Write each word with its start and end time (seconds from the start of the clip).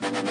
I 0.00 0.25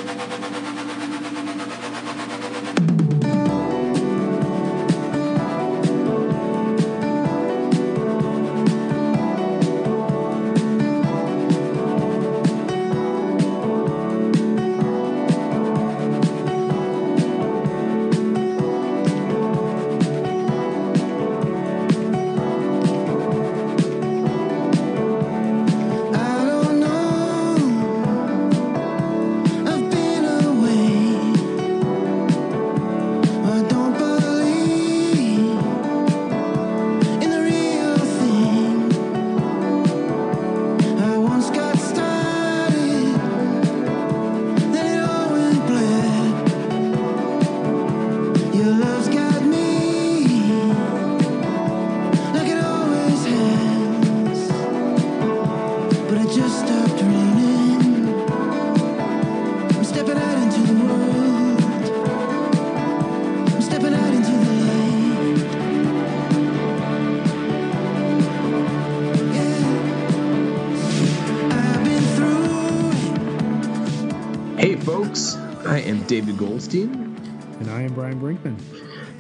David 76.26 76.40
Goldstein. 76.40 77.16
And 77.60 77.70
I 77.70 77.84
am 77.84 77.94
Brian 77.94 78.20
Brinkman. 78.20 78.58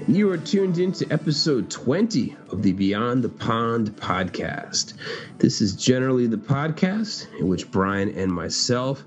You 0.07 0.31
are 0.31 0.39
tuned 0.39 0.79
into 0.79 1.05
episode 1.13 1.69
20 1.69 2.35
of 2.49 2.63
the 2.63 2.73
Beyond 2.73 3.23
the 3.23 3.29
Pond 3.29 3.95
podcast. 3.95 4.95
This 5.37 5.61
is 5.61 5.75
generally 5.75 6.25
the 6.25 6.37
podcast 6.37 7.27
in 7.39 7.47
which 7.47 7.69
Brian 7.69 8.09
and 8.09 8.31
myself 8.31 9.03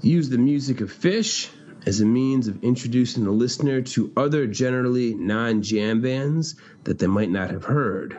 use 0.00 0.30
the 0.30 0.38
music 0.38 0.80
of 0.80 0.90
Phish 0.90 1.50
as 1.84 2.00
a 2.00 2.06
means 2.06 2.48
of 2.48 2.64
introducing 2.64 3.24
the 3.24 3.30
listener 3.30 3.82
to 3.82 4.10
other 4.16 4.46
generally 4.46 5.12
non 5.12 5.60
jam 5.60 6.00
bands 6.00 6.54
that 6.84 6.98
they 6.98 7.06
might 7.06 7.30
not 7.30 7.50
have 7.50 7.64
heard. 7.64 8.16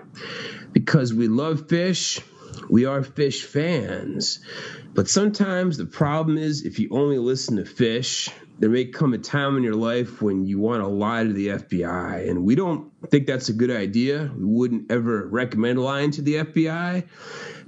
Because 0.74 1.12
we 1.12 1.28
love 1.28 1.66
Phish, 1.66 2.22
we 2.70 2.86
are 2.86 3.02
Phish 3.02 3.42
fans. 3.42 4.42
But 4.94 5.10
sometimes 5.10 5.78
the 5.78 5.88
problem 5.88 6.38
is 6.38 6.62
if 6.62 6.78
you 6.78 6.90
only 6.92 7.18
listen 7.18 7.58
to 7.58 7.64
Phish, 7.64 8.32
there 8.64 8.70
may 8.70 8.86
come 8.86 9.14
a 9.14 9.18
time 9.18 9.58
in 9.58 9.64
your 9.64 9.76
life 9.76 10.22
when 10.22 10.46
you 10.46 10.58
want 10.58 10.82
to 10.82 10.88
lie 10.88 11.22
to 11.22 11.34
the 11.34 11.50
FBI. 11.50 12.30
And 12.30 12.46
we 12.46 12.56
don't 12.56 12.90
think 13.10 13.28
that's 13.28 13.50
a 13.50 13.54
good 13.54 13.70
idea. 13.70 14.32
We 14.38 14.46
wouldn't 14.46 14.90
ever 14.90 15.28
recommend 15.28 15.82
lying 15.82 16.12
to 16.12 16.22
the 16.22 16.36
FBI. 16.36 17.06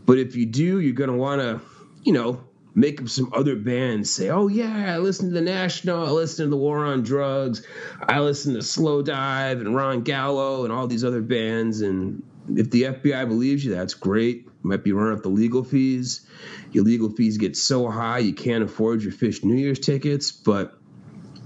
But 0.06 0.20
if 0.20 0.38
you 0.38 0.46
do, 0.46 0.80
you're 0.80 0.94
going 0.94 1.10
to 1.10 1.18
want 1.18 1.42
to, 1.42 1.60
you 2.04 2.14
know, 2.14 2.46
make 2.76 3.02
up 3.02 3.10
some 3.10 3.30
other 3.36 3.58
bands. 3.58 4.10
Say, 4.10 4.30
oh, 4.30 4.48
yeah, 4.48 4.96
I 4.96 5.00
listen 5.00 5.28
to 5.28 5.34
The 5.34 5.42
National. 5.42 6.06
I 6.06 6.12
listen 6.12 6.46
to 6.46 6.50
The 6.50 6.56
War 6.56 6.86
on 6.86 7.04
Drugs. 7.04 7.68
I 8.02 8.22
listen 8.22 8.54
to 8.54 8.62
Slowdive 8.62 9.60
and 9.60 9.76
Ron 9.76 10.04
Gallo 10.04 10.64
and 10.64 10.72
all 10.72 10.88
these 10.88 11.04
other 11.04 11.22
bands. 11.22 11.82
And 11.82 12.24
if 12.56 12.72
the 12.72 12.84
FBI 12.84 13.28
believes 13.28 13.66
you, 13.66 13.76
that's 13.76 13.96
great. 13.96 14.46
You 14.46 14.70
might 14.70 14.86
be 14.86 14.94
running 14.94 15.18
up 15.18 15.24
the 15.24 15.30
legal 15.30 15.66
fees. 15.66 16.26
Your 16.72 16.86
legal 16.86 17.10
fees 17.10 17.38
get 17.38 17.58
so 17.58 17.90
high 17.90 18.20
you 18.20 18.34
can't 18.34 18.64
afford 18.64 19.04
your 19.04 19.12
Phish 19.12 19.44
New 19.44 19.56
Year's 19.56 19.80
tickets. 19.80 20.32
But 20.32 20.80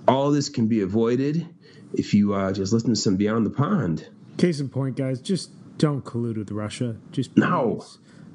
all 0.10 0.32
this 0.32 0.50
can 0.50 0.68
be 0.68 0.82
avoided 0.82 1.48
if 1.94 2.14
you 2.14 2.34
uh, 2.34 2.52
just 2.52 2.74
listen 2.74 2.90
to 2.90 2.96
some 2.96 3.16
Beyond 3.16 3.46
the 3.46 3.50
Pond. 3.52 4.08
Case 4.38 4.60
in 4.60 4.70
point, 4.70 4.96
guys, 4.96 5.20
just 5.22 5.52
don't 5.78 6.04
collude 6.04 6.38
with 6.38 6.52
Russia. 6.52 6.98
Just 7.12 7.36
No. 7.38 7.84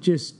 just 0.01 0.37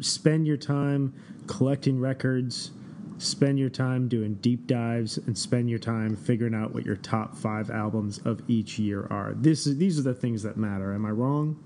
spend 0.00 0.46
your 0.46 0.56
time 0.56 1.14
collecting 1.46 1.98
records. 1.98 2.70
Spend 3.18 3.58
your 3.58 3.70
time 3.70 4.08
doing 4.08 4.34
deep 4.34 4.66
dives 4.66 5.16
and 5.16 5.36
spend 5.38 5.70
your 5.70 5.78
time 5.78 6.16
figuring 6.16 6.54
out 6.54 6.74
what 6.74 6.84
your 6.84 6.96
top 6.96 7.34
five 7.34 7.70
albums 7.70 8.18
of 8.26 8.42
each 8.46 8.78
year 8.78 9.06
are. 9.08 9.32
This 9.34 9.66
is 9.66 9.78
these 9.78 9.98
are 9.98 10.02
the 10.02 10.12
things 10.12 10.42
that 10.42 10.58
matter. 10.58 10.92
Am 10.92 11.06
I 11.06 11.10
wrong? 11.10 11.56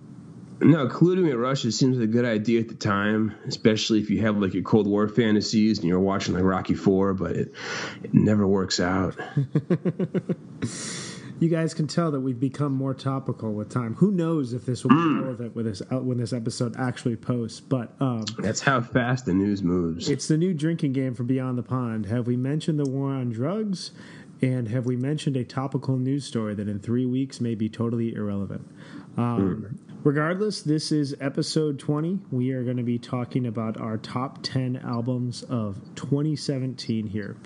No, 0.60 0.87
colluding 0.88 1.25
with 1.25 1.34
Russia 1.34 1.72
seems 1.72 1.97
like 1.97 2.04
a 2.04 2.12
good 2.12 2.25
idea 2.25 2.60
at 2.60 2.69
the 2.69 2.75
time, 2.75 3.34
especially 3.47 3.98
if 4.00 4.10
you 4.10 4.21
have 4.21 4.37
like 4.37 4.53
your 4.53 4.62
Cold 4.62 4.87
War 4.87 5.09
fantasies 5.09 5.78
and 5.78 5.88
you're 5.88 6.00
watching 6.00 6.34
like 6.34 6.44
Rocky 6.44 6.75
Four, 6.75 7.15
but 7.15 7.32
it, 7.32 7.53
it 8.03 8.12
never 8.12 8.47
works 8.47 8.78
out. 8.78 9.16
You 11.41 11.48
guys 11.48 11.72
can 11.72 11.87
tell 11.87 12.10
that 12.10 12.21
we've 12.21 12.38
become 12.38 12.75
more 12.75 12.93
topical 12.93 13.54
with 13.54 13.71
time. 13.71 13.94
Who 13.94 14.10
knows 14.10 14.53
if 14.53 14.66
this 14.66 14.84
will 14.84 14.91
be 14.91 15.21
relevant 15.22 15.56
with 15.56 15.65
this 15.65 15.81
when 15.91 16.19
this 16.19 16.34
episode 16.34 16.77
actually 16.78 17.16
posts? 17.16 17.60
But 17.60 17.94
um, 17.98 18.27
That's 18.41 18.60
how 18.60 18.82
fast 18.82 19.25
the 19.25 19.32
news 19.32 19.62
moves. 19.62 20.10
It's 20.10 20.28
the 20.28 20.37
new 20.37 20.53
drinking 20.53 20.92
game 20.92 21.15
from 21.15 21.27
Beyond 21.27 21.56
the 21.56 21.62
Pond. 21.62 22.04
Have 22.06 22.27
we 22.27 22.37
mentioned 22.37 22.78
the 22.78 22.84
war 22.84 23.12
on 23.12 23.31
drugs? 23.31 23.92
And 24.42 24.69
have 24.69 24.84
we 24.84 24.97
mentioned 24.97 25.34
a 25.37 25.44
topical 25.44 25.97
news 25.97 26.27
story 26.27 26.54
that 26.54 26.69
in 26.69 26.78
three 26.78 27.06
weeks 27.06 27.41
may 27.41 27.54
be 27.54 27.71
totally 27.71 28.15
irrelevant? 28.15 28.69
Um, 29.16 29.78
Regardless, 30.03 30.62
this 30.62 30.93
is 30.93 31.15
episode 31.21 31.78
20. 31.78 32.21
We 32.31 32.53
are 32.53 32.65
going 32.65 32.78
to 32.78 32.83
be 32.83 32.99
talking 32.99 33.44
about 33.44 33.78
our 33.78 33.99
top 33.99 34.38
10 34.43 34.77
albums 34.77 35.43
of 35.43 35.77
2017 35.94 37.06
here. 37.06 37.37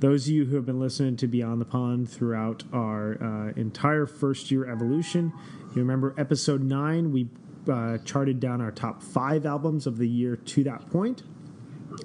Those 0.00 0.26
of 0.26 0.32
you 0.32 0.44
who 0.44 0.56
have 0.56 0.66
been 0.66 0.80
listening 0.80 1.16
to 1.18 1.28
Beyond 1.28 1.60
the 1.60 1.66
Pond 1.66 2.10
throughout 2.10 2.64
our 2.72 3.16
uh, 3.22 3.52
entire 3.52 4.06
first 4.06 4.50
year 4.50 4.68
evolution, 4.68 5.32
you 5.72 5.82
remember 5.82 6.12
episode 6.18 6.64
9, 6.64 7.12
we 7.12 7.28
uh, 7.72 7.98
charted 7.98 8.40
down 8.40 8.60
our 8.60 8.72
top 8.72 9.04
five 9.04 9.46
albums 9.46 9.86
of 9.86 9.96
the 9.96 10.08
year 10.08 10.34
to 10.34 10.64
that 10.64 10.90
point 10.90 11.22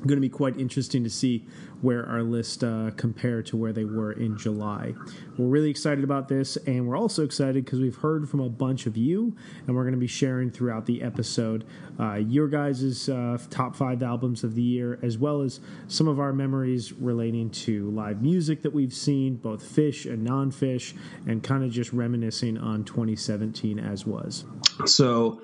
going 0.06 0.18
to 0.18 0.22
be 0.22 0.30
quite 0.30 0.58
interesting 0.60 1.04
to 1.04 1.10
see 1.10 1.46
where 1.82 2.06
our 2.06 2.24
list 2.24 2.64
uh, 2.64 2.92
compare 2.98 3.42
to 3.44 3.58
where 3.58 3.74
they 3.74 3.86
were 3.86 4.12
in 4.12 4.38
July. 4.38 4.94
We're 5.38 5.48
really 5.48 5.70
excited 5.70 6.04
about 6.04 6.28
this, 6.28 6.56
and 6.58 6.88
we're 6.88 6.98
also 6.98 7.24
excited 7.24 7.66
because 7.66 7.80
we've 7.80 7.96
heard 7.96 8.30
from 8.30 8.40
a 8.40 8.50
bunch 8.50 8.86
of 8.86 8.98
you, 8.98 9.36
and 9.68 9.76
we're 9.76 9.84
going 9.84 9.94
to 9.94 10.00
be 10.00 10.08
sharing 10.08 10.50
throughout 10.50 10.86
the 10.86 11.02
episode 11.02 11.66
uh, 12.00 12.16
your 12.16 12.48
guys' 12.48 13.08
uh, 13.10 13.38
top 13.50 13.76
five 13.76 14.04
albums 14.04 14.44
of 14.44 14.56
the 14.56 14.62
year, 14.62 15.00
as 15.02 15.18
well 15.18 15.42
as 15.42 15.60
some 15.88 16.08
of 16.08 16.20
our 16.20 16.34
memories 16.34 16.92
relating 16.94 17.50
to 17.50 17.90
live 17.92 18.22
music 18.22 18.62
that 18.64 18.74
we've 18.74 18.94
seen, 18.94 19.36
both 19.36 19.64
Phish 19.64 20.12
and 20.12 20.24
non 20.24 20.52
Phish, 20.52 20.94
and 21.28 21.42
kind 21.44 21.64
of 21.64 21.72
just 21.72 21.94
reminiscing 21.94 22.58
on 22.58 22.84
2017 22.84 23.80
as 23.80 24.06
was. 24.06 24.46
So, 24.86 25.42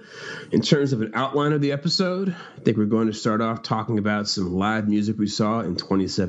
in 0.51 0.61
terms 0.61 0.91
of 0.93 1.01
an 1.01 1.11
outline 1.13 1.53
of 1.53 1.61
the 1.61 1.71
episode, 1.71 2.35
I 2.57 2.59
think 2.61 2.77
we're 2.77 2.85
going 2.85 3.07
to 3.07 3.13
start 3.13 3.41
off 3.41 3.63
talking 3.63 3.97
about 3.97 4.27
some 4.27 4.53
live 4.53 4.89
music 4.89 5.17
we 5.17 5.27
saw 5.27 5.61
in 5.61 5.75
2017. 5.75 6.20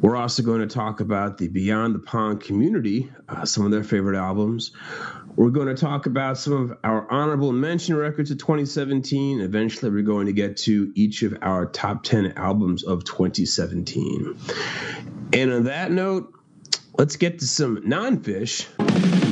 We're 0.00 0.16
also 0.16 0.42
going 0.42 0.60
to 0.60 0.66
talk 0.66 1.00
about 1.00 1.38
the 1.38 1.48
Beyond 1.48 1.94
the 1.94 1.98
Pond 1.98 2.40
community, 2.40 3.10
uh, 3.28 3.44
some 3.44 3.64
of 3.64 3.70
their 3.70 3.84
favorite 3.84 4.16
albums. 4.16 4.72
We're 5.36 5.50
going 5.50 5.68
to 5.68 5.74
talk 5.74 6.06
about 6.06 6.38
some 6.38 6.52
of 6.52 6.78
our 6.84 7.10
honorable 7.10 7.52
mention 7.52 7.96
records 7.96 8.30
of 8.30 8.38
2017. 8.38 9.40
Eventually, 9.40 9.90
we're 9.90 10.02
going 10.02 10.26
to 10.26 10.32
get 10.32 10.58
to 10.58 10.92
each 10.94 11.22
of 11.22 11.38
our 11.42 11.66
top 11.66 12.04
10 12.04 12.34
albums 12.36 12.84
of 12.84 13.04
2017. 13.04 14.38
And 15.32 15.52
on 15.52 15.64
that 15.64 15.90
note, 15.90 16.32
let's 16.96 17.16
get 17.16 17.40
to 17.40 17.46
some 17.46 17.82
non 17.84 18.18
Phish. 18.18 19.23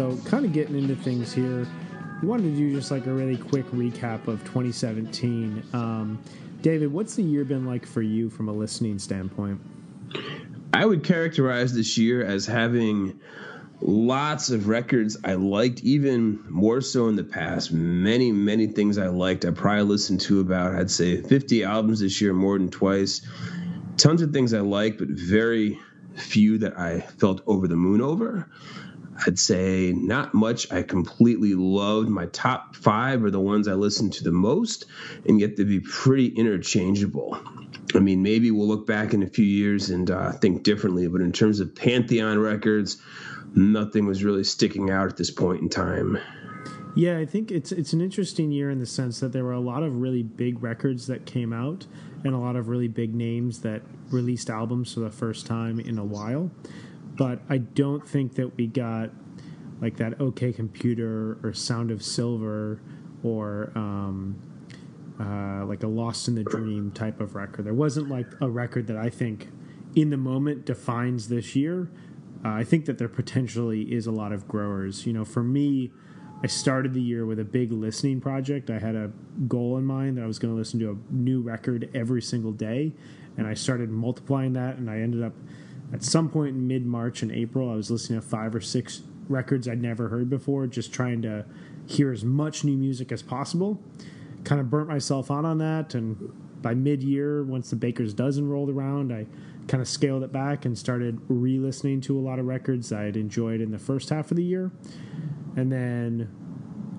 So, 0.00 0.16
kind 0.24 0.46
of 0.46 0.54
getting 0.54 0.78
into 0.78 0.96
things 0.96 1.30
here. 1.30 1.66
We 2.22 2.28
wanted 2.28 2.44
to 2.44 2.56
do 2.56 2.74
just 2.74 2.90
like 2.90 3.04
a 3.04 3.12
really 3.12 3.36
quick 3.36 3.66
recap 3.66 4.28
of 4.28 4.42
2017. 4.44 5.62
Um, 5.74 6.18
David, 6.62 6.90
what's 6.90 7.16
the 7.16 7.22
year 7.22 7.44
been 7.44 7.66
like 7.66 7.84
for 7.84 8.00
you 8.00 8.30
from 8.30 8.48
a 8.48 8.52
listening 8.52 8.98
standpoint? 8.98 9.60
I 10.72 10.86
would 10.86 11.04
characterize 11.04 11.74
this 11.74 11.98
year 11.98 12.24
as 12.24 12.46
having 12.46 13.20
lots 13.82 14.48
of 14.48 14.68
records 14.68 15.18
I 15.22 15.34
liked, 15.34 15.80
even 15.80 16.42
more 16.48 16.80
so 16.80 17.08
in 17.08 17.16
the 17.16 17.22
past. 17.22 17.70
Many, 17.70 18.32
many 18.32 18.68
things 18.68 18.96
I 18.96 19.08
liked. 19.08 19.44
I 19.44 19.50
probably 19.50 19.82
listened 19.82 20.22
to 20.22 20.40
about, 20.40 20.76
I'd 20.76 20.90
say, 20.90 21.20
50 21.20 21.62
albums 21.62 22.00
this 22.00 22.22
year, 22.22 22.32
more 22.32 22.56
than 22.56 22.70
twice. 22.70 23.20
Tons 23.98 24.22
of 24.22 24.32
things 24.32 24.54
I 24.54 24.60
liked, 24.60 24.96
but 24.96 25.08
very 25.08 25.78
few 26.14 26.56
that 26.56 26.78
I 26.78 27.00
felt 27.00 27.42
over 27.46 27.68
the 27.68 27.76
moon 27.76 28.00
over. 28.00 28.48
I'd 29.26 29.38
say 29.38 29.92
not 29.94 30.34
much 30.34 30.70
I 30.72 30.82
completely 30.82 31.54
loved. 31.54 32.08
My 32.08 32.26
top 32.26 32.74
five 32.74 33.22
are 33.24 33.30
the 33.30 33.40
ones 33.40 33.68
I 33.68 33.74
listened 33.74 34.12
to 34.14 34.24
the 34.24 34.32
most, 34.32 34.86
and 35.26 35.40
yet 35.40 35.56
they'd 35.56 35.68
be 35.68 35.80
pretty 35.80 36.28
interchangeable. 36.28 37.38
I 37.94 37.98
mean, 37.98 38.22
maybe 38.22 38.50
we'll 38.50 38.68
look 38.68 38.86
back 38.86 39.12
in 39.14 39.22
a 39.22 39.26
few 39.26 39.44
years 39.44 39.90
and 39.90 40.10
uh, 40.10 40.32
think 40.32 40.62
differently, 40.62 41.08
but 41.08 41.20
in 41.20 41.32
terms 41.32 41.60
of 41.60 41.74
Pantheon 41.74 42.38
records, 42.38 42.98
nothing 43.54 44.06
was 44.06 44.24
really 44.24 44.44
sticking 44.44 44.90
out 44.90 45.08
at 45.08 45.16
this 45.16 45.30
point 45.30 45.60
in 45.60 45.68
time. 45.68 46.18
Yeah, 46.96 47.18
I 47.18 47.26
think 47.26 47.52
it's 47.52 47.70
it's 47.70 47.92
an 47.92 48.00
interesting 48.00 48.50
year 48.50 48.68
in 48.70 48.80
the 48.80 48.86
sense 48.86 49.20
that 49.20 49.32
there 49.32 49.44
were 49.44 49.52
a 49.52 49.60
lot 49.60 49.82
of 49.82 50.00
really 50.00 50.22
big 50.22 50.62
records 50.62 51.06
that 51.06 51.24
came 51.24 51.52
out 51.52 51.86
and 52.24 52.34
a 52.34 52.38
lot 52.38 52.56
of 52.56 52.68
really 52.68 52.88
big 52.88 53.14
names 53.14 53.60
that 53.60 53.82
released 54.10 54.50
albums 54.50 54.94
for 54.94 55.00
the 55.00 55.10
first 55.10 55.46
time 55.46 55.78
in 55.78 55.98
a 55.98 56.04
while. 56.04 56.50
But 57.20 57.42
I 57.50 57.58
don't 57.58 58.08
think 58.08 58.36
that 58.36 58.56
we 58.56 58.66
got 58.66 59.10
like 59.82 59.98
that 59.98 60.18
OK 60.22 60.54
Computer 60.54 61.36
or 61.42 61.52
Sound 61.52 61.90
of 61.90 62.02
Silver 62.02 62.80
or 63.22 63.72
um, 63.74 64.40
uh, 65.20 65.66
like 65.66 65.82
a 65.82 65.86
Lost 65.86 66.28
in 66.28 66.34
the 66.34 66.44
Dream 66.44 66.90
type 66.92 67.20
of 67.20 67.34
record. 67.34 67.66
There 67.66 67.74
wasn't 67.74 68.08
like 68.08 68.26
a 68.40 68.48
record 68.48 68.86
that 68.86 68.96
I 68.96 69.10
think 69.10 69.48
in 69.94 70.08
the 70.08 70.16
moment 70.16 70.64
defines 70.64 71.28
this 71.28 71.54
year. 71.54 71.90
Uh, 72.42 72.52
I 72.52 72.64
think 72.64 72.86
that 72.86 72.96
there 72.96 73.06
potentially 73.06 73.82
is 73.92 74.06
a 74.06 74.12
lot 74.12 74.32
of 74.32 74.48
growers. 74.48 75.04
You 75.04 75.12
know, 75.12 75.26
for 75.26 75.42
me, 75.42 75.90
I 76.42 76.46
started 76.46 76.94
the 76.94 77.02
year 77.02 77.26
with 77.26 77.38
a 77.38 77.44
big 77.44 77.70
listening 77.70 78.22
project. 78.22 78.70
I 78.70 78.78
had 78.78 78.94
a 78.94 79.10
goal 79.46 79.76
in 79.76 79.84
mind 79.84 80.16
that 80.16 80.22
I 80.22 80.26
was 80.26 80.38
going 80.38 80.54
to 80.54 80.58
listen 80.58 80.80
to 80.80 80.92
a 80.92 81.12
new 81.12 81.42
record 81.42 81.90
every 81.92 82.22
single 82.22 82.52
day, 82.52 82.94
and 83.36 83.46
I 83.46 83.52
started 83.52 83.90
multiplying 83.90 84.54
that, 84.54 84.78
and 84.78 84.90
I 84.90 85.00
ended 85.00 85.22
up 85.22 85.34
at 85.92 86.04
some 86.04 86.28
point 86.28 86.56
in 86.56 86.66
mid 86.66 86.86
March 86.86 87.22
and 87.22 87.32
April, 87.32 87.70
I 87.70 87.74
was 87.74 87.90
listening 87.90 88.20
to 88.20 88.26
five 88.26 88.54
or 88.54 88.60
six 88.60 89.02
records 89.28 89.68
I'd 89.68 89.80
never 89.80 90.08
heard 90.08 90.28
before, 90.28 90.66
just 90.66 90.92
trying 90.92 91.22
to 91.22 91.44
hear 91.86 92.12
as 92.12 92.24
much 92.24 92.64
new 92.64 92.76
music 92.76 93.12
as 93.12 93.22
possible. 93.22 93.80
Kind 94.44 94.60
of 94.60 94.70
burnt 94.70 94.88
myself 94.88 95.30
out 95.30 95.44
on 95.44 95.58
that, 95.58 95.94
and 95.94 96.32
by 96.62 96.74
mid 96.74 97.02
year, 97.02 97.42
once 97.42 97.70
the 97.70 97.76
Baker's 97.76 98.14
Dozen 98.14 98.48
rolled 98.48 98.70
around, 98.70 99.12
I 99.12 99.26
kind 99.68 99.80
of 99.80 99.88
scaled 99.88 100.22
it 100.22 100.32
back 100.32 100.64
and 100.64 100.76
started 100.76 101.20
re 101.28 101.58
listening 101.58 102.00
to 102.02 102.18
a 102.18 102.20
lot 102.20 102.38
of 102.38 102.46
records 102.46 102.92
I 102.92 103.02
had 103.02 103.16
enjoyed 103.16 103.60
in 103.60 103.70
the 103.70 103.78
first 103.78 104.10
half 104.10 104.30
of 104.30 104.36
the 104.36 104.44
year. 104.44 104.72
And 105.56 105.70
then 105.70 106.28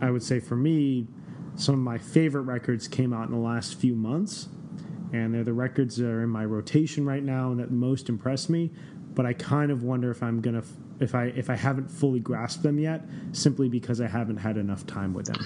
I 0.01 0.11
would 0.11 0.23
say 0.23 0.39
for 0.39 0.55
me, 0.55 1.07
some 1.55 1.75
of 1.75 1.81
my 1.81 1.97
favorite 1.97 2.43
records 2.43 2.87
came 2.87 3.13
out 3.13 3.27
in 3.27 3.31
the 3.31 3.39
last 3.39 3.75
few 3.75 3.95
months. 3.95 4.47
And 5.13 5.33
they're 5.33 5.43
the 5.43 5.53
records 5.53 5.97
that 5.97 6.07
are 6.07 6.23
in 6.23 6.29
my 6.29 6.45
rotation 6.45 7.05
right 7.05 7.23
now 7.23 7.51
and 7.51 7.59
that 7.59 7.71
most 7.71 8.09
impress 8.09 8.49
me. 8.49 8.71
But 9.13 9.25
I 9.25 9.33
kind 9.33 9.71
of 9.71 9.83
wonder 9.83 10.09
if 10.09 10.23
I'm 10.23 10.39
gonna 10.39 10.63
if 11.01 11.15
I 11.15 11.25
if 11.25 11.49
I 11.49 11.55
haven't 11.55 11.89
fully 11.89 12.19
grasped 12.19 12.63
them 12.63 12.79
yet, 12.79 13.03
simply 13.33 13.67
because 13.67 13.99
I 13.99 14.07
haven't 14.07 14.37
had 14.37 14.57
enough 14.57 14.85
time 14.87 15.13
with 15.13 15.25
them. 15.25 15.45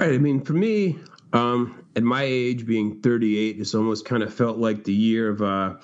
Right. 0.00 0.14
I 0.14 0.18
mean, 0.18 0.42
for 0.42 0.54
me, 0.54 0.98
um, 1.32 1.84
at 1.96 2.02
my 2.02 2.22
age, 2.24 2.66
being 2.66 3.00
38, 3.00 3.58
it's 3.60 3.74
almost 3.74 4.04
kind 4.04 4.22
of 4.22 4.32
felt 4.34 4.58
like 4.58 4.84
the 4.84 4.92
year 4.92 5.28
of 5.30 5.42
uh, 5.42 5.74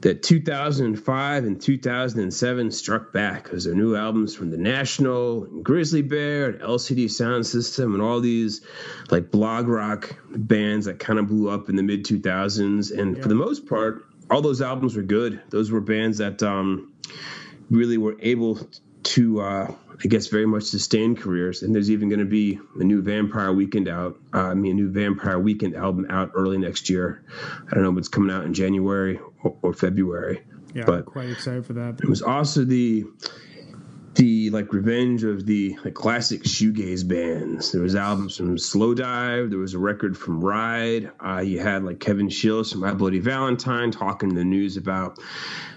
that 0.00 0.22
2005 0.22 1.44
and 1.44 1.60
2007 1.60 2.70
struck 2.70 3.12
back 3.12 3.44
because 3.44 3.64
there 3.64 3.72
are 3.72 3.76
new 3.76 3.94
albums 3.96 4.34
from 4.34 4.50
The 4.50 4.56
National, 4.56 5.44
and 5.44 5.64
Grizzly 5.64 6.02
Bear, 6.02 6.50
and 6.50 6.60
LCD 6.60 7.06
Soundsystem, 7.06 7.92
and 7.94 8.02
all 8.02 8.20
these 8.20 8.62
like 9.10 9.30
blog 9.30 9.68
rock 9.68 10.16
bands 10.30 10.86
that 10.86 10.98
kind 10.98 11.18
of 11.18 11.26
blew 11.28 11.48
up 11.50 11.68
in 11.68 11.76
the 11.76 11.82
mid 11.82 12.04
2000s. 12.04 12.90
And 12.96 13.16
Yeah. 13.16 13.22
for 13.22 13.28
the 13.28 13.34
most 13.34 13.66
part, 13.66 14.04
all 14.30 14.40
those 14.40 14.60
albums 14.62 14.96
were 14.96 15.02
good. 15.02 15.40
Those 15.50 15.70
were 15.70 15.80
bands 15.80 16.18
that 16.18 16.42
um, 16.42 16.92
really 17.70 17.98
were 17.98 18.16
able 18.20 18.66
to, 19.06 19.40
uh, 19.40 19.74
I 20.02 20.08
guess, 20.08 20.26
very 20.26 20.46
much 20.46 20.64
sustain 20.64 21.16
careers. 21.16 21.62
And 21.62 21.74
there's 21.74 21.90
even 21.90 22.08
going 22.08 22.18
to 22.20 22.24
be 22.24 22.58
a 22.80 22.84
new 22.84 23.02
Vampire 23.02 23.52
Weekend 23.52 23.88
out. 23.88 24.18
Uh, 24.34 24.48
I 24.48 24.54
mean, 24.54 24.72
a 24.72 24.74
new 24.74 24.90
Vampire 24.90 25.38
Weekend 25.38 25.74
album 25.76 26.06
out 26.10 26.32
early 26.34 26.58
next 26.58 26.90
year. 26.90 27.24
I 27.70 27.74
don't 27.74 27.82
know 27.82 27.92
if 27.92 27.98
it's 27.98 28.08
coming 28.08 28.34
out 28.34 28.44
in 28.44 28.52
January 28.54 29.18
or, 29.42 29.56
or 29.62 29.72
February. 29.72 30.42
Yeah, 30.74 30.84
But- 30.84 31.06
quite 31.06 31.30
excited 31.30 31.64
for 31.66 31.72
that. 31.74 32.00
It 32.02 32.08
was 32.08 32.22
also 32.22 32.64
the 32.64 33.04
the 34.14 34.48
like 34.48 34.72
revenge 34.72 35.24
of 35.24 35.44
the 35.44 35.76
like 35.84 35.92
classic 35.92 36.42
shoegaze 36.42 37.06
bands. 37.06 37.70
There 37.72 37.82
was 37.82 37.94
albums 37.94 38.36
from 38.38 38.56
Slowdive. 38.56 39.50
There 39.50 39.58
was 39.58 39.74
a 39.74 39.78
record 39.78 40.16
from 40.16 40.40
Ride. 40.42 41.10
Uh, 41.20 41.40
you 41.40 41.58
had 41.60 41.84
like 41.84 42.00
Kevin 42.00 42.30
Shields 42.30 42.72
from 42.72 42.80
My 42.80 42.94
Bloody 42.94 43.18
Valentine 43.18 43.90
talking 43.90 44.30
in 44.30 44.34
the 44.34 44.44
news 44.44 44.78
about 44.78 45.18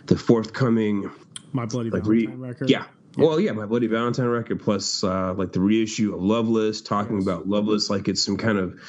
the 0.06 0.16
forthcoming 0.18 1.12
My 1.52 1.66
Bloody 1.66 1.90
like 1.90 2.06
re- 2.06 2.28
Valentine 2.28 2.40
record. 2.50 2.70
yeah. 2.70 2.86
Well, 3.18 3.40
yeah, 3.40 3.52
my 3.52 3.66
Bloody 3.66 3.88
Valentine 3.88 4.28
record, 4.28 4.60
plus 4.62 5.04
uh, 5.04 5.34
like 5.34 5.52
the 5.52 5.60
reissue 5.60 6.14
of 6.16 6.22
Loveless, 6.22 6.82
talking 6.82 7.18
Yes. 7.18 7.26
about 7.26 7.48
Loveless 7.50 7.90
like 7.90 8.08
it's 8.08 8.24
some 8.24 8.38
kind 8.38 8.58
of 8.58 8.80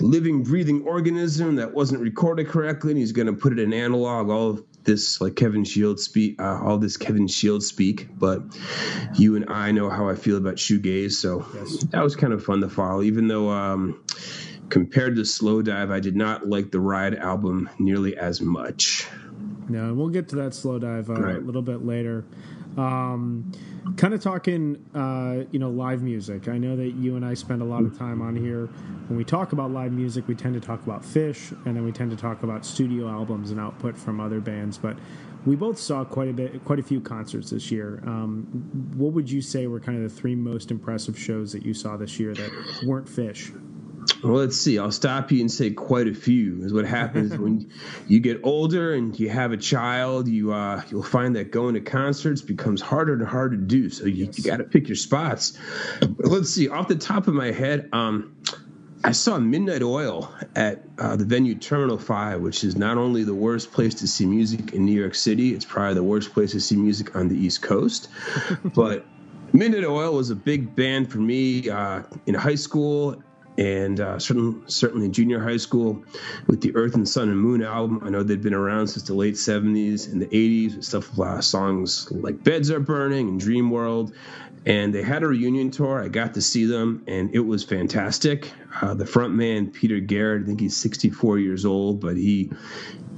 living, 0.00 0.42
breathing 0.44 0.82
organism 0.84 1.56
that 1.56 1.74
wasn't 1.74 2.00
recorded 2.00 2.48
correctly, 2.48 2.92
and 2.92 2.98
he's 2.98 3.12
going 3.12 3.26
to 3.26 3.32
put 3.32 3.52
it 3.52 3.58
in 3.58 3.72
analog. 3.72 4.30
All 4.30 4.50
of 4.50 4.64
this, 4.84 5.20
like 5.20 5.34
Kevin 5.34 5.64
Shields 5.64 6.02
speak, 6.04 6.40
uh, 6.40 6.60
all 6.62 6.78
this 6.78 6.96
Kevin 6.96 7.26
Shields 7.26 7.66
speak. 7.66 8.08
But 8.16 8.42
you 9.16 9.34
and 9.36 9.46
I 9.50 9.72
know 9.72 9.90
how 9.90 10.08
I 10.08 10.14
feel 10.14 10.36
about 10.36 10.54
shoegaze, 10.54 11.12
so 11.12 11.44
Yes. 11.54 11.84
that 11.90 12.02
was 12.02 12.14
kind 12.16 12.32
of 12.32 12.44
fun 12.44 12.60
to 12.60 12.68
follow. 12.68 13.02
Even 13.02 13.26
though 13.28 13.50
um, 13.50 14.02
compared 14.70 15.16
to 15.16 15.22
Slowdive, 15.22 15.90
I 15.90 16.00
did 16.00 16.16
not 16.16 16.48
like 16.48 16.70
the 16.70 16.80
Ride 16.80 17.16
album 17.16 17.68
nearly 17.78 18.16
as 18.16 18.40
much. 18.40 19.08
No, 19.68 19.86
and 19.86 19.96
we'll 19.96 20.08
get 20.10 20.28
to 20.28 20.36
that 20.36 20.52
Slowdive 20.52 21.08
uh, 21.10 21.14
Right. 21.20 21.36
a 21.36 21.40
little 21.40 21.62
bit 21.62 21.84
later. 21.84 22.24
Um, 22.76 23.52
kind 23.96 24.14
of 24.14 24.20
talking, 24.20 24.84
uh, 24.94 25.44
you 25.50 25.58
know, 25.58 25.70
live 25.70 26.02
music. 26.02 26.48
I 26.48 26.58
know 26.58 26.76
that 26.76 26.94
you 26.94 27.16
and 27.16 27.24
I 27.24 27.34
spend 27.34 27.62
a 27.62 27.64
lot 27.64 27.82
of 27.82 27.96
time 27.98 28.20
on 28.22 28.34
here. 28.34 28.66
When 29.08 29.16
we 29.16 29.24
talk 29.24 29.52
about 29.52 29.70
live 29.70 29.92
music, 29.92 30.26
we 30.26 30.34
tend 30.34 30.54
to 30.54 30.60
talk 30.60 30.82
about 30.82 31.02
Phish, 31.02 31.52
and 31.66 31.76
then 31.76 31.84
we 31.84 31.92
tend 31.92 32.10
to 32.10 32.16
talk 32.16 32.42
about 32.42 32.64
studio 32.64 33.08
albums 33.08 33.50
and 33.50 33.60
output 33.60 33.96
from 33.96 34.20
other 34.20 34.40
bands. 34.40 34.78
But 34.78 34.96
we 35.46 35.56
both 35.56 35.78
saw 35.78 36.04
quite 36.04 36.28
a 36.28 36.32
bit, 36.32 36.64
quite 36.64 36.78
a 36.78 36.82
few 36.82 37.00
concerts 37.00 37.50
this 37.50 37.70
year. 37.70 38.02
Um, 38.06 38.44
what 38.96 39.12
would 39.12 39.30
you 39.30 39.42
say 39.42 39.66
were 39.66 39.80
kind 39.80 40.02
of 40.02 40.10
the 40.10 40.20
three 40.20 40.34
most 40.34 40.70
impressive 40.70 41.18
shows 41.18 41.52
that 41.52 41.64
you 41.64 41.74
saw 41.74 41.96
this 41.96 42.18
year 42.18 42.34
that 42.34 42.50
weren't 42.86 43.06
Phish? 43.06 43.52
Well, 44.22 44.34
let's 44.34 44.56
see. 44.56 44.78
I'll 44.78 44.90
stop 44.90 45.30
you 45.30 45.40
and 45.40 45.50
say 45.50 45.70
quite 45.70 46.08
a 46.08 46.14
few. 46.14 46.62
Is 46.64 46.72
what 46.72 46.86
happens 46.86 47.36
when 47.38 47.70
you 48.08 48.20
get 48.20 48.40
older 48.42 48.94
and 48.94 49.18
you 49.18 49.28
have 49.28 49.52
a 49.52 49.56
child. 49.56 50.28
You 50.28 50.52
uh, 50.52 50.82
you'll 50.90 51.02
find 51.02 51.36
that 51.36 51.50
going 51.50 51.74
to 51.74 51.80
concerts 51.80 52.40
becomes 52.40 52.80
harder 52.80 53.14
and 53.14 53.26
harder 53.26 53.56
to 53.56 53.62
do. 53.62 53.90
So 53.90 54.06
you, 54.06 54.30
you 54.32 54.44
got 54.44 54.58
to 54.58 54.64
pick 54.64 54.88
your 54.88 54.96
spots. 54.96 55.58
But 56.00 56.26
let's 56.26 56.50
see. 56.50 56.68
Off 56.68 56.88
the 56.88 56.96
top 56.96 57.28
of 57.28 57.34
my 57.34 57.50
head, 57.50 57.88
um, 57.92 58.36
I 59.04 59.12
saw 59.12 59.38
Midnight 59.38 59.82
Oil 59.82 60.32
at 60.56 60.82
uh, 60.98 61.16
the 61.16 61.26
venue 61.26 61.54
Terminal 61.54 61.98
Five, 61.98 62.40
which 62.40 62.64
is 62.64 62.76
not 62.76 62.96
only 62.96 63.22
the 63.22 63.34
worst 63.34 63.70
place 63.72 63.94
to 63.96 64.08
see 64.08 64.24
music 64.24 64.72
in 64.72 64.86
New 64.86 64.98
York 64.98 65.14
City, 65.14 65.52
it's 65.52 65.66
probably 65.66 65.94
the 65.94 66.02
worst 66.02 66.32
place 66.32 66.52
to 66.52 66.60
see 66.60 66.76
music 66.76 67.14
on 67.14 67.28
the 67.28 67.36
East 67.36 67.60
Coast. 67.60 68.08
but 68.74 69.04
Midnight 69.52 69.84
Oil 69.84 70.14
was 70.14 70.30
a 70.30 70.34
big 70.34 70.74
band 70.74 71.12
for 71.12 71.18
me 71.18 71.68
uh, 71.68 72.02
in 72.26 72.34
high 72.34 72.54
school 72.54 73.22
and 73.56 74.00
uh, 74.00 74.18
certainly, 74.18 74.60
certainly 74.66 75.06
in 75.06 75.12
junior 75.12 75.40
high 75.40 75.56
school 75.56 76.02
with 76.46 76.60
the 76.60 76.74
Earth 76.74 76.94
and 76.94 77.08
Sun 77.08 77.28
and 77.28 77.38
Moon 77.38 77.62
album. 77.62 78.00
I 78.04 78.10
know 78.10 78.22
they'd 78.22 78.42
been 78.42 78.54
around 78.54 78.88
since 78.88 79.06
the 79.06 79.14
late 79.14 79.34
70s 79.34 80.10
and 80.10 80.20
the 80.20 80.26
80s 80.26 80.76
with 80.76 80.84
stuff 80.84 81.18
uh, 81.18 81.40
songs 81.40 82.10
like 82.10 82.42
Beds 82.42 82.70
Are 82.70 82.80
Burning 82.80 83.28
and 83.28 83.40
Dream 83.40 83.70
World. 83.70 84.12
And 84.66 84.94
they 84.94 85.02
had 85.02 85.22
a 85.22 85.26
reunion 85.26 85.70
tour. 85.70 86.02
I 86.02 86.08
got 86.08 86.34
to 86.34 86.40
see 86.40 86.64
them, 86.64 87.04
and 87.06 87.34
it 87.34 87.40
was 87.40 87.62
fantastic. 87.64 88.50
Uh, 88.80 88.94
the 88.94 89.04
front 89.04 89.34
man, 89.34 89.70
Peter 89.70 90.00
Garrett, 90.00 90.44
I 90.44 90.46
think 90.46 90.60
he's 90.60 90.76
64 90.78 91.38
years 91.38 91.66
old, 91.66 92.00
but 92.00 92.16
he 92.16 92.50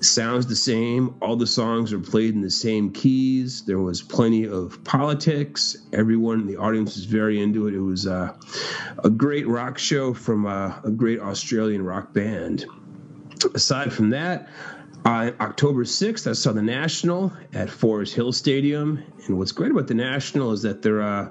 sounds 0.00 0.46
the 0.46 0.56
same. 0.56 1.14
All 1.20 1.36
the 1.36 1.46
songs 1.46 1.92
are 1.92 1.98
played 1.98 2.34
in 2.34 2.40
the 2.40 2.50
same 2.50 2.92
keys. 2.92 3.64
There 3.64 3.78
was 3.78 4.02
plenty 4.02 4.46
of 4.46 4.82
politics. 4.84 5.76
Everyone 5.92 6.40
in 6.40 6.46
the 6.46 6.56
audience 6.56 6.96
was 6.96 7.04
very 7.04 7.40
into 7.40 7.66
it. 7.66 7.74
It 7.74 7.80
was 7.80 8.06
uh, 8.06 8.36
a 9.02 9.10
great 9.10 9.46
rock 9.46 9.78
show 9.78 10.14
from 10.14 10.46
uh, 10.46 10.74
a 10.84 10.90
great 10.90 11.20
Australian 11.20 11.84
rock 11.84 12.12
band. 12.12 12.66
Aside 13.54 13.92
from 13.92 14.10
that, 14.10 14.48
on 15.04 15.34
October 15.40 15.84
6th, 15.84 16.28
I 16.28 16.32
saw 16.32 16.52
the 16.52 16.62
National 16.62 17.32
at 17.54 17.70
Forest 17.70 18.14
Hill 18.14 18.32
Stadium. 18.32 19.02
And 19.26 19.38
what's 19.38 19.52
great 19.52 19.70
about 19.70 19.86
the 19.86 19.94
National 19.94 20.52
is 20.52 20.62
that 20.62 20.82
they're 20.82 21.02
uh, 21.02 21.28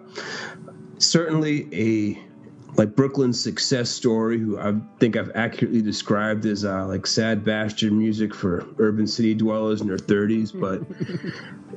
certainly 0.98 1.67
a 1.74 2.24
like 2.77 2.96
Brooklyn's 2.96 3.41
success 3.41 3.89
story, 3.89 4.38
who 4.38 4.60
I 4.60 4.74
think 5.00 5.15
I've 5.15 5.32
accurately 5.36 5.82
described 5.82 6.46
as 6.46 6.65
uh, 6.65 6.86
like 6.88 7.08
sad 7.08 7.46
bastard 7.46 7.94
music 7.94 8.34
for 8.34 8.65
urban 8.79 9.08
city 9.08 9.34
dwellers 9.34 9.82
in 9.82 9.88
their 9.88 9.98
30s, 9.98 10.58
but 10.60 10.82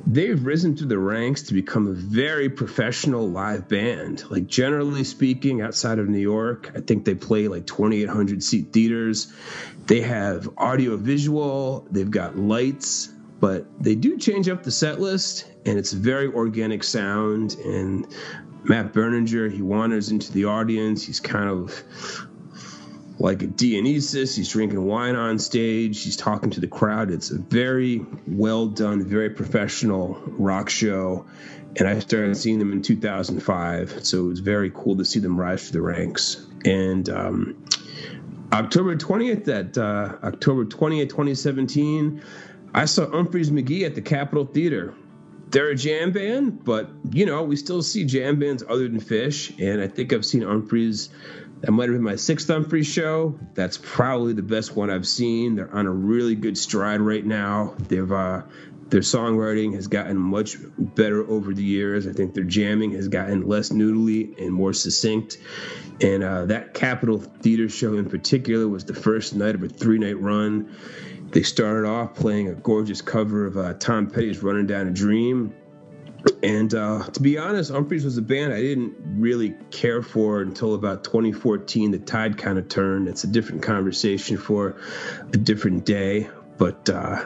they've 0.07 0.43
risen 0.43 0.75
through 0.75 0.87
the 0.87 0.97
ranks 0.97 1.43
to 1.43 1.53
become 1.53 1.87
a 1.87 1.93
very 1.93 2.49
professional 2.49 3.29
live 3.29 3.69
band. 3.69 4.29
Like 4.29 4.47
generally 4.47 5.03
speaking, 5.03 5.61
outside 5.61 5.99
of 5.99 6.09
New 6.09 6.19
York, 6.19 6.71
I 6.75 6.81
think 6.81 7.05
they 7.05 7.15
play 7.15 7.47
like 7.47 7.65
2,800 7.65 8.43
seat 8.43 8.73
theaters. 8.73 9.31
They 9.87 10.01
have 10.01 10.49
audio 10.57 10.97
visual, 10.97 11.87
they've 11.91 12.11
got 12.11 12.37
lights, 12.37 13.09
but 13.39 13.65
they 13.81 13.95
do 13.95 14.17
change 14.17 14.49
up 14.49 14.63
the 14.63 14.71
set 14.71 14.99
list, 14.99 15.49
and 15.65 15.79
it's 15.79 15.93
a 15.93 15.97
very 15.97 16.27
organic 16.27 16.83
sound 16.83 17.55
and 17.63 18.05
Matt 18.63 18.93
Berninger, 18.93 19.51
he 19.51 19.61
wanders 19.61 20.11
into 20.11 20.31
the 20.31 20.45
audience. 20.45 21.05
He's 21.05 21.19
kind 21.19 21.49
of 21.49 21.83
like 23.19 23.41
a 23.41 23.47
Dionysus. 23.47 24.35
He's 24.35 24.49
drinking 24.49 24.83
wine 24.83 25.15
on 25.15 25.39
stage. 25.39 26.03
He's 26.03 26.15
talking 26.15 26.49
to 26.51 26.59
the 26.59 26.67
crowd. 26.67 27.11
It's 27.11 27.31
a 27.31 27.37
very 27.37 28.05
well 28.27 28.67
done, 28.67 29.03
very 29.03 29.29
professional 29.29 30.21
rock 30.25 30.69
show. 30.69 31.25
And 31.77 31.87
I 31.87 31.99
started 31.99 32.35
seeing 32.35 32.59
them 32.59 32.71
in 32.71 32.81
2005. 32.81 34.05
So 34.05 34.25
it 34.25 34.27
was 34.27 34.39
very 34.39 34.71
cool 34.71 34.97
to 34.97 35.05
see 35.05 35.19
them 35.19 35.39
rise 35.39 35.69
through 35.69 35.81
the 35.81 35.85
ranks. 35.85 36.47
And 36.65 37.07
um, 37.09 37.65
October 38.51 38.95
20th, 38.95 39.47
at 39.47 39.77
uh, 39.77 40.17
October 40.23 40.65
20th, 40.65 41.09
2017, 41.09 42.23
I 42.73 42.85
saw 42.85 43.05
Umphrey's 43.07 43.51
McGee 43.51 43.85
at 43.85 43.95
the 43.95 44.01
Capitol 44.01 44.45
Theater 44.45 44.93
they're 45.51 45.69
a 45.69 45.75
jam 45.75 46.11
band, 46.11 46.63
but 46.63 46.89
you 47.11 47.25
know, 47.25 47.43
we 47.43 47.55
still 47.55 47.81
see 47.81 48.05
jam 48.05 48.39
bands 48.39 48.63
other 48.67 48.87
than 48.87 48.99
Phish. 48.99 49.57
And 49.59 49.81
I 49.81 49.87
think 49.87 50.13
I've 50.13 50.25
seen 50.25 50.41
Umphrey's. 50.41 51.09
That 51.61 51.71
might 51.71 51.89
have 51.89 51.95
been 51.95 52.03
my 52.03 52.15
sixth 52.15 52.47
Umphrey 52.47 52.85
show. 52.85 53.37
That's 53.53 53.77
probably 53.77 54.31
the 54.31 54.41
best 54.41 54.77
one 54.77 54.89
I've 54.89 55.07
seen. 55.07 55.55
They're 55.55 55.73
on 55.75 55.87
a 55.87 55.91
really 55.91 56.35
good 56.35 56.57
stride 56.57 57.01
right 57.01 57.25
now. 57.25 57.75
They've 57.77 58.09
uh, 58.09 58.43
their 58.89 59.01
songwriting 59.01 59.75
has 59.75 59.87
gotten 59.87 60.17
much 60.17 60.57
better 60.77 61.29
over 61.29 61.53
the 61.53 61.63
years. 61.63 62.07
I 62.07 62.13
think 62.13 62.33
their 62.33 62.43
jamming 62.43 62.91
has 62.91 63.07
gotten 63.07 63.47
less 63.47 63.69
noodly 63.69 64.39
and 64.41 64.53
more 64.53 64.73
succinct. 64.73 65.37
And 66.01 66.23
uh, 66.23 66.45
that 66.45 66.73
Capitol 66.73 67.19
Theater 67.19 67.69
show 67.69 67.95
in 67.95 68.09
particular 68.09 68.67
was 68.67 68.85
the 68.85 68.95
first 68.95 69.35
night 69.35 69.55
of 69.55 69.63
a 69.63 69.67
three 69.67 69.99
night 69.99 70.19
run 70.19 70.75
they 71.31 71.43
started 71.43 71.87
off 71.87 72.15
playing 72.15 72.49
a 72.49 72.55
gorgeous 72.55 73.01
cover 73.01 73.45
of 73.45 73.57
uh, 73.57 73.73
Tom 73.75 74.07
Petty's 74.07 74.41
"Running 74.41 74.67
Down 74.67 74.87
a 74.87 74.91
Dream." 74.91 75.53
And 76.43 76.73
uh, 76.73 77.05
to 77.05 77.21
be 77.21 77.37
honest, 77.37 77.71
Umphrey's 77.71 78.03
was 78.03 78.17
a 78.17 78.21
band 78.21 78.53
I 78.53 78.61
didn't 78.61 78.93
really 79.17 79.55
care 79.71 80.01
for 80.01 80.41
until 80.41 80.73
about 80.73 81.03
2014. 81.03 81.91
The 81.91 81.99
tide 81.99 82.37
kind 82.37 82.57
of 82.57 82.67
turned. 82.67 83.07
It's 83.07 83.23
a 83.23 83.27
different 83.27 83.63
conversation 83.63 84.37
for 84.37 84.75
a 85.33 85.37
different 85.37 85.85
day. 85.85 86.29
But 86.57 86.89
uh, 86.89 87.25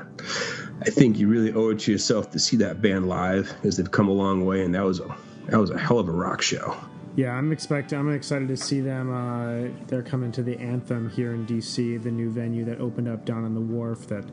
I 0.82 0.90
think 0.90 1.18
you 1.18 1.28
really 1.28 1.52
owe 1.54 1.70
it 1.70 1.80
to 1.80 1.92
yourself 1.92 2.32
to 2.32 2.40
see 2.40 2.58
that 2.58 2.82
band 2.82 3.08
live, 3.08 3.52
because 3.56 3.78
they've 3.78 3.90
come 3.90 4.08
a 4.08 4.14
long 4.14 4.46
way, 4.46 4.64
and 4.64 4.76
that 4.76 4.84
was 4.84 5.00
a 5.00 5.16
that 5.48 5.60
was 5.60 5.72
a 5.72 5.78
hell 5.78 6.00
of 6.00 6.08
a 6.08 6.12
rock 6.12 6.42
show. 6.42 6.76
Yeah, 7.16 7.34
I'm 7.34 7.52
expecting. 7.52 8.00
I'm 8.00 8.12
excited 8.12 8.48
to 8.48 8.58
see 8.58 8.82
them. 8.82 9.14
Uh, 9.14 9.70
they're 9.86 10.02
coming 10.02 10.32
to 10.32 10.42
the 10.42 10.58
Anthem 10.58 11.12
here 11.12 11.34
in 11.36 11.46
DC, 11.46 12.02
the 12.02 12.10
new 12.10 12.32
venue 12.32 12.66
that 12.66 12.80
opened 12.82 13.08
up 13.08 13.24
down 13.24 13.46
on 13.46 13.54
the 13.54 13.62
wharf. 13.62 14.08
That 14.08 14.26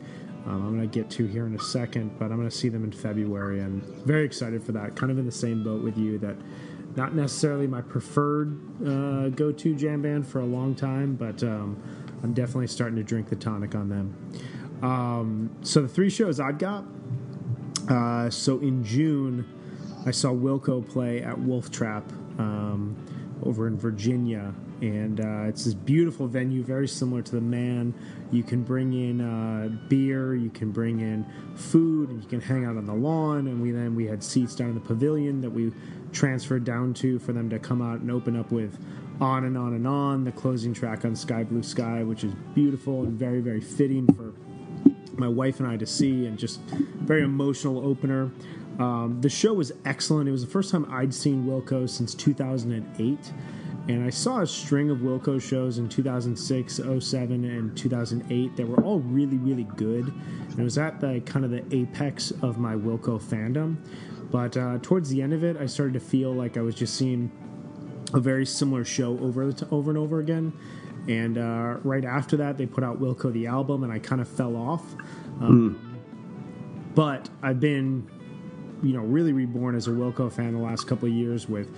um, 0.47 0.67
I'm 0.67 0.77
going 0.77 0.89
to 0.89 0.99
get 0.99 1.11
to 1.11 1.27
here 1.27 1.45
in 1.45 1.55
a 1.55 1.61
second, 1.61 2.19
but 2.19 2.27
I'm 2.27 2.39
going 2.39 2.49
to 2.49 2.57
see 2.57 2.71
them 2.71 2.85
in 2.85 2.93
February, 2.93 3.61
and 3.61 3.83
very 4.07 4.25
excited 4.25 4.63
for 4.63 4.73
that. 4.73 4.97
Kind 4.97 5.13
of 5.13 5.19
in 5.19 5.27
the 5.27 5.33
same 5.33 5.63
boat 5.63 5.83
with 5.83 5.99
you. 5.99 6.17
That 6.19 6.37
not 6.97 7.15
necessarily 7.15 7.67
my 7.67 7.83
preferred 7.83 8.59
uh, 8.81 9.29
go-to 9.29 9.75
jam 9.75 10.01
band 10.01 10.27
for 10.27 10.41
a 10.41 10.47
long 10.47 10.75
time, 10.75 11.17
but 11.17 11.43
um, 11.43 11.77
I'm 12.23 12.33
definitely 12.33 12.69
starting 12.69 12.97
to 12.97 13.05
drink 13.05 13.29
the 13.29 13.37
tonic 13.37 13.75
on 13.75 13.91
them. 13.91 14.17
Um, 14.83 15.55
so 15.61 15.83
the 15.83 15.89
three 15.89 16.09
shows 16.09 16.41
I've 16.41 16.57
got. 16.57 16.85
Uh, 17.91 18.31
so 18.31 18.59
in 18.61 18.83
June, 18.85 19.47
I 20.07 20.13
saw 20.13 20.31
Wilco 20.31 20.89
play 20.89 21.23
at 21.23 21.39
Wolf 21.39 21.71
Trap 21.71 22.11
um, 22.41 22.97
over 23.43 23.67
in 23.67 23.77
Virginia. 23.77 24.55
And 24.81 25.21
uh, 25.21 25.49
it's 25.49 25.65
this 25.65 25.75
beautiful 25.75 26.27
venue, 26.27 26.63
very 26.63 26.89
similar 26.89 27.21
to 27.21 27.33
the 27.33 27.41
Man. 27.41 27.95
You 28.31 28.43
can 28.43 28.63
bring 28.63 28.95
in 28.95 29.21
uh, 29.21 29.69
beer, 29.89 30.35
you 30.35 30.51
can 30.51 30.71
bring 30.71 31.01
in 31.01 31.27
food, 31.55 32.09
and 32.09 32.23
you 32.23 32.29
can 32.29 32.41
hang 32.41 32.65
out 32.65 32.77
on 32.77 32.87
the 32.87 32.95
lawn. 32.95 33.47
And 33.47 33.61
we 33.61 33.73
then 33.73 33.95
we 33.95 34.07
had 34.07 34.25
seats 34.25 34.55
down 34.55 34.71
in 34.71 34.75
the 34.75 34.81
pavilion 34.81 35.43
that 35.43 35.51
we 35.51 35.73
transferred 36.13 36.65
down 36.65 36.95
to 36.95 37.19
for 37.19 37.33
them 37.33 37.51
to 37.51 37.59
come 37.59 37.83
out 37.83 38.01
and 38.01 38.11
open 38.11 38.37
up 38.37 38.51
with 38.51 38.79
on 39.21 39.45
and 39.45 39.59
on 39.59 39.75
and 39.75 39.87
on. 39.87 40.25
The 40.25 40.33
closing 40.33 40.73
track 40.73 41.05
on 41.05 41.15
Sky 41.15 41.45
Blue 41.45 41.63
Sky, 41.63 42.03
which 42.03 42.25
is 42.25 42.33
beautiful 42.55 43.03
and 43.03 43.19
very 43.19 43.41
very 43.41 43.61
fitting 43.61 44.07
for 44.15 44.33
my 45.19 45.29
wife 45.29 45.61
and 45.61 45.69
I 45.69 45.77
to 45.77 45.87
see, 45.87 46.25
and 46.27 46.39
just 46.39 46.61
very 46.63 47.23
emotional 47.23 47.87
opener. 47.87 48.31
Um, 48.81 49.21
the 49.21 49.29
show 49.29 49.53
was 49.53 49.73
excellent. 49.85 50.27
It 50.27 50.33
was 50.33 50.43
the 50.43 50.51
first 50.51 50.71
time 50.71 50.87
I'd 50.91 51.13
seen 51.13 51.45
Wilco 51.45 51.89
since 51.89 52.15
2008. 52.15 53.33
And 53.89 54.05
I 54.05 54.11
saw 54.11 54.41
a 54.41 54.47
string 54.47 54.89
of 54.89 54.99
Wilco 54.99 55.41
shows 55.41 55.77
in 55.77 55.89
2006, 55.89 56.81
07, 56.99 57.45
and 57.45 57.77
2008 57.77 58.57
that 58.57 58.67
were 58.67 58.83
all 58.83 59.01
really, 59.01 59.37
really 59.37 59.65
good. 59.65 60.09
And 60.09 60.59
it 60.59 60.63
was 60.63 60.79
at 60.79 60.99
the 60.99 61.21
kind 61.27 61.45
of 61.45 61.51
the 61.51 61.63
apex 61.77 62.31
of 62.43 62.59
my 62.59 62.75
Wilco 62.75 63.21
fandom. 63.21 63.77
But 64.31 64.57
uh, 64.57 64.79
towards 64.81 65.11
the 65.11 65.21
end 65.21 65.35
of 65.35 65.45
it, 65.45 65.59
I 65.59 65.67
started 65.67 65.95
to 65.95 66.01
feel 66.01 66.33
like 66.33 66.57
I 66.57 66.63
was 66.63 66.75
just 66.75 66.95
seeing 66.95 67.31
a 68.15 68.21
very 68.21 68.47
similar 68.47 68.85
show 68.85 69.19
over 69.19 69.53
over 69.71 69.91
and 69.91 69.99
over 69.99 70.21
again. 70.21 70.53
And 71.07 71.37
uh, 71.37 71.79
right 71.83 72.05
after 72.05 72.37
that, 72.39 72.57
they 72.57 72.67
put 72.67 72.85
out 72.85 73.01
Wilco 73.01 73.33
the 73.33 73.47
album, 73.47 73.83
and 73.85 73.93
I 73.93 73.99
kind 73.99 74.23
of 74.23 74.29
fell 74.29 74.57
off. 74.57 74.95
Um, 75.41 75.77
mm. 75.77 76.95
But 76.95 77.29
I've 77.43 77.61
been 77.61 78.09
you 78.83 78.93
know 78.93 79.01
really 79.01 79.33
reborn 79.33 79.75
as 79.75 79.87
a 79.87 79.91
Wilco 79.91 80.33
fan 80.33 80.53
the 80.53 80.61
last 80.61 80.87
couple 80.87 81.09
of 81.09 81.15
years 81.15 81.49
with 81.49 81.75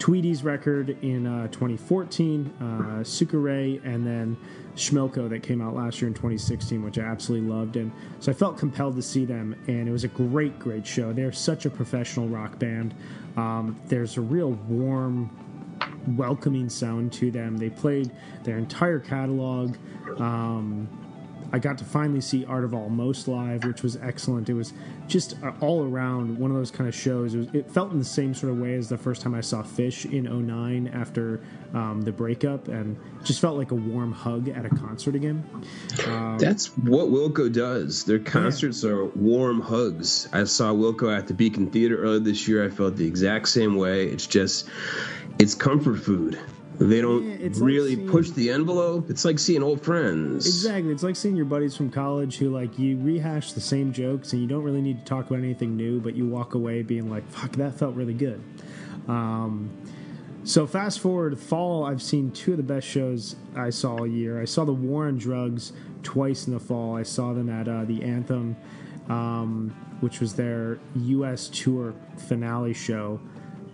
Tweedy's 0.00 0.42
record 0.42 0.96
in 1.02 1.26
uh, 1.26 1.46
2014, 1.48 2.54
uh, 2.58 2.64
Sukierae, 3.02 3.84
and 3.84 4.06
then 4.06 4.34
Schmilco 4.74 5.28
that 5.28 5.42
came 5.42 5.60
out 5.60 5.74
last 5.74 6.00
year 6.00 6.08
in 6.08 6.14
2016, 6.14 6.82
which 6.82 6.98
I 6.98 7.02
absolutely 7.02 7.50
loved. 7.50 7.76
And 7.76 7.92
so 8.18 8.32
I 8.32 8.34
felt 8.34 8.56
compelled 8.56 8.96
to 8.96 9.02
see 9.02 9.26
them, 9.26 9.54
and 9.68 9.86
it 9.86 9.92
was 9.92 10.04
a 10.04 10.08
great, 10.08 10.58
great 10.58 10.86
show. 10.86 11.12
They're 11.12 11.32
such 11.32 11.66
a 11.66 11.70
professional 11.70 12.28
rock 12.28 12.58
band. 12.58 12.94
Um, 13.36 13.78
there's 13.88 14.16
a 14.16 14.22
real 14.22 14.52
warm, 14.68 15.30
welcoming 16.16 16.70
sound 16.70 17.12
to 17.14 17.30
them. 17.30 17.58
They 17.58 17.68
played 17.68 18.10
their 18.42 18.56
entire 18.56 19.00
catalog. 19.00 19.76
Um, 20.18 20.88
I 21.52 21.58
got 21.58 21.78
to 21.78 21.84
finally 21.84 22.20
see 22.20 22.44
Art 22.44 22.64
of 22.64 22.74
Almost 22.74 23.26
live, 23.26 23.64
which 23.64 23.82
was 23.82 23.96
excellent. 23.96 24.48
It 24.48 24.54
was 24.54 24.72
just 25.08 25.34
uh, 25.42 25.52
all 25.60 25.84
around 25.84 26.38
one 26.38 26.50
of 26.50 26.56
those 26.56 26.70
kind 26.70 26.88
of 26.88 26.94
shows. 26.94 27.34
It, 27.34 27.38
was, 27.38 27.46
it, 27.54 27.70
felt 27.70 27.92
in 27.92 27.98
the 27.98 28.04
same 28.04 28.34
sort 28.34 28.52
of 28.52 28.58
way 28.58 28.74
as 28.74 28.88
the 28.88 28.98
first 28.98 29.22
time 29.22 29.34
I 29.34 29.40
saw 29.40 29.62
Phish 29.62 30.10
in 30.12 30.24
09 30.46 30.88
after 30.88 31.40
um, 31.74 32.02
the 32.02 32.12
breakup, 32.12 32.68
and 32.68 32.96
just 33.24 33.40
felt 33.40 33.56
like 33.56 33.70
a 33.72 33.76
warm 33.76 34.12
hug 34.12 34.48
at 34.48 34.64
a 34.64 34.70
concert 34.70 35.14
again. 35.14 35.44
Um, 36.06 36.38
That's 36.38 36.76
what 36.76 37.08
Wilco 37.08 37.52
does. 37.52 38.04
Their 38.04 38.18
concerts 38.18 38.82
yeah. 38.84 38.90
are 38.90 39.04
warm 39.06 39.60
hugs. 39.60 40.28
I 40.32 40.44
saw 40.44 40.72
Wilco 40.72 41.16
at 41.16 41.26
the 41.26 41.34
Beacon 41.34 41.70
Theater 41.70 42.00
earlier 42.02 42.20
this 42.20 42.46
year. 42.46 42.64
I 42.64 42.70
felt 42.70 42.96
the 42.96 43.06
exact 43.06 43.48
same 43.48 43.74
way. 43.76 44.06
It's 44.06 44.26
just, 44.26 44.68
it's 45.38 45.54
comfort 45.54 45.98
food. 45.98 46.38
They 46.80 47.02
don't 47.02 47.22
yeah, 47.28 47.48
really 47.56 47.90
like 47.90 47.98
seeing, 47.98 48.08
push 48.08 48.30
the 48.30 48.50
envelope. 48.50 49.10
It's 49.10 49.26
like 49.26 49.38
seeing 49.38 49.62
old 49.62 49.84
friends. 49.84 50.46
Exactly. 50.46 50.90
It's 50.90 51.02
like 51.02 51.14
seeing 51.14 51.36
your 51.36 51.44
buddies 51.44 51.76
from 51.76 51.90
college 51.90 52.38
who 52.38 52.48
like 52.48 52.78
you 52.78 52.98
rehash 52.98 53.52
the 53.52 53.60
same 53.60 53.92
jokes 53.92 54.32
and 54.32 54.40
you 54.40 54.48
don't 54.48 54.62
really 54.62 54.80
need 54.80 55.00
to 55.00 55.04
talk 55.04 55.26
about 55.26 55.40
anything 55.40 55.76
new, 55.76 56.00
but 56.00 56.14
you 56.14 56.26
walk 56.26 56.54
away 56.54 56.80
being 56.80 57.10
like, 57.10 57.28
"Fuck, 57.28 57.52
that 57.56 57.74
felt 57.74 57.94
really 57.96 58.14
good." 58.14 58.42
Um, 59.08 59.68
so 60.42 60.66
fast 60.66 61.00
forward 61.00 61.38
fall, 61.38 61.84
I've 61.84 62.00
seen 62.00 62.30
two 62.30 62.52
of 62.52 62.56
the 62.56 62.62
best 62.62 62.86
shows 62.86 63.36
I 63.54 63.68
saw 63.68 63.98
all 63.98 64.06
year. 64.06 64.40
I 64.40 64.46
saw 64.46 64.64
the 64.64 64.72
War 64.72 65.06
on 65.06 65.18
Drugs 65.18 65.74
twice 66.02 66.46
in 66.46 66.54
the 66.54 66.60
fall. 66.60 66.96
I 66.96 67.02
saw 67.02 67.34
them 67.34 67.50
at 67.50 67.68
uh, 67.68 67.84
the 67.84 68.02
Anthem, 68.02 68.56
um, 69.10 69.76
which 70.00 70.18
was 70.18 70.32
their 70.32 70.78
U.S. 70.94 71.48
tour 71.48 71.92
finale 72.16 72.72
show 72.72 73.20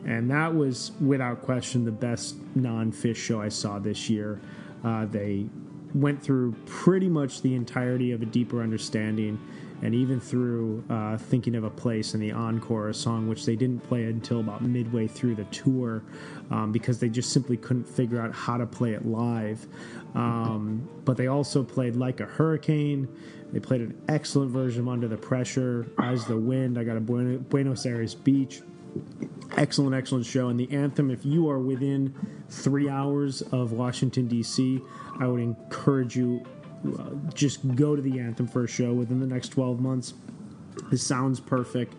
and 0.06 0.30
that 0.30 0.54
was 0.54 0.92
without 1.00 1.42
question 1.42 1.84
the 1.84 1.90
best 1.90 2.36
non-Phish 2.54 3.16
show 3.16 3.40
I 3.40 3.48
saw 3.48 3.78
this 3.78 4.08
year. 4.08 4.40
Uh, 4.84 5.04
they 5.06 5.46
went 5.94 6.22
through 6.22 6.54
pretty 6.64 7.08
much 7.08 7.42
the 7.42 7.54
entirety 7.54 8.12
of 8.12 8.22
a 8.22 8.26
deeper 8.26 8.62
understanding, 8.62 9.38
and 9.82 9.94
even 9.94 10.20
through 10.20 10.84
uh, 10.88 11.16
thinking 11.16 11.56
of 11.56 11.64
a 11.64 11.70
place 11.70 12.14
in 12.14 12.20
the 12.20 12.30
encore, 12.30 12.88
a 12.88 12.94
song 12.94 13.28
which 13.28 13.44
they 13.44 13.56
didn't 13.56 13.80
play 13.80 14.04
until 14.04 14.40
about 14.40 14.62
midway 14.62 15.08
through 15.08 15.34
the 15.34 15.44
tour, 15.44 16.04
um, 16.50 16.70
because 16.70 17.00
they 17.00 17.08
just 17.08 17.32
simply 17.32 17.56
couldn't 17.56 17.84
figure 17.84 18.20
out 18.20 18.32
how 18.32 18.56
to 18.56 18.66
play 18.66 18.92
it 18.92 19.04
live. 19.06 19.66
Um, 20.14 20.88
but 21.04 21.16
they 21.16 21.26
also 21.26 21.64
played 21.64 21.96
like 21.96 22.20
a 22.20 22.26
hurricane. 22.26 23.08
They 23.52 23.60
played 23.60 23.80
an 23.80 24.00
excellent 24.08 24.50
version 24.50 24.82
of 24.82 24.88
Under 24.88 25.08
the 25.08 25.16
Pressure, 25.16 25.86
As 25.98 26.24
the 26.26 26.36
Wind. 26.36 26.78
I 26.78 26.84
got 26.84 26.96
a 26.96 27.00
Buenos 27.00 27.86
Aires 27.86 28.14
Beach 28.14 28.62
excellent, 29.56 29.94
excellent 29.94 30.26
show. 30.26 30.48
And 30.48 30.58
the 30.58 30.70
anthem, 30.70 31.10
if 31.10 31.24
you 31.24 31.48
are 31.50 31.58
within 31.58 32.14
three 32.48 32.88
hours 32.88 33.42
of 33.42 33.72
Washington, 33.72 34.28
D.C., 34.28 34.80
I 35.18 35.26
would 35.26 35.40
encourage 35.40 36.16
you 36.16 36.44
uh, 36.98 37.10
just 37.34 37.74
go 37.74 37.96
to 37.96 38.02
the 38.02 38.18
anthem 38.20 38.46
for 38.46 38.64
a 38.64 38.68
show 38.68 38.92
within 38.92 39.18
the 39.18 39.26
next 39.26 39.48
12 39.48 39.80
months. 39.80 40.14
It 40.92 40.98
sounds 40.98 41.40
perfect. 41.40 41.94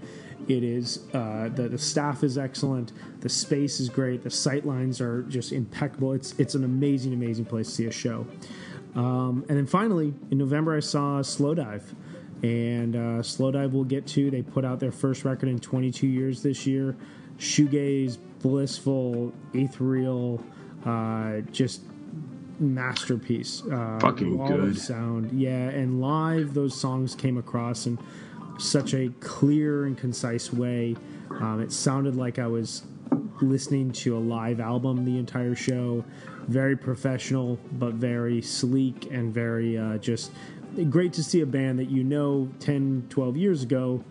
It 0.47 0.63
is 0.63 1.03
uh, 1.13 1.49
the, 1.53 1.67
the 1.67 1.77
staff 1.77 2.23
is 2.23 2.37
excellent. 2.37 2.93
The 3.21 3.27
space 3.27 3.79
is 3.79 3.89
great. 3.89 4.23
The 4.23 4.29
sight 4.29 4.65
lines 4.65 5.01
are 5.01 5.23
just 5.23 5.51
impeccable. 5.51 6.13
It's 6.13 6.33
it's 6.39 6.55
an 6.55 6.63
amazing, 6.63 7.13
amazing 7.13 7.45
place 7.45 7.67
to 7.67 7.73
see 7.73 7.85
a 7.87 7.91
show. 7.91 8.25
Um, 8.95 9.45
and 9.49 9.57
then 9.57 9.67
finally, 9.67 10.13
in 10.31 10.37
November, 10.37 10.75
I 10.75 10.79
saw 10.79 11.19
Slowdive, 11.21 11.93
and 12.43 12.95
uh, 12.95 12.99
Slowdive 13.21 13.71
we'll 13.71 13.83
get 13.83 14.05
to. 14.07 14.29
They 14.29 14.41
put 14.41 14.65
out 14.65 14.79
their 14.79 14.91
first 14.91 15.25
record 15.25 15.49
in 15.49 15.59
22 15.59 16.07
years 16.07 16.43
this 16.43 16.67
year. 16.67 16.95
Shoegaze, 17.39 18.17
blissful, 18.39 19.33
ethereal, 19.53 20.43
uh, 20.85 21.41
just 21.51 21.81
masterpiece. 22.59 23.63
Uh, 23.71 23.99
Fucking 23.99 24.37
good. 24.47 24.77
sound, 24.77 25.31
yeah. 25.39 25.69
And 25.69 26.01
live, 26.01 26.53
those 26.53 26.79
songs 26.79 27.15
came 27.15 27.37
across 27.37 27.85
in 27.85 27.99
such 28.57 28.93
a 28.93 29.09
clear 29.19 29.85
and 29.85 29.97
concise 29.97 30.51
way. 30.51 30.95
Um, 31.29 31.61
it 31.61 31.71
sounded 31.71 32.15
like 32.15 32.39
I 32.39 32.47
was 32.47 32.83
listening 33.41 33.91
to 33.91 34.17
a 34.17 34.19
live 34.19 34.59
album 34.59 35.05
the 35.05 35.17
entire 35.17 35.55
show. 35.55 36.03
Very 36.47 36.75
professional, 36.75 37.59
but 37.73 37.93
very 37.93 38.41
sleek 38.41 39.11
and 39.11 39.33
very 39.33 39.77
uh, 39.77 39.97
just 39.97 40.31
great 40.89 41.13
to 41.13 41.23
see 41.23 41.41
a 41.41 41.45
band 41.45 41.79
that 41.79 41.89
you 41.89 42.03
know 42.03 42.49
10, 42.59 43.07
12 43.09 43.37
years 43.37 43.63
ago 43.63 44.03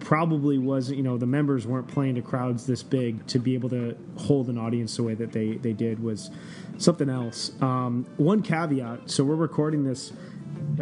probably 0.00 0.58
wasn't, 0.58 0.98
you 0.98 1.02
know, 1.02 1.16
the 1.16 1.26
members 1.26 1.66
weren't 1.66 1.88
playing 1.88 2.16
to 2.16 2.22
crowds 2.22 2.66
this 2.66 2.82
big 2.82 3.26
to 3.26 3.38
be 3.38 3.54
able 3.54 3.70
to 3.70 3.96
hold 4.16 4.48
an 4.48 4.58
audience 4.58 4.96
the 4.96 5.02
way 5.02 5.14
that 5.14 5.32
they, 5.32 5.52
they 5.56 5.72
did 5.72 6.02
was 6.02 6.30
something 6.76 7.08
else. 7.08 7.52
Um, 7.62 8.06
one 8.16 8.42
caveat 8.42 9.10
so 9.10 9.24
we're 9.24 9.36
recording 9.36 9.84
this 9.84 10.12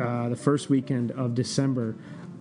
uh, 0.01 0.29
the 0.29 0.37
first 0.37 0.71
weekend 0.71 1.13
of 1.13 1.35
December. 1.35 1.95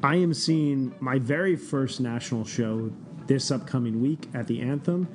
I 0.04 0.16
am 0.16 0.34
seeing 0.34 0.96
my 1.00 1.20
very 1.20 1.56
first 1.56 2.00
national 2.00 2.46
show 2.46 2.92
this 3.28 3.52
upcoming 3.52 4.02
week 4.02 4.28
at 4.34 4.48
the 4.48 4.62
Anthem, 4.62 5.08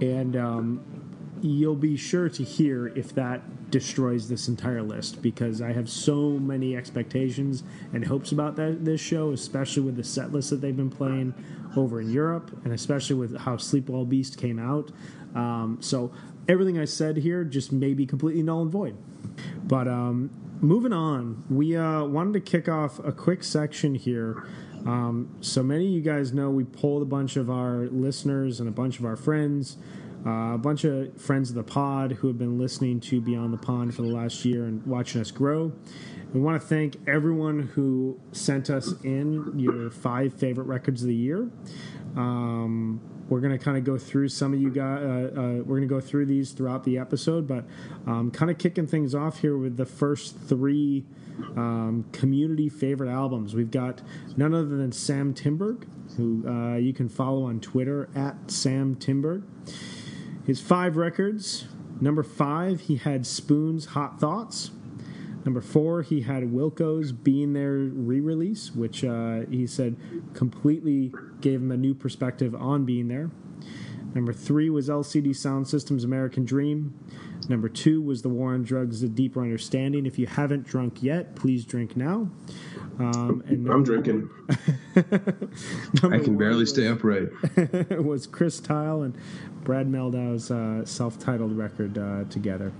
and 0.00 0.36
um, 0.36 1.03
you'll 1.44 1.76
be 1.76 1.94
sure 1.94 2.28
to 2.30 2.42
hear 2.42 2.86
if 2.88 3.14
that 3.14 3.70
destroys 3.70 4.28
this 4.30 4.48
entire 4.48 4.82
list 4.82 5.20
because 5.20 5.60
I 5.60 5.72
have 5.72 5.90
so 5.90 6.30
many 6.30 6.74
expectations 6.74 7.62
and 7.92 8.06
hopes 8.06 8.32
about 8.32 8.56
that 8.56 8.84
this 8.84 9.00
show, 9.00 9.30
especially 9.32 9.82
with 9.82 9.96
the 9.96 10.04
set 10.04 10.32
list 10.32 10.48
that 10.50 10.62
they've 10.62 10.76
been 10.76 10.90
playing 10.90 11.34
over 11.76 12.00
in 12.00 12.10
Europe, 12.10 12.50
and 12.64 12.72
especially 12.72 13.16
with 13.16 13.36
how 13.36 13.58
Sleep 13.58 13.90
Well 13.90 14.06
Beast 14.06 14.38
came 14.38 14.58
out. 14.58 14.90
Um, 15.34 15.78
so 15.80 16.12
everything 16.48 16.78
I 16.78 16.86
said 16.86 17.18
here 17.18 17.44
just 17.44 17.72
may 17.72 17.92
be 17.92 18.06
completely 18.06 18.42
null 18.42 18.62
and 18.62 18.70
void. 18.70 18.96
But 19.64 19.86
um, 19.86 20.30
moving 20.62 20.94
on, 20.94 21.44
we 21.50 21.76
uh, 21.76 22.04
wanted 22.04 22.32
to 22.34 22.40
kick 22.40 22.70
off 22.70 22.98
a 23.04 23.12
quick 23.12 23.44
section 23.44 23.94
here. 23.94 24.46
Um, 24.86 25.36
so 25.40 25.62
many 25.62 25.88
of 25.88 25.92
you 25.92 26.00
guys 26.00 26.32
know 26.32 26.48
we 26.50 26.64
polled 26.64 27.02
a 27.02 27.06
bunch 27.06 27.36
of 27.36 27.50
our 27.50 27.86
listeners 27.90 28.60
and 28.60 28.68
a 28.68 28.72
bunch 28.72 28.98
of 28.98 29.04
our 29.04 29.16
friends, 29.16 29.76
uh, 30.26 30.54
a 30.54 30.58
bunch 30.58 30.84
of 30.84 31.20
friends 31.20 31.50
of 31.50 31.56
the 31.56 31.62
pod 31.62 32.12
who 32.12 32.28
have 32.28 32.38
been 32.38 32.58
listening 32.58 33.00
to 33.00 33.20
Beyond 33.20 33.52
the 33.52 33.58
Pond 33.58 33.94
for 33.94 34.02
the 34.02 34.08
last 34.08 34.44
year 34.44 34.64
and 34.64 34.84
watching 34.86 35.20
us 35.20 35.30
grow. 35.30 35.72
We 36.32 36.40
want 36.40 36.60
to 36.60 36.66
thank 36.66 36.96
everyone 37.06 37.60
who 37.74 38.18
sent 38.32 38.68
us 38.70 38.92
in 39.04 39.52
your 39.56 39.90
five 39.90 40.34
favorite 40.34 40.64
records 40.64 41.02
of 41.02 41.08
the 41.08 41.14
year. 41.14 41.48
Um, 42.16 43.00
we're 43.28 43.40
going 43.40 43.56
to 43.56 43.62
kind 43.62 43.76
of 43.76 43.84
go 43.84 43.96
through 43.98 44.28
some 44.28 44.52
of 44.52 44.60
you 44.60 44.70
guys. 44.70 45.02
Uh, 45.02 45.06
uh, 45.06 45.42
we're 45.58 45.78
going 45.78 45.82
to 45.82 45.86
go 45.86 46.00
through 46.00 46.26
these 46.26 46.52
throughout 46.52 46.84
the 46.84 46.98
episode, 46.98 47.46
but 47.46 47.64
um, 48.06 48.30
kind 48.30 48.50
of 48.50 48.58
kicking 48.58 48.86
things 48.86 49.14
off 49.14 49.40
here 49.40 49.56
with 49.56 49.76
the 49.76 49.86
first 49.86 50.38
three 50.38 51.04
um, 51.56 52.04
community 52.12 52.68
favorite 52.68 53.10
albums. 53.10 53.54
We've 53.54 53.70
got 53.70 54.02
none 54.36 54.54
other 54.54 54.76
than 54.76 54.92
Sam 54.92 55.34
Timberg, 55.34 55.86
who 56.16 56.44
uh, 56.46 56.76
you 56.76 56.92
can 56.92 57.08
follow 57.08 57.44
on 57.44 57.60
Twitter 57.60 58.08
at 58.14 58.50
Sam 58.50 58.94
Timberg. 58.94 59.42
His 60.46 60.60
five 60.60 60.96
records. 60.96 61.66
Number 62.00 62.22
five, 62.22 62.80
he 62.82 62.96
had 62.96 63.26
Spoon's 63.26 63.86
Hot 63.86 64.18
Thoughts. 64.20 64.70
Number 65.44 65.60
four, 65.60 66.02
he 66.02 66.22
had 66.22 66.44
Wilco's 66.44 67.12
Being 67.12 67.52
There 67.52 67.72
re 67.72 68.20
release, 68.20 68.74
which 68.74 69.04
uh, 69.04 69.40
he 69.50 69.66
said 69.66 69.96
completely 70.34 71.12
gave 71.40 71.60
him 71.60 71.70
a 71.70 71.76
new 71.76 71.94
perspective 71.94 72.54
on 72.54 72.84
being 72.84 73.08
there. 73.08 73.30
Number 74.14 74.32
three 74.32 74.70
was 74.70 74.88
LCD 74.88 75.30
Soundsystem's 75.30 76.04
American 76.04 76.44
Dream. 76.44 76.94
Number 77.48 77.68
two 77.68 78.00
was 78.00 78.22
The 78.22 78.28
War 78.28 78.54
on 78.54 78.62
Drugs, 78.62 79.02
A 79.02 79.08
Deeper 79.08 79.42
Understanding. 79.42 80.06
If 80.06 80.18
you 80.18 80.26
haven't 80.26 80.64
drunk 80.66 81.02
yet, 81.02 81.34
please 81.36 81.64
drink 81.64 81.96
now. 81.96 82.30
Um, 82.98 83.42
and 83.46 83.68
I'm 83.68 83.82
drinking. 83.82 84.30
number 86.02 86.16
I 86.16 86.20
can 86.20 86.38
barely 86.38 86.60
was- 86.60 86.70
stay 86.70 86.86
upright. 86.86 87.28
was 88.02 88.26
Chris 88.26 88.60
Thile 88.60 89.02
and 89.02 89.18
Brad 89.64 89.88
Mehldau's 89.90 90.50
uh, 90.50 90.84
self-titled 90.84 91.56
record 91.56 91.98
uh, 91.98 92.24
together. 92.30 92.72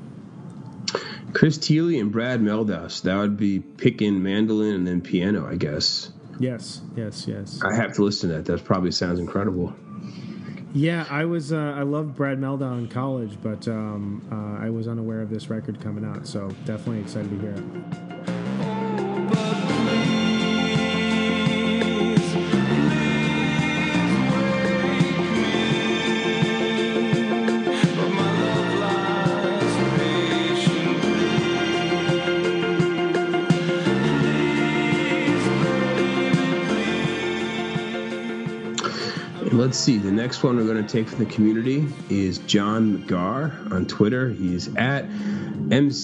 Chris 1.32 1.58
Thile 1.58 1.98
and 2.00 2.12
Brad 2.12 2.40
Mehldau's. 2.40 3.00
That 3.02 3.16
would 3.16 3.36
be 3.36 3.58
picking 3.58 4.22
mandolin 4.22 4.74
and 4.74 4.86
then 4.86 5.00
piano, 5.00 5.48
I 5.48 5.56
guess. 5.56 6.12
Yes, 6.38 6.80
yes, 6.96 7.26
yes. 7.26 7.60
I 7.64 7.74
have 7.74 7.94
to 7.94 8.04
listen 8.04 8.30
to 8.30 8.36
that. 8.36 8.44
That 8.44 8.64
probably 8.64 8.92
sounds 8.92 9.18
incredible. 9.18 9.74
Yeah, 10.72 11.06
I 11.08 11.24
was. 11.24 11.52
Uh, 11.52 11.74
I 11.76 11.82
loved 11.82 12.16
Brad 12.16 12.38
Meldow 12.38 12.78
in 12.78 12.88
college, 12.88 13.38
but 13.40 13.68
um, 13.68 14.26
uh, 14.32 14.64
I 14.64 14.70
was 14.70 14.88
unaware 14.88 15.20
of 15.20 15.30
this 15.30 15.48
record 15.48 15.80
coming 15.80 16.04
out. 16.04 16.26
So 16.26 16.48
definitely 16.64 17.00
excited 17.00 17.30
to 17.30 17.38
hear 17.38 17.52
it. 17.52 18.43
Let's 39.74 39.82
see. 39.82 39.98
The 39.98 40.12
next 40.12 40.44
one 40.44 40.56
we're 40.56 40.72
going 40.72 40.86
to 40.86 40.88
take 40.88 41.08
from 41.08 41.18
the 41.18 41.26
community 41.26 41.84
is 42.08 42.38
John 42.38 42.96
McGar 42.96 43.72
on 43.72 43.86
Twitter. 43.86 44.30
He's 44.30 44.68
at 44.76 45.08
MCGARRJ. 45.08 45.98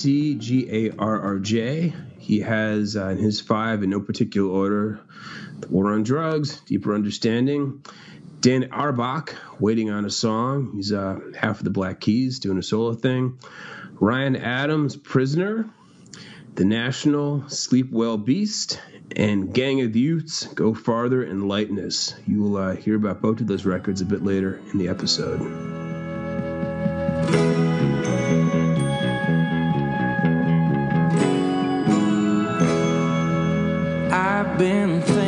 He 2.19 2.41
has 2.41 2.97
uh, 2.97 3.11
in 3.11 3.19
his 3.19 3.41
five, 3.41 3.85
in 3.85 3.91
no 3.91 4.01
particular 4.01 4.51
order, 4.51 4.99
The 5.61 5.69
War 5.69 5.93
on 5.93 6.03
Drugs, 6.03 6.59
Deeper 6.63 6.93
Understanding, 6.93 7.85
Dan 8.41 8.71
Auerbach, 8.73 9.37
Waiting 9.61 9.89
on 9.89 10.05
a 10.05 10.11
Song. 10.11 10.73
He's 10.75 10.93
uh, 10.93 11.21
half 11.39 11.59
of 11.59 11.65
the 11.65 11.71
Black 11.71 12.01
Keys, 12.01 12.41
doing 12.41 12.59
a 12.59 12.65
solo 12.65 12.95
thing. 12.95 13.39
Ryan 14.01 14.35
Adams, 14.35 14.97
Prisoner. 14.97 15.71
The 16.57 16.65
National, 16.65 17.49
Sleep 17.49 17.93
Well 17.93 18.19
Beast, 18.19 18.81
and 19.17 19.53
Gang 19.53 19.81
of 19.81 19.97
Youths, 19.97 20.47
Go 20.55 20.75
Farther 20.75 21.23
in 21.23 21.49
Lightness. 21.49 22.15
You 22.27 22.43
will 22.43 22.57
uh, 22.57 22.77
hear 22.77 22.97
about 22.97 23.21
both 23.21 23.41
of 23.41 23.47
those 23.47 23.65
records 23.65 24.01
a 24.01 24.05
bit 24.05 24.25
later 24.25 24.61
in 24.73 24.79
the 24.79 24.89
episode. 24.89 25.41
I've 34.13 34.59
been 34.59 35.01
thinking, 35.03 35.20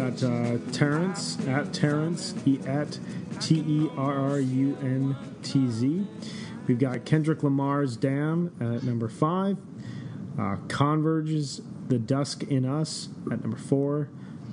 got 0.00 0.22
uh, 0.22 0.56
Terrence 0.72 1.38
at 1.46 1.74
Terrence 1.74 2.34
he 2.42 2.58
at 2.60 2.98
T 3.38 3.56
E 3.56 3.90
R 3.98 4.30
R 4.30 4.40
U 4.40 4.78
N 4.80 5.14
T 5.42 5.70
Z. 5.70 6.06
We've 6.66 6.78
got 6.78 7.04
Kendrick 7.04 7.42
Lamar's 7.42 7.98
"Damn" 7.98 8.50
at 8.60 8.82
number 8.82 9.08
five. 9.08 9.58
Uh, 10.38 10.56
Converge's 10.68 11.60
"The 11.88 11.98
Dusk 11.98 12.44
in 12.44 12.64
Us" 12.64 13.10
at 13.30 13.42
number 13.42 13.58
four. 13.58 14.08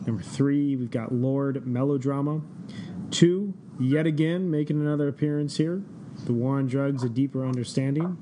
Number 0.06 0.22
three, 0.22 0.76
we've 0.76 0.92
got 0.92 1.14
Lorde 1.14 1.66
Melodrama. 1.66 2.42
Two, 3.10 3.54
yet 3.80 4.06
again 4.06 4.52
making 4.52 4.82
another 4.82 5.08
appearance 5.08 5.56
here. 5.56 5.82
The 6.26 6.34
War 6.34 6.58
on 6.58 6.68
Drugs: 6.68 7.04
A 7.04 7.10
Deeper 7.10 7.46
Understanding. 7.46 8.18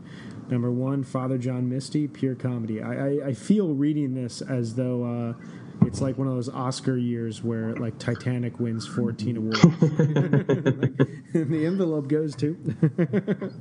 Number 0.47 0.71
one, 0.71 1.03
Father 1.03 1.39
John 1.39 1.67
Misty, 1.67 2.07
pure 2.07 2.35
comedy. 2.35 2.83
I, 2.83 2.93
I, 2.93 3.27
I 3.29 3.33
feel 3.33 3.69
reading 3.69 4.13
this 4.13 4.41
as 4.41 4.75
though 4.75 5.03
uh, 5.03 5.33
it's 5.81 6.01
like 6.01 6.17
one 6.17 6.27
of 6.27 6.35
those 6.35 6.49
Oscar 6.49 6.97
years 6.97 7.43
where 7.43 7.75
like 7.75 7.97
Titanic 7.99 8.59
wins 8.59 8.87
14 8.87 9.37
awards. 9.37 9.63
and 9.63 11.49
the 11.49 11.65
envelope 11.65 12.07
goes 12.07 12.35
to. 12.37 12.57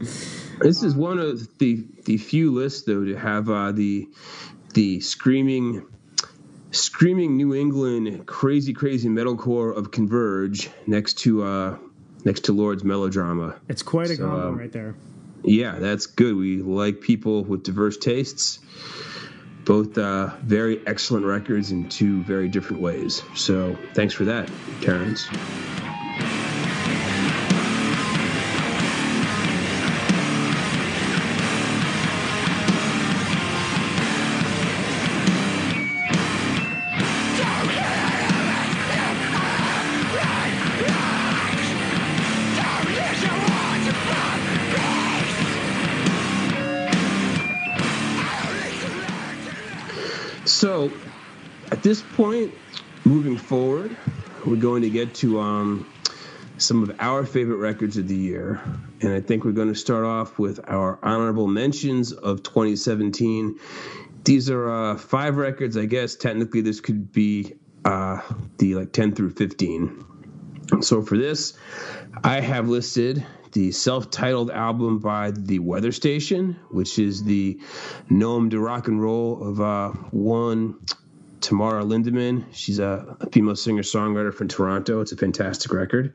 This 0.61 0.83
is 0.83 0.95
one 0.95 1.19
of 1.19 1.59
the 1.59 1.85
the 2.05 2.17
few 2.17 2.53
lists 2.53 2.83
though 2.85 3.05
to 3.05 3.17
have 3.17 3.51
uh, 3.51 3.73
the 3.73 4.09
the 4.75 5.01
screaming 5.01 5.85
screaming 6.71 7.37
New 7.37 7.55
England 7.55 8.27
crazy 8.27 8.73
crazy 8.73 9.09
metalcore 9.09 9.77
of 9.77 9.91
Converge 9.91 10.71
next 10.87 11.19
to 11.21 11.43
uh 11.43 11.77
next 12.25 12.45
to 12.45 12.53
Lorde's 12.53 12.85
melodrama. 12.85 13.57
it's 13.69 13.83
quite 13.83 14.11
a 14.11 14.17
So, 14.17 14.27
combo 14.27 14.49
um, 14.49 14.59
right 14.59 14.73
there. 14.73 14.95
Yeah, 15.43 15.79
that's 15.79 16.07
good. 16.07 16.35
We 16.37 16.63
like 16.63 17.01
people 17.01 17.45
with 17.45 17.65
diverse 17.65 17.99
tastes. 17.99 18.61
Both 19.65 19.97
uh, 19.97 20.31
very 20.43 20.87
excellent 20.87 21.25
records 21.27 21.71
in 21.71 21.89
two 21.89 22.23
very 22.23 22.49
different 22.49 22.83
ways. 22.83 23.23
So 23.35 23.77
thanks 23.95 24.15
for 24.15 24.25
that, 24.25 24.51
Terrence. 24.81 25.27
This 51.95 52.03
point, 52.17 52.53
moving 53.05 53.37
forward, 53.37 53.97
we're 54.45 54.57
going 54.57 54.83
to 54.83 54.91
get 54.91 55.15
to 55.15 55.39
um, 55.39 55.89
some 56.59 56.83
of 56.83 56.91
our 56.99 57.25
favorite 57.25 57.59
records 57.59 57.97
of 57.97 58.09
the 58.09 58.17
year. 58.17 58.61
And 59.01 59.13
I 59.13 59.21
think 59.21 59.45
we're 59.45 59.53
going 59.53 59.73
to 59.73 59.77
start 59.77 60.05
off 60.05 60.37
with 60.37 60.59
our 60.67 60.99
honorable 61.05 61.47
mentions 61.47 62.11
of 62.11 62.43
2017. 62.43 63.61
These 64.25 64.51
are 64.51 64.69
uh, 64.69 64.99
five 64.99 65.37
records, 65.37 65.77
I 65.77 65.85
guess. 65.85 66.17
Technically, 66.17 66.63
this 66.63 66.81
could 66.81 67.13
be 67.13 67.55
uh, 67.85 68.21
the 68.59 68.75
like 68.75 68.93
10 68.93 69.15
through 69.15 69.31
15. 69.31 70.81
So 70.81 71.01
for 71.01 71.17
this, 71.17 71.57
I 72.25 72.41
have 72.41 72.69
listed 72.69 73.25
the 73.53 73.71
self-titled 73.71 74.51
album 74.51 74.99
by 74.99 75.31
the 75.31 75.61
Weather 75.61 75.93
Station, 75.93 76.59
which 76.73 76.99
is 76.99 77.23
the 77.23 77.61
gnome 78.11 78.51
to 78.51 78.59
rock 78.59 78.89
and 78.89 79.01
roll 79.01 79.49
of 79.49 79.61
uh, 79.61 79.91
one 80.11 80.81
Tamara 81.45 81.85
Lindemann. 81.85 82.47
She's 82.53 82.79
a, 82.79 83.17
a 83.21 83.29
female 83.29 83.55
singer-songwriter 83.55 84.33
from 84.33 84.49
Toronto. 84.49 85.03
It's 85.03 85.13
a 85.13 85.17
fantastic 85.17 85.73
record. 85.73 86.15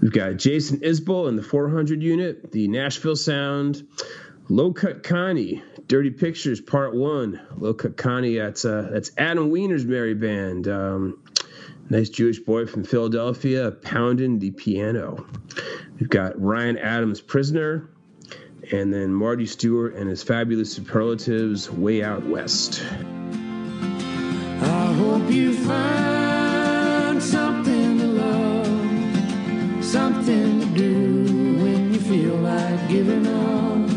We've 0.00 0.12
got 0.12 0.36
Jason 0.36 0.80
Isbell 0.80 1.28
and 1.28 1.38
the 1.38 1.42
400 1.42 2.02
unit, 2.02 2.50
the 2.50 2.66
Nashville 2.66 3.14
Sound, 3.14 3.86
Low 4.48 4.72
Cut 4.72 5.04
Connie, 5.04 5.62
Dirty 5.86 6.10
Pictures 6.10 6.60
Part 6.60 6.94
One. 6.96 7.40
Low 7.56 7.74
Cut 7.74 7.96
Connie, 7.96 8.38
that's 8.38 8.64
uh, 8.64 8.88
that's 8.92 9.12
Adam 9.16 9.50
Weiner's 9.50 9.84
merry 9.84 10.14
band. 10.14 10.66
Um, 10.66 11.22
nice 11.88 12.08
Jewish 12.08 12.40
boy 12.40 12.66
from 12.66 12.82
Philadelphia 12.82 13.70
pounding 13.70 14.40
the 14.40 14.50
piano. 14.50 15.26
We've 16.00 16.10
got 16.10 16.40
Ryan 16.40 16.76
Adams, 16.78 17.20
Prisoner, 17.20 17.88
and 18.72 18.92
then 18.92 19.14
Marty 19.14 19.46
Stuart 19.46 19.94
and 19.94 20.10
his 20.10 20.24
fabulous 20.24 20.72
superlatives, 20.72 21.70
Way 21.70 22.02
Out 22.02 22.24
West. 22.24 22.82
Hope 24.96 25.30
you 25.30 25.52
find 25.52 27.22
something 27.22 27.98
to 27.98 28.06
love, 28.06 29.84
something 29.84 30.60
to 30.60 30.66
do 30.66 31.24
when 31.62 31.92
you 31.92 32.00
feel 32.00 32.36
like 32.36 32.88
giving 32.88 33.26
up. 33.26 33.90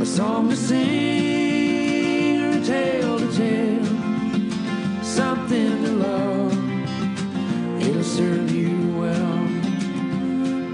A 0.00 0.06
song 0.06 0.48
to 0.50 0.56
sing 0.56 2.40
or 2.40 2.50
a 2.50 2.64
tale 2.64 3.18
to 3.18 3.26
tell, 3.36 3.84
something 5.02 5.82
to 5.84 5.90
love. 5.90 6.52
It'll 7.82 8.04
serve 8.04 8.52
you 8.52 8.96
well. 8.96 9.38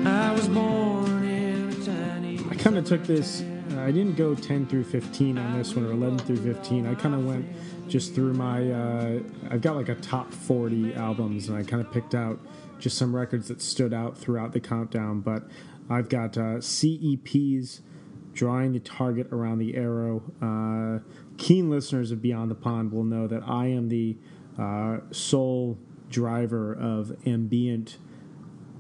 I 0.07 0.31
was 0.33 0.47
born 0.49 1.25
in 1.25 1.71
a 1.71 1.75
tiny. 1.87 2.39
I 2.51 2.55
kind 2.57 2.77
of 2.77 2.85
took 2.85 3.05
this. 3.05 3.43
I 3.85 3.91
didn't 3.91 4.17
go 4.17 4.35
10 4.35 4.67
through 4.67 4.85
15 4.85 5.37
on 5.37 5.59
this 5.59 5.77
one 5.77 5.85
or 5.85 5.93
11 5.93 6.21
through 6.21 6.39
15. 6.39 6.87
I 6.87 6.95
kind 6.95 7.15
of 7.15 7.27
went 7.27 7.47
just 7.87 8.15
through 8.15 8.33
my. 8.33 8.71
Uh, 8.71 9.21
I've 9.51 9.61
got 9.61 9.77
like 9.77 9.91
a 9.91 9.95
top 9.97 10.33
40 10.33 10.95
albums, 10.95 11.49
and 11.49 11.59
I 11.59 11.63
kind 11.63 11.85
of 11.85 11.93
picked 11.93 12.15
out 12.15 12.41
just 12.79 12.97
some 12.97 13.15
records 13.15 13.49
that 13.49 13.61
stood 13.61 13.93
out 13.93 14.17
throughout 14.17 14.53
the 14.53 14.61
countdown. 14.61 15.21
But 15.21 15.45
I've 15.91 16.09
got 16.09 16.39
uh, 16.39 16.61
CEPs 16.61 17.81
drawing 18.33 18.73
the 18.73 18.81
target 18.81 19.29
around 19.31 19.59
the 19.59 19.77
arrow. 19.77 20.23
Uh, 20.41 21.07
keen 21.37 21.69
listeners 21.69 22.11
of 22.11 22.23
Beyond 22.23 22.51
the 22.51 22.55
Pond 22.57 22.91
will 22.91 23.05
know 23.05 23.27
that 23.27 23.43
I 23.47 23.67
am 23.67 23.91
the 23.91 24.17
uh, 24.59 24.99
sole 25.11 25.79
driver 26.09 26.73
of 26.73 27.15
ambient 27.27 27.99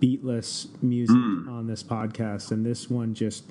beatless 0.00 0.68
music 0.82 1.16
on 1.16 1.66
this 1.66 1.82
podcast, 1.82 2.50
and 2.50 2.64
this 2.64 2.88
one 2.88 3.12
just 3.12 3.44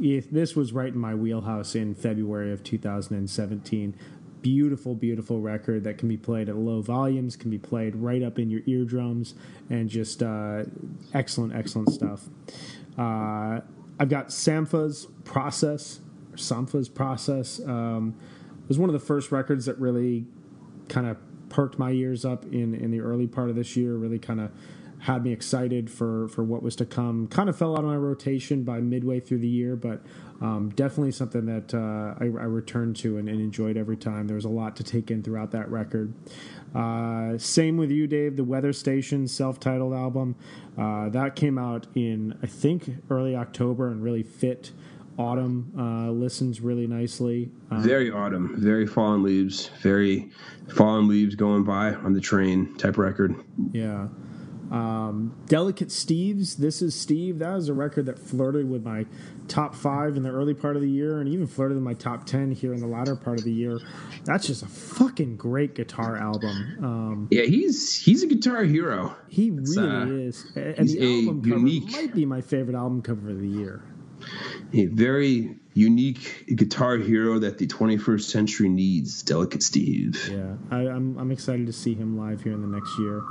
if 0.00 0.30
this 0.30 0.56
was 0.56 0.72
right 0.72 0.92
in 0.92 0.98
my 0.98 1.14
wheelhouse 1.14 1.74
in 1.74 1.94
February 1.94 2.52
of 2.52 2.62
2017. 2.64 3.94
Beautiful, 4.42 4.94
beautiful 4.94 5.40
record 5.40 5.84
that 5.84 5.98
can 5.98 6.08
be 6.08 6.16
played 6.16 6.48
at 6.48 6.56
low 6.56 6.80
volumes, 6.80 7.36
can 7.36 7.50
be 7.50 7.58
played 7.58 7.94
right 7.94 8.22
up 8.22 8.38
in 8.38 8.48
your 8.48 8.62
eardrums, 8.66 9.34
and 9.68 9.90
just 9.90 10.22
uh, 10.22 10.64
excellent, 11.12 11.54
excellent 11.54 11.90
stuff. 11.90 12.28
Uh, 12.96 13.60
I've 13.98 14.08
got 14.08 14.28
Sampha's 14.28 15.08
Process, 15.24 16.00
Sampha's 16.36 16.88
Process. 16.88 17.60
Um, 17.66 18.16
was 18.66 18.78
one 18.78 18.88
of 18.88 18.94
the 18.94 19.04
first 19.04 19.32
records 19.32 19.66
that 19.66 19.76
really 19.78 20.24
kind 20.88 21.06
of 21.06 21.18
perked 21.50 21.78
my 21.78 21.90
ears 21.90 22.24
up 22.24 22.44
in 22.46 22.72
in 22.72 22.92
the 22.92 23.00
early 23.00 23.26
part 23.26 23.50
of 23.50 23.56
this 23.56 23.76
year. 23.76 23.94
Really 23.94 24.18
kind 24.18 24.40
of 24.40 24.52
had 25.00 25.24
me 25.24 25.32
excited 25.32 25.90
for 25.90 26.28
for 26.28 26.44
what 26.44 26.62
was 26.62 26.76
to 26.76 26.86
come. 26.86 27.26
Kind 27.26 27.48
of 27.48 27.56
fell 27.56 27.76
out 27.76 27.84
of 27.84 27.90
my 27.90 27.96
rotation 27.96 28.62
by 28.64 28.80
midway 28.80 29.20
through 29.20 29.38
the 29.38 29.48
year, 29.48 29.76
but 29.76 30.02
um, 30.40 30.70
definitely 30.74 31.12
something 31.12 31.46
that 31.46 31.74
uh, 31.74 32.14
I, 32.18 32.24
I 32.24 32.46
returned 32.46 32.96
to 32.96 33.18
and, 33.18 33.28
and 33.28 33.40
enjoyed 33.40 33.76
every 33.76 33.96
time. 33.96 34.26
There 34.26 34.36
was 34.36 34.44
a 34.44 34.50
lot 34.50 34.76
to 34.76 34.84
take 34.84 35.10
in 35.10 35.22
throughout 35.22 35.50
that 35.52 35.70
record. 35.70 36.14
Uh, 36.74 37.36
same 37.36 37.76
with 37.76 37.90
you, 37.90 38.06
Dave. 38.06 38.36
The 38.36 38.44
Weather 38.44 38.72
Station 38.72 39.26
self-titled 39.26 39.92
album 39.92 40.36
uh, 40.78 41.08
that 41.10 41.34
came 41.34 41.58
out 41.58 41.86
in 41.94 42.38
I 42.42 42.46
think 42.46 42.90
early 43.10 43.34
October 43.36 43.88
and 43.88 44.02
really 44.02 44.22
fit 44.22 44.72
autumn 45.18 45.72
uh, 45.78 46.10
listens 46.10 46.60
really 46.60 46.86
nicely. 46.86 47.50
Uh, 47.70 47.80
Very 47.80 48.10
autumn, 48.10 48.54
very 48.58 48.86
fallen 48.86 49.22
leaves, 49.22 49.68
very 49.82 50.30
fallen 50.74 51.08
leaves 51.08 51.34
going 51.34 51.64
by 51.64 51.94
on 51.94 52.12
the 52.12 52.20
train 52.20 52.74
type 52.76 52.96
record. 52.96 53.34
Yeah. 53.72 54.08
Um, 54.70 55.34
Delicate 55.46 55.88
Steves. 55.88 56.56
This 56.56 56.80
is 56.80 56.94
Steve. 56.94 57.40
That 57.40 57.54
was 57.54 57.68
a 57.68 57.74
record 57.74 58.06
that 58.06 58.18
flirted 58.18 58.70
with 58.70 58.84
my 58.84 59.04
top 59.48 59.74
five 59.74 60.16
in 60.16 60.22
the 60.22 60.30
early 60.30 60.54
part 60.54 60.76
of 60.76 60.82
the 60.82 60.88
year 60.88 61.18
and 61.18 61.28
even 61.28 61.46
flirted 61.46 61.76
with 61.76 61.82
my 61.82 61.94
top 61.94 62.24
10 62.24 62.52
here 62.52 62.72
in 62.72 62.80
the 62.80 62.86
latter 62.86 63.16
part 63.16 63.38
of 63.38 63.44
the 63.44 63.52
year. 63.52 63.80
That's 64.24 64.46
just 64.46 64.62
a 64.62 64.68
fucking 64.68 65.36
great 65.36 65.74
guitar 65.74 66.16
album. 66.16 66.76
Um, 66.84 67.28
Yeah, 67.30 67.42
he's 67.42 68.00
he's 68.00 68.22
a 68.22 68.26
guitar 68.26 68.62
hero. 68.64 69.16
he 69.28 69.50
really 69.50 69.78
uh, 69.78 70.06
is. 70.28 70.46
And 70.54 70.88
the 70.88 71.26
album 71.26 71.42
cover 71.42 71.58
might 71.58 72.14
be 72.14 72.24
my 72.24 72.40
favorite 72.40 72.76
album 72.76 73.02
cover 73.02 73.30
of 73.30 73.40
the 73.40 73.48
year. 73.48 73.82
A 74.72 74.86
very 74.86 75.56
unique 75.74 76.44
guitar 76.56 76.96
hero 76.96 77.38
that 77.38 77.58
the 77.58 77.66
21st 77.66 78.22
century 78.22 78.68
needs, 78.68 79.22
Delicate 79.22 79.62
Steve. 79.62 80.28
Yeah, 80.30 80.54
I, 80.70 80.88
I'm, 80.88 81.16
I'm 81.18 81.30
excited 81.30 81.66
to 81.66 81.72
see 81.72 81.94
him 81.94 82.18
live 82.18 82.42
here 82.42 82.52
in 82.52 82.60
the 82.60 82.66
next 82.68 82.98
year. 82.98 83.22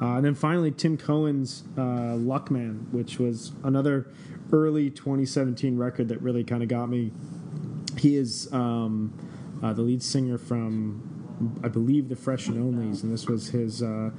Uh, 0.00 0.16
and 0.16 0.24
then 0.24 0.34
finally, 0.34 0.70
Tim 0.70 0.96
Cohen's 0.98 1.64
uh, 1.76 1.80
Luckman, 2.16 2.90
which 2.92 3.18
was 3.18 3.52
another 3.64 4.12
early 4.52 4.90
2017 4.90 5.76
record 5.76 6.08
that 6.08 6.20
really 6.22 6.44
kind 6.44 6.62
of 6.62 6.68
got 6.68 6.88
me. 6.88 7.12
He 7.98 8.16
is 8.16 8.52
um, 8.52 9.12
uh, 9.62 9.72
the 9.72 9.82
lead 9.82 10.02
singer 10.02 10.36
from, 10.38 11.58
I 11.64 11.68
believe, 11.68 12.08
the 12.10 12.16
Fresh 12.16 12.48
and 12.48 12.56
Onlys, 12.58 13.02
and 13.02 13.12
this 13.12 13.26
was 13.26 13.48
his 13.48 13.82
uh, 13.82 14.10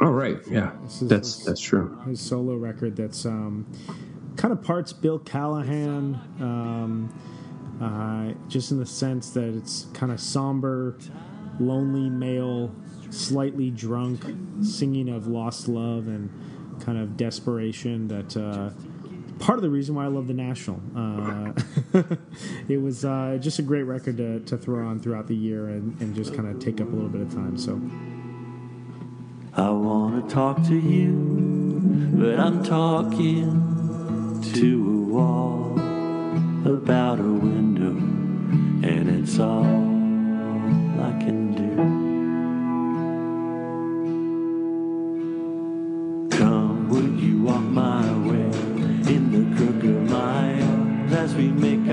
Oh 0.00 0.10
right, 0.10 0.38
yeah, 0.50 0.72
This 0.84 1.02
is- 1.02 1.08
that's 1.08 1.44
that's 1.44 1.60
true. 1.60 1.98
his 2.06 2.20
solo 2.20 2.54
record. 2.56 2.96
That's 2.96 3.24
um, 3.26 3.66
kind 4.36 4.52
of 4.52 4.62
parts 4.62 4.92
Bill 4.92 5.18
Callahan, 5.18 6.20
um, 6.40 7.14
uh, 7.80 8.48
just 8.48 8.70
in 8.70 8.78
the 8.78 8.86
sense 8.86 9.30
that 9.30 9.54
it's 9.56 9.86
kind 9.94 10.12
of 10.12 10.20
somber, 10.20 10.96
lonely 11.58 12.10
male, 12.10 12.74
slightly 13.10 13.70
drunk, 13.70 14.24
singing 14.62 15.08
of 15.08 15.26
lost 15.26 15.68
love 15.68 16.06
and 16.08 16.30
kind 16.80 16.98
of 16.98 17.16
desperation 17.16 18.08
that 18.08 18.36
uh, 18.36 18.70
part 19.38 19.58
of 19.58 19.62
the 19.62 19.70
reason 19.70 19.94
why 19.94 20.04
I 20.04 20.08
love 20.08 20.26
the 20.26 20.34
National. 20.34 20.80
Uh, 20.96 21.52
it 22.68 22.80
was 22.80 23.04
uh, 23.04 23.38
just 23.40 23.58
a 23.58 23.62
great 23.62 23.84
record 23.84 24.16
to, 24.16 24.40
to 24.40 24.56
throw 24.56 24.86
on 24.86 25.00
throughout 25.00 25.26
the 25.28 25.36
year 25.36 25.68
and, 25.68 26.00
and 26.00 26.14
just 26.14 26.34
kind 26.34 26.48
of 26.48 26.58
take 26.60 26.80
up 26.80 26.88
a 26.88 26.94
little 26.94 27.08
bit 27.08 27.20
of 27.20 27.32
time. 27.32 27.56
So. 27.56 27.80
I 29.56 29.70
want 29.70 30.28
to 30.28 30.34
talk 30.34 30.64
to 30.64 30.74
you, 30.74 32.10
but 32.16 32.40
I'm 32.40 32.64
talking 32.64 33.73
to 34.52 34.74
a 34.90 35.12
wall 35.12 35.72
about 36.66 37.18
a 37.18 37.22
window, 37.22 37.96
and 38.86 39.08
it's 39.08 39.38
all 39.38 39.64
I 39.64 41.12
can 41.18 41.54
do. 41.54 41.74
Come, 46.36 46.88
would 46.90 47.18
you 47.18 47.42
walk 47.42 47.62
my 47.62 48.02
way 48.28 48.50
in 49.14 49.30
the 49.32 49.56
crook 49.56 49.82
of 49.82 50.10
my 50.10 50.60
arms 50.62 51.12
as 51.12 51.34
we 51.34 51.48
make 51.48 51.83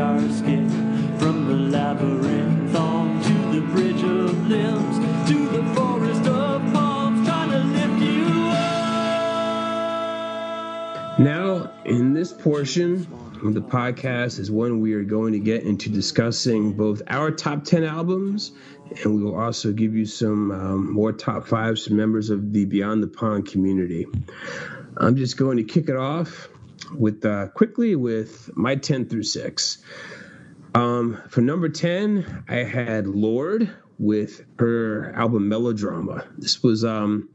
this 12.22 12.32
portion 12.32 12.98
of 13.44 13.56
the 13.56 13.62
podcast 13.62 14.38
is 14.38 14.52
when 14.52 14.80
we 14.80 14.94
are 14.94 15.04
going 15.04 15.34
to 15.34 15.40
get 15.40 15.64
into 15.64 15.90
discussing 15.90 16.72
both 16.72 17.02
our 17.08 17.32
top 17.32 17.64
10 17.64 17.84
albums 17.84 18.52
and 18.92 19.16
we 19.16 19.24
will 19.24 19.36
also 19.36 19.72
give 19.72 19.96
you 19.96 20.06
some 20.06 20.52
um, 20.52 20.94
more 20.94 21.12
top 21.12 21.48
fives 21.48 21.88
from 21.88 21.98
members 21.98 22.30
of 22.30 22.54
the 22.54 22.66
Beyond 22.66 23.02
the 23.02 23.08
Pond 23.08 23.48
community. 23.48 24.06
I'm 24.98 25.16
just 25.16 25.36
going 25.36 25.58
to 25.58 25.64
kick 25.64 25.90
it 25.90 25.96
off 25.96 26.48
with 26.96 27.26
uh, 27.26 27.48
quickly 27.48 27.96
with 27.96 28.56
my 28.56 28.76
10 28.76 29.10
through 29.10 29.24
6. 29.24 29.84
Um, 30.76 31.20
for 31.28 31.42
number 31.42 31.70
10, 31.70 32.44
I 32.48 32.58
had 32.58 33.08
Lorde 33.08 33.68
with 33.98 34.46
her 34.60 35.12
album 35.16 35.50
Melodrama. 35.50 36.28
This 36.38 36.62
was 36.62 36.86
um, 36.86 37.30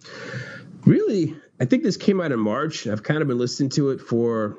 really, 0.84 1.34
I 1.58 1.64
think 1.64 1.82
this 1.82 1.96
came 1.96 2.20
out 2.20 2.30
in 2.30 2.38
March. 2.38 2.86
I've 2.86 3.02
kind 3.02 3.20
of 3.20 3.26
been 3.26 3.38
listening 3.38 3.70
to 3.70 3.90
it 3.90 4.00
for 4.00 4.56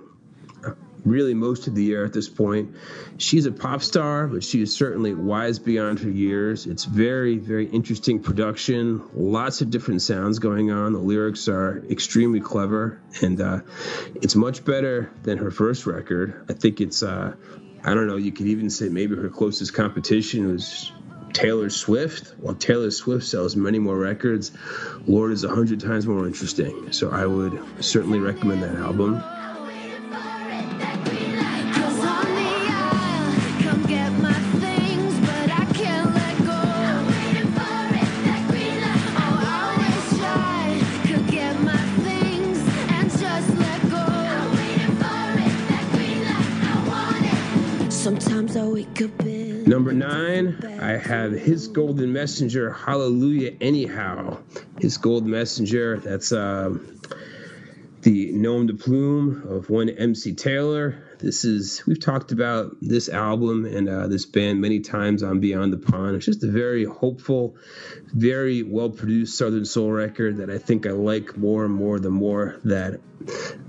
really 1.08 1.34
most 1.34 1.68
of 1.68 1.76
the 1.76 1.84
year 1.84 2.06
at 2.06 2.14
this 2.14 2.30
point. 2.30 2.76
She's 3.18 3.46
a 3.46 3.52
pop 3.52 3.82
star, 3.82 4.28
but 4.28 4.44
she 4.44 4.62
is 4.62 4.76
certainly 4.76 5.14
wise 5.14 5.60
beyond 5.60 6.00
her 6.00 6.10
years. 6.10 6.66
It's 6.66 6.86
very, 6.86 7.38
very 7.38 7.68
interesting 7.68 8.22
production, 8.22 9.04
lots 9.14 9.62
of 9.62 9.70
different 9.70 10.02
sounds 10.02 10.40
going 10.40 10.72
on. 10.72 10.94
The 10.94 11.00
lyrics 11.00 11.48
are 11.48 11.84
extremely 11.90 12.42
clever, 12.42 13.00
and 13.22 13.40
uh, 13.40 13.62
it's 14.16 14.36
much 14.36 14.66
better 14.66 15.12
than 15.24 15.38
her 15.38 15.52
first 15.52 15.86
record. 15.86 16.46
I 16.50 16.54
think 16.54 16.82
it's, 16.82 17.04
uh, 17.04 17.36
I 17.84 17.94
don't 17.94 18.08
know, 18.08 18.18
you 18.18 18.32
could 18.32 18.48
even 18.48 18.70
say 18.70 18.90
maybe 18.90 19.16
her 19.16 19.30
closest 19.30 19.74
competition 19.74 20.48
was 20.52 20.92
Taylor 21.34 21.70
Swift. 21.70 22.34
While 22.40 22.56
Taylor 22.56 22.92
Swift 22.92 23.26
sells 23.26 23.56
many 23.56 23.80
more 23.80 23.98
records, 23.98 24.52
Lorde 25.06 25.34
is 25.34 25.44
a 25.44 25.50
hundred 25.50 25.80
times 25.80 26.08
more 26.08 26.26
interesting. 26.26 26.92
So 26.92 27.12
I 27.12 27.26
would 27.26 27.84
certainly 27.84 28.20
recommend 28.20 28.64
that 28.64 28.76
album. 28.76 29.24
Number 49.66 49.94
nine, 49.94 50.58
I 50.82 50.98
have 50.98 51.32
His 51.32 51.68
Golden 51.68 52.12
Messenger, 52.12 52.72
Hallelujah 52.74 53.56
Anyhow. 53.62 54.40
His 54.80 54.98
Golden 54.98 55.32
Messenger, 55.32 56.00
that's 56.00 56.32
um, 56.32 57.00
the 58.02 58.32
Nom 58.34 58.68
de 58.68 58.74
Plume 58.74 59.44
of 59.48 59.70
one 59.70 59.90
MC 59.90 60.34
Taylor. 60.34 61.07
This 61.20 61.46
is, 61.46 61.84
we've 61.88 62.00
talked 62.00 62.32
about 62.32 62.76
this 62.80 63.10
album 63.10 63.66
and 63.66 63.90
uh, 63.90 64.08
this 64.08 64.26
band 64.26 64.62
many 64.62 64.82
times 64.82 65.24
on 65.24 65.40
Beyond 65.40 65.74
the 65.74 65.78
Pond. 65.78 66.16
It's 66.16 66.26
just 66.26 66.44
a 66.44 66.48
very 66.48 66.86
hopeful, 66.86 67.56
very 68.14 68.62
well 68.62 68.92
produced 68.92 69.36
Southern 69.36 69.66
Soul 69.66 69.92
record 69.92 70.38
that 70.38 70.52
I 70.52 70.60
think 70.60 70.86
I 70.86 70.92
like 70.92 71.36
more 71.36 71.66
and 71.66 71.74
more 71.74 72.00
the 72.00 72.12
more 72.12 72.60
that 72.66 73.00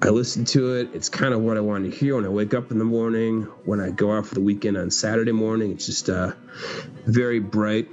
I 0.03 0.11
listen 0.11 0.45
to 0.47 0.75
it. 0.75 0.91
It's 0.93 1.09
kind 1.09 1.33
of 1.33 1.41
what 1.41 1.57
I 1.57 1.61
want 1.61 1.91
to 1.91 1.97
hear 1.97 2.17
when 2.17 2.27
I 2.27 2.29
wake 2.29 2.53
up 2.53 2.71
in 2.71 2.79
the 2.79 2.85
morning, 2.85 3.45
when 3.65 3.81
I 3.81 3.91
go 3.91 4.13
out 4.13 4.27
for 4.27 4.35
the 4.35 4.43
weekend 4.43 4.77
on 4.77 4.91
Saturday 4.91 5.33
morning. 5.33 5.73
It's 5.73 5.87
just 5.87 6.11
uh, 6.11 6.33
very 7.07 7.41
bright. 7.41 7.89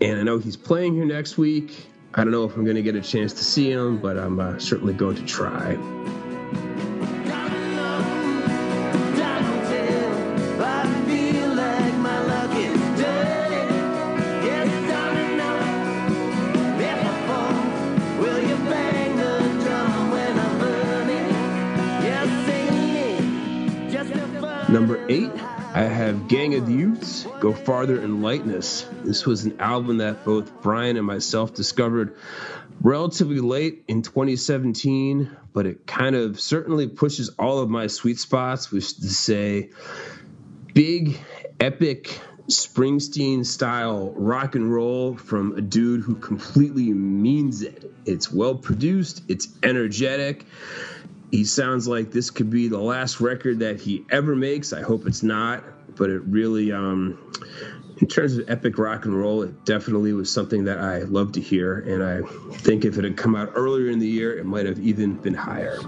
And 0.00 0.18
I 0.18 0.22
know 0.24 0.38
he's 0.38 0.56
playing 0.56 0.94
here 0.94 1.04
next 1.04 1.38
week. 1.38 1.86
I 2.12 2.24
don't 2.24 2.32
know 2.32 2.44
if 2.44 2.56
I'm 2.56 2.64
going 2.64 2.76
to 2.76 2.82
get 2.82 2.96
a 2.96 3.00
chance 3.00 3.34
to 3.34 3.44
see 3.44 3.70
him, 3.70 3.98
but 3.98 4.18
I'm 4.18 4.40
uh, 4.40 4.58
certainly 4.58 4.94
going 4.94 5.16
to 5.16 5.24
try. 5.24 5.76
I 25.74 25.82
have 25.82 26.28
Gang 26.28 26.54
of 26.54 26.70
Youths, 26.70 27.26
Go 27.40 27.52
Farther 27.52 28.00
in 28.00 28.22
Lightness. 28.22 28.86
This 29.02 29.26
was 29.26 29.44
an 29.44 29.60
album 29.60 29.98
that 29.98 30.24
both 30.24 30.62
Brian 30.62 30.96
and 30.96 31.04
myself 31.04 31.52
discovered 31.52 32.16
relatively 32.80 33.40
late 33.40 33.82
in 33.88 34.02
2017, 34.02 35.36
but 35.52 35.66
it 35.66 35.84
kind 35.84 36.14
of 36.14 36.38
certainly 36.38 36.86
pushes 36.86 37.30
all 37.40 37.58
of 37.58 37.70
my 37.70 37.88
sweet 37.88 38.20
spots, 38.20 38.70
which 38.70 38.84
is 38.84 38.92
to 38.92 39.08
say, 39.08 39.70
big, 40.74 41.18
epic, 41.58 42.20
Springsteen 42.46 43.44
style 43.44 44.12
rock 44.14 44.54
and 44.54 44.72
roll 44.72 45.16
from 45.16 45.56
a 45.56 45.60
dude 45.60 46.02
who 46.02 46.14
completely 46.14 46.92
means 46.92 47.62
it. 47.62 47.92
It's 48.04 48.30
well 48.30 48.54
produced, 48.54 49.24
it's 49.26 49.48
energetic. 49.62 50.46
He 51.34 51.42
sounds 51.42 51.88
like 51.88 52.12
this 52.12 52.30
could 52.30 52.48
be 52.48 52.68
the 52.68 52.78
last 52.78 53.20
record 53.20 53.58
that 53.58 53.80
he 53.80 54.04
ever 54.08 54.36
makes. 54.36 54.72
I 54.72 54.82
hope 54.82 55.04
it's 55.04 55.24
not, 55.24 55.64
but 55.96 56.08
it 56.08 56.22
really, 56.22 56.70
um, 56.70 57.18
in 58.00 58.06
terms 58.06 58.38
of 58.38 58.48
epic 58.48 58.78
rock 58.78 59.04
and 59.04 59.18
roll, 59.18 59.42
it 59.42 59.64
definitely 59.64 60.12
was 60.12 60.32
something 60.32 60.62
that 60.66 60.78
I 60.78 60.98
love 61.00 61.32
to 61.32 61.40
hear. 61.40 61.80
And 61.80 62.04
I 62.04 62.22
think 62.58 62.84
if 62.84 62.98
it 62.98 63.02
had 63.02 63.16
come 63.16 63.34
out 63.34 63.50
earlier 63.56 63.90
in 63.90 63.98
the 63.98 64.06
year, 64.06 64.38
it 64.38 64.46
might 64.46 64.64
have 64.64 64.78
even 64.78 65.14
been 65.14 65.34
higher. 65.34 65.80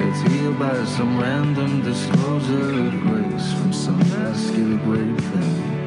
It's 0.00 0.32
healed 0.32 0.58
by 0.58 0.84
some 0.84 1.20
random 1.20 1.82
disclosure 1.82 2.88
of 2.88 3.00
grace 3.02 3.52
from 3.52 3.72
some 3.72 4.00
vascular 4.00 4.78
great 4.78 5.20
thing. 5.20 5.77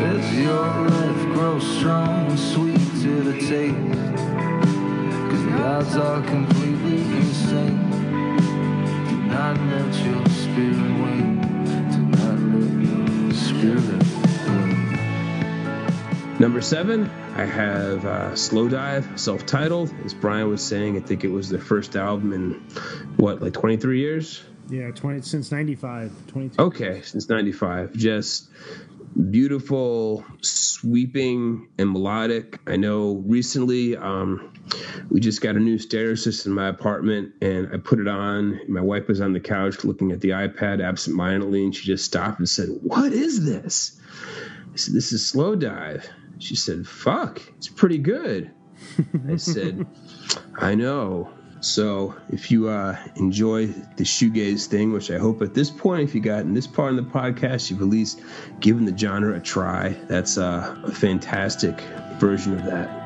Let 0.00 0.32
your 0.32 0.66
life 0.88 1.34
grow 1.34 1.58
strong 1.58 2.30
and 2.30 2.38
sweet 2.38 2.78
to 3.02 3.22
the 3.22 3.38
taste. 3.38 3.76
Cause 5.30 5.44
the 5.44 5.52
odds 5.62 5.96
are 5.96 6.22
completely 6.22 7.02
insane. 7.18 7.78
Do 9.10 9.16
not 9.26 9.60
let 9.60 9.94
your 10.06 10.26
spirit 10.28 10.76
wane. 11.00 11.40
Do 11.90 12.00
not 12.16 12.38
let 12.40 12.70
your 12.88 13.34
spirit 13.34 14.02
wane. 14.06 14.10
Number 16.38 16.62
seven, 16.62 17.10
I 17.36 17.44
have 17.44 18.06
uh, 18.06 18.30
Slowdive, 18.30 19.18
self 19.18 19.44
titled. 19.44 19.92
As 20.06 20.14
Brian 20.14 20.48
was 20.48 20.62
saying, 20.62 20.96
I 20.96 21.00
think 21.00 21.24
it 21.24 21.30
was 21.30 21.50
their 21.50 21.60
first 21.60 21.94
album 21.94 22.32
in 22.32 22.52
what, 23.18 23.42
like 23.42 23.52
23 23.52 24.00
years? 24.00 24.42
Yeah, 24.70 24.92
20 24.92 25.20
since 25.22 25.50
95, 25.50 26.12
22. 26.28 26.62
Okay, 26.62 27.02
since 27.02 27.28
95. 27.28 27.92
Just 27.92 28.48
beautiful, 29.30 30.24
sweeping, 30.40 31.68
and 31.78 31.90
melodic. 31.90 32.60
I 32.66 32.76
know 32.76 33.22
recently 33.26 33.96
um, 33.96 34.52
we 35.10 35.20
just 35.20 35.40
got 35.40 35.56
a 35.56 35.60
new 35.60 35.78
stereo 35.78 36.14
system 36.14 36.52
in 36.52 36.56
my 36.56 36.68
apartment 36.68 37.34
and 37.42 37.68
I 37.72 37.78
put 37.78 37.98
it 37.98 38.08
on. 38.08 38.60
My 38.68 38.80
wife 38.80 39.08
was 39.08 39.20
on 39.20 39.32
the 39.32 39.40
couch 39.40 39.84
looking 39.84 40.12
at 40.12 40.20
the 40.20 40.30
iPad 40.30 40.82
absentmindedly 40.82 41.64
and 41.64 41.74
she 41.74 41.86
just 41.86 42.04
stopped 42.04 42.38
and 42.38 42.48
said, 42.48 42.68
What 42.82 43.12
is 43.12 43.44
this? 43.44 44.00
I 44.72 44.76
said, 44.76 44.94
This 44.94 45.12
is 45.12 45.22
Slowdive. 45.32 46.06
She 46.38 46.56
said, 46.56 46.86
Fuck, 46.86 47.42
it's 47.56 47.68
pretty 47.68 47.98
good. 47.98 48.50
I 49.28 49.36
said, 49.36 49.86
I 50.56 50.74
know. 50.74 51.30
So 51.60 52.16
if 52.30 52.50
you 52.50 52.68
uh, 52.68 52.96
enjoy 53.16 53.66
the 53.66 54.04
shoegaze 54.04 54.66
thing, 54.66 54.92
which 54.92 55.10
I 55.10 55.18
hope 55.18 55.42
at 55.42 55.54
this 55.54 55.70
point, 55.70 56.02
if 56.02 56.14
you 56.14 56.20
got 56.20 56.40
in 56.40 56.54
this 56.54 56.66
part 56.66 56.94
of 56.94 56.96
the 56.96 57.10
podcast, 57.10 57.70
you've 57.70 57.82
at 57.82 57.88
least 57.88 58.20
given 58.60 58.86
the 58.86 58.96
genre 58.96 59.36
a 59.36 59.40
try. 59.40 59.90
That's 60.08 60.38
uh, 60.38 60.76
a 60.84 60.90
fantastic 60.90 61.80
version 62.18 62.54
of 62.58 62.64
that. 62.64 62.99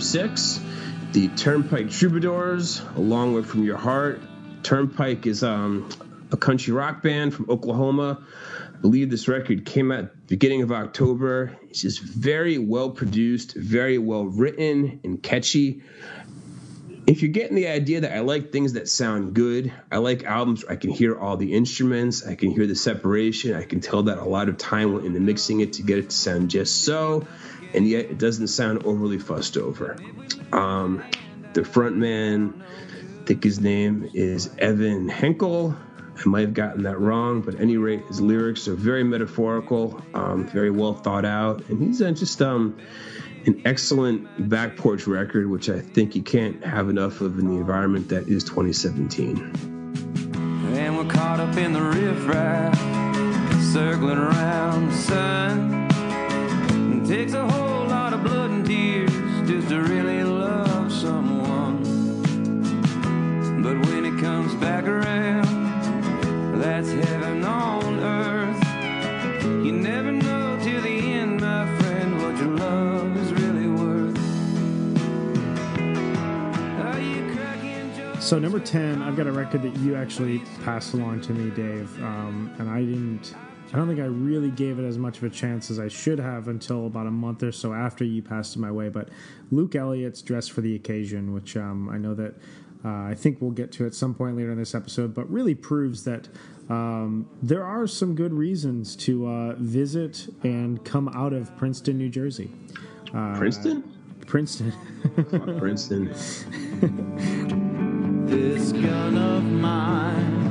Number 0.00 0.06
six, 0.06 0.58
the 1.12 1.28
Turnpike 1.28 1.90
Troubadours, 1.90 2.80
"A 2.96 3.00
Long 3.00 3.34
Way 3.34 3.42
From 3.42 3.64
Your 3.64 3.76
Heart. 3.76 4.22
Turnpike 4.62 5.26
is 5.26 5.44
um, 5.44 5.90
a 6.32 6.38
country 6.38 6.72
rock 6.72 7.02
band 7.02 7.34
from 7.34 7.50
Oklahoma. 7.50 8.24
I 8.74 8.78
believe 8.78 9.10
this 9.10 9.28
record 9.28 9.66
came 9.66 9.92
out 9.92 10.08
beginning 10.26 10.62
of 10.62 10.72
October. 10.72 11.54
It's 11.68 11.82
just 11.82 12.00
very 12.00 12.56
well 12.56 12.88
produced, 12.88 13.54
very 13.54 13.98
well 13.98 14.24
written, 14.24 15.00
and 15.04 15.22
catchy. 15.22 15.82
If 17.06 17.20
you're 17.20 17.32
getting 17.32 17.56
the 17.56 17.68
idea 17.68 18.00
that 18.00 18.16
I 18.16 18.20
like 18.20 18.52
things 18.52 18.72
that 18.74 18.88
sound 18.88 19.34
good, 19.34 19.70
I 19.92 19.98
like 19.98 20.24
albums 20.24 20.64
where 20.64 20.72
I 20.72 20.76
can 20.76 20.90
hear 20.90 21.18
all 21.18 21.36
the 21.36 21.52
instruments, 21.52 22.26
I 22.26 22.36
can 22.36 22.52
hear 22.52 22.66
the 22.66 22.74
separation, 22.74 23.54
I 23.54 23.64
can 23.64 23.80
tell 23.80 24.04
that 24.04 24.16
a 24.16 24.24
lot 24.24 24.48
of 24.48 24.56
time 24.56 24.94
went 24.94 25.04
into 25.04 25.20
mixing 25.20 25.60
it 25.60 25.74
to 25.74 25.82
get 25.82 25.98
it 25.98 26.08
to 26.08 26.16
sound 26.16 26.48
just 26.48 26.84
so, 26.84 27.26
and 27.74 27.86
yet 27.86 28.06
it 28.06 28.18
doesn't 28.18 28.48
sound 28.48 28.84
overly 28.84 29.18
fussed 29.18 29.56
over. 29.56 29.96
Um, 30.52 31.04
the 31.52 31.64
front 31.64 31.96
man, 31.96 32.62
I 33.20 33.24
think 33.24 33.44
his 33.44 33.60
name 33.60 34.08
is 34.14 34.50
Evan 34.58 35.08
Henkel. 35.08 35.76
I 36.16 36.28
might 36.28 36.42
have 36.42 36.54
gotten 36.54 36.82
that 36.82 37.00
wrong, 37.00 37.40
but 37.40 37.54
at 37.54 37.60
any 37.60 37.76
rate, 37.78 38.04
his 38.06 38.20
lyrics 38.20 38.68
are 38.68 38.74
very 38.74 39.02
metaphorical, 39.02 40.02
um, 40.12 40.46
very 40.48 40.70
well 40.70 40.92
thought 40.94 41.24
out, 41.24 41.66
and 41.68 41.82
he's 41.82 42.02
uh, 42.02 42.10
just 42.10 42.42
um, 42.42 42.76
an 43.46 43.62
excellent 43.64 44.48
back 44.50 44.76
porch 44.76 45.06
record, 45.06 45.48
which 45.48 45.70
I 45.70 45.80
think 45.80 46.14
you 46.14 46.22
can't 46.22 46.62
have 46.64 46.90
enough 46.90 47.20
of 47.22 47.38
in 47.38 47.48
the 47.48 47.56
environment 47.56 48.08
that 48.10 48.28
is 48.28 48.44
2017. 48.44 49.38
And 50.74 50.96
we're 50.96 51.04
caught 51.10 51.40
up 51.40 51.56
in 51.56 51.72
the 51.72 51.80
riffraff, 51.80 52.76
circling 53.72 54.18
around 54.18 54.88
the 54.88 54.94
sun. 54.94 55.89
Takes 57.10 57.32
a 57.32 57.44
whole 57.44 57.86
lot 57.88 58.12
of 58.12 58.22
blood 58.22 58.50
and 58.50 58.64
tears 58.64 59.10
just 59.44 59.68
to 59.70 59.82
really 59.82 60.22
love 60.22 60.92
someone. 60.92 61.82
But 63.64 63.84
when 63.86 64.04
it 64.06 64.20
comes 64.20 64.54
back 64.54 64.84
around, 64.84 65.44
that's 66.60 66.92
heaven 66.92 67.44
on 67.44 67.98
earth. 67.98 68.64
You 69.42 69.72
never 69.72 70.12
know 70.12 70.56
till 70.62 70.80
the 70.82 70.88
end, 70.88 71.40
my 71.40 71.66
friend, 71.78 72.22
what 72.22 72.36
your 72.36 72.56
love 72.56 73.16
is 73.16 73.32
really 73.32 73.66
worth. 73.66 74.16
So 78.22 78.38
number 78.38 78.60
ten, 78.60 79.02
I've 79.02 79.16
got 79.16 79.26
a 79.26 79.32
record 79.32 79.62
that 79.62 79.74
you 79.78 79.96
actually 79.96 80.44
passed 80.62 80.94
along 80.94 81.22
to 81.22 81.34
me, 81.34 81.50
Dave, 81.50 81.90
um, 82.04 82.54
and 82.60 82.70
I 82.70 82.84
didn't. 82.84 83.34
I 83.72 83.76
don't 83.76 83.86
think 83.86 84.00
I 84.00 84.04
really 84.04 84.50
gave 84.50 84.78
it 84.78 84.84
as 84.84 84.98
much 84.98 85.18
of 85.18 85.24
a 85.24 85.30
chance 85.30 85.70
as 85.70 85.78
I 85.78 85.88
should 85.88 86.18
have 86.18 86.48
until 86.48 86.86
about 86.86 87.06
a 87.06 87.10
month 87.10 87.42
or 87.42 87.52
so 87.52 87.72
after 87.72 88.04
you 88.04 88.20
passed 88.20 88.56
my 88.56 88.70
way. 88.70 88.88
But 88.88 89.08
Luke 89.50 89.74
Elliott's 89.76 90.22
"Dress 90.22 90.48
for 90.48 90.60
the 90.60 90.74
Occasion," 90.74 91.32
which 91.32 91.56
um, 91.56 91.88
I 91.88 91.96
know 91.96 92.14
that 92.14 92.34
uh, 92.84 92.88
I 92.88 93.14
think 93.14 93.40
we'll 93.40 93.52
get 93.52 93.70
to 93.72 93.86
at 93.86 93.94
some 93.94 94.14
point 94.14 94.36
later 94.36 94.50
in 94.50 94.58
this 94.58 94.74
episode, 94.74 95.14
but 95.14 95.30
really 95.30 95.54
proves 95.54 96.04
that 96.04 96.28
um, 96.68 97.28
there 97.42 97.64
are 97.64 97.86
some 97.86 98.14
good 98.14 98.32
reasons 98.32 98.96
to 98.96 99.26
uh, 99.28 99.54
visit 99.56 100.28
and 100.42 100.84
come 100.84 101.08
out 101.08 101.32
of 101.32 101.56
Princeton, 101.56 101.98
New 101.98 102.08
Jersey. 102.08 102.50
Uh, 103.14 103.36
Princeton? 103.36 103.84
Princeton. 104.26 104.72
Princeton. 105.58 106.14
This 108.30 108.70
gun 108.70 109.18
of 109.18 109.42
mine 109.42 110.49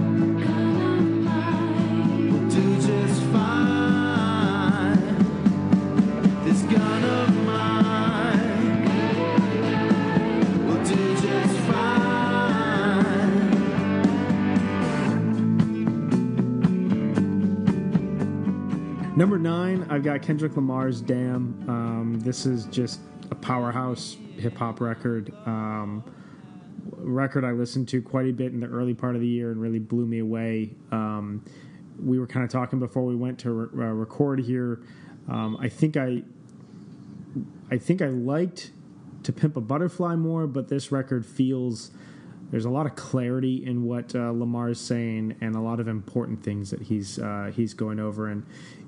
Number 19.20 19.38
nine, 19.38 19.86
I've 19.90 20.02
got 20.02 20.22
Kendrick 20.22 20.56
Lamar's 20.56 21.02
"Damn." 21.02 21.70
Um, 21.70 22.20
this 22.22 22.46
is 22.46 22.64
just 22.68 23.02
a 23.32 23.36
powerhouse 23.36 24.16
hip 24.38 24.56
hop 24.56 24.80
record. 24.80 25.34
Um, 25.46 26.06
record 26.98 27.44
I 27.44 27.52
listened 27.52 27.90
to 27.90 28.02
quite 28.02 28.28
a 28.28 28.32
bit 28.32 28.54
in 28.54 28.62
the 28.62 28.68
early 28.68 28.94
part 28.94 29.16
of 29.16 29.22
the 29.22 29.28
year 29.28 29.52
and 29.52 29.60
really 29.60 29.78
blew 29.78 30.06
me 30.06 30.20
away. 30.20 30.72
Um, 30.94 31.44
we 32.04 32.20
were 32.20 32.28
kind 32.28 32.44
of 32.44 32.52
talking 32.52 32.80
before 32.80 33.06
we 33.06 33.16
went 33.16 33.40
to 33.40 33.52
re- 33.52 33.86
uh, 33.86 33.92
record 33.92 34.40
here. 34.40 34.82
Um, 35.28 35.58
I 35.60 35.70
think 35.70 35.98
I, 35.98 36.24
I 37.70 37.78
think 37.78 38.02
I 38.02 38.08
liked 38.08 38.72
"To 39.24 39.32
Pimp 39.32 39.58
a 39.58 39.62
Butterfly" 39.62 40.16
more, 40.16 40.48
but 40.48 40.70
this 40.70 40.92
record 40.92 41.26
feels 41.26 41.92
there's 42.52 42.66
a 42.66 42.70
lot 42.70 42.86
of 42.86 42.96
clarity 42.96 43.64
in 43.66 43.84
what 43.84 44.16
uh, 44.16 44.32
Lamar's 44.32 44.80
saying 44.80 45.36
and 45.42 45.56
a 45.56 45.60
lot 45.60 45.80
of 45.80 45.88
important 45.88 46.44
things 46.44 46.72
that 46.72 46.82
he's 46.82 47.20
uh, 47.20 47.52
he's 47.56 47.74
going 47.74 48.00
over 48.00 48.28
and 48.28 48.46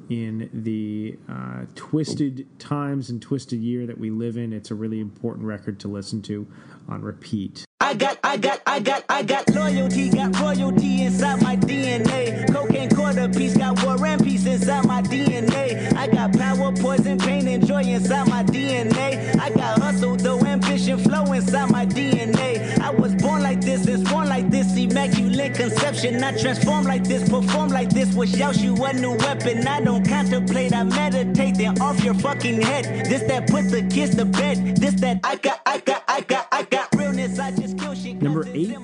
in 0.09 0.49
the 0.51 1.17
uh, 1.29 1.65
twisted 1.75 2.45
times 2.59 3.09
and 3.09 3.21
twisted 3.21 3.61
year 3.61 3.85
that 3.85 3.97
we 3.97 4.09
live 4.09 4.35
in 4.35 4.51
it's 4.51 4.71
a 4.71 4.75
really 4.75 4.99
important 4.99 5.45
record 5.45 5.79
to 5.79 5.87
listen 5.87 6.21
to 6.21 6.45
on 6.91 7.01
repeat 7.01 7.65
I 7.91 7.95
got, 7.95 8.19
I 8.23 8.37
got, 8.37 8.61
I 8.65 8.79
got, 8.79 9.03
I 9.09 9.23
got 9.23 9.49
loyalty, 9.49 10.11
got 10.11 10.39
royalty 10.39 11.01
inside 11.01 11.41
my 11.41 11.57
DNA. 11.57 12.47
Cocaine 12.53 12.89
quarter 12.89 13.27
piece, 13.27 13.57
got 13.57 13.83
war 13.83 14.05
and 14.05 14.23
peace 14.23 14.45
inside 14.45 14.85
my 14.85 15.01
DNA. 15.01 15.93
I 15.97 16.07
got 16.07 16.31
power, 16.31 16.71
poison, 16.73 17.17
pain, 17.17 17.47
and 17.49 17.67
joy 17.67 17.81
inside 17.81 18.29
my 18.29 18.43
DNA. 18.43 19.37
I 19.37 19.49
got 19.49 19.79
hustle, 19.79 20.15
though 20.15 20.39
ambition, 20.45 20.99
flow 20.99 21.23
inside 21.33 21.69
my 21.71 21.85
DNA. 21.85 22.79
I 22.79 22.91
was 22.91 23.13
born 23.15 23.41
like 23.43 23.59
this, 23.59 23.85
and 23.87 24.07
born 24.07 24.29
like 24.29 24.49
this, 24.49 24.77
immaculate 24.77 25.55
conception. 25.55 26.17
Not 26.17 26.37
transform 26.37 26.85
like 26.85 27.03
this, 27.03 27.27
perform 27.27 27.69
like 27.71 27.89
this. 27.89 28.13
Was 28.13 28.37
you 28.37 28.75
a 28.85 28.93
new 28.93 29.17
weapon? 29.17 29.67
I 29.67 29.81
don't 29.81 30.07
contemplate, 30.07 30.73
I 30.73 30.83
meditate. 30.83 31.57
Then 31.57 31.81
off 31.81 32.01
your 32.03 32.13
fucking 32.13 32.61
head. 32.61 33.05
This 33.07 33.23
that 33.23 33.49
put 33.49 33.69
the 33.69 33.81
kids 33.91 34.15
to 34.15 34.23
bed. 34.23 34.77
This 34.77 34.93
that 35.01 35.19
I 35.25 35.35
got, 35.35 35.59
I 35.65 35.79
got, 35.79 36.03
I 36.07 36.21
got, 36.21 36.47
I 36.53 36.63
got 36.63 36.80
realness. 36.95 37.39
I 37.39 37.51
just 37.51 37.77
kill 37.77 37.93
shit. 37.93 38.15
'cause 38.15 38.23
number 38.23 38.45
eight 38.53 38.77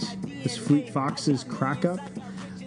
is 0.44 0.58
Fleet 0.58 0.90
Foxes 0.90 1.44
crack 1.44 1.86
up 1.86 2.00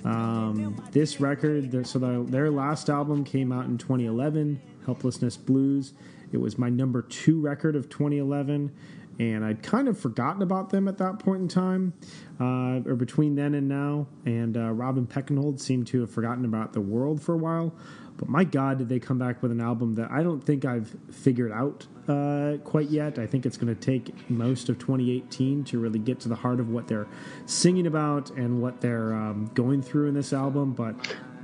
um, 0.05 0.83
this 0.93 1.21
record 1.21 1.87
so 1.87 1.99
the, 1.99 2.25
their 2.31 2.51
last 2.51 2.88
album 2.88 3.23
came 3.25 3.53
out 3.53 3.66
in 3.66 3.77
2011 3.79 4.61
helplessness 4.87 5.37
blues 5.37 5.93
it 6.33 6.38
was 6.38 6.59
my 6.59 6.71
number 6.71 7.03
two 7.03 7.38
record 7.40 7.77
of 7.77 7.88
2011 7.90 8.73
and 9.19 9.45
i'd 9.45 9.62
kind 9.62 9.88
of 9.88 9.99
forgotten 9.99 10.40
about 10.43 10.71
them 10.71 10.88
at 10.88 10.97
that 10.97 11.19
point 11.19 11.43
in 11.43 11.49
time 11.49 11.93
uh, 12.40 12.81
or 12.88 12.95
between 12.97 13.35
then 13.35 13.55
and 13.55 13.69
now 13.69 14.07
and 14.25 14.57
uh, 14.57 14.71
Robin 14.71 15.07
Pecknold 15.07 15.61
seemed 15.61 15.87
to 15.88 16.01
have 16.01 16.11
forgotten 16.11 16.47
about 16.47 16.73
the 16.73 16.81
world 16.81 17.21
for 17.23 17.35
a 17.35 17.38
while 17.38 17.75
but 18.20 18.28
my 18.28 18.44
god 18.44 18.78
did 18.78 18.88
they 18.88 19.00
come 19.00 19.18
back 19.18 19.42
with 19.42 19.50
an 19.50 19.61
album 19.61 19.96
that 19.96 20.11
i 20.12 20.22
don't 20.22 20.44
think 20.44 20.64
i've 20.64 20.94
figured 21.11 21.50
out 21.50 21.87
uh, 22.09 22.56
quite 22.64 22.90
yet. 22.90 23.18
I 23.18 23.26
think 23.26 23.46
it's 23.46 23.56
going 23.56 23.72
to 23.72 23.80
take 23.80 24.28
most 24.28 24.68
of 24.68 24.78
2018 24.78 25.64
to 25.64 25.78
really 25.78 26.00
get 26.00 26.18
to 26.20 26.28
the 26.28 26.35
heart 26.35 26.59
of 26.59 26.68
what 26.68 26.88
they're 26.88 27.06
singing 27.46 27.87
about 27.87 28.30
and 28.30 28.61
what 28.61 28.80
they're 28.80 29.14
um, 29.14 29.48
going 29.54 29.80
through 29.80 30.09
in 30.09 30.14
this 30.14 30.33
album 30.33 30.72
but 30.72 30.94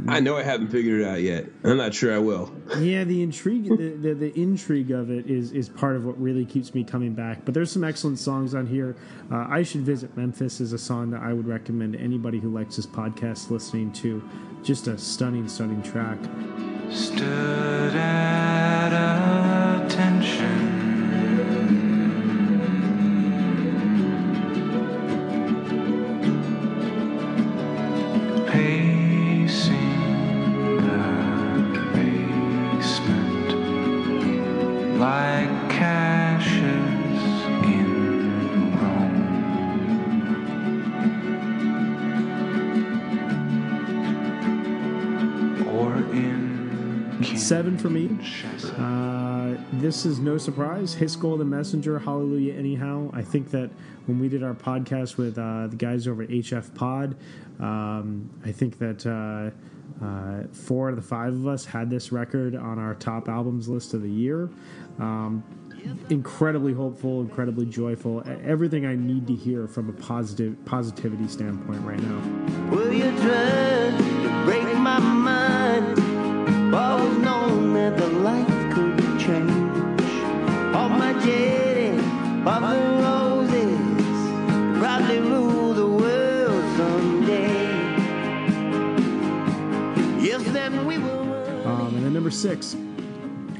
I 0.09 0.21
know 0.21 0.37
I 0.37 0.43
haven't 0.43 0.69
figured 0.69 1.01
it 1.01 1.07
out 1.07 1.21
yet. 1.23 1.47
I'm 1.65 1.77
not 1.77 1.95
sure 1.95 2.15
I 2.15 2.19
will. 2.19 2.55
Yeah, 2.79 3.05
the 3.05 3.23
intrigue, 3.23 3.69
the, 3.69 3.97
the, 3.97 4.15
the 4.15 4.41
intrigue 4.41 4.91
of 4.91 5.11
it 5.11 5.27
is 5.27 5.53
is 5.53 5.69
part 5.69 5.97
of 5.97 6.05
what 6.05 6.21
really 6.21 6.45
keeps 6.45 6.75
me 6.75 6.85
coming 6.85 7.15
back. 7.15 7.45
But 7.45 7.55
there's 7.55 7.73
some 7.73 7.83
excellent 7.83 8.19
songs 8.19 8.55
on 8.55 8.67
here. 8.67 8.97
Uh, 9.31 9.47
I 9.49 9.63
should 9.63 9.83
visit 9.83 10.17
Memphis 10.17 10.61
is 10.61 10.73
a 10.73 10.79
song 10.79 11.11
that 11.11 11.23
I 11.23 11.33
would 11.33 11.47
recommend 11.47 11.97
anybody 11.97 12.39
who 12.39 12.51
likes 12.51 12.77
this 12.77 12.87
podcast 12.87 13.51
listening 13.51 13.93
to. 13.95 14.23
Just 14.63 14.87
a 14.87 14.99
stunning, 14.99 15.49
stunning 15.49 15.83
track. 15.83 16.19
Stood 16.91 17.97
Uh, 48.65 49.57
this 49.75 50.05
is 50.05 50.19
no 50.19 50.39
surprise. 50.39 50.95
Hiss 50.95 51.17
Golden 51.17 51.49
Messenger, 51.49 51.99
Hallelujah 51.99 52.55
Anyhow. 52.55 53.11
I 53.13 53.23
think 53.23 53.51
that 53.51 53.71
when 54.07 54.19
we 54.19 54.29
did 54.29 54.43
our 54.43 54.55
podcast 54.55 55.17
with 55.17 55.39
uh, 55.39 55.69
the 55.69 55.77
guys 55.77 56.07
over 56.07 56.23
at 56.23 56.29
HF 56.29 56.75
Pod, 56.75 57.17
um, 57.61 58.31
I 58.45 58.53
think 58.53 58.79
that 58.79 59.07
uh, 59.07 60.05
uh, 60.05 60.45
four 60.53 60.91
of 60.91 60.97
the 60.97 61.03
five 61.03 61.33
of 61.33 61.47
us 61.47 61.65
had 61.65 61.91
this 61.91 62.13
record 62.13 62.55
on 62.55 62.79
our 62.79 62.95
top 62.95 63.29
albums 63.29 63.69
list 63.69 63.95
of 63.95 64.03
the 64.03 64.11
year. 64.11 64.51
Um, 64.99 65.43
incredibly 66.11 66.73
hopeful, 66.73 67.21
incredibly 67.21 67.67
joyful. 67.67 68.23
Everything 68.45 68.87
I 68.87 68.97
need 68.97 69.27
to 69.29 69.35
hear 69.35 69.69
from 69.69 69.89
a 69.89 69.93
positive 69.93 70.57
positivity 70.65 71.29
standpoint 71.29 71.81
right 71.83 72.03
now. 72.03 72.21
Known 77.87 77.97
the 77.97 78.07
life 78.19 78.75
could 78.75 78.99
change. 79.21 80.25
All 80.75 80.89
my 80.89 81.13
jaded 81.25 82.01
of 82.45 82.63
the 82.63 82.81
roses 83.01 83.79
probably 84.81 85.21
rule 85.21 85.73
the 85.73 85.87
world 85.87 86.77
someday. 86.77 87.73
Yes, 90.21 90.43
then 90.51 90.85
we 90.85 90.99
will. 90.99 91.21
Um, 91.65 91.95
and 91.95 92.05
then 92.05 92.13
number 92.13 92.33
six, 92.33 92.75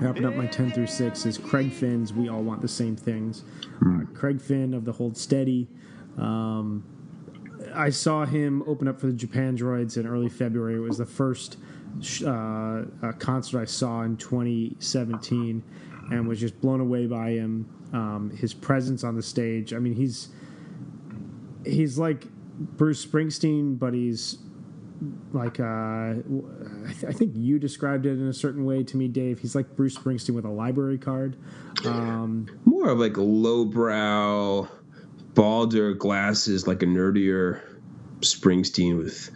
wrapping 0.01 0.25
up 0.25 0.35
my 0.35 0.47
10 0.47 0.73
through 0.73 0.89
6, 0.89 1.25
is 1.25 1.39
Craig 1.39 1.71
Finn's 1.71 2.13
We 2.13 2.29
All 2.29 2.43
Want 2.43 2.63
the 2.63 2.69
Same 2.69 2.97
Things. 2.97 3.45
Uh, 3.81 4.07
Craig 4.13 4.41
Finn 4.41 4.75
of 4.75 4.85
the 4.85 4.93
Hold 4.93 5.17
Steady. 5.17 5.69
Um, 6.19 6.83
I 7.73 7.91
saw 7.91 8.25
him 8.25 8.65
open 8.67 8.89
up 8.89 8.99
for 8.99 9.07
the 9.07 9.13
Japandroids 9.13 9.97
in 9.97 10.05
early 10.05 10.29
February. 10.31 10.75
It 10.75 10.81
was 10.81 10.99
the 10.99 11.07
first 11.07 11.53
sh- 11.53 11.57
uh, 12.25 12.85
uh, 13.03 13.13
concert 13.19 13.61
I 13.61 13.65
saw 13.65 14.03
in 14.03 14.17
2017 14.17 15.63
and 16.11 16.29
was 16.29 16.41
just 16.41 16.61
blown 16.61 16.81
away 16.81 17.07
by 17.07 17.31
him. 17.31 17.69
Um, 17.93 18.31
his 18.37 18.53
presence 18.53 19.05
on 19.05 19.15
the 19.15 19.23
stage. 19.23 19.73
I 19.73 19.79
mean, 19.79 19.95
he's 19.95 20.29
he's 21.65 21.99
like 21.99 22.25
Bruce 22.59 23.05
Springsteen, 23.05 23.79
but 23.79 23.95
he's 23.95 24.39
like 25.33 25.61
uh, 25.61 25.65
I, 25.65 26.23
th- 26.93 27.05
I 27.05 27.13
think 27.13 27.33
you 27.35 27.59
described 27.59 28.07
it 28.07 28.13
in 28.13 28.27
a 28.27 28.33
certain 28.33 28.65
way 28.65 28.83
to 28.83 28.97
me, 28.97 29.09
Dave. 29.09 29.39
He's 29.39 29.55
like 29.55 29.77
Bruce 29.77 29.97
Springsteen 29.97 30.35
with 30.35 30.45
a 30.45 30.51
library 30.51 30.99
card. 30.99 31.37
Um, 31.85 32.49
More 32.65 32.91
of 32.91 32.99
like 32.99 33.17
lowbrow, 33.17 34.69
balder 35.35 35.95
glasses, 35.95 36.67
like 36.67 36.83
a 36.83 36.87
nerdier 36.87 37.61
Springsteen 38.21 38.97
with 38.99 39.31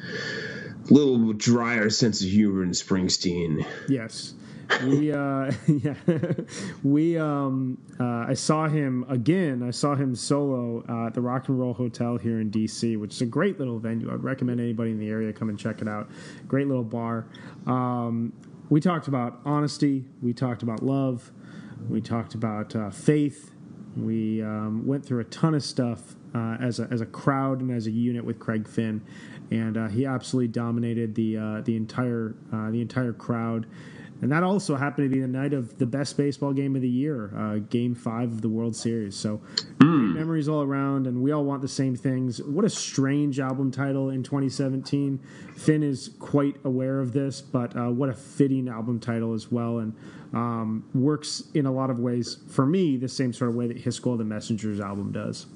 little 0.90 1.32
drier 1.32 1.90
sense 1.90 2.22
of 2.22 2.28
humor 2.28 2.62
in 2.62 2.70
Springsteen. 2.70 3.64
yes, 3.88 4.34
we 4.84 5.12
uh, 5.12 5.50
yeah 5.66 5.94
we 6.82 7.18
um, 7.18 7.78
uh, 7.98 8.26
I 8.28 8.34
saw 8.34 8.68
him 8.68 9.04
again. 9.08 9.62
I 9.62 9.70
saw 9.70 9.94
him 9.94 10.14
solo 10.14 10.84
uh, 10.88 11.06
at 11.06 11.14
the 11.14 11.20
Rock 11.20 11.48
and 11.48 11.58
Roll 11.58 11.74
Hotel 11.74 12.16
here 12.16 12.40
in 12.40 12.50
DC, 12.50 12.98
which 12.98 13.14
is 13.14 13.22
a 13.22 13.26
great 13.26 13.58
little 13.58 13.78
venue. 13.78 14.12
I'd 14.12 14.22
recommend 14.22 14.60
anybody 14.60 14.90
in 14.90 14.98
the 14.98 15.08
area 15.08 15.32
come 15.32 15.48
and 15.48 15.58
check 15.58 15.80
it 15.80 15.88
out. 15.88 16.10
Great 16.46 16.66
little 16.66 16.84
bar. 16.84 17.26
Um, 17.66 18.32
we 18.68 18.80
talked 18.80 19.08
about 19.08 19.40
honesty. 19.44 20.04
We 20.22 20.32
talked 20.32 20.62
about 20.62 20.82
love. 20.82 21.32
We 21.88 22.00
talked 22.00 22.34
about 22.34 22.76
uh, 22.76 22.90
faith. 22.90 23.52
We 23.96 24.42
um, 24.42 24.86
went 24.86 25.04
through 25.04 25.20
a 25.20 25.24
ton 25.24 25.54
of 25.54 25.64
stuff 25.64 26.14
uh, 26.34 26.56
as 26.60 26.78
a 26.78 26.88
as 26.90 27.00
a 27.00 27.06
crowd 27.06 27.60
and 27.60 27.70
as 27.72 27.86
a 27.86 27.90
unit 27.90 28.24
with 28.24 28.38
Craig 28.38 28.68
Finn, 28.68 29.02
and 29.50 29.76
uh, 29.76 29.88
he 29.88 30.06
absolutely 30.06 30.48
dominated 30.48 31.14
the 31.14 31.36
uh, 31.36 31.60
the 31.62 31.76
entire 31.76 32.34
uh, 32.52 32.70
the 32.70 32.80
entire 32.80 33.12
crowd. 33.12 33.66
And 34.22 34.30
that 34.32 34.42
also 34.42 34.76
happened 34.76 35.10
to 35.10 35.14
be 35.14 35.20
the 35.22 35.26
night 35.26 35.54
of 35.54 35.78
the 35.78 35.86
best 35.86 36.18
baseball 36.18 36.52
game 36.52 36.76
of 36.76 36.82
the 36.82 36.88
year, 36.88 37.32
uh, 37.34 37.54
Game 37.70 37.94
Five 37.94 38.30
of 38.30 38.42
the 38.42 38.50
World 38.50 38.76
Series. 38.76 39.16
So 39.16 39.40
great 39.78 40.14
memories 40.14 40.46
all 40.46 40.62
around, 40.62 41.06
and 41.06 41.22
we 41.22 41.32
all 41.32 41.44
want 41.44 41.62
the 41.62 41.68
same 41.68 41.96
things. 41.96 42.42
What 42.42 42.66
a 42.66 42.70
strange 42.70 43.40
album 43.40 43.70
title 43.70 44.10
in 44.10 44.22
2017. 44.22 45.18
Finn 45.56 45.82
is 45.82 46.10
quite 46.18 46.56
aware 46.64 47.00
of 47.00 47.14
this, 47.14 47.40
but 47.40 47.74
uh, 47.74 47.88
what 47.88 48.10
a 48.10 48.14
fitting 48.14 48.68
album 48.68 49.00
title 49.00 49.32
as 49.32 49.50
well, 49.50 49.78
and 49.78 49.94
um, 50.32 50.84
works 50.94 51.44
in 51.54 51.66
a 51.66 51.72
lot 51.72 51.90
of 51.90 51.98
ways 51.98 52.38
for 52.48 52.64
me 52.64 52.96
the 52.96 53.08
same 53.08 53.32
sort 53.32 53.50
of 53.50 53.56
way 53.56 53.66
that 53.66 53.78
Hiss 53.78 53.98
Golden 53.98 54.28
Messenger's 54.28 54.80
album 54.80 55.12
does. 55.12 55.46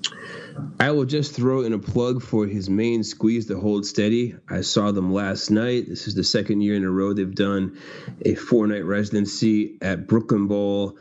I 0.81 0.91
will 0.91 1.05
just 1.05 1.35
throw 1.35 1.63
in 1.63 1.73
a 1.73 1.79
plug 1.79 2.23
for 2.23 2.47
his 2.47 2.69
main 2.69 3.05
squeeze 3.05 3.47
the 3.47 3.59
hold 3.59 3.87
steady. 3.87 4.35
I 4.49 4.63
saw 4.63 4.91
them 4.91 5.13
last 5.13 5.51
night. 5.51 5.89
This 5.89 6.09
is 6.09 6.15
the 6.15 6.25
second 6.25 6.63
year 6.63 6.75
in 6.75 6.85
a 6.85 6.91
row 6.91 7.13
they've 7.13 7.35
done 7.35 7.79
a 8.25 8.35
four 8.35 8.67
night 8.67 8.85
residency 8.85 9.77
at 9.81 10.07
Brooklyn 10.07 10.47
Bowl. 10.49 10.99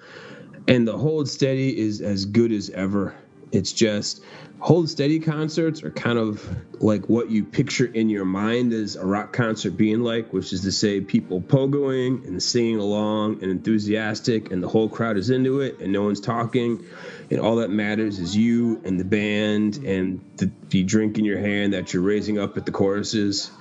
And 0.68 0.88
the 0.88 0.98
hold 0.98 1.28
steady 1.28 1.78
is 1.78 2.00
as 2.00 2.26
good 2.26 2.52
as 2.52 2.70
ever. 2.70 3.16
It's 3.54 3.72
just 3.72 4.24
hold 4.60 4.90
steady 4.90 5.20
concerts 5.20 5.84
are 5.84 5.92
kind 5.92 6.18
of 6.18 6.44
like 6.82 7.08
what 7.08 7.30
you 7.30 7.44
picture 7.44 7.86
in 7.86 8.10
your 8.10 8.26
mind 8.26 8.74
as 8.74 8.96
a 8.96 9.06
rock 9.06 9.32
concert 9.32 9.72
being 9.72 10.00
like, 10.02 10.34
which 10.34 10.54
is 10.54 10.62
to 10.62 10.72
say 10.72 11.02
people 11.02 11.40
pogoing 11.40 12.26
and 12.26 12.42
singing 12.42 12.78
along 12.78 13.44
and 13.44 13.52
enthusiastic, 13.52 14.52
and 14.52 14.64
the 14.64 14.68
whole 14.68 14.90
crowd 14.90 15.18
is 15.18 15.30
into 15.30 15.60
it 15.60 15.80
and 15.80 15.94
no 15.94 16.02
one's 16.02 16.20
talking. 16.20 16.84
And 17.30 17.40
all 17.40 17.58
that 17.58 17.70
matters 17.70 18.20
is 18.20 18.36
you 18.36 18.82
and 18.86 19.00
the 19.00 19.06
band 19.06 19.78
and 19.78 20.20
the, 20.38 20.50
the 20.70 20.84
drink 20.84 21.20
in 21.20 21.26
your 21.26 21.40
hand 21.40 21.74
that 21.74 21.94
you're 21.94 22.04
raising 22.04 22.40
up 22.40 22.58
at 22.58 22.66
the 22.66 22.72
choruses. 22.72 23.52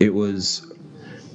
It 0.00 0.14
was 0.14 0.73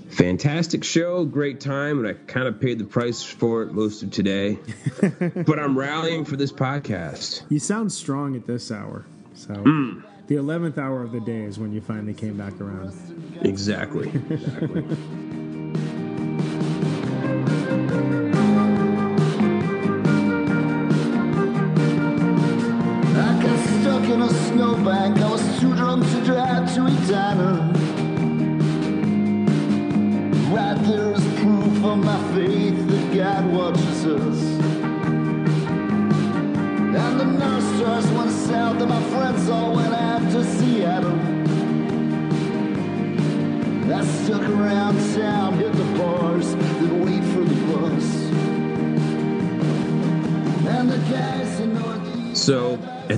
fantastic 0.10 0.84
show, 0.84 1.26
great 1.26 1.60
time, 1.60 2.00
and 2.00 2.08
I 2.08 2.14
kind 2.14 2.48
of 2.48 2.60
paid 2.60 2.80
the 2.80 2.86
price 2.86 3.24
for 3.24 3.64
it 3.64 3.74
most 3.74 4.04
of 4.04 4.12
today. 4.12 4.58
but 5.02 5.60
I'm 5.60 5.78
rallying 5.78 6.26
for 6.26 6.36
this 6.36 6.52
podcast. 6.52 7.44
You 7.50 7.60
sound 7.60 7.92
strong 7.92 8.36
at 8.36 8.46
this 8.46 8.72
hour, 8.72 9.06
so 9.34 9.54
hmm. 9.54 10.02
the 10.28 10.36
11th 10.36 10.78
hour 10.78 11.04
of 11.04 11.12
the 11.12 11.22
day 11.22 11.42
is 11.42 11.60
when 11.60 11.72
you 11.72 11.82
finally 11.82 12.14
came 12.14 12.38
back 12.38 12.60
around. 12.60 12.94
Exactly. 13.42 14.12
Exactly. 14.30 15.29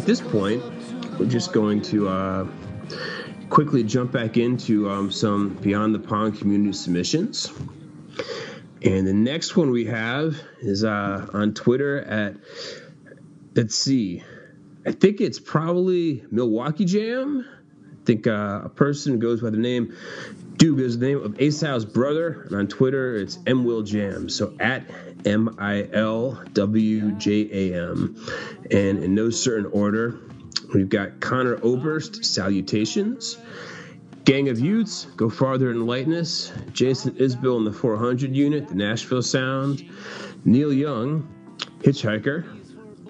At 0.01 0.07
this 0.07 0.19
point, 0.19 0.63
we're 1.19 1.27
just 1.27 1.53
going 1.53 1.79
to 1.79 2.09
uh, 2.09 2.47
quickly 3.51 3.83
jump 3.83 4.11
back 4.11 4.35
into 4.35 4.89
um, 4.89 5.11
some 5.11 5.49
Beyond 5.61 5.93
the 5.93 5.99
Pond 5.99 6.39
community 6.39 6.73
submissions. 6.73 7.53
And 8.81 9.05
the 9.05 9.13
next 9.13 9.55
one 9.55 9.69
we 9.69 9.85
have 9.85 10.41
is 10.59 10.83
uh, 10.83 11.27
on 11.33 11.53
Twitter 11.53 12.01
at, 12.01 12.35
let's 13.53 13.75
see, 13.75 14.23
I 14.87 14.91
think 14.91 15.21
it's 15.21 15.39
probably 15.39 16.25
Milwaukee 16.31 16.85
Jam. 16.85 17.45
I 17.47 18.03
think 18.03 18.25
uh, 18.25 18.61
a 18.63 18.69
person 18.69 19.19
goes 19.19 19.41
by 19.41 19.51
the 19.51 19.57
name 19.57 19.95
Doob 20.55 20.79
is 20.79 20.97
the 20.97 21.07
name 21.07 21.23
of 21.23 21.39
Asal's 21.39 21.85
brother, 21.85 22.41
and 22.43 22.55
on 22.55 22.67
Twitter 22.67 23.15
it's 23.15 23.37
M 23.45 23.65
Will 23.65 23.83
Jam. 23.83 24.29
So 24.29 24.55
at 24.59 24.83
M 25.25 25.55
I 25.57 25.87
L 25.93 26.43
W 26.53 27.11
J 27.13 27.71
A 27.71 27.91
M, 27.91 28.15
and 28.69 29.03
in 29.03 29.15
no 29.15 29.29
certain 29.29 29.65
order, 29.67 30.19
we've 30.73 30.89
got 30.89 31.19
Conor 31.19 31.57
Oberst. 31.63 32.25
Salutations. 32.25 33.37
Gang 34.23 34.49
of 34.49 34.59
Youths, 34.59 35.05
Go 35.17 35.29
Farther 35.29 35.71
in 35.71 35.87
Lightness, 35.87 36.51
Jason 36.73 37.13
Isbell 37.13 37.57
in 37.57 37.63
the 37.63 37.73
400 37.73 38.35
unit, 38.35 38.67
the 38.67 38.75
Nashville 38.75 39.23
Sound, 39.23 39.83
Neil 40.45 40.71
Young, 40.71 41.27
Hitchhiker, 41.79 42.45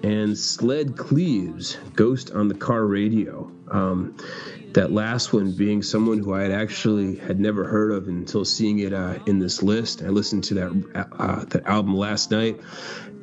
and 0.02 0.36
Slaid 0.36 0.96
Cleaves, 0.96 1.76
Ghost 1.94 2.30
on 2.30 2.48
the 2.48 2.54
Car 2.54 2.86
Radio. 2.86 3.52
Um, 3.70 4.16
that 4.74 4.90
last 4.92 5.32
one 5.32 5.52
being 5.52 5.82
someone 5.82 6.18
who 6.18 6.34
I 6.34 6.42
had 6.42 6.52
actually 6.52 7.16
had 7.16 7.38
never 7.38 7.64
heard 7.64 7.92
of 7.92 8.08
until 8.08 8.44
seeing 8.44 8.78
it 8.80 8.92
uh, 8.92 9.18
in 9.26 9.38
this 9.38 9.62
list. 9.62 10.02
I 10.02 10.08
listened 10.08 10.44
to 10.44 10.54
that 10.54 11.08
uh, 11.18 11.44
that 11.46 11.66
album 11.66 11.96
last 11.96 12.30
night, 12.30 12.60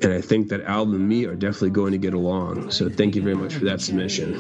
and 0.02 0.14
I 0.14 0.22
think 0.22 0.50
that 0.50 0.62
album 0.62 0.95
and 0.95 1.08
me 1.08 1.26
are 1.26 1.36
definitely 1.36 1.72
going 1.72 1.91
to 1.93 1.97
get 1.97 2.14
along. 2.14 2.72
So 2.72 2.89
thank 2.89 3.16
you 3.16 3.22
very 3.22 3.36
much 3.36 3.56
for 3.56 3.66
that 3.66 3.82
submission. 3.82 4.36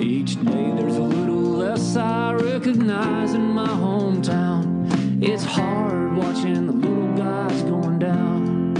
Each 0.00 0.34
day 0.36 0.72
there's 0.76 0.96
a 0.96 1.02
little 1.02 1.34
less 1.34 1.96
I 1.96 2.34
recognize 2.34 3.34
in 3.34 3.48
my 3.48 3.68
hometown. 3.68 5.22
It's 5.22 5.44
hard 5.44 6.16
watching 6.16 6.66
the 6.66 6.72
little 6.72 7.16
guys 7.16 7.62
going 7.62 7.98
down. 7.98 8.72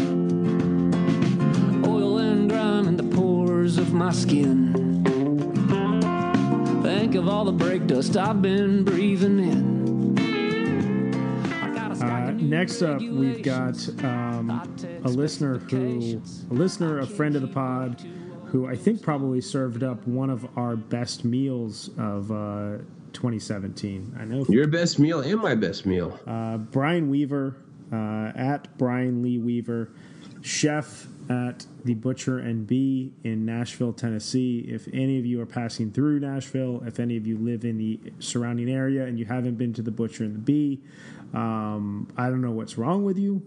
Oil 1.86 2.18
and 2.18 2.50
grime 2.50 2.88
in 2.88 2.96
the 2.96 3.04
pores 3.04 3.78
of 3.78 3.92
my 3.92 4.12
skin. 4.12 4.81
Think 6.92 7.14
of 7.14 7.26
all 7.26 7.44
the 7.46 7.52
brake 7.52 7.86
dust 7.86 8.16
I've 8.18 8.42
been 8.42 8.84
breathing 8.84 9.38
in. 9.38 10.18
I 11.62 11.74
got 11.74 11.92
a 11.92 11.96
stack 11.96 12.28
Uh, 12.28 12.32
next 12.32 12.82
up, 12.82 13.00
we've 13.00 13.42
got 13.42 13.76
um, 14.04 14.50
a 15.02 15.08
listener 15.08 15.56
who, 15.58 16.20
a 16.50 16.54
listener, 16.54 16.98
a 16.98 17.06
friend 17.06 17.34
of 17.34 17.40
the 17.42 17.48
pod, 17.48 18.04
who 18.46 18.66
I 18.66 18.76
think 18.76 19.00
probably 19.00 19.40
served 19.40 19.82
up 19.82 20.06
one 20.06 20.28
of 20.28 20.46
our 20.58 20.76
best 20.76 21.24
meals 21.24 21.88
of 21.98 22.30
uh, 22.30 22.78
2017. 23.14 24.14
I 24.20 24.24
know 24.24 24.44
Your 24.50 24.68
best 24.68 24.98
meal 24.98 25.20
and 25.20 25.40
my 25.40 25.54
best 25.54 25.86
meal. 25.86 26.20
uh, 26.26 26.58
Brian 26.58 27.08
Weaver 27.08 27.56
uh, 27.90 28.32
at 28.36 28.76
Brian 28.76 29.22
Lee 29.22 29.38
Weaver, 29.38 29.90
chef 30.42 31.06
at 31.28 31.66
the 31.84 31.94
Butcher 31.94 32.38
and 32.38 32.66
Bee 32.66 33.12
in 33.24 33.44
Nashville, 33.44 33.92
Tennessee. 33.92 34.66
If 34.68 34.88
any 34.92 35.18
of 35.18 35.26
you 35.26 35.40
are 35.40 35.46
passing 35.46 35.90
through 35.90 36.20
Nashville, 36.20 36.82
if 36.86 36.98
any 36.98 37.16
of 37.16 37.26
you 37.26 37.38
live 37.38 37.64
in 37.64 37.78
the 37.78 38.00
surrounding 38.18 38.70
area 38.70 39.04
and 39.04 39.18
you 39.18 39.24
haven't 39.24 39.56
been 39.56 39.72
to 39.74 39.82
the 39.82 39.90
Butcher 39.90 40.24
and 40.24 40.34
the 40.34 40.40
Bee, 40.40 40.80
um, 41.34 42.08
I 42.16 42.28
don't 42.28 42.42
know 42.42 42.50
what's 42.50 42.76
wrong 42.76 43.04
with 43.04 43.18
you. 43.18 43.42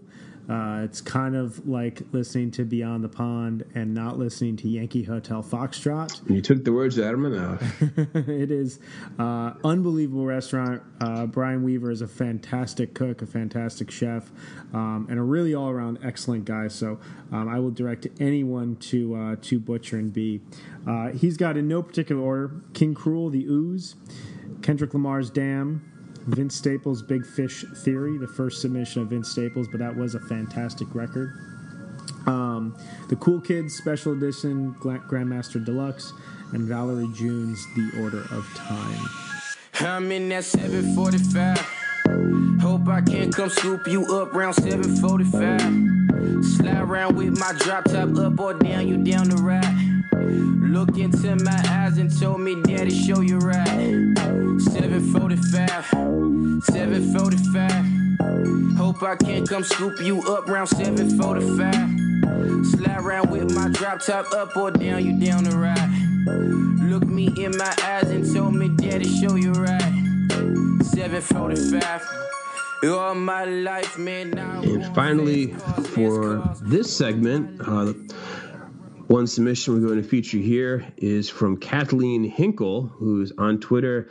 Uh, 0.48 0.82
it's 0.84 1.00
kind 1.00 1.34
of 1.34 1.66
like 1.66 2.02
listening 2.12 2.50
to 2.52 2.64
Beyond 2.64 3.02
the 3.02 3.08
Pond 3.08 3.64
and 3.74 3.92
not 3.92 4.16
listening 4.16 4.56
to 4.58 4.68
Yankee 4.68 5.02
Hotel 5.02 5.42
Foxtrot. 5.42 6.30
You 6.30 6.40
took 6.40 6.64
the 6.64 6.72
words 6.72 6.98
out 7.00 7.14
of 7.14 7.20
my 7.20 7.30
mouth. 7.30 7.62
it 8.28 8.52
is 8.52 8.78
uh, 9.18 9.54
unbelievable 9.64 10.24
restaurant. 10.24 10.82
Uh, 11.00 11.26
Brian 11.26 11.64
Weaver 11.64 11.90
is 11.90 12.00
a 12.00 12.06
fantastic 12.06 12.94
cook, 12.94 13.22
a 13.22 13.26
fantastic 13.26 13.90
chef, 13.90 14.30
um, 14.72 15.06
and 15.10 15.18
a 15.18 15.22
really 15.22 15.54
all 15.54 15.68
around 15.68 15.98
excellent 16.04 16.44
guy. 16.44 16.68
So 16.68 17.00
um, 17.32 17.48
I 17.48 17.58
will 17.58 17.72
direct 17.72 18.06
anyone 18.20 18.76
to 18.76 19.14
uh, 19.16 19.36
to 19.42 19.58
Butcher 19.58 19.96
and 19.96 20.12
Bee. 20.12 20.40
Uh, 20.86 21.08
he's 21.08 21.36
got 21.36 21.56
in 21.56 21.66
no 21.66 21.82
particular 21.82 22.22
order: 22.22 22.62
King 22.72 22.94
Krule, 22.94 23.32
The 23.32 23.44
Ooze, 23.46 23.96
Kendrick 24.62 24.94
Lamar's 24.94 25.30
Damn. 25.30 25.95
Vince 26.26 26.56
Staples' 26.56 27.02
Big 27.02 27.24
Fish 27.24 27.64
Theory, 27.84 28.18
the 28.18 28.26
first 28.26 28.60
submission 28.60 29.02
of 29.02 29.08
Vince 29.08 29.30
Staples, 29.30 29.68
but 29.68 29.78
that 29.78 29.96
was 29.96 30.14
a 30.14 30.20
fantastic 30.20 30.92
record. 30.94 31.32
Um, 32.26 32.76
the 33.08 33.16
Cool 33.16 33.40
Kids 33.40 33.74
Special 33.74 34.12
Edition, 34.12 34.74
Grandmaster 34.80 35.64
Deluxe, 35.64 36.12
and 36.52 36.62
Valerie 36.62 37.10
June's 37.14 37.64
The 37.76 38.02
Order 38.02 38.22
of 38.32 38.44
Time. 38.56 39.08
I'm 39.80 40.10
in 40.10 40.28
that 40.30 40.44
745. 40.44 41.58
Hope 42.60 42.88
I 42.88 43.00
can 43.02 43.30
come 43.30 43.50
scoop 43.50 43.86
you 43.86 44.04
up 44.16 44.34
round 44.34 44.56
745. 44.56 46.44
Slide 46.44 46.80
around 46.80 47.16
with 47.16 47.38
my 47.38 47.52
drop 47.58 47.84
top 47.84 48.16
up 48.16 48.40
or 48.40 48.54
down, 48.54 48.88
you 48.88 48.96
down 48.96 49.28
the 49.28 49.36
ride. 49.36 49.95
Look 50.26 50.98
into 50.98 51.36
my 51.36 51.62
eyes 51.68 51.98
and 51.98 52.10
told 52.20 52.40
me, 52.40 52.60
Daddy, 52.62 52.90
show 52.90 53.20
you 53.20 53.38
right. 53.38 54.14
745, 54.60 55.84
745. 56.64 58.76
Hope 58.76 59.02
I 59.02 59.16
can 59.16 59.46
come 59.46 59.64
scoop 59.64 60.00
you 60.00 60.20
up 60.22 60.48
round 60.48 60.68
745. 60.68 62.66
Slide 62.66 62.98
around 62.98 63.30
with 63.30 63.54
my 63.54 63.68
drop 63.68 64.00
top 64.00 64.32
up 64.32 64.56
or 64.56 64.70
down, 64.70 65.04
you 65.04 65.18
down 65.18 65.44
the 65.44 65.56
ride. 65.56 65.90
Look 66.90 67.06
me 67.06 67.26
in 67.42 67.56
my 67.56 67.74
eyes 67.84 68.10
and 68.10 68.24
told 68.34 68.54
me, 68.54 68.68
Daddy, 68.68 69.08
show 69.20 69.36
you 69.36 69.52
right. 69.52 69.92
745. 70.82 72.02
All 72.84 73.14
my 73.14 73.44
life, 73.44 73.98
man. 73.98 74.30
Now 74.30 74.62
And 74.62 74.94
finally, 74.94 75.52
for 75.94 76.42
this 76.60 76.94
segment, 76.94 77.60
uh, 77.66 77.92
one 79.08 79.26
submission 79.26 79.74
we're 79.74 79.86
going 79.86 80.02
to 80.02 80.08
feature 80.08 80.38
here 80.38 80.86
is 80.96 81.28
from 81.28 81.58
Kathleen 81.58 82.24
Hinkle, 82.24 82.82
who's 82.82 83.32
on 83.38 83.60
Twitter 83.60 84.08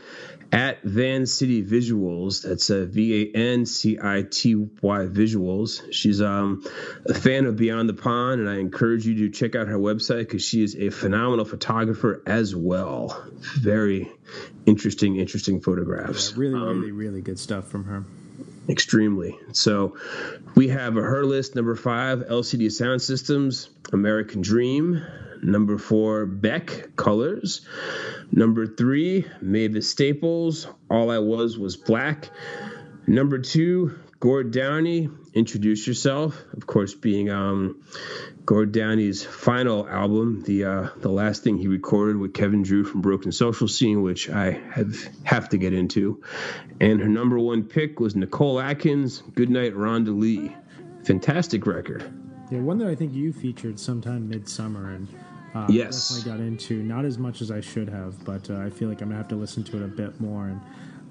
at 0.51 0.81
Van 0.83 1.25
City 1.25 1.63
Visuals. 1.63 2.43
That's 2.43 2.69
a 2.69 2.85
V 2.85 3.31
A 3.33 3.37
N 3.37 3.65
C 3.65 3.99
I 4.01 4.23
T 4.29 4.55
Y 4.55 4.99
Visuals. 5.07 5.91
She's 5.91 6.21
um, 6.21 6.63
a 7.05 7.13
fan 7.13 7.45
of 7.45 7.57
Beyond 7.57 7.89
the 7.89 7.93
Pond, 7.93 8.39
and 8.39 8.49
I 8.49 8.59
encourage 8.59 9.05
you 9.05 9.15
to 9.15 9.29
check 9.29 9.55
out 9.55 9.67
her 9.67 9.77
website 9.77 10.19
because 10.19 10.45
she 10.45 10.63
is 10.63 10.75
a 10.75 10.89
phenomenal 10.89 11.45
photographer 11.45 12.23
as 12.25 12.55
well. 12.55 13.21
Very 13.39 14.09
interesting, 14.65 15.17
interesting 15.17 15.59
photographs. 15.59 16.37
Really, 16.37 16.59
really, 16.59 16.91
really 16.91 17.21
good 17.21 17.39
stuff 17.39 17.67
from 17.67 17.83
her. 17.85 18.05
Extremely. 18.67 19.37
So 19.51 19.97
we 20.55 20.69
have 20.69 20.97
a 20.97 21.01
her 21.01 21.23
list 21.23 21.55
number 21.55 21.75
five, 21.75 22.19
LCD 22.19 22.67
Soundsystem's, 22.67 23.69
American 23.93 24.41
Dream. 24.41 25.01
Number 25.43 25.77
four, 25.77 26.25
Beck 26.25 26.95
Colors. 26.95 27.67
Number 28.31 28.65
three, 28.65 29.25
Mavis 29.41 29.89
Staples, 29.89 30.67
All 30.89 31.11
I 31.11 31.19
Was 31.19 31.57
Was 31.57 31.77
Black. 31.77 32.31
Number 33.05 33.37
two, 33.37 33.99
Gord 34.19 34.51
Downie, 34.51 35.09
Introduce 35.35 35.85
Yourself. 35.85 36.41
Of 36.53 36.65
course, 36.65 36.95
being 36.95 37.29
um, 37.29 37.83
Gord 38.45 38.71
Downie's 38.71 39.23
final 39.23 39.87
album, 39.87 40.41
the 40.43 40.63
uh, 40.63 40.89
the 40.97 41.09
last 41.09 41.43
thing 41.43 41.57
he 41.57 41.67
recorded 41.67 42.15
with 42.15 42.33
Kevin 42.33 42.63
Drew 42.63 42.85
from 42.85 43.01
Broken 43.01 43.33
Social 43.33 43.67
Scene, 43.67 44.01
which 44.01 44.29
I 44.29 44.51
have 44.71 44.95
have 45.23 45.49
to 45.49 45.57
get 45.57 45.73
into. 45.73 46.23
And 46.79 47.01
her 47.01 47.09
number 47.09 47.37
one 47.37 47.63
pick 47.63 47.99
was 47.99 48.15
Nicole 48.15 48.61
Atkins, 48.61 49.23
Goodnight 49.35 49.73
Rhonda 49.73 50.17
Lee. 50.17 50.55
Fantastic 51.03 51.67
record. 51.67 52.09
Yeah, 52.49 52.59
one 52.59 52.77
that 52.77 52.87
I 52.87 52.95
think 52.95 53.13
you 53.13 53.33
featured 53.33 53.77
sometime 53.79 54.29
midsummer 54.29 54.93
and 54.93 55.07
uh, 55.53 55.67
Yes. 55.69 56.09
definitely 56.09 56.31
got 56.31 56.47
into. 56.47 56.81
Not 56.81 57.03
as 57.03 57.17
much 57.17 57.41
as 57.41 57.51
I 57.51 57.59
should 57.59 57.89
have, 57.89 58.23
but 58.23 58.49
uh, 58.49 58.59
I 58.59 58.69
feel 58.69 58.87
like 58.87 59.01
I'm 59.01 59.09
gonna 59.09 59.17
have 59.17 59.27
to 59.29 59.35
listen 59.35 59.63
to 59.65 59.77
it 59.77 59.83
a 59.83 59.87
bit 59.87 60.19
more. 60.21 60.47
And 60.47 60.61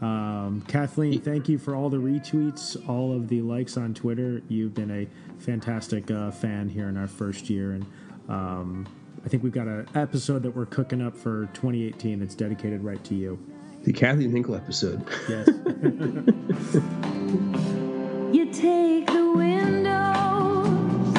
um, 0.05 0.63
Kathleen, 0.69 1.21
thank 1.21 1.49
you 1.49 1.59
for 1.59 1.75
all 1.75 1.89
the 1.89 1.97
retweets, 1.97 2.77
all 2.89 3.17
of 3.17 3.29
the 3.29 3.41
likes 3.41 3.77
on 3.77 3.95
Twitter. 3.95 4.43
You've 4.49 4.75
been 4.75 4.91
a 4.91 5.07
fantastic 5.43 6.11
uh, 6.11 6.31
fan 6.31 6.69
here 6.69 6.89
in 6.89 6.97
our 6.97 7.09
first 7.09 7.49
year, 7.49 7.73
and 7.73 7.87
um, 8.29 8.87
I 9.25 9.29
think 9.29 9.43
we've 9.43 9.53
got 9.53 9.67
an 9.67 9.89
episode 9.95 10.43
that 10.43 10.55
we're 10.55 10.67
cooking 10.67 11.01
up 11.01 11.17
for 11.17 11.47
2018 11.55 12.21
that's 12.21 12.35
dedicated 12.35 12.85
right 12.85 13.03
to 13.05 13.15
you. 13.15 13.39
The 13.85 13.93
Kathleen 13.93 14.31
Hinkle 14.31 14.55
episode. 14.55 15.05
Yes. 15.29 15.49
You 18.35 18.47
take 18.47 19.07
the 19.07 19.33
windows, 19.37 21.15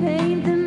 paint 0.00 0.44
them 0.44 0.63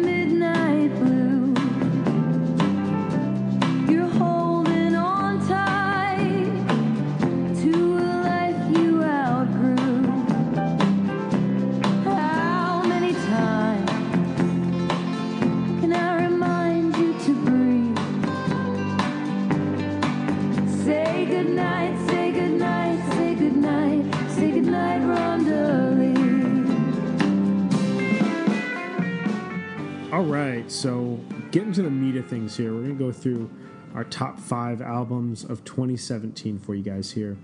All 30.18 30.24
right, 30.24 30.72
so 30.72 31.20
getting 31.52 31.72
to 31.74 31.84
the 31.84 31.92
meat 31.92 32.16
of 32.16 32.26
things 32.26 32.58
here, 32.58 32.74
we're 32.74 32.88
to 32.88 32.94
go 32.94 33.12
through 33.12 33.52
our 33.94 34.04
top 34.04 34.40
five 34.40 34.82
albums 34.82 35.44
of 35.44 35.64
2017 35.64 36.58
for 36.58 36.74
you 36.74 36.82
guys 36.82 37.12
here. 37.12 37.38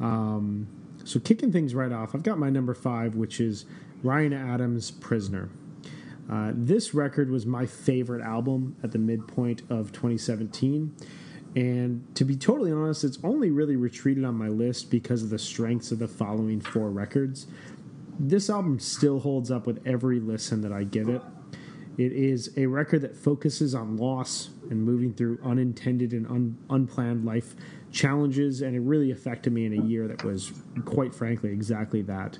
Um, 0.00 0.66
so 1.04 1.20
kicking 1.20 1.52
things 1.52 1.74
right 1.74 1.92
off, 1.92 2.14
I've 2.14 2.22
got 2.22 2.38
my 2.38 2.48
number 2.48 2.72
five, 2.72 3.14
which 3.14 3.40
is 3.40 3.66
Ryan 4.02 4.32
Adams' 4.32 4.90
Prisoner. 4.90 5.50
Uh, 6.32 6.52
this 6.54 6.94
record 6.94 7.28
was 7.28 7.44
my 7.44 7.66
favorite 7.66 8.22
album 8.22 8.74
at 8.82 8.92
the 8.92 8.98
midpoint 8.98 9.60
of 9.68 9.92
2017. 9.92 10.96
And 11.56 12.06
to 12.14 12.24
be 12.24 12.36
totally 12.36 12.72
honest, 12.72 13.04
it's 13.04 13.18
only 13.22 13.50
really 13.50 13.76
retreated 13.76 14.24
on 14.24 14.34
my 14.34 14.48
list 14.48 14.90
because 14.90 15.22
of 15.22 15.28
the 15.28 15.38
strengths 15.38 15.92
of 15.92 15.98
the 15.98 16.08
following 16.08 16.62
four 16.62 16.88
records. 16.88 17.48
This 18.18 18.48
album 18.48 18.80
still 18.80 19.20
holds 19.20 19.50
up 19.50 19.66
with 19.66 19.86
every 19.86 20.20
listen 20.20 20.62
that 20.62 20.72
I 20.72 20.84
give 20.84 21.10
it. 21.10 21.20
It 21.96 22.12
is 22.12 22.52
a 22.56 22.66
record 22.66 23.02
that 23.02 23.16
focuses 23.16 23.74
on 23.74 23.96
loss 23.96 24.50
and 24.70 24.82
moving 24.82 25.12
through 25.12 25.38
unintended 25.44 26.12
and 26.12 26.26
un- 26.26 26.58
unplanned 26.70 27.24
life 27.24 27.54
challenges, 27.92 28.62
and 28.62 28.74
it 28.74 28.80
really 28.80 29.12
affected 29.12 29.52
me 29.52 29.66
in 29.66 29.78
a 29.78 29.82
year 29.84 30.08
that 30.08 30.24
was, 30.24 30.52
quite 30.84 31.14
frankly, 31.14 31.50
exactly 31.50 32.02
that. 32.02 32.38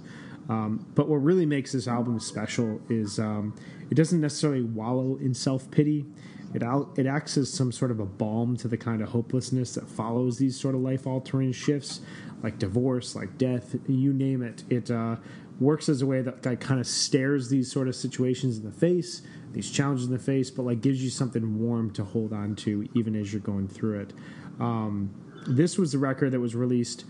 Um, 0.48 0.86
but 0.94 1.08
what 1.08 1.16
really 1.16 1.46
makes 1.46 1.72
this 1.72 1.88
album 1.88 2.20
special 2.20 2.80
is 2.88 3.18
um, 3.18 3.54
it 3.90 3.94
doesn't 3.94 4.20
necessarily 4.20 4.62
wallow 4.62 5.16
in 5.16 5.32
self 5.32 5.70
pity. 5.70 6.04
It, 6.52 6.62
al- 6.62 6.92
it 6.96 7.06
acts 7.06 7.36
as 7.36 7.52
some 7.52 7.72
sort 7.72 7.90
of 7.90 8.00
a 8.00 8.04
balm 8.04 8.56
to 8.58 8.68
the 8.68 8.76
kind 8.76 9.02
of 9.02 9.08
hopelessness 9.08 9.74
that 9.74 9.88
follows 9.88 10.38
these 10.38 10.58
sort 10.58 10.74
of 10.74 10.82
life 10.82 11.06
altering 11.06 11.52
shifts, 11.52 12.00
like 12.42 12.58
divorce, 12.58 13.16
like 13.16 13.38
death, 13.38 13.74
you 13.88 14.12
name 14.12 14.42
it. 14.42 14.62
It 14.70 14.90
uh, 14.90 15.16
works 15.58 15.88
as 15.88 16.02
a 16.02 16.06
way 16.06 16.22
that 16.22 16.44
like, 16.44 16.60
kind 16.60 16.80
of 16.80 16.86
stares 16.86 17.48
these 17.48 17.70
sort 17.70 17.88
of 17.88 17.96
situations 17.96 18.58
in 18.58 18.64
the 18.64 18.70
face, 18.70 19.22
these 19.54 19.70
challenges 19.70 20.06
in 20.06 20.12
the 20.12 20.18
face, 20.18 20.50
but 20.50 20.64
like 20.64 20.80
gives 20.80 21.02
you 21.02 21.10
something 21.10 21.58
warm 21.58 21.90
to 21.92 22.04
hold 22.04 22.32
on 22.32 22.54
to 22.56 22.86
even 22.94 23.16
as 23.16 23.32
you're 23.32 23.40
going 23.40 23.68
through 23.68 24.00
it. 24.00 24.12
Um, 24.60 25.10
this 25.46 25.78
was 25.78 25.92
the 25.92 25.98
record 25.98 26.32
that 26.32 26.40
was 26.40 26.54
released 26.54 27.04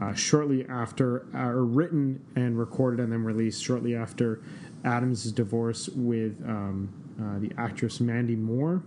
uh, 0.00 0.14
shortly 0.14 0.66
after, 0.66 1.26
uh, 1.34 1.48
or 1.48 1.64
written 1.64 2.24
and 2.36 2.58
recorded 2.58 3.00
and 3.00 3.12
then 3.12 3.24
released 3.24 3.62
shortly 3.62 3.94
after 3.94 4.42
Adams' 4.84 5.30
divorce 5.32 5.88
with 5.90 6.40
um, 6.46 6.88
uh, 7.20 7.38
the 7.38 7.52
actress 7.58 8.00
Mandy 8.00 8.36
Moore. 8.36 8.82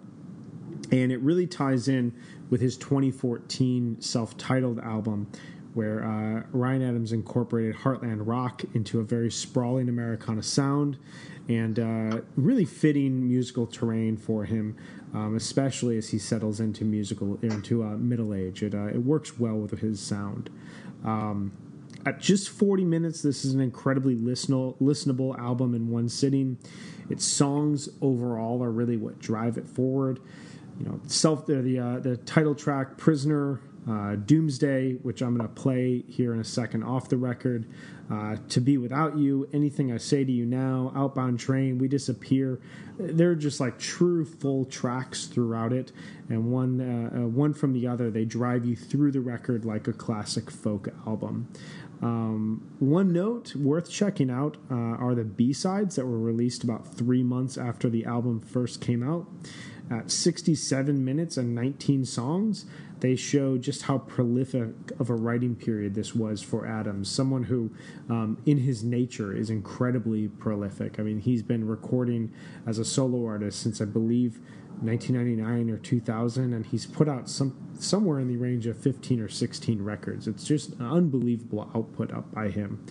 And 0.91 1.11
it 1.11 1.19
really 1.21 1.47
ties 1.47 1.87
in 1.87 2.13
with 2.49 2.61
his 2.61 2.77
2014 2.77 4.01
self 4.01 4.37
titled 4.37 4.79
album, 4.79 5.27
where 5.75 6.03
uh, 6.05 6.43
Ryan 6.53 6.81
Adams 6.81 7.11
incorporated 7.11 7.75
Heartland 7.75 8.21
rock 8.25 8.63
into 8.73 9.01
a 9.01 9.03
very 9.03 9.29
sprawling 9.29 9.89
Americana 9.89 10.41
sound 10.41 10.97
and 11.49 11.77
uh, 11.77 12.21
really 12.37 12.63
fitting 12.63 13.27
musical 13.27 13.67
terrain 13.67 14.15
for 14.15 14.45
him, 14.45 14.77
um, 15.13 15.35
especially 15.35 15.97
as 15.97 16.09
he 16.09 16.17
settles 16.17 16.61
into 16.61 16.85
musical 16.85 17.37
into 17.41 17.83
uh, 17.83 17.97
middle 17.97 18.33
age. 18.33 18.63
It, 18.63 18.73
uh, 18.73 18.87
it 18.87 19.03
works 19.03 19.37
well 19.37 19.55
with 19.55 19.79
his 19.81 19.99
sound. 19.99 20.49
Um, 21.03 21.51
at 22.05 22.19
just 22.19 22.49
40 22.49 22.85
minutes, 22.85 23.21
this 23.21 23.43
is 23.43 23.53
an 23.53 23.59
incredibly 23.59 24.15
listenable, 24.15 24.77
listenable 24.79 25.37
album 25.37 25.75
in 25.75 25.89
one 25.89 26.07
sitting. 26.07 26.57
Its 27.09 27.25
songs 27.25 27.89
overall 28.01 28.63
are 28.63 28.71
really 28.71 28.95
what 28.95 29.19
drive 29.19 29.57
it 29.57 29.67
forward. 29.67 30.21
You 30.79 30.85
know, 30.85 31.01
self 31.07 31.45
the 31.45 31.55
the, 31.61 31.79
uh, 31.79 31.99
the 31.99 32.17
title 32.17 32.55
track, 32.55 32.97
"Prisoner," 32.97 33.59
uh, 33.89 34.15
"Doomsday," 34.15 34.93
which 35.01 35.21
I'm 35.21 35.37
going 35.37 35.47
to 35.47 35.53
play 35.53 36.03
here 36.07 36.33
in 36.33 36.39
a 36.39 36.43
second 36.43 36.83
off 36.83 37.09
the 37.09 37.17
record. 37.17 37.67
Uh, 38.09 38.37
"To 38.49 38.61
Be 38.61 38.77
Without 38.77 39.17
You," 39.17 39.47
"Anything 39.53 39.91
I 39.91 39.97
Say 39.97 40.23
to 40.23 40.31
You 40.31 40.45
Now," 40.45 40.91
"Outbound 40.95 41.39
Train," 41.39 41.77
"We 41.77 41.87
Disappear." 41.87 42.59
They're 42.97 43.35
just 43.35 43.59
like 43.59 43.77
true 43.77 44.25
full 44.25 44.65
tracks 44.65 45.25
throughout 45.25 45.73
it, 45.73 45.91
and 46.29 46.51
one 46.51 46.81
uh, 46.81 47.17
uh, 47.17 47.27
one 47.27 47.53
from 47.53 47.73
the 47.73 47.87
other, 47.87 48.11
they 48.11 48.25
drive 48.25 48.65
you 48.65 48.75
through 48.75 49.11
the 49.11 49.21
record 49.21 49.65
like 49.65 49.87
a 49.87 49.93
classic 49.93 50.49
folk 50.49 50.89
album. 51.05 51.47
Um, 52.01 52.75
one 52.79 53.13
note 53.13 53.55
worth 53.55 53.89
checking 53.89 54.29
out 54.29 54.57
uh, 54.69 54.75
are 54.75 55.15
the 55.15 55.23
B 55.23 55.53
sides 55.53 55.95
that 55.95 56.05
were 56.05 56.19
released 56.19 56.63
about 56.63 56.85
three 56.85 57.23
months 57.23 57.57
after 57.57 57.89
the 57.89 58.05
album 58.05 58.41
first 58.41 58.81
came 58.81 59.01
out. 59.01 59.27
At 59.89 60.09
67 60.09 61.05
minutes 61.05 61.37
and 61.37 61.53
19 61.53 62.05
songs, 62.05 62.65
they 62.99 63.15
show 63.15 63.57
just 63.57 63.83
how 63.83 63.97
prolific 63.97 64.73
of 64.99 65.09
a 65.09 65.15
writing 65.15 65.55
period 65.55 65.95
this 65.95 66.15
was 66.15 66.41
for 66.41 66.65
Adams, 66.65 67.09
someone 67.09 67.43
who, 67.43 67.71
um, 68.09 68.41
in 68.45 68.59
his 68.59 68.83
nature, 68.83 69.35
is 69.35 69.49
incredibly 69.49 70.27
prolific. 70.27 70.99
I 70.99 71.03
mean, 71.03 71.19
he's 71.19 71.43
been 71.43 71.67
recording 71.67 72.33
as 72.65 72.79
a 72.79 72.85
solo 72.85 73.25
artist 73.25 73.61
since 73.61 73.81
I 73.81 73.85
believe 73.85 74.39
1999 74.81 75.69
or 75.69 75.77
2000, 75.77 76.53
and 76.53 76.65
he's 76.65 76.85
put 76.85 77.07
out 77.07 77.29
some 77.29 77.55
somewhere 77.77 78.19
in 78.19 78.27
the 78.27 78.37
range 78.37 78.67
of 78.67 78.77
15 78.77 79.21
or 79.21 79.29
16 79.29 79.81
records. 79.81 80.27
It's 80.27 80.45
just 80.45 80.73
an 80.73 80.85
unbelievable 80.85 81.69
output 81.75 82.11
up 82.11 82.33
by 82.33 82.49
him. 82.49 82.85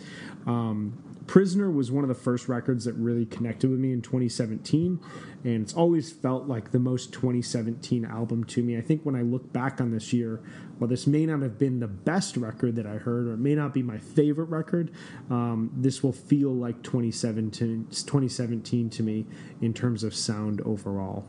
Um, 0.46 1.13
Prisoner 1.26 1.70
was 1.70 1.90
one 1.90 2.04
of 2.04 2.08
the 2.08 2.14
first 2.14 2.48
records 2.48 2.84
that 2.84 2.94
really 2.94 3.24
connected 3.24 3.70
with 3.70 3.78
me 3.78 3.92
in 3.92 4.02
2017, 4.02 5.00
and 5.44 5.62
it's 5.62 5.74
always 5.74 6.12
felt 6.12 6.46
like 6.46 6.70
the 6.70 6.78
most 6.78 7.12
2017 7.12 8.04
album 8.04 8.44
to 8.44 8.62
me. 8.62 8.76
I 8.76 8.82
think 8.82 9.02
when 9.04 9.16
I 9.16 9.22
look 9.22 9.52
back 9.52 9.80
on 9.80 9.90
this 9.90 10.12
year, 10.12 10.40
while 10.78 10.88
this 10.88 11.06
may 11.06 11.24
not 11.24 11.40
have 11.42 11.58
been 11.58 11.80
the 11.80 11.88
best 11.88 12.36
record 12.36 12.76
that 12.76 12.86
I 12.86 12.96
heard, 12.96 13.26
or 13.26 13.34
it 13.34 13.38
may 13.38 13.54
not 13.54 13.72
be 13.72 13.82
my 13.82 13.98
favorite 13.98 14.50
record, 14.50 14.90
um, 15.30 15.70
this 15.74 16.02
will 16.02 16.12
feel 16.12 16.52
like 16.52 16.82
2017, 16.82 17.86
2017 17.90 18.90
to 18.90 19.02
me 19.02 19.26
in 19.62 19.72
terms 19.72 20.04
of 20.04 20.14
sound 20.14 20.60
overall. 20.62 21.24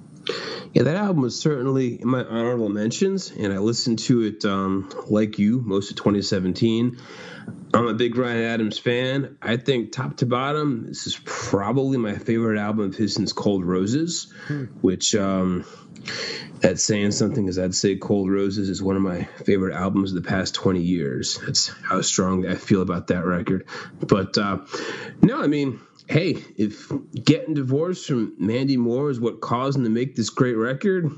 Yeah, 0.74 0.84
that 0.84 0.96
album 0.96 1.22
was 1.22 1.40
certainly 1.40 2.02
in 2.02 2.08
my 2.08 2.24
honorable 2.24 2.70
mentions, 2.70 3.32
and 3.32 3.54
I 3.54 3.60
listened 3.60 4.00
to 4.00 4.22
it 4.24 4.46
um, 4.46 4.90
like 5.08 5.40
you 5.40 5.62
most 5.62 5.92
of 5.92 5.98
2017. 5.98 6.98
I'm 7.74 7.88
a 7.88 7.94
big 7.94 8.18
Ryan 8.18 8.44
Adams 8.44 8.80
fan. 8.80 9.38
I 9.42 9.58
think 9.58 9.92
top 9.92 10.18
to 10.18 10.26
bottom, 10.26 10.88
this 10.88 11.08
is 11.08 11.20
probably 11.24 11.98
my 11.98 12.16
favorite 12.16 12.60
album 12.60 12.86
of 12.86 12.96
his 12.96 13.14
since 13.14 13.34
Cold 13.34 13.66
Roses, 13.66 14.34
which 14.82 15.14
um, 15.16 15.66
that's 16.60 16.84
saying 16.84 17.12
something, 17.12 17.48
as 17.48 17.60
I'd 17.60 17.76
say 17.76 17.96
Cold 17.96 18.32
Roses 18.32 18.70
is 18.70 18.82
one 18.82 18.96
of 18.96 19.02
my 19.02 19.24
favorite 19.46 19.76
albums 19.76 20.12
of 20.14 20.24
the 20.24 20.28
past 20.28 20.56
20 20.56 20.82
years. 20.82 21.38
That's 21.46 21.68
how 21.68 22.02
strong 22.02 22.48
I 22.48 22.56
feel 22.56 22.82
about 22.82 23.08
that 23.08 23.26
record. 23.26 23.68
But 24.00 24.38
uh, 24.38 24.60
no, 25.22 25.42
I 25.42 25.48
mean, 25.48 25.80
hey, 26.08 26.44
if 26.58 26.92
getting 27.14 27.54
divorced 27.54 28.08
from 28.08 28.36
Mandy 28.38 28.78
Moore 28.78 29.10
is 29.10 29.20
what 29.20 29.42
caused 29.42 29.78
him 29.78 29.84
to 29.84 29.90
make 29.90 30.16
this 30.16 30.30
great 30.30 30.56
record, 30.56 31.10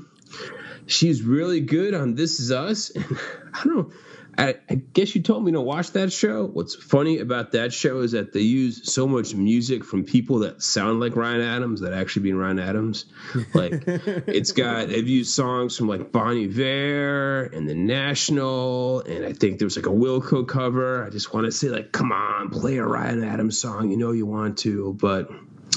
she's 0.86 1.22
really 1.22 1.60
good 1.60 1.94
on 1.94 2.14
This 2.14 2.40
Is 2.40 2.50
Us. 2.50 2.90
And 2.90 3.04
I 3.54 3.64
don't 3.64 3.76
know. 3.76 3.92
I, 4.38 4.54
I 4.70 4.76
guess 4.76 5.16
you 5.16 5.22
told 5.22 5.44
me 5.44 5.50
to 5.52 5.60
watch 5.60 5.90
that 5.92 6.12
show. 6.12 6.46
What's 6.46 6.76
funny 6.76 7.18
about 7.18 7.52
that 7.52 7.72
show 7.72 7.98
is 8.00 8.12
that 8.12 8.32
they 8.32 8.40
use 8.40 8.92
so 8.92 9.08
much 9.08 9.34
music 9.34 9.84
from 9.84 10.04
people 10.04 10.38
that 10.40 10.62
sound 10.62 11.00
like 11.00 11.16
Ryan 11.16 11.40
Adams 11.40 11.80
that 11.80 11.92
actually 11.92 12.22
being 12.22 12.36
Ryan 12.36 12.60
Adams. 12.60 13.06
Like 13.52 13.82
it's 13.86 14.52
got 14.52 14.90
they've 14.90 15.08
used 15.08 15.34
songs 15.34 15.76
from 15.76 15.88
like 15.88 16.12
Bon 16.12 16.38
Iver 16.38 17.46
and 17.46 17.68
the 17.68 17.74
National, 17.74 19.00
and 19.00 19.26
I 19.26 19.32
think 19.32 19.58
there 19.58 19.66
was 19.66 19.76
like 19.76 19.86
a 19.86 19.90
Wilco 19.90 20.46
cover. 20.46 21.04
I 21.04 21.10
just 21.10 21.34
want 21.34 21.46
to 21.46 21.52
say 21.52 21.68
like, 21.68 21.90
come 21.90 22.12
on, 22.12 22.50
play 22.50 22.76
a 22.76 22.86
Ryan 22.86 23.24
Adams 23.24 23.60
song. 23.60 23.90
You 23.90 23.96
know 23.96 24.12
you 24.12 24.24
want 24.24 24.58
to, 24.58 24.96
but 25.00 25.28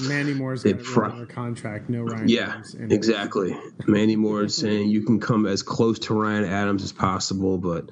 Mandy 0.02 0.34
Moore's 0.34 0.64
got 0.64 0.82
pro- 0.84 1.22
a 1.22 1.26
contract, 1.26 1.89
no 1.89 2.02
Ryan. 2.04 2.28
yeah, 2.28 2.50
Adams 2.50 2.76
exactly. 2.76 3.58
Mandy 3.88 4.16
Moore 4.16 4.44
is 4.44 4.56
saying 4.56 4.89
you 4.89 5.04
can 5.04 5.20
come 5.20 5.46
as 5.46 5.64
close 5.64 6.00
to 6.00 6.14
Ryan 6.14 6.46
Adams 6.46 6.84
as 6.84 6.92
possible, 6.92 7.58
but 7.58 7.89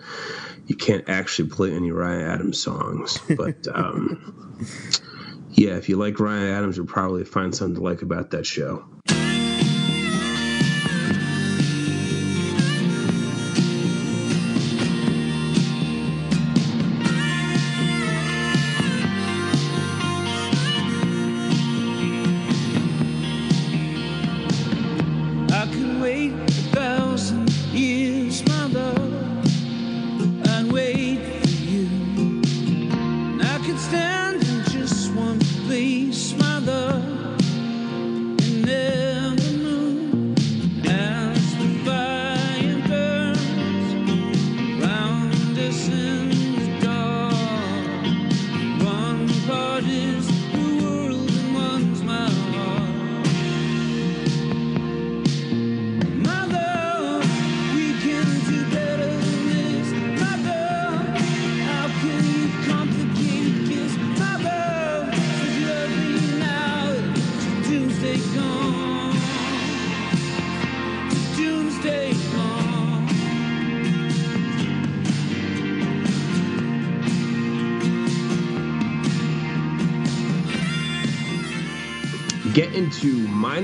you 0.68 0.76
can't 0.76 1.08
actually 1.10 1.50
play 1.50 1.74
any 1.74 1.92
Ryan 1.92 2.22
Adams 2.22 2.62
songs. 2.62 3.20
But 3.36 3.68
um, 3.74 4.68
yeah, 5.52 5.72
if 5.72 5.90
you 5.90 5.98
like 5.98 6.20
Ryan 6.20 6.48
Adams, 6.48 6.78
you'll 6.78 6.86
probably 6.86 7.26
find 7.26 7.56
something 7.56 7.76
to 7.76 7.82
like 7.82 8.02
about 8.02 8.32
that 8.32 8.46
show. 8.46 8.86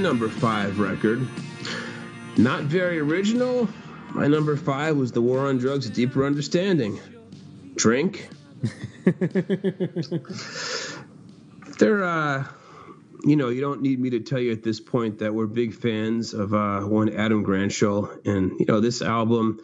Number 0.06 0.30
five 0.30 0.80
record. 0.80 1.28
Not 2.38 2.62
very 2.66 3.00
original. 3.00 3.68
My 4.12 4.28
number 4.28 4.56
five 4.56 4.96
was 4.98 5.12
The 5.12 5.20
War 5.20 5.48
on 5.48 5.58
Drugs, 5.58 5.88
A 5.88 5.90
Deeper 5.90 6.24
Understanding. 6.28 7.00
Drink. 7.74 8.30
They're, 11.80 12.04
uh, 12.04 12.46
you 13.24 13.36
know, 13.36 13.50
you 13.50 13.62
don't 13.62 13.82
need 13.82 14.00
me 14.00 14.12
to 14.12 14.20
tell 14.20 14.40
you 14.40 14.52
at 14.52 14.62
this 14.62 14.80
point 14.80 15.18
that 15.20 15.34
we're 15.34 15.48
big 15.48 15.74
fans 15.74 16.36
of 16.36 16.54
uh, 16.54 16.82
one 16.82 17.10
Adam 17.10 17.44
Granduciel. 17.44 18.28
And, 18.28 18.60
you 18.60 18.68
know, 18.68 18.82
this 18.82 19.02
album, 19.02 19.60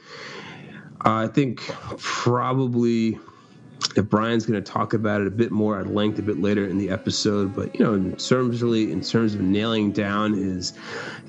I 0.99 1.27
think 1.27 1.61
probably 1.99 3.19
if 3.97 4.09
Brian's 4.09 4.45
going 4.45 4.61
to 4.61 4.71
talk 4.71 4.93
about 4.93 5.21
it 5.21 5.27
a 5.27 5.31
bit 5.31 5.51
more 5.51 5.79
at 5.79 5.87
length 5.87 6.19
a 6.19 6.21
bit 6.21 6.39
later 6.39 6.65
in 6.65 6.77
the 6.77 6.89
episode, 6.89 7.55
but 7.55 7.73
you 7.77 7.83
know, 7.83 7.93
in 7.93 8.15
terms 8.15 8.61
really 8.61 8.91
in 8.91 9.01
terms 9.01 9.35
of 9.35 9.41
nailing 9.41 9.91
down 9.91 10.33
his 10.33 10.73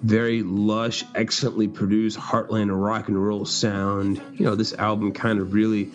very 0.02 0.42
lush, 0.42 1.04
excellently 1.14 1.68
produced 1.68 2.18
Heartland 2.18 2.70
rock 2.72 3.08
and 3.08 3.22
roll 3.22 3.44
sound, 3.44 4.20
you 4.34 4.44
know, 4.44 4.54
this 4.54 4.72
album 4.74 5.12
kind 5.12 5.38
of 5.38 5.52
really 5.52 5.90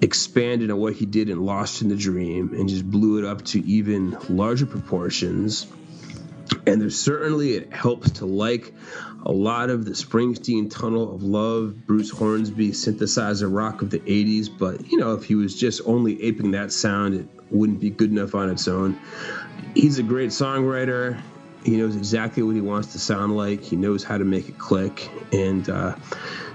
expanded 0.00 0.70
on 0.70 0.78
what 0.78 0.94
he 0.94 1.06
did 1.06 1.30
in 1.30 1.44
Lost 1.44 1.82
in 1.82 1.88
the 1.88 1.96
Dream 1.96 2.52
and 2.54 2.68
just 2.68 2.88
blew 2.88 3.18
it 3.18 3.24
up 3.24 3.44
to 3.46 3.64
even 3.66 4.16
larger 4.28 4.66
proportions. 4.66 5.66
And 6.66 6.80
there's 6.80 6.98
certainly 6.98 7.54
it 7.54 7.72
helps 7.72 8.10
to 8.12 8.26
like 8.26 8.74
a 9.24 9.32
lot 9.32 9.70
of 9.70 9.86
the 9.86 9.92
Springsteen 9.92 10.70
Tunnel 10.70 11.14
of 11.14 11.22
Love, 11.22 11.86
Bruce 11.86 12.10
Hornsby 12.10 12.70
synthesizer 12.70 13.52
rock 13.52 13.80
of 13.80 13.90
the 13.90 14.00
80s. 14.00 14.48
But, 14.56 14.90
you 14.90 14.98
know, 14.98 15.14
if 15.14 15.24
he 15.24 15.34
was 15.34 15.58
just 15.58 15.80
only 15.86 16.22
aping 16.22 16.50
that 16.50 16.72
sound, 16.72 17.14
it 17.14 17.26
wouldn't 17.50 17.80
be 17.80 17.90
good 17.90 18.10
enough 18.10 18.34
on 18.34 18.50
its 18.50 18.68
own. 18.68 18.98
He's 19.74 19.98
a 19.98 20.02
great 20.02 20.30
songwriter. 20.30 21.20
He 21.64 21.78
knows 21.78 21.96
exactly 21.96 22.42
what 22.42 22.54
he 22.54 22.60
wants 22.60 22.92
to 22.92 22.98
sound 22.98 23.36
like, 23.36 23.62
he 23.62 23.76
knows 23.76 24.04
how 24.04 24.18
to 24.18 24.24
make 24.24 24.50
it 24.50 24.58
click. 24.58 25.08
And, 25.32 25.68
uh, 25.70 25.96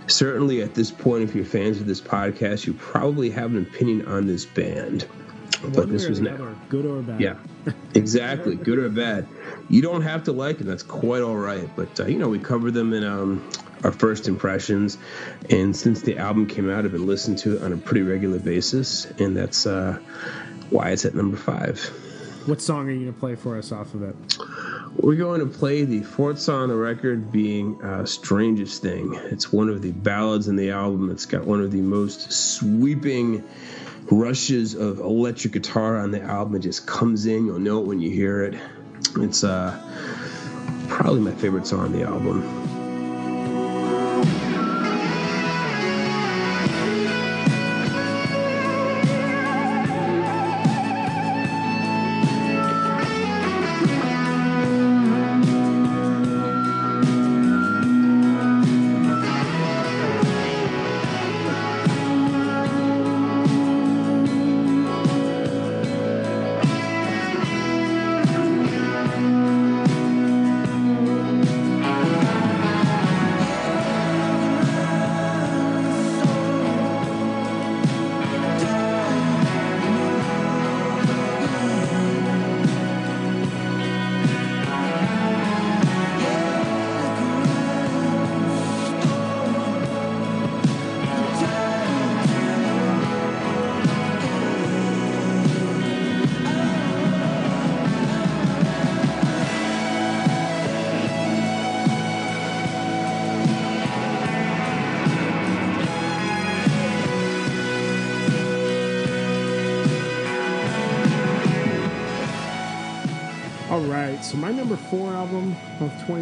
certainly 0.06 0.62
at 0.62 0.76
this 0.76 0.92
point, 0.92 1.24
if 1.24 1.34
you're 1.34 1.46
fans 1.46 1.80
of 1.80 1.88
this 1.88 2.02
podcast, 2.02 2.68
you 2.68 2.74
probably 2.74 3.32
have 3.32 3.56
an 3.56 3.64
opinion 3.64 4.06
on 4.06 4.28
this 4.28 4.46
band. 4.46 5.08
But 5.62 5.90
this 5.90 6.08
was 6.08 6.22
other, 6.22 6.56
good 6.70 6.86
or 6.86 7.02
bad. 7.02 7.20
Yeah, 7.20 7.36
exactly. 7.94 8.56
Good 8.56 8.80
or 8.80 8.90
bad. 8.90 9.28
You 9.70 9.82
don't 9.82 10.02
have 10.02 10.24
to 10.24 10.32
like 10.32 10.62
it. 10.62 10.64
That's 10.64 10.84
quite 10.84 11.22
all 11.22 11.36
right. 11.36 11.70
But, 11.76 12.00
uh, 12.00 12.06
you 12.06 12.18
know, 12.18 12.30
we 12.30 12.40
covered 12.40 12.74
them 12.74 12.94
in 12.94 13.04
um, 13.04 13.50
our 13.84 13.92
first 13.92 14.28
impressions. 14.28 14.98
And 15.50 15.76
since 15.76 16.02
the 16.02 16.18
album 16.18 16.48
came 16.48 16.70
out, 16.70 16.86
I've 16.86 16.92
been 16.92 17.08
listening 17.08 17.38
to 17.40 17.58
it 17.58 17.64
on 17.64 17.74
a 17.74 17.78
pretty 17.78 18.04
regular 18.04 18.40
basis. 18.40 19.06
And 19.20 19.36
that's 19.36 19.68
uh, 19.68 20.00
why 20.70 20.92
it's 20.92 21.06
at 21.06 21.14
number 21.14 21.38
five. 21.38 21.80
What 22.46 22.62
song 22.62 22.88
are 22.88 22.92
you 22.92 23.02
going 23.02 23.14
to 23.14 23.20
play 23.20 23.36
for 23.36 23.58
us 23.58 23.72
off 23.72 23.94
of 23.94 24.02
it? 24.02 24.16
We're 24.96 25.18
going 25.18 25.42
to 25.42 25.46
play 25.46 25.84
the 25.84 26.02
fourth 26.02 26.40
song 26.40 26.64
on 26.64 26.70
the 26.70 26.76
record 26.76 27.32
being 27.32 27.82
uh, 27.84 28.06
Strangest 28.06 28.82
Thing. 28.82 29.14
It's 29.26 29.52
one 29.52 29.70
of 29.70 29.82
the 29.82 29.92
ballads 29.92 30.48
in 30.48 30.56
the 30.56 30.72
album. 30.72 31.12
It's 31.12 31.26
got 31.26 31.44
one 31.46 31.62
of 31.62 31.72
the 31.72 31.82
most 31.82 32.32
sweeping 32.32 33.48
rushes 34.12 34.74
of 34.76 35.00
electric 35.00 35.54
guitar 35.54 35.98
on 35.98 36.12
the 36.12 36.22
album. 36.22 36.56
It 36.56 36.60
just 36.60 36.86
comes 36.86 37.26
in. 37.26 37.46
You'll 37.46 37.60
know 37.60 37.80
it 37.82 37.88
when 37.88 38.00
you 38.00 38.10
hear 38.10 38.44
it. 38.44 38.56
It's 39.18 39.44
uh, 39.44 39.80
probably 40.88 41.22
my 41.22 41.32
favorite 41.34 41.68
song 41.68 41.82
on 41.82 41.92
the 41.92 42.04
album. 42.04 42.69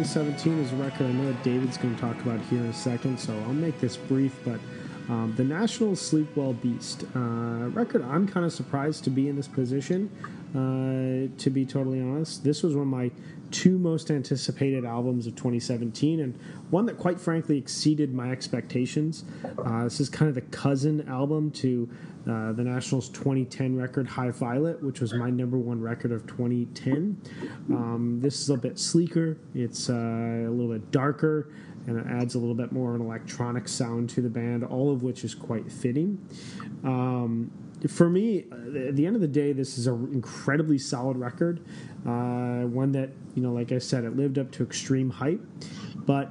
2017 0.08 0.64
is 0.64 0.72
a 0.72 0.76
record 0.76 1.06
I 1.06 1.12
know 1.12 1.30
that 1.30 1.42
David's 1.42 1.76
going 1.76 1.94
to 1.94 2.00
talk 2.00 2.18
about 2.22 2.40
here 2.46 2.60
in 2.60 2.66
a 2.66 2.72
second, 2.72 3.20
so 3.20 3.34
I'll 3.40 3.52
make 3.52 3.78
this 3.78 3.98
brief. 3.98 4.34
But 4.42 4.58
um, 5.10 5.34
the 5.36 5.44
National 5.44 5.96
Sleep 5.96 6.34
Well 6.34 6.54
Beast 6.54 7.04
uh, 7.14 7.68
record, 7.74 8.02
I'm 8.02 8.26
kind 8.26 8.46
of 8.46 8.52
surprised 8.52 9.04
to 9.04 9.10
be 9.10 9.28
in 9.28 9.36
this 9.36 9.48
position. 9.48 10.10
Uh, 10.54 11.28
to 11.36 11.50
be 11.50 11.66
totally 11.66 12.00
honest, 12.00 12.42
this 12.42 12.62
was 12.62 12.74
one 12.74 12.82
of 12.82 12.88
my 12.88 13.10
two 13.50 13.78
most 13.78 14.10
anticipated 14.10 14.84
albums 14.84 15.26
of 15.26 15.34
2017, 15.34 16.20
and 16.20 16.38
one 16.70 16.86
that, 16.86 16.98
quite 16.98 17.20
frankly, 17.20 17.58
exceeded 17.58 18.14
my 18.14 18.30
expectations. 18.30 19.24
Uh, 19.58 19.84
this 19.84 20.00
is 20.00 20.08
kind 20.08 20.28
of 20.28 20.34
the 20.34 20.42
cousin 20.42 21.06
album 21.08 21.50
to 21.50 21.88
uh, 22.28 22.52
the 22.52 22.62
Nationals' 22.62 23.08
2010 23.10 23.76
record 23.76 24.06
High 24.06 24.30
Violet, 24.30 24.82
which 24.82 25.00
was 25.00 25.14
my 25.14 25.30
number 25.30 25.58
one 25.58 25.80
record 25.80 26.12
of 26.12 26.26
2010. 26.26 27.20
Um, 27.70 28.18
this 28.20 28.40
is 28.40 28.50
a 28.50 28.56
bit 28.56 28.78
sleeker, 28.78 29.38
it's 29.54 29.88
uh, 29.88 29.94
a 29.94 30.50
little 30.50 30.72
bit 30.72 30.90
darker, 30.90 31.50
and 31.86 31.98
it 31.98 32.06
adds 32.06 32.34
a 32.34 32.38
little 32.38 32.54
bit 32.54 32.70
more 32.70 32.94
of 32.94 33.00
an 33.00 33.06
electronic 33.06 33.66
sound 33.66 34.10
to 34.10 34.20
the 34.20 34.28
band, 34.28 34.62
all 34.62 34.92
of 34.92 35.02
which 35.02 35.24
is 35.24 35.34
quite 35.34 35.70
fitting. 35.72 36.22
Um, 36.84 37.50
for 37.86 38.10
me, 38.10 38.44
at 38.88 38.96
the 38.96 39.06
end 39.06 39.14
of 39.14 39.22
the 39.22 39.28
day, 39.28 39.52
this 39.52 39.78
is 39.78 39.86
an 39.86 40.10
incredibly 40.12 40.78
solid 40.78 41.16
record. 41.16 41.60
Uh, 42.04 42.62
one 42.66 42.92
that, 42.92 43.10
you 43.34 43.42
know, 43.42 43.52
like 43.52 43.70
I 43.70 43.78
said, 43.78 44.04
it 44.04 44.16
lived 44.16 44.38
up 44.38 44.50
to 44.52 44.64
extreme 44.64 45.10
hype. 45.10 45.40
But 45.94 46.30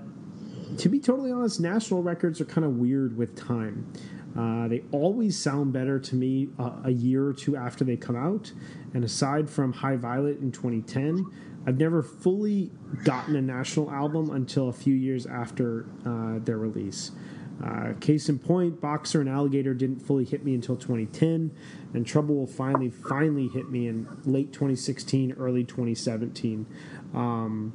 to 0.77 0.89
be 0.89 0.99
totally 0.99 1.31
honest, 1.31 1.59
national 1.59 2.03
records 2.03 2.41
are 2.41 2.45
kind 2.45 2.65
of 2.65 2.75
weird 2.75 3.17
with 3.17 3.35
time. 3.35 3.91
Uh, 4.37 4.67
they 4.67 4.83
always 4.91 5.37
sound 5.37 5.73
better 5.73 5.99
to 5.99 6.15
me 6.15 6.49
uh, 6.59 6.71
a 6.83 6.91
year 6.91 7.25
or 7.25 7.33
two 7.33 7.55
after 7.55 7.83
they 7.83 7.95
come 7.95 8.15
out. 8.15 8.51
And 8.93 9.03
aside 9.03 9.49
from 9.49 9.73
High 9.73 9.95
Violet 9.95 10.39
in 10.39 10.51
2010, 10.51 11.25
I've 11.65 11.77
never 11.77 12.03
fully 12.03 12.71
gotten 13.03 13.35
a 13.35 13.41
national 13.41 13.91
album 13.91 14.29
until 14.29 14.69
a 14.69 14.73
few 14.73 14.93
years 14.93 15.25
after 15.25 15.85
uh, 16.05 16.39
their 16.39 16.57
release. 16.57 17.11
Uh, 17.63 17.93
case 17.99 18.29
in 18.29 18.37
point, 18.37 18.79
Boxer 18.79 19.19
and 19.19 19.29
Alligator 19.29 19.73
didn't 19.73 19.99
fully 19.99 20.25
hit 20.25 20.45
me 20.45 20.53
until 20.53 20.75
2010, 20.75 21.51
and 21.93 22.05
Trouble 22.05 22.35
will 22.35 22.47
finally 22.47 22.89
finally 22.89 23.47
hit 23.47 23.69
me 23.69 23.87
in 23.87 24.07
late 24.25 24.53
2016, 24.53 25.33
early 25.33 25.63
2017. 25.63 26.65
Um, 27.13 27.73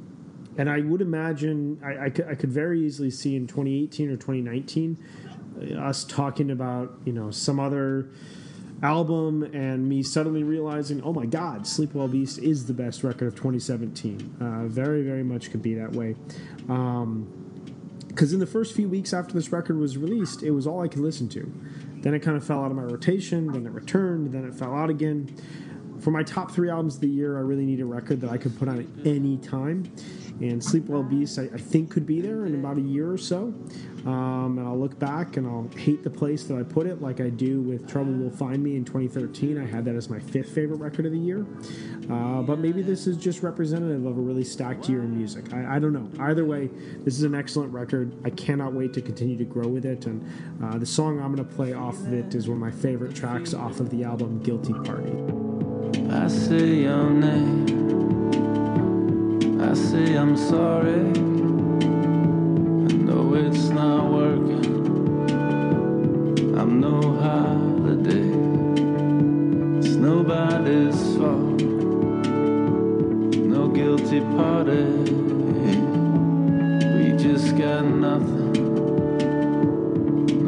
and 0.59 0.69
I 0.69 0.81
would 0.81 1.01
imagine 1.01 1.81
I, 1.85 2.07
I, 2.07 2.11
could, 2.11 2.27
I 2.29 2.35
could 2.35 2.53
very 2.53 2.85
easily 2.85 3.11
see 3.11 3.37
in 3.37 3.47
2018 3.47 4.11
or 4.11 4.17
2019 4.17 4.99
uh, 5.61 5.75
us 5.81 6.05
talking 6.05 6.51
about 6.51 6.95
you 7.05 7.13
know 7.13 7.31
some 7.31 7.59
other 7.59 8.11
album 8.83 9.45
and 9.55 9.89
me 9.89 10.03
suddenly 10.03 10.43
realizing 10.43 11.01
oh 11.03 11.13
my 11.13 11.25
god 11.25 11.67
sleep 11.67 11.95
well 11.95 12.09
beast 12.09 12.39
is 12.39 12.67
the 12.67 12.73
best 12.73 13.05
record 13.05 13.29
of 13.29 13.35
2017 13.35 14.37
uh, 14.41 14.67
very 14.67 15.03
very 15.03 15.23
much 15.23 15.51
could 15.51 15.63
be 15.63 15.75
that 15.75 15.93
way 15.93 16.17
um, 16.69 17.42
because 18.15 18.33
in 18.33 18.41
the 18.41 18.47
first 18.47 18.75
few 18.75 18.89
weeks 18.89 19.15
after 19.15 19.33
this 19.33 19.53
record 19.53 19.79
was 19.79 19.97
released, 19.97 20.43
it 20.43 20.51
was 20.51 20.67
all 20.67 20.83
I 20.83 20.89
could 20.89 21.01
listen 21.01 21.29
to. 21.31 21.51
Then 22.03 22.15
it 22.15 22.21
kind 22.21 22.37
of 22.37 22.45
fell 22.45 22.63
out 22.63 22.71
of 22.71 22.77
my 22.77 22.83
rotation, 22.83 23.47
then 23.47 23.67
it 23.67 23.73
returned, 23.73 24.33
then 24.33 24.45
it 24.45 24.55
fell 24.55 24.75
out 24.75 24.91
again. 24.91 25.35
for 26.01 26.11
my 26.11 26.23
top 26.23 26.51
three 26.51 26.69
albums 26.69 26.97
of 26.97 27.01
the 27.01 27.09
year, 27.09 27.39
I 27.39 27.41
really 27.41 27.65
need 27.65 27.81
a 27.81 27.87
record 27.87 28.21
that 28.23 28.31
I 28.31 28.37
could 28.37 28.59
put 28.59 28.69
on 28.69 28.81
at 28.81 29.07
any 29.07 29.39
time. 29.39 29.91
And 30.43 30.63
Sleep 30.63 30.87
Well 30.87 31.05
Beast, 31.05 31.39
I, 31.39 31.45
I 31.55 31.59
think, 31.59 31.91
could 31.91 32.07
be 32.07 32.21
there 32.21 32.47
in 32.47 32.55
about 32.55 32.77
a 32.77 32.81
year 32.81 33.11
or 33.11 33.19
so. 33.19 33.55
Um, 34.05 34.59
and 34.59 34.67
I'll 34.67 34.79
look 34.79 34.99
back 34.99 35.37
and 35.37 35.47
I'll 35.47 35.69
hate 35.77 36.03
the 36.03 36.11
place 36.11 36.43
that 36.45 36.59
I 36.59 36.65
put 36.65 36.87
it, 36.87 37.01
like 37.01 37.21
I 37.21 37.31
do 37.31 37.61
with 37.61 37.89
Trouble 37.89 38.13
Will 38.13 38.31
Find 38.31 38.63
Me 38.63 38.75
in 38.75 38.85
2013. 38.85 39.57
I 39.57 39.65
had 39.65 39.85
that 39.85 39.95
as 39.95 40.11
my 40.11 40.19
fifth 40.19 40.53
favorite 40.53 40.79
record 40.79 41.07
of 41.07 41.13
the 41.13 41.19
year. 41.19 41.47
Uh, 42.11 42.43
but 42.43 42.59
maybe 42.59 42.83
this 42.83 43.07
is 43.07 43.17
just 43.17 43.45
representative 43.45 44.05
of 44.05 44.19
a 44.19 44.21
really 44.21 44.43
stacked 44.43 44.89
year 44.89 45.03
in 45.03 45.17
music. 45.17 45.53
I, 45.53 45.77
I, 45.77 45.79
don't 45.79 45.93
know. 45.93 46.11
Either 46.21 46.45
way, 46.45 46.69
this 47.05 47.17
is 47.17 47.23
an 47.23 47.37
excellent 47.37 47.73
record. 47.73 48.13
I 48.25 48.31
cannot 48.31 48.73
wait 48.73 48.93
to 48.95 49.03
continue 49.03 49.37
to 49.39 49.45
grow 49.45 49.69
with 49.69 49.87
it. 49.87 50.07
And 50.07 50.29
uh, 50.63 50.79
the 50.79 50.87
song 50.87 51.21
I'm 51.21 51.33
going 51.33 51.49
to 51.49 51.55
play 51.55 51.73
off 51.73 51.95
of 51.95 52.13
it 52.13 52.35
is 52.35 52.49
one 52.49 52.57
of 52.57 52.61
my 52.61 52.73
favorite 52.73 53.15
tracks 53.15 53.55
off 53.55 53.79
of 53.79 53.91
the 53.91 54.03
album 54.03 54.43
Guilty 54.43 54.73
Party. 54.73 55.13
I 56.11 56.29
your 56.29 57.11
name. 57.11 58.12
I 59.73 59.75
say 59.75 60.17
I'm 60.17 60.37
sorry. 60.37 61.01
I 62.91 62.93
know 63.07 63.33
it's 63.33 63.71
not 63.71 64.13
working. 64.13 65.31
I'm 66.59 66.79
no 66.79 67.01
holiday. 67.01 68.29
It's 69.79 69.97
nobody's 69.97 71.17
fault. 71.17 71.63
No 73.55 73.69
guilty 73.69 74.21
party. 74.37 74.85
We 76.99 77.17
just 77.17 77.57
got 77.57 77.87
nothing. 77.87 78.53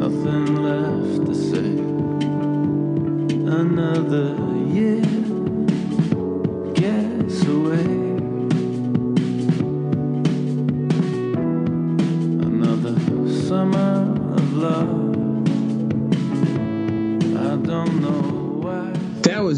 Nothing 0.03 0.45
left 0.67 1.25
to 1.25 1.33
say. 1.33 1.71
Another 3.59 4.35
year 4.71 5.14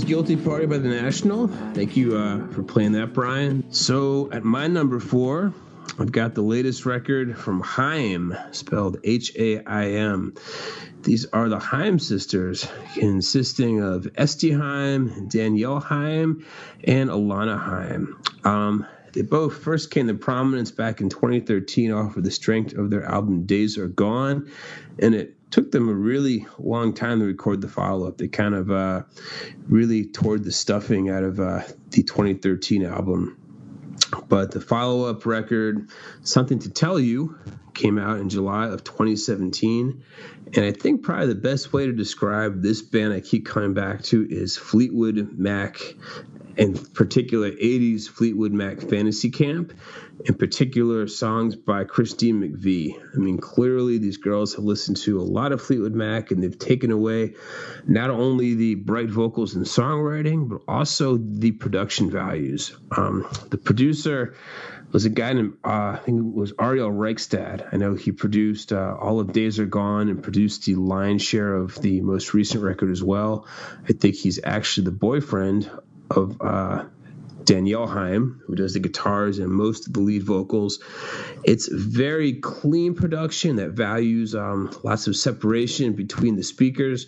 Guilty 0.07 0.37
Party 0.37 0.65
by 0.65 0.77
The 0.77 0.87
National. 0.87 1.49
Thank 1.73 1.97
you 1.97 2.15
uh, 2.15 2.47
for 2.53 2.63
playing 2.63 2.93
that, 2.93 3.11
Brian. 3.11 3.69
So, 3.73 4.31
at 4.31 4.45
my 4.45 4.67
number 4.67 5.01
four, 5.01 5.53
I've 5.99 6.13
got 6.13 6.33
the 6.33 6.41
latest 6.41 6.85
record 6.85 7.37
from 7.37 7.59
Haim, 7.59 8.33
spelled 8.51 8.99
H 9.03 9.33
A 9.35 9.61
I 9.65 9.87
M. 9.89 10.33
These 11.01 11.25
are 11.25 11.49
the 11.49 11.59
Haim 11.59 11.99
sisters, 11.99 12.65
consisting 12.93 13.81
of 13.81 14.07
Este 14.15 14.51
Haim, 14.51 15.27
Danielle 15.27 15.81
Haim, 15.81 16.45
and 16.85 17.09
Alana 17.09 17.61
Haim. 17.61 18.21
Um, 18.45 18.87
they 19.11 19.23
both 19.23 19.57
first 19.57 19.91
came 19.91 20.07
to 20.07 20.13
prominence 20.13 20.71
back 20.71 21.01
in 21.01 21.09
2013 21.09 21.91
off 21.91 22.15
of 22.15 22.23
the 22.23 22.31
strength 22.31 22.77
of 22.77 22.89
their 22.89 23.03
album 23.03 23.45
Days 23.45 23.77
Are 23.77 23.89
Gone, 23.89 24.49
and 24.99 25.13
it 25.13 25.36
took 25.51 25.71
them 25.71 25.89
a 25.89 25.93
really 25.93 26.45
long 26.59 26.93
time 26.93 27.19
to 27.19 27.25
record 27.25 27.61
the 27.61 27.67
follow 27.67 28.07
up. 28.07 28.17
They 28.17 28.27
kind 28.27 28.53
of 28.53 28.71
uh, 28.71 29.03
really 29.67 30.05
tore 30.05 30.37
the 30.37 30.51
stuffing 30.51 31.09
out 31.09 31.23
of 31.23 31.39
uh, 31.39 31.61
the 31.91 32.03
2013 32.03 32.85
album. 32.85 33.37
But 34.27 34.51
the 34.51 34.61
follow 34.61 35.09
up 35.09 35.25
record, 35.25 35.89
Something 36.21 36.59
to 36.59 36.69
Tell 36.69 36.99
You, 36.99 37.37
came 37.73 37.97
out 37.97 38.19
in 38.19 38.29
July 38.29 38.67
of 38.67 38.83
2017. 38.83 40.03
And 40.53 40.65
I 40.65 40.71
think 40.71 41.03
probably 41.03 41.27
the 41.27 41.35
best 41.35 41.73
way 41.73 41.85
to 41.85 41.91
describe 41.91 42.61
this 42.61 42.81
band 42.81 43.13
I 43.13 43.19
keep 43.19 43.45
coming 43.45 43.73
back 43.73 44.03
to 44.03 44.25
is 44.29 44.57
Fleetwood 44.57 45.37
Mac, 45.37 45.79
in 46.57 46.73
particular 46.73 47.51
80s 47.51 48.07
Fleetwood 48.09 48.51
Mac 48.51 48.81
Fantasy 48.81 49.29
Camp, 49.29 49.73
in 50.25 50.33
particular 50.33 51.07
songs 51.07 51.55
by 51.55 51.83
Christine 51.83 52.41
McVie. 52.41 52.95
I 53.13 53.17
mean, 53.17 53.37
clearly 53.37 53.99
these 53.99 54.17
girls 54.17 54.55
have 54.55 54.63
listened 54.63 54.97
to 54.97 55.19
a 55.19 55.23
lot 55.23 55.51
of 55.51 55.61
Fleetwood 55.61 55.93
Mac 55.93 56.31
and 56.31 56.43
they've 56.43 56.57
taken 56.57 56.91
away 56.91 57.35
not 57.85 58.09
only 58.09 58.55
the 58.55 58.75
bright 58.75 59.09
vocals 59.09 59.53
and 59.53 59.65
songwriting, 59.65 60.49
but 60.49 60.61
also 60.67 61.17
the 61.17 61.51
production 61.51 62.09
values. 62.09 62.75
Um, 62.95 63.27
the 63.49 63.57
producer 63.57 64.35
was 64.91 65.05
a 65.05 65.09
guy 65.09 65.33
named 65.33 65.57
uh, 65.63 65.69
I 65.69 65.99
think 66.03 66.19
it 66.19 66.33
was 66.33 66.53
Ariel 66.59 66.91
Rechtshaid. 66.91 67.67
I 67.71 67.77
know 67.77 67.93
he 67.93 68.11
produced 68.11 68.71
uh, 68.71 68.95
all 68.99 69.19
of 69.19 69.33
Days 69.33 69.59
Are 69.59 69.65
Gone 69.65 70.09
and 70.09 70.23
produced 70.23 70.65
the 70.65 70.75
lion's 70.75 71.21
share 71.21 71.53
of 71.53 71.79
the 71.81 72.01
most 72.01 72.33
recent 72.33 72.63
record 72.63 72.89
as 72.89 73.03
well. 73.03 73.45
I 73.87 73.93
think 73.93 74.15
he's 74.15 74.39
actually 74.43 74.85
the 74.85 74.91
boyfriend 74.91 75.69
of 76.11 76.41
uh, 76.41 76.85
Danielle 77.47 77.87
Haim, 77.87 78.41
who 78.45 78.55
does 78.55 78.73
the 78.73 78.79
guitars 78.79 79.39
and 79.39 79.49
most 79.49 79.87
of 79.87 79.93
the 79.93 80.01
lead 80.01 80.23
vocals. 80.23 80.79
It's 81.43 81.67
very 81.67 82.33
clean 82.33 82.93
production 82.93 83.55
that 83.55 83.71
values 83.71 84.35
um, 84.35 84.77
lots 84.83 85.07
of 85.07 85.15
separation 85.15 85.93
between 85.93 86.35
the 86.35 86.43
speakers. 86.43 87.07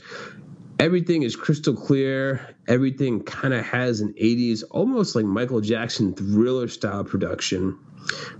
Everything 0.80 1.24
is 1.24 1.36
crystal 1.36 1.76
clear. 1.76 2.56
Everything 2.70 3.22
kind 3.22 3.54
of 3.54 3.66
has 3.66 4.00
an 4.00 4.14
80s, 4.14 4.64
almost 4.72 5.14
like 5.14 5.26
Michael 5.26 5.60
Jackson 5.60 6.14
thriller 6.14 6.70
style 6.70 7.04
production. 7.04 7.78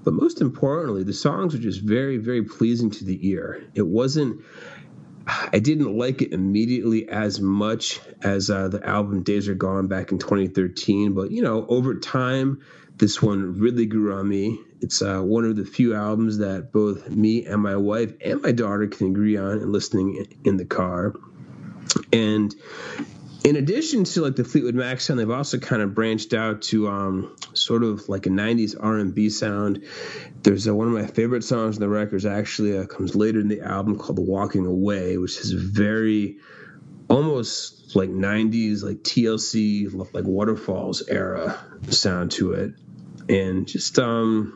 But 0.04 0.14
most 0.14 0.40
importantly, 0.40 1.04
the 1.04 1.14
songs 1.14 1.54
are 1.54 1.60
just 1.60 1.82
very, 1.82 2.16
very 2.16 2.44
pleasing 2.44 2.90
to 2.92 3.04
the 3.04 3.28
ear. 3.28 3.62
It 3.76 3.86
wasn't 3.86 4.42
I 5.30 5.60
didn't 5.60 5.98
like 5.98 6.22
it 6.22 6.34
immediately 6.34 7.08
as 7.08 7.40
much 7.40 8.00
as 8.22 8.50
uh, 8.50 8.68
the 8.68 8.86
album 8.86 9.24
Days 9.24 9.48
Are 9.48 9.54
Gone 9.54 9.88
back 9.88 10.12
in 10.12 10.20
2013, 10.20 11.14
but 11.14 11.32
you 11.32 11.42
know, 11.42 11.66
over 11.68 11.96
time, 12.00 12.62
this 12.98 13.22
one 13.22 13.60
really 13.60 13.86
grew 13.86 14.14
on 14.14 14.28
me. 14.28 14.60
It's 14.82 15.02
uh, 15.02 15.22
one 15.22 15.46
of 15.46 15.56
the 15.56 15.66
few 15.66 15.94
albums 15.96 16.38
that 16.40 16.72
both 16.72 17.10
me 17.10 17.46
and 17.46 17.62
my 17.62 17.76
wife 17.76 18.14
and 18.24 18.42
my 18.42 18.52
daughter 18.52 18.88
can 18.88 19.08
agree 19.08 19.38
on 19.38 19.60
and 19.60 19.72
listening 19.72 20.28
in 20.44 20.58
the 20.58 20.66
car. 20.66 21.14
And 22.12 22.54
in 23.44 23.56
addition 23.56 24.04
to 24.04 24.22
like 24.22 24.36
the 24.36 24.44
Fleetwood 24.44 24.76
Mac 24.76 25.00
sound, 25.00 25.20
they've 25.20 25.30
also 25.30 25.58
kind 25.58 25.82
of 25.82 25.96
branched 25.96 26.34
out 26.34 26.62
to 26.64 26.90
um, 26.90 27.36
sort 27.54 27.84
of 27.84 28.10
like 28.10 28.26
a 28.26 28.30
'90s 28.30 28.76
R&B 28.80 29.30
sound. 29.30 29.84
There's 30.44 30.68
uh, 30.68 30.76
one 30.76 30.88
of 30.88 30.94
my 30.94 31.06
favorite 31.06 31.44
songs 31.44 31.78
on 31.78 31.82
the 31.82 31.90
record. 31.90 32.26
Actually, 32.26 32.78
uh, 32.78 32.86
comes 32.86 33.16
later 33.16 33.40
in 33.40 33.48
the 33.48 33.62
album 33.62 33.98
called 33.98 34.20
"Walking 34.20 34.66
Away," 34.66 35.18
which 35.18 35.40
is 35.40 35.52
very 35.52 36.38
almost 37.08 37.96
like 37.96 38.10
'90s, 38.10 38.84
like 38.84 38.98
TLC, 38.98 40.14
like 40.14 40.26
Waterfalls 40.26 41.08
era 41.08 41.58
sound 41.90 42.32
to 42.32 42.54
it, 42.54 42.74
and 43.30 43.68
just 43.68 43.98
um. 44.00 44.56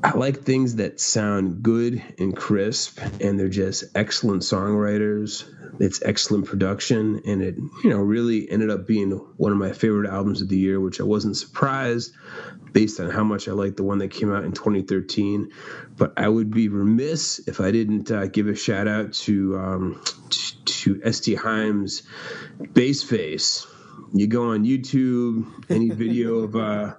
I 0.00 0.16
like 0.16 0.42
things 0.42 0.76
that 0.76 1.00
sound 1.00 1.64
good 1.64 2.00
and 2.18 2.34
crisp, 2.34 3.00
and 3.20 3.38
they're 3.38 3.48
just 3.48 3.84
excellent 3.96 4.42
songwriters. 4.42 5.44
It's 5.80 6.02
excellent 6.02 6.46
production, 6.46 7.22
and 7.24 7.42
it 7.42 7.56
you 7.84 7.90
know 7.90 7.98
really 7.98 8.50
ended 8.50 8.70
up 8.70 8.86
being 8.86 9.12
one 9.36 9.52
of 9.52 9.58
my 9.58 9.72
favorite 9.72 10.10
albums 10.10 10.42
of 10.42 10.48
the 10.48 10.56
year, 10.56 10.80
which 10.80 11.00
I 11.00 11.04
wasn't 11.04 11.36
surprised 11.36 12.12
based 12.72 13.00
on 13.00 13.10
how 13.10 13.24
much 13.24 13.48
I 13.48 13.52
liked 13.52 13.76
the 13.76 13.84
one 13.84 13.98
that 13.98 14.10
came 14.10 14.32
out 14.32 14.44
in 14.44 14.52
2013. 14.52 15.50
But 15.96 16.12
I 16.16 16.28
would 16.28 16.50
be 16.50 16.68
remiss 16.68 17.40
if 17.46 17.60
I 17.60 17.70
didn't 17.70 18.10
uh, 18.10 18.26
give 18.26 18.48
a 18.48 18.54
shout 18.54 18.88
out 18.88 19.12
to 19.24 19.58
um, 19.58 20.02
to, 20.30 20.64
to 20.64 21.00
Este 21.04 21.34
Haim's 21.36 22.02
bass 22.72 23.02
face 23.02 23.66
you 24.12 24.26
go 24.26 24.50
on 24.50 24.64
YouTube, 24.64 25.46
any 25.68 25.90
video 25.90 26.38
of 26.38 26.56
uh, 26.56 26.94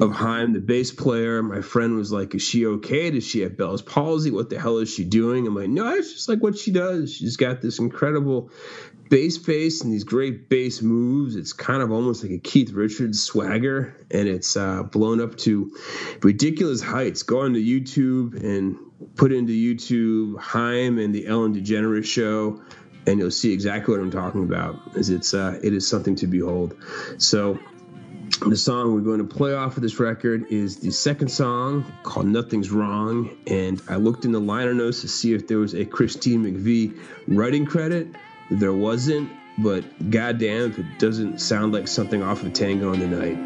of 0.00 0.12
Haim, 0.12 0.52
the 0.52 0.60
bass 0.60 0.92
player. 0.92 1.42
My 1.42 1.60
friend 1.60 1.96
was 1.96 2.10
like, 2.12 2.34
"Is 2.34 2.42
she 2.42 2.66
okay? 2.66 3.10
Does 3.10 3.26
she 3.26 3.40
have 3.40 3.56
Bell's 3.56 3.82
palsy? 3.82 4.30
What 4.30 4.50
the 4.50 4.58
hell 4.58 4.78
is 4.78 4.92
she 4.92 5.04
doing?" 5.04 5.46
I'm 5.46 5.54
like, 5.54 5.68
"No, 5.68 5.94
it's 5.94 6.12
just 6.12 6.28
like 6.28 6.42
what 6.42 6.56
she 6.56 6.70
does. 6.70 7.14
She's 7.14 7.36
got 7.36 7.60
this 7.60 7.78
incredible 7.78 8.50
bass 9.10 9.38
face 9.38 9.82
and 9.82 9.92
these 9.92 10.04
great 10.04 10.48
bass 10.48 10.82
moves. 10.82 11.36
It's 11.36 11.52
kind 11.52 11.82
of 11.82 11.90
almost 11.90 12.22
like 12.22 12.32
a 12.32 12.38
Keith 12.38 12.72
Richards 12.72 13.22
swagger, 13.22 13.94
and 14.10 14.28
it's 14.28 14.56
uh, 14.56 14.84
blown 14.84 15.20
up 15.20 15.36
to 15.38 15.70
ridiculous 16.22 16.82
heights. 16.82 17.22
Go 17.22 17.40
onto 17.40 17.60
YouTube 17.60 18.42
and 18.42 18.76
put 19.16 19.32
into 19.32 19.52
YouTube 19.52 20.38
Haim 20.40 20.98
and 20.98 21.14
the 21.14 21.26
Ellen 21.26 21.54
DeGeneres 21.54 22.06
show." 22.06 22.62
And 23.08 23.18
you'll 23.18 23.30
see 23.30 23.52
exactly 23.54 23.92
what 23.96 24.02
I'm 24.02 24.10
talking 24.10 24.44
about. 24.44 24.76
Is 24.94 25.08
it's 25.08 25.32
uh, 25.32 25.58
it 25.62 25.72
is 25.72 25.88
something 25.88 26.14
to 26.16 26.26
behold. 26.26 26.76
So 27.16 27.58
the 28.46 28.56
song 28.56 28.94
we're 28.94 29.00
going 29.00 29.26
to 29.26 29.36
play 29.36 29.54
off 29.54 29.76
of 29.76 29.82
this 29.82 29.98
record 29.98 30.52
is 30.52 30.76
the 30.76 30.90
second 30.90 31.28
song 31.28 31.90
called 32.02 32.26
Nothing's 32.26 32.70
Wrong. 32.70 33.30
And 33.46 33.80
I 33.88 33.96
looked 33.96 34.26
in 34.26 34.32
the 34.32 34.40
liner 34.40 34.74
notes 34.74 35.00
to 35.00 35.08
see 35.08 35.32
if 35.32 35.48
there 35.48 35.58
was 35.58 35.74
a 35.74 35.86
Christine 35.86 36.44
McVie 36.44 37.00
writing 37.26 37.64
credit. 37.64 38.08
There 38.50 38.74
wasn't, 38.74 39.30
but 39.56 40.10
goddamn 40.10 40.70
if 40.70 40.78
it 40.78 40.98
doesn't 40.98 41.40
sound 41.40 41.72
like 41.72 41.88
something 41.88 42.22
off 42.22 42.42
of 42.42 42.52
Tango 42.52 42.92
in 42.92 43.00
the 43.00 43.06
Night. 43.06 43.38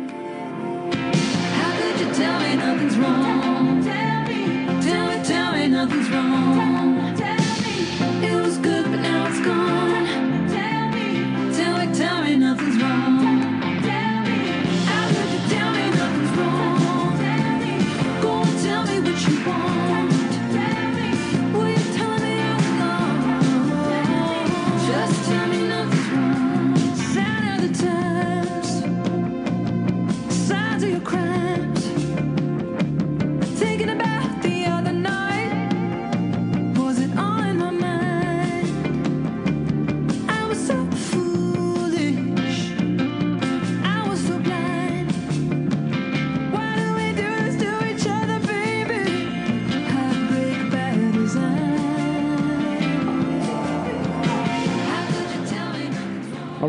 one. 19.46 19.81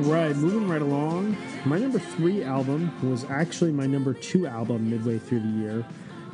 Moving 0.02 0.68
right 0.68 0.82
along. 0.82 1.38
My 1.66 1.78
number 1.78 2.00
three 2.00 2.44
album 2.44 2.92
was 3.08 3.26
actually 3.26 3.72
my 3.72 3.86
number 3.86 4.14
two 4.14 4.48
album 4.48 4.90
midway 4.90 5.20
through 5.20 5.42
the 5.42 5.48
year, 5.48 5.86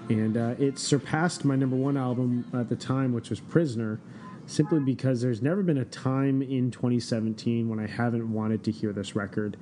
and 0.08 0.38
uh, 0.38 0.56
it 0.58 0.80
surpassed 0.80 1.44
my 1.44 1.58
number 1.58 1.76
one 1.76 1.98
album 1.98 2.46
at 2.54 2.70
the 2.70 2.76
time, 2.78 3.12
which 3.12 3.30
was 3.30 3.42
Prisoner, 3.42 4.00
simply 4.46 4.80
because 4.80 5.22
there's 5.22 5.42
never 5.42 5.62
been 5.62 5.78
a 5.78 5.86
time 5.86 6.42
in 6.42 6.72
2017 6.72 7.68
when 7.68 7.80
I 7.80 7.88
haven't 7.88 8.32
wanted 8.32 8.64
to 8.64 8.72
hear 8.72 8.94
this 8.94 9.14
record. 9.14 9.58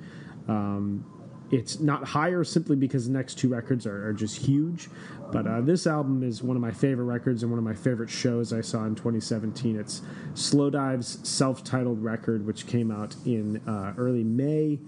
Um, 0.46 1.04
it's 1.50 1.80
not 1.80 2.04
higher 2.04 2.44
simply 2.44 2.76
because 2.76 3.06
the 3.06 3.12
next 3.12 3.38
two 3.38 3.48
records 3.48 3.86
are, 3.86 4.08
are 4.08 4.12
just 4.12 4.36
huge, 4.36 4.88
but 5.32 5.46
uh, 5.46 5.60
this 5.60 5.86
album 5.86 6.22
is 6.22 6.42
one 6.42 6.56
of 6.56 6.62
my 6.62 6.70
favorite 6.70 7.04
records 7.04 7.42
and 7.42 7.50
one 7.50 7.58
of 7.58 7.64
my 7.64 7.74
favorite 7.74 8.10
shows 8.10 8.52
I 8.52 8.60
saw 8.60 8.84
in 8.84 8.94
2017. 8.94 9.76
It's 9.76 10.02
Slowdive's 10.34 11.26
self-titled 11.28 12.02
record, 12.02 12.46
which 12.46 12.66
came 12.66 12.90
out 12.90 13.14
in 13.24 13.62
uh, 13.66 13.94
early 13.96 14.24
May 14.24 14.78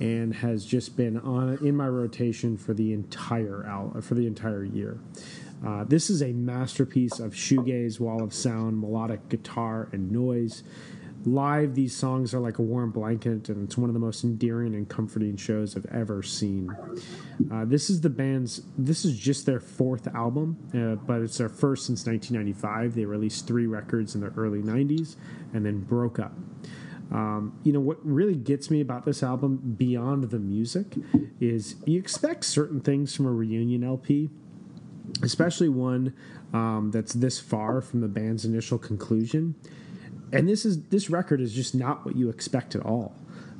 and 0.00 0.34
has 0.34 0.64
just 0.64 0.96
been 0.96 1.18
on 1.18 1.58
in 1.58 1.76
my 1.76 1.88
rotation 1.88 2.56
for 2.56 2.74
the 2.74 2.92
entire 2.92 3.64
al- 3.64 4.00
for 4.00 4.14
the 4.14 4.26
entire 4.26 4.64
year. 4.64 4.98
Uh, 5.64 5.84
this 5.84 6.10
is 6.10 6.22
a 6.22 6.32
masterpiece 6.32 7.20
of 7.20 7.32
shoegaze, 7.32 8.00
wall 8.00 8.22
of 8.22 8.34
sound, 8.34 8.80
melodic 8.80 9.28
guitar, 9.28 9.88
and 9.92 10.10
noise. 10.10 10.62
Live, 11.26 11.74
these 11.74 11.96
songs 11.96 12.34
are 12.34 12.40
like 12.40 12.58
a 12.58 12.62
warm 12.62 12.90
blanket, 12.90 13.48
and 13.48 13.64
it's 13.64 13.78
one 13.78 13.88
of 13.88 13.94
the 13.94 14.00
most 14.00 14.24
endearing 14.24 14.74
and 14.74 14.88
comforting 14.88 15.36
shows 15.36 15.76
I've 15.76 15.86
ever 15.86 16.22
seen. 16.22 16.70
Uh, 17.50 17.64
this 17.64 17.88
is 17.88 18.02
the 18.02 18.10
band's, 18.10 18.62
this 18.76 19.04
is 19.04 19.18
just 19.18 19.46
their 19.46 19.60
fourth 19.60 20.06
album, 20.08 20.58
uh, 20.74 20.96
but 21.06 21.22
it's 21.22 21.38
their 21.38 21.48
first 21.48 21.86
since 21.86 22.06
1995. 22.06 22.94
They 22.94 23.06
released 23.06 23.46
three 23.46 23.66
records 23.66 24.14
in 24.14 24.20
the 24.20 24.32
early 24.36 24.60
90s 24.60 25.16
and 25.54 25.64
then 25.64 25.80
broke 25.80 26.18
up. 26.18 26.32
Um, 27.12 27.58
you 27.62 27.72
know 27.72 27.80
what 27.80 28.04
really 28.04 28.34
gets 28.34 28.70
me 28.70 28.80
about 28.80 29.04
this 29.04 29.22
album 29.22 29.76
beyond 29.76 30.30
the 30.30 30.38
music 30.38 30.96
is 31.38 31.76
you 31.84 31.98
expect 31.98 32.44
certain 32.44 32.80
things 32.80 33.14
from 33.14 33.26
a 33.26 33.32
reunion 33.32 33.84
LP, 33.84 34.30
especially 35.22 35.68
one 35.68 36.14
um, 36.52 36.90
that's 36.92 37.12
this 37.12 37.38
far 37.38 37.80
from 37.80 38.00
the 38.00 38.08
band's 38.08 38.44
initial 38.44 38.78
conclusion. 38.78 39.54
And 40.34 40.48
this 40.48 40.66
is 40.66 40.82
this 40.86 41.08
record 41.08 41.40
is 41.40 41.52
just 41.54 41.74
not 41.74 42.04
what 42.04 42.16
you 42.16 42.28
expect 42.28 42.74
at 42.74 42.84
all. 42.84 43.14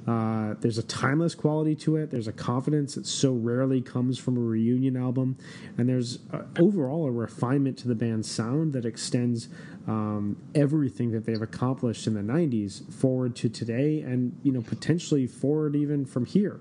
Uh, 0.06 0.54
there's 0.60 0.76
a 0.76 0.82
timeless 0.82 1.34
quality 1.34 1.74
to 1.74 1.96
it. 1.96 2.10
There's 2.10 2.28
a 2.28 2.32
confidence 2.32 2.96
that 2.96 3.06
so 3.06 3.32
rarely 3.32 3.80
comes 3.80 4.18
from 4.18 4.36
a 4.36 4.40
reunion 4.40 4.98
album, 4.98 5.38
and 5.78 5.88
there's 5.88 6.18
overall 6.58 7.06
a 7.06 7.10
refinement 7.10 7.78
to 7.78 7.88
the 7.88 7.94
band's 7.94 8.30
sound 8.30 8.74
that 8.74 8.84
extends 8.84 9.48
um, 9.86 10.36
everything 10.54 11.12
that 11.12 11.24
they've 11.24 11.40
accomplished 11.40 12.06
in 12.06 12.14
the 12.14 12.20
'90s 12.20 12.92
forward 12.92 13.34
to 13.36 13.48
today, 13.48 14.00
and 14.00 14.38
you 14.42 14.52
know 14.52 14.60
potentially 14.60 15.26
forward 15.26 15.74
even 15.76 16.04
from 16.04 16.26
here. 16.26 16.60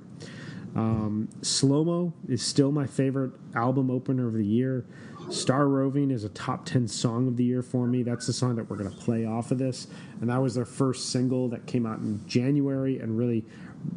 Um, 0.76 1.28
Slomo 1.42 2.14
is 2.28 2.42
still 2.42 2.72
my 2.72 2.88
favorite 2.88 3.34
album 3.56 3.92
opener 3.92 4.28
of 4.28 4.34
the 4.34 4.46
year. 4.46 4.86
Star 5.30 5.68
Roving 5.68 6.12
is 6.12 6.24
a 6.24 6.30
top 6.30 6.66
10 6.66 6.88
song 6.88 7.28
of 7.28 7.38
the 7.38 7.44
year 7.44 7.62
for 7.62 7.88
me. 7.88 8.04
That's 8.04 8.28
the 8.28 8.34
song 8.34 8.56
that 8.56 8.70
we're 8.70 8.78
going 8.78 8.92
to 8.92 8.98
play 8.98 9.26
off 9.26 9.52
of 9.52 9.58
this. 9.58 9.88
And 10.22 10.30
that 10.30 10.42
was 10.42 10.56
their 10.56 10.66
first 10.66 11.12
single 11.12 11.50
that 11.50 11.66
came 11.66 11.86
out 11.86 12.00
in 12.00 12.26
January 12.28 13.00
and 13.00 13.18
really 13.18 13.46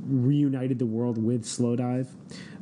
reunited 0.06 0.78
the 0.78 0.86
world 0.86 1.22
with 1.22 1.44
Slowdive. 1.44 2.08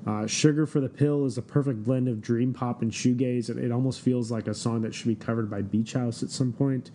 Uh, 0.06 0.26
Sugar 0.26 0.66
for 0.66 0.80
the 0.80 0.88
Pill 0.88 1.24
is 1.24 1.38
a 1.38 1.42
perfect 1.42 1.82
blend 1.82 2.08
of 2.08 2.20
dream 2.20 2.52
pop 2.52 2.82
and 2.82 2.90
shoegaze. 2.90 3.48
It, 3.48 3.56
it 3.56 3.72
almost 3.72 4.00
feels 4.00 4.30
like 4.30 4.48
a 4.48 4.54
song 4.54 4.82
that 4.82 4.94
should 4.94 5.08
be 5.08 5.14
covered 5.14 5.50
by 5.50 5.62
Beach 5.62 5.94
House 5.94 6.22
at 6.22 6.30
some 6.30 6.52
point. 6.52 6.90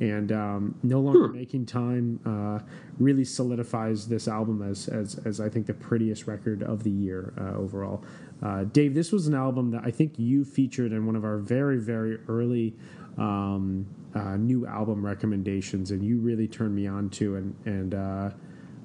And 0.00 0.32
um, 0.32 0.74
No 0.82 1.00
Longer 1.00 1.28
Making 1.28 1.66
Time 1.66 2.20
uh, 2.24 2.64
really 2.98 3.24
solidifies 3.24 4.06
this 4.06 4.28
album 4.28 4.62
as, 4.62 4.88
as, 4.88 5.18
as 5.24 5.40
I 5.40 5.48
think 5.48 5.66
the 5.66 5.74
prettiest 5.74 6.26
record 6.26 6.62
of 6.62 6.82
the 6.82 6.90
year 6.90 7.32
uh, 7.38 7.56
overall. 7.56 8.04
Uh, 8.42 8.64
Dave, 8.64 8.94
this 8.94 9.12
was 9.12 9.26
an 9.26 9.34
album 9.34 9.70
that 9.70 9.82
I 9.84 9.90
think 9.90 10.18
you 10.18 10.44
featured 10.44 10.92
in 10.92 11.06
one 11.06 11.16
of 11.16 11.24
our 11.24 11.38
very, 11.38 11.78
very 11.78 12.18
early 12.28 12.74
um, 13.16 13.86
uh, 14.14 14.36
new 14.36 14.66
album 14.66 15.04
recommendations, 15.04 15.90
and 15.90 16.04
you 16.04 16.18
really 16.18 16.48
turned 16.48 16.74
me 16.74 16.86
on 16.86 17.08
to. 17.10 17.36
And, 17.36 17.54
and 17.64 17.94
uh, 17.94 18.30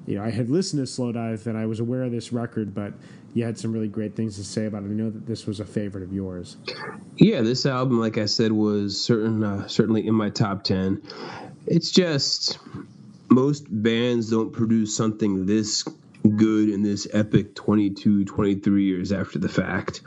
you 0.05 0.17
know, 0.17 0.23
I 0.23 0.29
had 0.29 0.49
listened 0.49 0.85
to 0.85 0.91
Slowdive 0.91 1.47
and 1.47 1.57
I 1.57 1.65
was 1.65 1.79
aware 1.79 2.03
of 2.03 2.11
this 2.11 2.31
record, 2.31 2.73
but 2.73 2.93
you 3.33 3.43
had 3.43 3.57
some 3.57 3.71
really 3.71 3.89
great 3.89 4.15
things 4.15 4.35
to 4.37 4.43
say 4.43 4.65
about 4.65 4.83
it. 4.83 4.85
I 4.85 4.89
know 4.89 5.09
that 5.09 5.27
this 5.27 5.45
was 5.45 5.59
a 5.59 5.65
favorite 5.65 6.03
of 6.03 6.13
yours. 6.13 6.57
Yeah, 7.17 7.41
this 7.41 7.65
album, 7.65 7.99
like 7.99 8.17
I 8.17 8.25
said, 8.25 8.51
was 8.51 8.99
certain 8.99 9.43
uh, 9.43 9.67
certainly 9.67 10.07
in 10.07 10.15
my 10.15 10.29
top 10.29 10.63
ten. 10.63 11.01
It's 11.65 11.91
just 11.91 12.57
most 13.29 13.65
bands 13.69 14.31
don't 14.31 14.53
produce 14.53 14.95
something 14.95 15.45
this 15.45 15.83
good 16.35 16.69
in 16.69 16.83
this 16.83 17.07
epic 17.13 17.55
22 17.55 18.25
23 18.25 18.83
years 18.83 19.11
after 19.11 19.39
the 19.39 19.49
fact 19.49 20.01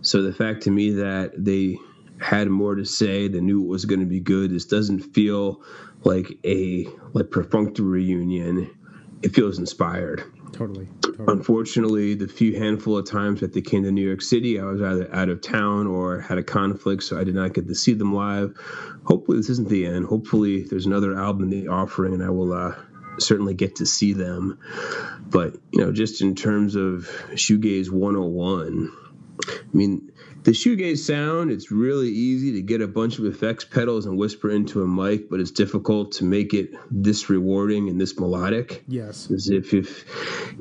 so 0.00 0.22
the 0.22 0.32
fact 0.32 0.62
to 0.62 0.70
me 0.70 0.90
that 0.90 1.32
they 1.36 1.76
had 2.20 2.48
more 2.48 2.74
to 2.74 2.84
say 2.84 3.28
they 3.28 3.40
knew 3.40 3.62
it 3.62 3.68
was 3.68 3.84
going 3.84 4.00
to 4.00 4.06
be 4.06 4.20
good 4.20 4.50
this 4.50 4.66
doesn't 4.66 5.00
feel 5.00 5.62
like 6.04 6.32
a 6.44 6.86
like 7.12 7.30
perfunctory 7.30 8.00
reunion 8.00 8.70
it 9.22 9.34
feels 9.34 9.58
inspired 9.58 10.24
Totally. 10.52 10.88
Unfortunately, 11.18 12.14
the 12.14 12.28
few 12.28 12.58
handful 12.58 12.98
of 12.98 13.08
times 13.08 13.40
that 13.40 13.52
they 13.52 13.60
came 13.60 13.82
to 13.84 13.92
New 13.92 14.06
York 14.06 14.22
City, 14.22 14.58
I 14.58 14.64
was 14.64 14.82
either 14.82 15.12
out 15.14 15.28
of 15.28 15.40
town 15.40 15.86
or 15.86 16.20
had 16.20 16.38
a 16.38 16.42
conflict, 16.42 17.02
so 17.02 17.18
I 17.18 17.24
did 17.24 17.34
not 17.34 17.54
get 17.54 17.68
to 17.68 17.74
see 17.74 17.92
them 17.92 18.14
live. 18.14 18.56
Hopefully, 19.04 19.38
this 19.38 19.48
isn't 19.50 19.68
the 19.68 19.86
end. 19.86 20.06
Hopefully, 20.06 20.62
there's 20.64 20.86
another 20.86 21.18
album 21.18 21.44
in 21.44 21.50
the 21.50 21.68
offering, 21.68 22.14
and 22.14 22.22
I 22.22 22.30
will 22.30 22.52
uh, 22.52 22.74
certainly 23.18 23.54
get 23.54 23.76
to 23.76 23.86
see 23.86 24.12
them. 24.12 24.58
But 25.20 25.54
you 25.72 25.84
know, 25.84 25.92
just 25.92 26.20
in 26.20 26.34
terms 26.34 26.74
of 26.76 27.10
shoegaze 27.32 27.90
101, 27.90 28.92
I 29.48 29.76
mean, 29.76 30.10
the 30.42 30.52
shoegaze 30.52 30.98
sound, 30.98 31.50
it's 31.50 31.70
really 31.70 32.08
easy 32.08 32.52
to 32.52 32.62
get 32.62 32.80
a 32.80 32.88
bunch 32.88 33.18
of 33.18 33.26
effects 33.26 33.64
pedals 33.64 34.06
and 34.06 34.16
whisper 34.16 34.50
into 34.50 34.82
a 34.82 34.86
mic, 34.86 35.28
but 35.28 35.38
it's 35.38 35.50
difficult 35.50 36.12
to 36.12 36.24
make 36.24 36.54
it 36.54 36.70
this 36.90 37.28
rewarding 37.28 37.88
and 37.88 38.00
this 38.00 38.18
melodic. 38.18 38.82
Yes. 38.88 39.30
As 39.30 39.50
if 39.50 39.74
if 39.74 40.04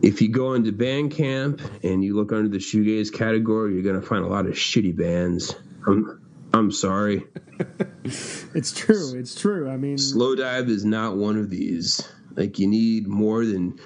if 0.03 0.21
you 0.21 0.29
go 0.29 0.53
into 0.53 0.73
Bandcamp 0.73 1.83
and 1.83 2.03
you 2.03 2.15
look 2.15 2.33
under 2.33 2.49
the 2.49 2.57
shoegaze 2.57 3.13
category, 3.13 3.73
you're 3.73 3.83
gonna 3.83 4.05
find 4.05 4.25
a 4.25 4.27
lot 4.27 4.45
of 4.47 4.53
shitty 4.53 4.95
bands. 4.97 5.55
I'm 5.87 6.21
I'm 6.53 6.71
sorry. 6.71 7.25
It's 8.55 8.71
true. 8.71 9.13
It's 9.15 9.39
true. 9.39 9.69
I 9.69 9.77
mean, 9.77 9.97
Slowdive 9.97 10.69
is 10.69 10.83
not 10.83 11.15
one 11.15 11.37
of 11.37 11.49
these. 11.51 12.01
Like 12.35 12.59
you 12.59 12.67
need 12.67 13.07
more 13.07 13.45
than 13.45 13.79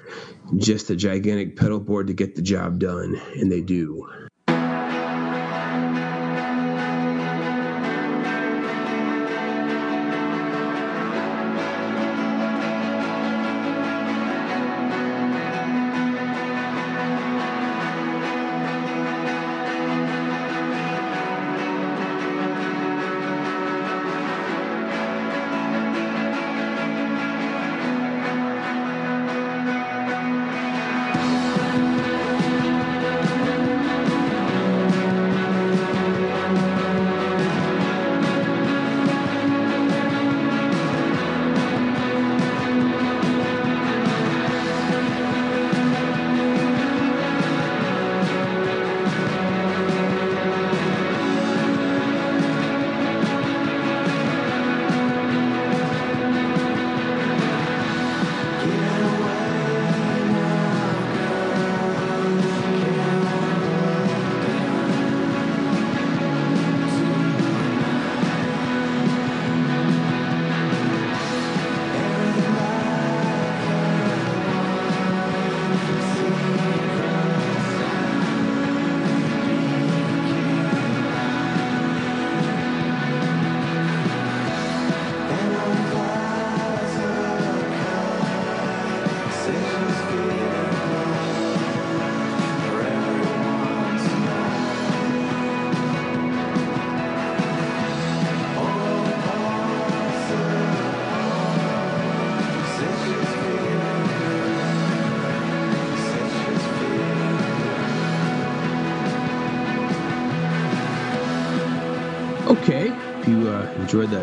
just 0.56 0.90
a 0.90 0.96
gigantic 0.96 1.56
pedal 1.56 1.80
board 1.80 2.08
to 2.08 2.14
get 2.14 2.36
the 2.36 2.42
job 2.42 2.78
done, 2.78 3.20
and 3.36 3.50
they 3.50 3.60
do. 3.60 4.08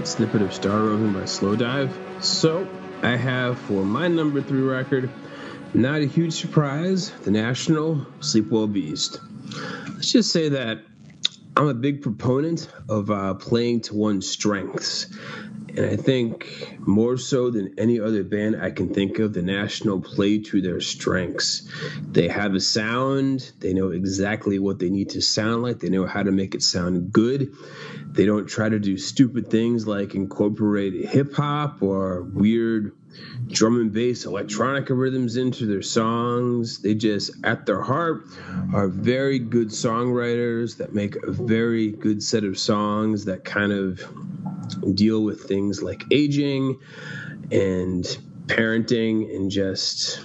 That 0.02 0.08
snippet 0.08 0.42
of 0.42 0.52
Star 0.52 0.80
Roving 0.80 1.14
by 1.14 1.26
Slowdive. 1.26 1.92
So, 2.24 2.68
I 3.04 3.16
have 3.16 3.60
for 3.60 3.86
my 3.86 4.08
number 4.08 4.42
three 4.42 4.64
record, 4.64 5.12
not 5.76 6.02
a 6.02 6.08
huge 6.08 6.34
surprise, 6.34 7.12
the 7.24 7.30
National 7.30 8.08
Sleep 8.20 8.50
Well 8.50 8.66
Beast. 8.66 9.20
Let's 9.90 10.12
just 10.12 10.32
say 10.32 10.50
that 10.50 10.80
I'm 11.56 11.68
a 11.68 11.76
big 11.76 12.02
proponent 12.02 12.68
of 12.90 13.12
uh, 13.12 13.36
playing 13.36 13.82
to 13.82 13.94
one's 13.94 14.28
strengths. 14.28 15.06
And 15.76 15.86
I 15.86 15.96
think 15.96 16.78
more 16.80 17.18
so 17.18 17.50
than 17.50 17.76
any 17.78 18.00
other 18.00 18.24
band 18.24 18.62
I 18.62 18.72
can 18.72 18.94
think 18.94 19.20
of, 19.20 19.34
the 19.34 19.42
National 19.42 20.02
play 20.02 20.40
to 20.40 20.62
their 20.62 20.82
strengths. 20.82 21.68
They 22.02 22.28
have 22.28 22.56
a 22.56 22.60
sound, 22.60 23.52
they 23.60 23.74
know 23.74 23.90
exactly 23.90 24.60
what 24.60 24.80
they 24.80 24.90
need 24.90 25.12
to 25.12 25.22
sound 25.22 25.64
like, 25.64 25.80
they 25.80 25.90
know 25.90 26.06
how 26.06 26.24
to 26.24 26.32
make 26.32 26.56
it 26.56 26.64
sound 26.64 27.14
good. 27.14 27.56
They 28.06 28.26
don't 28.26 28.48
try 28.48 28.68
to 28.68 28.80
do 28.80 28.98
stupid 28.98 29.50
things 29.50 29.88
like 29.88 30.14
incorporate 30.14 31.10
hip 31.10 31.34
hop 31.34 31.82
or 31.82 32.24
weird 32.24 32.94
drum 33.48 33.80
and 33.80 33.92
bass 33.92 34.26
electronica 34.26 34.98
rhythms 34.98 35.36
into 35.36 35.66
their 35.66 35.82
songs. 35.82 36.80
They 36.80 36.96
just, 36.96 37.32
at 37.44 37.66
their 37.66 37.82
heart, 37.82 38.26
are 38.74 38.88
very 38.88 39.40
good 39.40 39.70
songwriters 39.70 40.78
that 40.78 40.94
make 40.94 41.16
a 41.16 41.32
very 41.32 41.92
good 41.92 42.24
set 42.24 42.44
of 42.44 42.58
songs 42.58 43.26
that 43.26 43.44
kind 43.44 43.72
of 43.72 44.02
deal 44.94 45.24
with 45.24 45.44
things 45.44 45.82
like 45.82 46.04
aging 46.12 46.80
and 47.52 48.18
parenting 48.48 49.34
and 49.36 49.52
just 49.52 50.20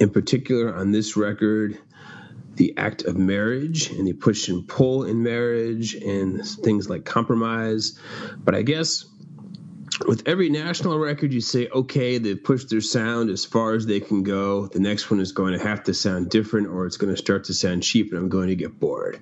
in 0.00 0.10
particular 0.10 0.74
on 0.74 0.92
this 0.92 1.16
record 1.16 1.78
the 2.56 2.76
act 2.76 3.04
of 3.04 3.16
marriage 3.16 3.90
and 3.90 4.06
the 4.06 4.12
push 4.12 4.48
and 4.48 4.66
pull 4.66 5.04
in 5.04 5.22
marriage 5.22 5.94
and 5.94 6.44
things 6.44 6.88
like 6.88 7.04
compromise. 7.04 7.98
But 8.38 8.54
i 8.54 8.62
guess 8.62 9.04
with 10.06 10.26
every 10.26 10.50
national 10.50 10.98
record 10.98 11.32
you 11.32 11.40
say 11.40 11.68
okay 11.68 12.18
they've 12.18 12.42
pushed 12.42 12.68
their 12.68 12.80
sound 12.80 13.30
as 13.30 13.44
far 13.44 13.74
as 13.74 13.86
they 13.86 14.00
can 14.00 14.22
go. 14.22 14.66
The 14.66 14.80
next 14.80 15.10
one 15.10 15.20
is 15.20 15.32
going 15.32 15.58
to 15.58 15.64
have 15.64 15.84
to 15.84 15.94
sound 15.94 16.30
different 16.30 16.68
or 16.68 16.86
it's 16.86 16.96
going 16.96 17.14
to 17.14 17.20
start 17.20 17.44
to 17.44 17.54
sound 17.54 17.82
cheap 17.82 18.10
and 18.10 18.18
i'm 18.18 18.28
going 18.28 18.48
to 18.48 18.56
get 18.56 18.78
bored. 18.78 19.20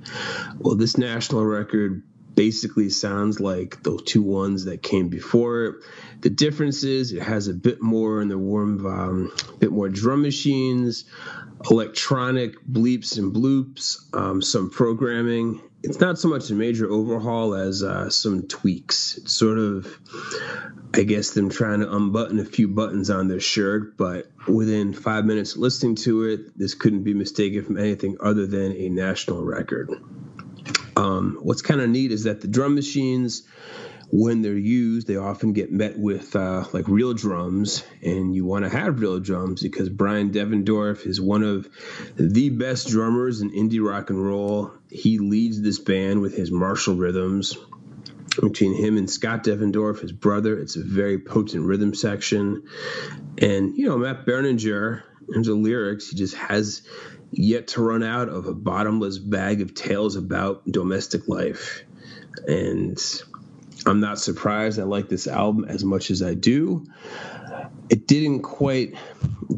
Well 0.59 0.77
this 0.77 0.97
national 0.97 1.45
record 1.45 2.03
basically 2.35 2.91
sounds 2.91 3.41
like 3.41 3.83
the 3.83 3.99
two 4.05 4.23
ones 4.23 4.65
that 4.65 4.83
came 4.83 5.09
before 5.09 5.65
it. 5.65 5.75
The 6.21 6.31
difference 6.31 6.85
is 6.85 7.13
it 7.13 7.23
has 7.23 7.49
a 7.49 7.55
bit 7.55 7.83
more 7.83 8.21
in 8.21 8.29
the 8.29 8.39
warm, 8.39 8.87
um, 8.87 9.33
bit 9.59 9.73
more 9.73 9.89
drum 9.89 10.23
machines, 10.23 11.05
electronic 11.71 12.65
bleeps 12.67 13.19
and 13.19 13.35
bloops, 13.35 13.99
um, 14.15 14.43
some 14.43 14.71
programming. 14.71 15.61
It's 15.83 16.01
not 16.01 16.19
so 16.19 16.29
much 16.29 16.51
a 16.51 16.55
major 16.55 16.91
overhaul 16.91 17.55
as 17.55 17.83
uh, 17.83 18.09
some 18.09 18.47
tweaks. 18.49 19.19
It's 19.19 19.35
sort 19.35 19.59
of, 19.59 19.87
I 20.95 21.03
guess, 21.03 21.33
them 21.33 21.51
trying 21.51 21.81
to 21.81 21.95
unbutton 21.95 22.41
a 22.41 22.45
few 22.45 22.69
buttons 22.69 23.11
on 23.11 23.29
their 23.29 23.41
shirt, 23.41 23.99
but 23.99 24.31
within 24.49 24.95
five 24.95 25.27
minutes 25.27 25.59
listening 25.59 25.97
to 25.97 26.25
it, 26.25 26.59
this 26.59 26.73
couldn't 26.73 27.03
be 27.03 27.13
mistaken 27.13 27.65
from 27.65 27.77
anything 27.77 28.17
other 28.21 28.47
than 28.47 28.73
a 28.73 28.89
national 28.89 29.45
record. 29.45 29.91
Um, 30.97 31.39
what's 31.43 31.63
kind 31.63 31.81
of 31.81 31.89
neat 31.89 32.13
is 32.13 32.25
that 32.25 32.41
the 32.41 32.49
drum 32.49 32.75
machines, 32.75 33.43
when 34.11 34.43
they're 34.43 34.57
used, 34.57 35.09
they 35.09 35.17
often 35.17 35.53
get 35.53 35.73
met 35.73 35.99
with 35.99 36.37
uh, 36.37 36.65
like 36.73 36.87
real 36.87 37.15
drums, 37.15 37.83
and 38.03 38.35
you 38.35 38.45
want 38.45 38.65
to 38.65 38.71
have 38.71 39.01
real 39.01 39.19
drums 39.19 39.63
because 39.63 39.89
Bryan 39.89 40.31
Devendorf 40.31 41.07
is 41.07 41.21
one 41.21 41.43
of 41.43 41.69
the 42.17 42.51
best 42.51 42.89
drummers 42.89 43.41
in 43.41 43.51
indie 43.51 43.85
rock 43.85 44.11
and 44.11 44.25
roll. 44.25 44.73
He 44.91 45.19
leads 45.19 45.61
this 45.61 45.81
band 45.81 46.21
with 46.21 46.37
his 46.37 46.51
martial 46.51 46.95
rhythms. 46.95 47.57
Between 48.41 48.75
him 48.75 48.97
and 48.97 49.09
Scott 49.09 49.45
Devendorf, 49.45 50.01
his 50.01 50.11
brother, 50.11 50.59
it's 50.59 50.75
a 50.75 50.83
very 50.83 51.19
potent 51.19 51.65
rhythm 51.65 51.95
section. 51.95 52.65
And, 53.39 53.77
you 53.77 53.89
know, 53.89 53.97
Matt 53.97 54.27
Berninger, 54.27 55.03
in 55.33 55.41
of 55.41 55.47
lyrics, 55.47 56.11
he 56.11 56.17
just 56.17 56.35
has 56.35 56.83
yet 57.31 57.69
to 57.69 57.83
run 57.83 58.03
out 58.03 58.29
of 58.29 58.47
a 58.47 58.55
bottomless 58.55 59.19
bag 59.19 59.61
of 59.61 59.75
tales 59.75 60.17
about 60.17 60.65
domestic 60.71 61.29
life. 61.29 61.85
And 62.47 62.99
I'm 63.87 64.01
not 64.01 64.19
surprised. 64.19 64.79
I 64.79 64.85
like 64.85 65.09
this 65.09 65.27
album 65.27 65.65
as 65.67 65.85
much 65.85 66.11
as 66.11 66.23
I 66.23 66.35
do. 66.35 66.87
It 67.91 68.07
didn't 68.07 68.43
quite 68.43 68.95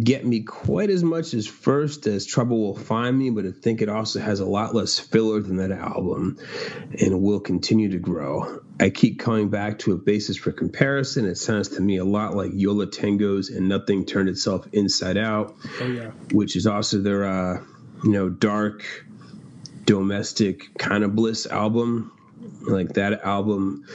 get 0.03 0.27
me 0.27 0.41
quite 0.43 0.91
as 0.91 1.03
much 1.03 1.33
as 1.33 1.47
first 1.47 2.07
as 2.07 2.27
Trouble 2.27 2.61
Will 2.61 2.77
Find 2.77 3.17
Me, 3.19 3.31
but 3.31 3.47
I 3.47 3.53
think 3.53 3.81
it 3.81 3.89
also 3.89 4.21
has 4.21 4.41
a 4.41 4.47
lot 4.47 4.75
less 4.75 4.99
filler 4.99 5.41
than 5.41 5.57
that 5.57 5.71
album 5.71 6.39
and 7.01 7.23
will 7.23 7.41
continue 7.41 7.91
to 7.91 7.99
grow. 7.99 8.61
I 8.79 8.91
keep 8.91 9.19
coming 9.19 9.49
back 9.49 9.79
to 9.81 9.93
a 9.93 9.97
basis 9.97 10.37
for 10.37 10.53
comparison. 10.53 11.25
It 11.27 11.37
sounds 11.37 11.69
to 11.71 11.81
me 11.81 11.97
a 11.97 12.05
lot 12.05 12.35
like 12.35 12.51
Yo 12.55 12.73
La 12.73 12.85
Tengo's 12.85 13.49
and 13.49 13.69
Nothing 13.69 14.05
Turned 14.05 14.29
Itself 14.29 14.67
Inside 14.73 15.17
Out, 15.17 15.57
Oh 15.81 15.87
yeah. 15.87 16.11
which 16.33 16.57
is 16.57 16.67
also 16.67 17.01
their, 17.01 17.25
uh, 17.25 17.63
you 18.05 18.11
know, 18.11 18.29
dark, 18.29 18.85
domestic 19.87 20.77
kind 20.79 21.05
of 21.05 21.15
bliss 21.15 21.47
album. 21.47 22.13
Like 22.63 22.95
that 22.95 23.23
album, 23.25 23.87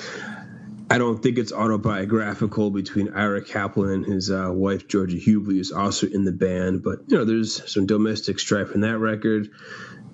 I 0.90 0.98
don't 0.98 1.22
think 1.22 1.38
it's 1.38 1.52
autobiographical 1.54 2.72
between 2.72 3.10
Ira 3.14 3.44
Kaplan 3.44 4.04
and 4.04 4.14
his 4.14 4.32
uh, 4.32 4.50
wife 4.52 4.88
Georgia 4.88 5.18
Hubley, 5.18 5.56
who's 5.58 5.72
also 5.72 6.08
in 6.08 6.26
the 6.26 6.32
band. 6.32 6.82
But 6.84 7.00
you 7.08 7.18
know, 7.18 7.26
there's 7.26 7.72
some 7.72 7.86
domestic 7.86 8.40
strife 8.40 8.72
in 8.74 8.82
that 8.82 8.98
record. 8.98 9.50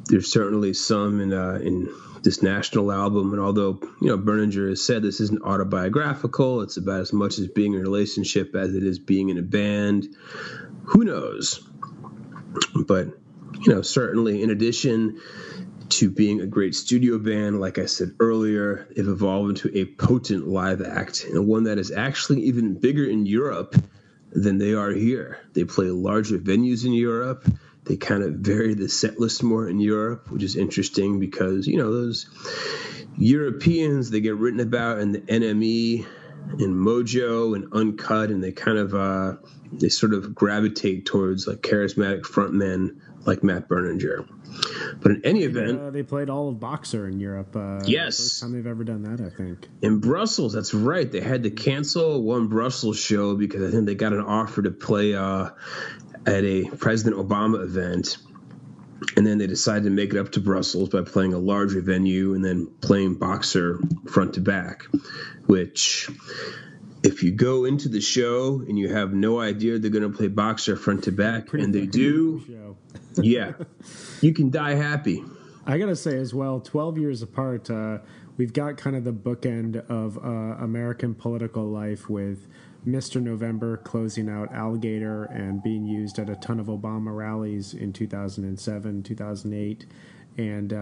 There's 0.05 0.31
certainly 0.31 0.73
some 0.73 1.21
in 1.21 1.33
uh, 1.33 1.59
in 1.63 1.87
this 2.27 2.43
national 2.43 2.91
album. 2.91 3.31
And 3.31 3.41
although 3.41 3.79
you 4.01 4.09
know 4.09 4.17
Berninger 4.17 4.67
has 4.69 4.83
said 4.83 5.01
this 5.01 5.21
isn't 5.21 5.43
autobiographical, 5.43 6.61
it's 6.61 6.75
about 6.75 6.99
as 6.99 7.13
much 7.13 7.39
as 7.39 7.47
being 7.47 7.73
in 7.73 7.79
a 7.79 7.83
relationship 7.83 8.53
as 8.53 8.75
it 8.75 8.83
is 8.83 8.99
being 8.99 9.29
in 9.29 9.37
a 9.37 9.41
band. 9.41 10.13
Who 10.87 11.05
knows? 11.05 11.65
But 12.85 13.07
you 13.61 13.73
know, 13.73 13.81
certainly 13.81 14.43
in 14.43 14.49
addition 14.49 15.21
to 15.87 16.09
being 16.09 16.41
a 16.41 16.45
great 16.45 16.75
studio 16.75 17.17
band, 17.17 17.61
like 17.61 17.77
I 17.77 17.85
said 17.85 18.11
earlier, 18.19 18.89
they've 18.93 19.07
evolved 19.07 19.51
into 19.51 19.77
a 19.77 19.85
potent 19.85 20.49
live 20.49 20.81
act 20.81 21.23
and 21.23 21.47
one 21.47 21.63
that 21.63 21.77
is 21.77 21.91
actually 21.91 22.41
even 22.41 22.73
bigger 22.73 23.05
in 23.05 23.25
Europe 23.25 23.73
than 24.31 24.57
they 24.57 24.73
are 24.73 24.91
here. 24.91 25.39
They 25.53 25.63
play 25.63 25.85
larger 25.85 26.37
venues 26.39 26.85
in 26.85 26.91
Europe. 26.91 27.49
They 27.87 27.95
kind 27.97 28.23
of 28.23 28.33
vary 28.35 28.73
the 28.73 28.89
set 28.89 29.19
list 29.19 29.43
more 29.43 29.67
in 29.67 29.79
Europe, 29.79 30.29
which 30.31 30.43
is 30.43 30.55
interesting 30.55 31.19
because, 31.19 31.67
you 31.67 31.77
know, 31.77 31.91
those 31.93 32.27
Europeans, 33.17 34.09
they 34.09 34.19
get 34.21 34.35
written 34.35 34.59
about 34.59 34.99
in 34.99 35.11
the 35.11 35.19
NME 35.21 36.05
and 36.59 36.75
Mojo 36.75 37.55
and 37.55 37.73
Uncut, 37.73 38.29
and 38.29 38.43
they 38.43 38.51
kind 38.51 38.77
of, 38.77 38.93
uh, 38.95 39.35
they 39.71 39.89
sort 39.89 40.13
of 40.13 40.33
gravitate 40.35 41.05
towards 41.05 41.47
like 41.47 41.57
charismatic 41.61 42.21
frontmen 42.21 42.97
like 43.25 43.43
Matt 43.43 43.67
Berninger. 43.67 44.25
But 45.01 45.11
in 45.11 45.25
any 45.25 45.43
event, 45.43 45.79
Uh, 45.79 45.89
they 45.91 46.03
played 46.03 46.29
all 46.29 46.47
of 46.49 46.59
Boxer 46.59 47.07
in 47.07 47.19
Europe. 47.19 47.55
Uh, 47.55 47.81
Yes. 47.85 48.17
First 48.17 48.41
time 48.41 48.51
they've 48.53 48.65
ever 48.65 48.83
done 48.85 49.03
that, 49.03 49.19
I 49.21 49.29
think. 49.29 49.67
in 49.81 49.99
Brussels, 49.99 50.53
that's 50.53 50.73
right. 50.73 51.11
They 51.11 51.19
had 51.19 51.43
to 51.43 51.49
cancel 51.51 52.23
one 52.23 52.47
Brussels 52.47 52.97
show 52.97 53.35
because 53.35 53.61
I 53.67 53.71
think 53.71 53.85
they 53.85 53.95
got 53.95 54.13
an 54.13 54.21
offer 54.21 54.61
to 54.61 54.71
play 54.71 55.13
uh, 55.15 55.49
at 56.27 56.43
a 56.43 56.65
President 56.65 57.15
Obama 57.15 57.63
event. 57.63 58.17
And 59.15 59.25
then 59.25 59.37
they 59.37 59.47
decided 59.47 59.83
to 59.85 59.89
make 59.89 60.13
it 60.13 60.19
up 60.19 60.31
to 60.33 60.41
Brussels 60.41 60.89
by 60.89 61.01
playing 61.01 61.33
a 61.33 61.39
larger 61.39 61.81
venue 61.81 62.33
and 62.33 62.43
then 62.43 62.67
playing 62.81 63.15
Boxer 63.15 63.79
front 64.09 64.33
to 64.35 64.41
back, 64.41 64.83
which. 65.47 66.09
If 67.03 67.21
you 67.23 67.31
go 67.31 67.63
into 67.63 67.89
the 67.89 68.01
show 68.01 68.59
and 68.67 68.77
you 68.77 68.89
have 68.89 69.13
no 69.13 69.39
idea 69.39 69.77
they're 69.77 69.91
going 69.91 70.11
to 70.11 70.17
play 70.17 70.27
Boxer 70.27 70.75
front 70.75 71.03
to 71.05 71.11
back, 71.11 71.53
and 71.53 71.73
they 71.73 71.85
do, 71.85 72.75
yeah, 73.15 73.53
you 74.19 74.33
can 74.33 74.49
die 74.49 74.73
happy. 74.73 75.23
I 75.65 75.77
gotta 75.77 75.95
say 75.95 76.17
as 76.17 76.33
well, 76.33 76.59
twelve 76.59 76.97
years 76.97 77.21
apart, 77.21 77.69
uh, 77.69 77.99
we've 78.35 78.51
got 78.51 78.77
kind 78.77 78.95
of 78.95 79.03
the 79.03 79.13
bookend 79.13 79.87
of 79.89 80.17
uh, 80.17 80.63
American 80.63 81.13
political 81.13 81.65
life 81.65 82.09
with 82.09 82.47
Mr. 82.87 83.21
November 83.21 83.77
closing 83.77 84.29
out 84.29 84.51
Alligator 84.53 85.25
and 85.25 85.61
being 85.61 85.85
used 85.85 86.17
at 86.19 86.29
a 86.29 86.35
ton 86.37 86.59
of 86.59 86.67
Obama 86.67 87.13
rallies 87.13 87.73
in 87.73 87.91
2007, 87.91 89.03
2008, 89.03 89.85
and 90.37 90.71
uh, 90.71 90.75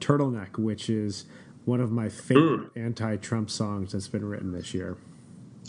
Turtleneck, 0.00 0.58
which 0.58 0.90
is 0.90 1.26
one 1.64 1.80
of 1.80 1.92
my 1.92 2.08
favorite 2.08 2.70
anti-Trump 2.74 3.48
songs 3.50 3.92
that's 3.92 4.08
been 4.08 4.24
written 4.24 4.52
this 4.52 4.74
year. 4.74 4.96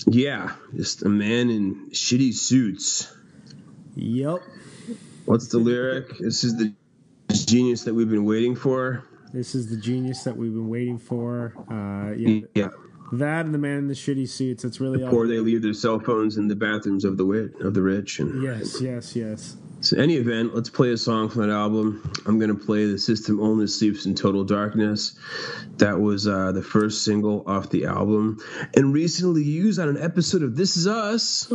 Yeah, 0.06 0.54
just 0.76 1.04
a 1.04 1.10
man 1.10 1.50
in 1.50 1.90
shitty 1.92 2.34
suits. 2.34 3.16
Yep. 3.96 4.40
What's 5.26 5.48
the 5.48 5.58
lyric? 5.58 6.18
This 6.20 6.44
is 6.44 6.56
the 6.58 6.74
genius 7.32 7.84
that 7.84 7.94
we've 7.94 8.10
been 8.10 8.26
waiting 8.26 8.56
for. 8.56 9.04
This 9.34 9.54
is 9.54 9.70
the 9.70 9.78
genius 9.78 10.24
that 10.24 10.38
we've 10.38 10.54
been 10.54 10.70
waiting 10.70 10.98
for. 10.98 11.54
Uh, 11.70 12.14
yeah, 12.16 12.42
Yeah. 12.56 12.70
That 13.14 13.46
and 13.46 13.54
the 13.54 13.58
man 13.60 13.78
in 13.80 13.88
the 13.88 13.94
shitty 13.94 14.28
suits. 14.28 14.64
That's 14.64 14.80
really 14.80 15.04
all. 15.04 15.10
Before 15.10 15.28
they 15.28 15.40
leave 15.40 15.62
their 15.62 15.74
cell 15.74 16.00
phones 16.00 16.38
in 16.38 16.48
the 16.48 16.56
bathrooms 16.56 17.06
of 17.06 17.18
the 17.18 17.26
wit 17.26 17.60
of 17.62 17.74
the 17.74 17.82
rich, 17.82 18.20
and 18.20 18.44
Yes, 18.44 18.82
yes, 18.82 19.16
yes. 19.16 19.58
So, 19.80 19.96
any 19.96 20.16
event, 20.16 20.56
let's 20.56 20.72
play 20.72 20.92
a 20.92 20.98
song 20.98 21.30
from 21.30 21.44
that 21.44 21.52
album. 21.52 22.12
I'm 22.26 22.40
going 22.40 22.50
to 22.50 22.66
play 22.66 22.86
The 22.86 22.98
System 22.98 23.40
Only 23.40 23.68
Sleeps 23.68 24.08
in 24.08 24.16
Total 24.16 24.44
Darkness. 24.44 25.14
That 25.78 26.00
was 26.00 26.28
uh, 26.28 26.52
the 26.52 26.64
first 26.64 27.06
single 27.06 27.44
off 27.46 27.70
the 27.70 27.86
album 27.86 28.40
and 28.76 28.92
recently 28.92 29.44
used 29.44 29.80
on 29.80 29.88
an 29.88 29.98
episode 30.02 30.42
of 30.42 30.56
This 30.56 30.78
Is 30.78 30.88
Us. 30.88 31.48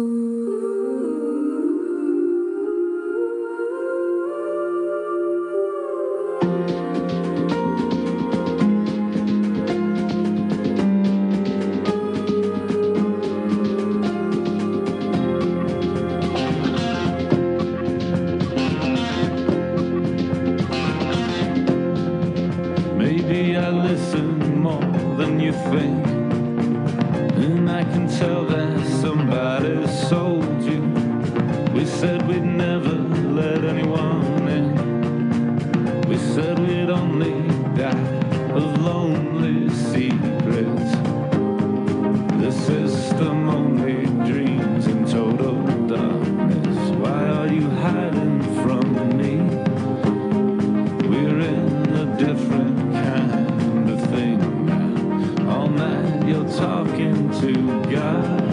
Talking 56.52 57.30
to 57.40 57.52
God. 57.90 58.51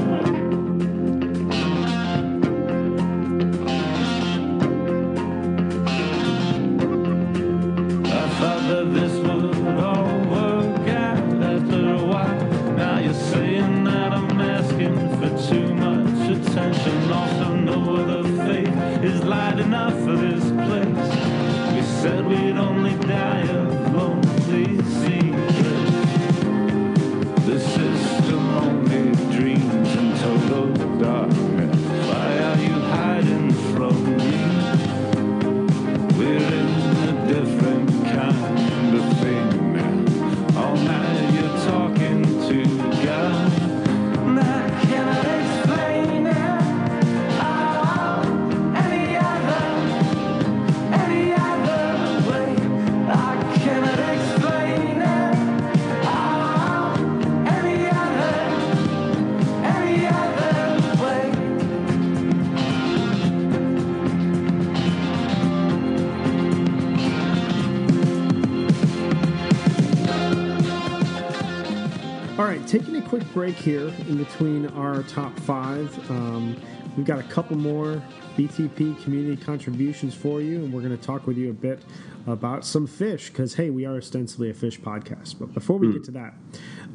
Quick 73.30 73.54
break 73.54 73.56
here 73.58 73.94
in 74.08 74.18
between 74.18 74.66
our 74.68 75.04
top 75.04 75.38
five. 75.42 76.10
Um, 76.10 76.60
we've 76.98 77.06
got 77.06 77.20
a 77.20 77.24
couple 77.24 77.58
more 77.58 78.02
BTP 78.36 79.04
community 79.04 79.40
contributions 79.40 80.16
for 80.16 80.42
you, 80.42 80.64
and 80.64 80.74
we're 80.74 80.82
going 80.82 80.98
to 80.98 81.04
talk 81.04 81.28
with 81.28 81.38
you 81.38 81.52
a 81.52 81.54
bit 81.54 81.80
about 82.26 82.66
some 82.66 82.88
Phish 82.88 83.28
because, 83.28 83.54
hey, 83.54 83.70
we 83.70 83.86
are 83.86 83.98
ostensibly 83.98 84.50
a 84.50 84.54
Phish 84.54 84.80
podcast. 84.80 85.38
But 85.38 85.54
before 85.54 85.78
we 85.78 85.94
get 85.94 86.04
to 86.06 86.12
that, 86.12 86.34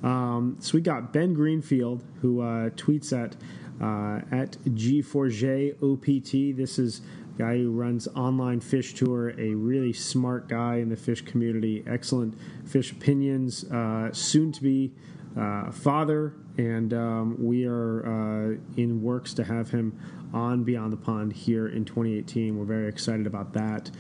um, 0.03 0.57
so 0.59 0.75
we 0.75 0.81
got 0.81 1.13
Ben 1.13 1.35
Greenfield 1.35 2.03
who 2.21 2.41
uh, 2.41 2.71
tweets 2.71 3.13
at 3.13 3.37
uh, 3.81 4.23
at 4.35 4.53
G4JOPT. 4.65 6.57
This 6.57 6.81
is 6.81 7.01
a 7.37 7.39
guy 7.39 7.59
who 7.59 7.71
runs 7.71 8.09
online 8.09 8.61
Phish 8.61 8.97
tour, 8.97 9.39
a 9.39 9.55
really 9.55 9.93
smart 9.93 10.49
guy 10.49 10.77
in 10.77 10.89
the 10.89 10.97
Phish 10.97 11.25
community, 11.25 11.85
excellent 11.87 12.37
Phish 12.67 12.91
opinions, 12.91 13.65
uh, 13.71 14.13
soon 14.13 14.51
to 14.51 14.63
be 14.63 14.93
uh, 15.39 15.71
father, 15.71 16.35
and 16.59 16.93
um, 16.95 17.37
we 17.39 17.67
are 17.67 18.05
uh, 18.07 18.57
in 18.77 19.03
works 19.03 19.35
to 19.35 19.45
have 19.45 19.71
him 19.71 19.99
on 20.33 20.65
Beyond 20.65 20.93
the 20.93 20.97
Pond 20.97 21.33
here 21.33 21.69
in 21.69 21.85
2018. 21.85 22.57
We're 22.59 22.65
very 22.65 22.89
excited 22.89 23.27
about 23.27 23.53
that. 23.55 23.91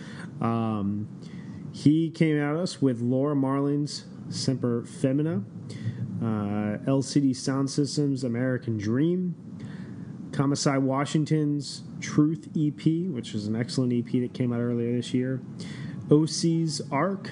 Um, 0.40 1.08
he 1.72 2.10
came 2.10 2.38
at 2.38 2.56
us 2.56 2.80
with 2.80 3.00
Laura 3.00 3.34
Marling's 3.34 4.04
Semper 4.28 4.84
Femina, 4.84 5.42
uh, 6.20 6.78
LCD 6.86 7.30
Soundsystem's 7.30 8.24
American 8.24 8.78
Dream, 8.78 9.34
Kamasi 10.30 10.80
Washington's 10.80 11.82
Truth 12.00 12.48
EP, 12.56 13.10
which 13.10 13.34
is 13.34 13.46
an 13.46 13.56
excellent 13.56 13.92
EP 13.92 14.20
that 14.20 14.34
came 14.34 14.52
out 14.52 14.60
earlier 14.60 14.94
this 14.94 15.14
year, 15.14 15.40
OC's 16.10 16.82
Arc, 16.90 17.30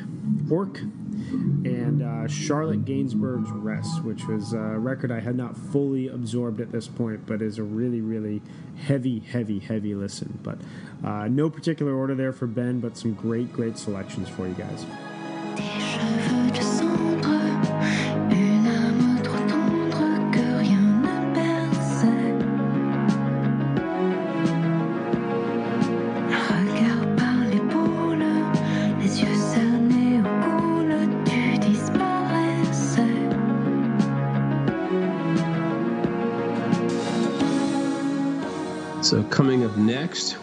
Orc, 0.50 0.78
and 0.80 2.02
uh, 2.02 2.26
Charlotte 2.26 2.84
Gainsbourg's 2.84 3.50
Rest, 3.50 4.02
which 4.02 4.24
was 4.26 4.52
a 4.52 4.78
record 4.78 5.10
I 5.10 5.20
had 5.20 5.36
not 5.36 5.56
fully 5.56 6.08
absorbed 6.08 6.60
at 6.60 6.72
this 6.72 6.88
point, 6.88 7.26
but 7.26 7.42
is 7.42 7.58
a 7.58 7.62
really, 7.62 8.00
really 8.00 8.42
heavy, 8.86 9.20
heavy, 9.20 9.58
heavy 9.58 9.94
listen. 9.94 10.38
But 10.42 10.58
uh, 11.04 11.28
no 11.28 11.50
particular 11.50 11.94
order 11.94 12.14
there 12.14 12.32
for 12.32 12.46
Ben, 12.46 12.80
but 12.80 12.96
some 12.96 13.12
great, 13.14 13.52
great 13.52 13.78
selections 13.78 14.28
for 14.28 14.46
you 14.46 14.54
guys. 14.54 16.41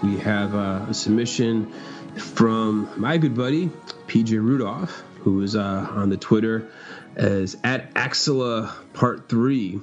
We 0.01 0.17
have 0.19 0.55
uh, 0.55 0.85
a 0.89 0.93
submission 0.93 1.73
from 2.15 2.89
my 2.95 3.17
good 3.17 3.35
buddy, 3.35 3.69
PJ 4.07 4.31
Rudolph, 4.31 5.03
who 5.19 5.41
is 5.41 5.55
uh, 5.55 5.87
on 5.91 6.09
the 6.09 6.15
Twitter 6.15 6.69
as 7.15 7.57
at 7.63 7.93
Axela 7.95 8.71
Part 8.93 9.27
3. 9.27 9.81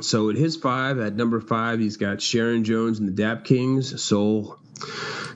So, 0.00 0.30
at 0.30 0.36
his 0.36 0.56
five, 0.56 0.98
at 0.98 1.14
number 1.16 1.40
five, 1.40 1.80
he's 1.80 1.96
got 1.96 2.20
Sharon 2.20 2.64
Jones 2.64 2.98
and 2.98 3.08
the 3.08 3.12
Dap 3.12 3.44
Kings, 3.44 4.02
Soul. 4.02 4.58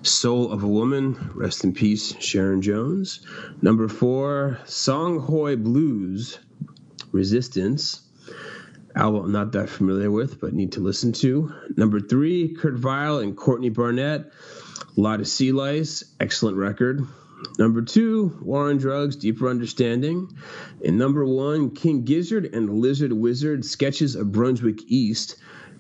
Soul 0.03 0.51
of 0.51 0.63
a 0.63 0.69
Woman, 0.69 1.31
rest 1.35 1.65
in 1.65 1.75
peace, 1.75 2.15
Sharon 2.21 2.63
Jones. 2.63 3.27
Number 3.61 3.87
four, 3.87 4.59
Songhoy 4.65 5.63
Blues, 5.63 6.39
Resistance 7.13 8.10
album 8.97 9.25
I'm 9.25 9.33
not 9.33 9.53
that 9.53 9.69
familiar 9.69 10.11
with, 10.11 10.41
but 10.41 10.53
need 10.53 10.73
to 10.73 10.81
listen 10.81 11.13
to. 11.15 11.53
Number 11.77 12.01
three, 12.01 12.55
Kurt 12.55 12.75
Vile 12.75 13.19
and 13.19 13.37
Courtney 13.37 13.71
Barnett, 13.71 14.33
A 14.97 15.01
Lot 15.01 15.21
of 15.21 15.29
Sea 15.29 15.53
Lice, 15.53 16.05
excellent 16.19 16.57
record. 16.57 17.07
Number 17.59 17.83
two, 17.83 18.39
War 18.43 18.69
on 18.69 18.77
Drugs, 18.77 19.17
Deeper 19.17 19.49
Understanding. 19.49 20.37
And 20.85 20.99
number 20.99 21.25
one, 21.25 21.71
King 21.71 22.05
Gizzard 22.05 22.55
and 22.55 22.69
the 22.69 22.73
Lizard 22.73 23.13
Wizard, 23.13 23.65
Sketches 23.65 24.15
of 24.15 24.31
Brunswick 24.33 24.81
East, 24.87 25.37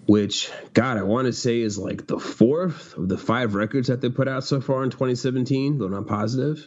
which, 0.06 0.50
God, 0.72 0.96
I 0.96 1.02
want 1.02 1.26
to 1.26 1.32
say 1.32 1.60
is 1.60 1.78
like 1.78 2.06
the 2.06 2.18
fourth 2.18 2.96
of 2.96 3.08
the 3.08 3.18
five 3.18 3.54
records 3.54 3.88
that 3.88 4.00
they 4.00 4.08
put 4.08 4.28
out 4.28 4.44
so 4.44 4.60
far 4.60 4.82
in 4.82 4.90
2017, 4.90 5.78
though 5.78 5.88
not 5.88 6.06
positive. 6.06 6.66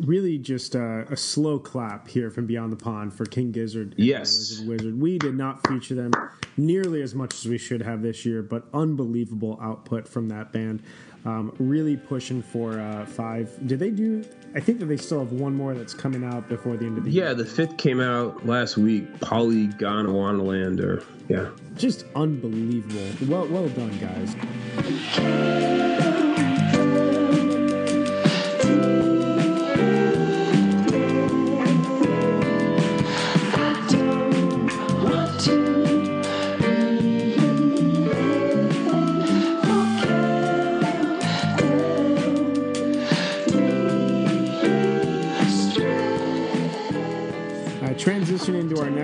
Really 0.00 0.38
just 0.38 0.74
uh, 0.76 1.04
a 1.10 1.16
slow 1.16 1.58
clap 1.58 2.08
here 2.08 2.30
from 2.30 2.46
Beyond 2.46 2.72
the 2.72 2.76
Pond 2.76 3.12
for 3.12 3.24
King 3.24 3.52
Gizzard. 3.52 3.94
and 3.96 4.04
Yes. 4.06 4.50
Lizard 4.60 4.68
Wizard. 4.68 5.00
We 5.00 5.18
did 5.18 5.34
not 5.36 5.66
feature 5.66 5.94
them 5.94 6.12
nearly 6.56 7.02
as 7.02 7.14
much 7.14 7.34
as 7.34 7.46
we 7.46 7.58
should 7.58 7.82
have 7.82 8.02
this 8.02 8.24
year, 8.26 8.42
but 8.42 8.64
unbelievable 8.74 9.58
output 9.62 10.06
from 10.08 10.28
that 10.28 10.52
band. 10.52 10.82
Um, 11.26 11.54
really 11.58 11.96
pushing 11.96 12.42
for 12.42 12.78
uh, 12.78 13.06
five. 13.06 13.50
Did 13.66 13.78
they 13.78 13.90
do? 13.90 14.22
I 14.54 14.60
think 14.60 14.78
that 14.80 14.86
they 14.86 14.98
still 14.98 15.20
have 15.20 15.32
one 15.32 15.54
more 15.54 15.72
that's 15.72 15.94
coming 15.94 16.22
out 16.22 16.50
before 16.50 16.76
the 16.76 16.84
end 16.84 16.98
of 16.98 17.04
the 17.04 17.10
year. 17.10 17.28
Yeah, 17.28 17.32
the 17.32 17.46
fifth 17.46 17.78
came 17.78 17.98
out 17.98 18.44
last 18.44 18.76
week. 18.76 19.10
Polygondwanaland, 19.20 20.80
or 20.80 21.02
yeah. 21.30 21.48
Just 21.76 22.04
unbelievable. 22.14 23.26
Well, 23.26 23.46
well 23.48 23.68
done, 23.70 23.98
guys. 23.98 24.34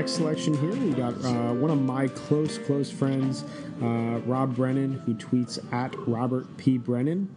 Next 0.00 0.12
selection 0.12 0.54
here. 0.54 0.74
We 0.82 0.92
got 0.94 1.12
uh, 1.22 1.52
one 1.52 1.70
of 1.70 1.78
my 1.78 2.08
close, 2.08 2.56
close 2.56 2.90
friends, 2.90 3.44
uh, 3.82 4.22
Rob 4.24 4.56
Brennan, 4.56 4.94
who 4.94 5.12
tweets 5.14 5.58
at 5.74 5.94
Robert 6.08 6.56
P. 6.56 6.78
Brennan. 6.78 7.28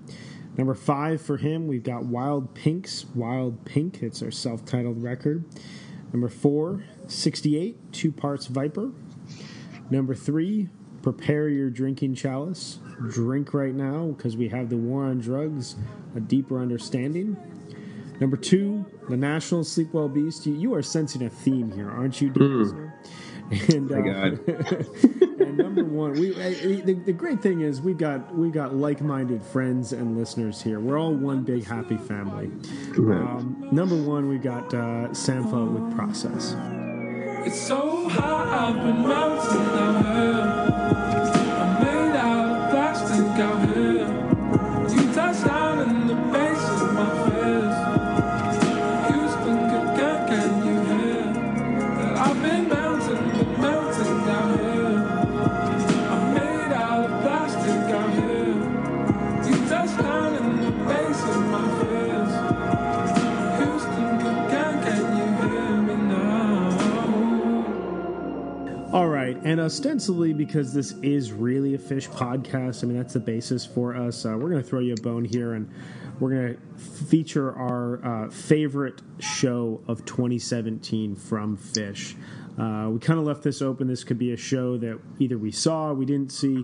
Number 0.56 0.74
five 0.74 1.22
for 1.22 1.36
him, 1.36 1.68
we've 1.68 1.84
got 1.84 2.06
Wild 2.06 2.54
Pinks, 2.54 3.06
Wild 3.16 3.66
Pink. 3.66 4.02
It's 4.02 4.24
our 4.24 4.32
self 4.32 4.64
titled 4.64 5.04
record. 5.04 5.44
Number 6.14 6.30
four, 6.30 6.86
68, 7.08 7.92
two 7.92 8.14
parts 8.14 8.46
Viper. 8.46 8.94
Number 9.90 10.16
three, 10.16 10.70
Prepare 11.02 11.50
Your 11.50 11.70
Drinking 11.70 12.16
Chalice. 12.16 12.80
Drink 13.10 13.54
right 13.54 13.76
now 13.76 14.14
because 14.16 14.38
we 14.38 14.48
have 14.48 14.70
the 14.70 14.78
war 14.78 15.04
on 15.04 15.20
drugs, 15.20 15.76
a 16.16 16.22
deeper 16.22 16.62
understanding. 16.62 17.36
Number 18.20 18.38
two, 18.38 18.86
the 19.10 19.18
National 19.18 19.64
Sleep 19.64 19.92
Well 19.94 20.08
Beast. 20.10 20.46
You, 20.46 20.54
you 20.54 20.74
are 20.76 20.82
sensing 20.84 21.24
a 21.24 21.30
theme 21.30 21.72
here, 21.72 21.90
aren't 21.90 22.22
you, 22.22 22.30
dear 22.30 22.44
listener? 22.48 22.94
And, 23.70 23.92
uh, 23.92 24.02
God. 24.02 24.40
and 25.42 25.58
number 25.58 25.84
one, 25.84 26.14
we 26.14 26.34
I, 26.42 26.48
I- 26.48 26.82
the, 26.82 26.94
the 27.06 27.12
great 27.14 27.42
thing 27.42 27.62
is 27.62 27.82
we've 27.82 27.98
got 27.98 28.34
we've 28.34 28.54
got 28.54 28.74
like-minded 28.76 29.44
friends 29.44 29.92
and 29.94 30.18
listeners 30.18 30.62
here. 30.62 30.80
We're 30.80 30.98
all 30.98 31.14
one 31.14 31.44
big 31.44 31.66
happy 31.66 31.98
family. 31.98 32.46
Um, 32.98 33.68
number 33.72 33.96
one, 34.02 34.30
we 34.30 34.38
got 34.38 34.74
uh, 34.74 35.10
Sampha 35.12 35.68
with 35.70 35.96
Process. 35.96 36.56
It's 37.46 37.60
so 37.62 38.08
high 38.08 38.70
up 38.70 38.76
in 38.78 39.06
mountains. 39.06 39.54
I'm 41.54 41.84
made 41.84 42.16
out 42.18 42.56
of 42.56 42.72
plastic 42.72 43.26
and 69.44 69.60
ostensibly 69.60 70.34
because 70.34 70.74
this 70.74 70.94
is 71.02 71.32
really 71.32 71.76
a 71.76 71.78
Phish 71.78 72.10
podcast, 72.10 72.84
I 72.84 72.88
mean 72.88 72.98
that's 72.98 73.14
the 73.14 73.20
basis 73.20 73.66
for 73.66 73.96
us. 73.96 74.26
Uh, 74.26 74.38
we're 74.38 74.50
going 74.50 74.62
to 74.62 74.68
throw 74.68 74.80
you 74.80 74.94
a 74.94 75.02
bone 75.02 75.26
here, 75.26 75.54
and 75.54 75.70
we're 76.20 76.30
going 76.30 76.56
to 76.56 76.80
feature 76.80 77.54
our 77.54 78.06
uh, 78.06 78.30
favorite 78.30 79.02
show 79.20 79.82
of 79.88 80.06
2017 80.06 81.16
from 81.16 81.58
Phish. 81.58 82.16
Uh, 82.58 82.90
we 82.90 83.00
kind 83.00 83.20
of 83.20 83.26
left 83.26 83.44
this 83.44 83.62
open. 83.62 83.88
This 83.88 84.04
could 84.04 84.20
be 84.20 84.32
a 84.32 84.38
show 84.38 84.78
that 84.78 85.00
either 85.20 85.38
we 85.38 85.52
saw, 85.52 85.92
we 85.92 86.06
didn't 86.06 86.32
see, 86.32 86.64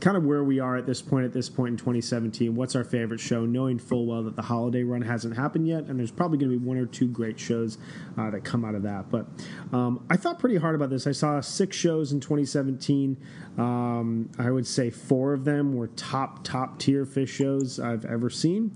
kind 0.00 0.16
of 0.16 0.24
where 0.24 0.44
we 0.44 0.60
are 0.60 0.76
at 0.76 0.86
this 0.86 1.02
point. 1.02 1.24
At 1.24 1.32
this 1.32 1.48
point 1.48 1.72
in 1.72 1.76
2017, 1.76 2.54
what's 2.54 2.74
our 2.74 2.84
favorite 2.84 3.20
show? 3.20 3.44
Knowing 3.44 3.78
full 3.78 4.06
well 4.06 4.22
that 4.24 4.36
the 4.36 4.42
holiday 4.42 4.82
run 4.82 5.02
hasn't 5.02 5.36
happened 5.36 5.66
yet, 5.66 5.84
and 5.84 5.98
there's 5.98 6.10
probably 6.10 6.38
going 6.38 6.50
to 6.50 6.58
be 6.58 6.64
one 6.64 6.76
or 6.76 6.86
two 6.86 7.08
great 7.08 7.38
shows 7.38 7.78
uh, 8.18 8.30
that 8.30 8.44
come 8.44 8.64
out 8.64 8.74
of 8.74 8.82
that. 8.82 9.10
But 9.10 9.26
um, 9.72 10.04
I 10.10 10.16
thought 10.16 10.38
pretty 10.38 10.56
hard 10.56 10.74
about 10.74 10.90
this. 10.90 11.06
I 11.06 11.12
saw 11.12 11.40
six 11.40 11.76
shows 11.76 12.12
in 12.12 12.20
2017. 12.20 13.16
Um, 13.58 14.30
I 14.38 14.50
would 14.50 14.66
say 14.66 14.90
four 14.90 15.32
of 15.32 15.44
them 15.44 15.74
were 15.74 15.88
top 15.88 16.44
top 16.44 16.78
tier 16.78 17.06
Phish 17.06 17.28
shows 17.28 17.80
I've 17.80 18.04
ever 18.04 18.28
seen. 18.28 18.72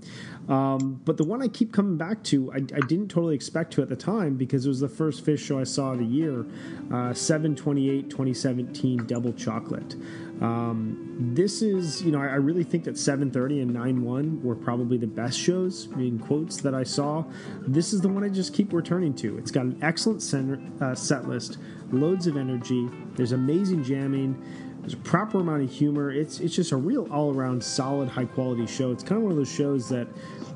Um, 0.49 0.99
but 1.05 1.17
the 1.17 1.23
one 1.23 1.41
I 1.41 1.47
keep 1.47 1.71
coming 1.71 1.97
back 1.97 2.23
to, 2.25 2.51
I, 2.51 2.57
I 2.57 2.81
didn't 2.87 3.09
totally 3.09 3.35
expect 3.35 3.73
to 3.73 3.81
at 3.81 3.89
the 3.89 3.95
time 3.95 4.35
because 4.35 4.65
it 4.65 4.69
was 4.69 4.79
the 4.79 4.89
first 4.89 5.25
Phish 5.25 5.39
show 5.39 5.59
I 5.59 5.63
saw 5.63 5.91
of 5.93 5.99
the 5.99 6.05
year, 6.05 6.45
uh, 6.91 7.13
728 7.13 8.09
2017 8.09 9.05
Double 9.05 9.33
Chocolate. 9.33 9.95
Um, 10.41 11.17
this 11.33 11.61
is, 11.61 12.01
you 12.01 12.11
know, 12.11 12.19
I, 12.19 12.25
I 12.25 12.35
really 12.35 12.63
think 12.63 12.83
that 12.85 12.95
7:30 12.95 13.61
and 13.61 13.71
9:1 13.75 14.41
were 14.41 14.55
probably 14.55 14.97
the 14.97 15.07
best 15.07 15.39
shows 15.39 15.87
in 15.97 16.17
quotes 16.17 16.57
that 16.61 16.73
I 16.73 16.83
saw. 16.83 17.23
This 17.61 17.93
is 17.93 18.01
the 18.01 18.09
one 18.09 18.23
I 18.23 18.29
just 18.29 18.53
keep 18.53 18.73
returning 18.73 19.13
to. 19.15 19.37
It's 19.37 19.51
got 19.51 19.65
an 19.65 19.77
excellent 19.83 20.23
center, 20.23 20.59
uh, 20.81 20.95
set 20.95 21.27
list, 21.27 21.59
loads 21.91 22.25
of 22.25 22.37
energy. 22.37 22.89
There's 23.15 23.33
amazing 23.33 23.83
jamming. 23.83 24.41
There's 24.79 24.93
a 24.93 24.97
proper 24.97 25.39
amount 25.39 25.61
of 25.61 25.71
humor. 25.71 26.11
It's 26.11 26.39
it's 26.39 26.55
just 26.55 26.71
a 26.71 26.77
real 26.77 27.07
all 27.11 27.35
around 27.35 27.63
solid, 27.63 28.09
high 28.09 28.25
quality 28.25 28.65
show. 28.65 28.91
It's 28.91 29.03
kind 29.03 29.17
of 29.17 29.23
one 29.23 29.31
of 29.31 29.37
those 29.37 29.51
shows 29.51 29.87
that 29.89 30.07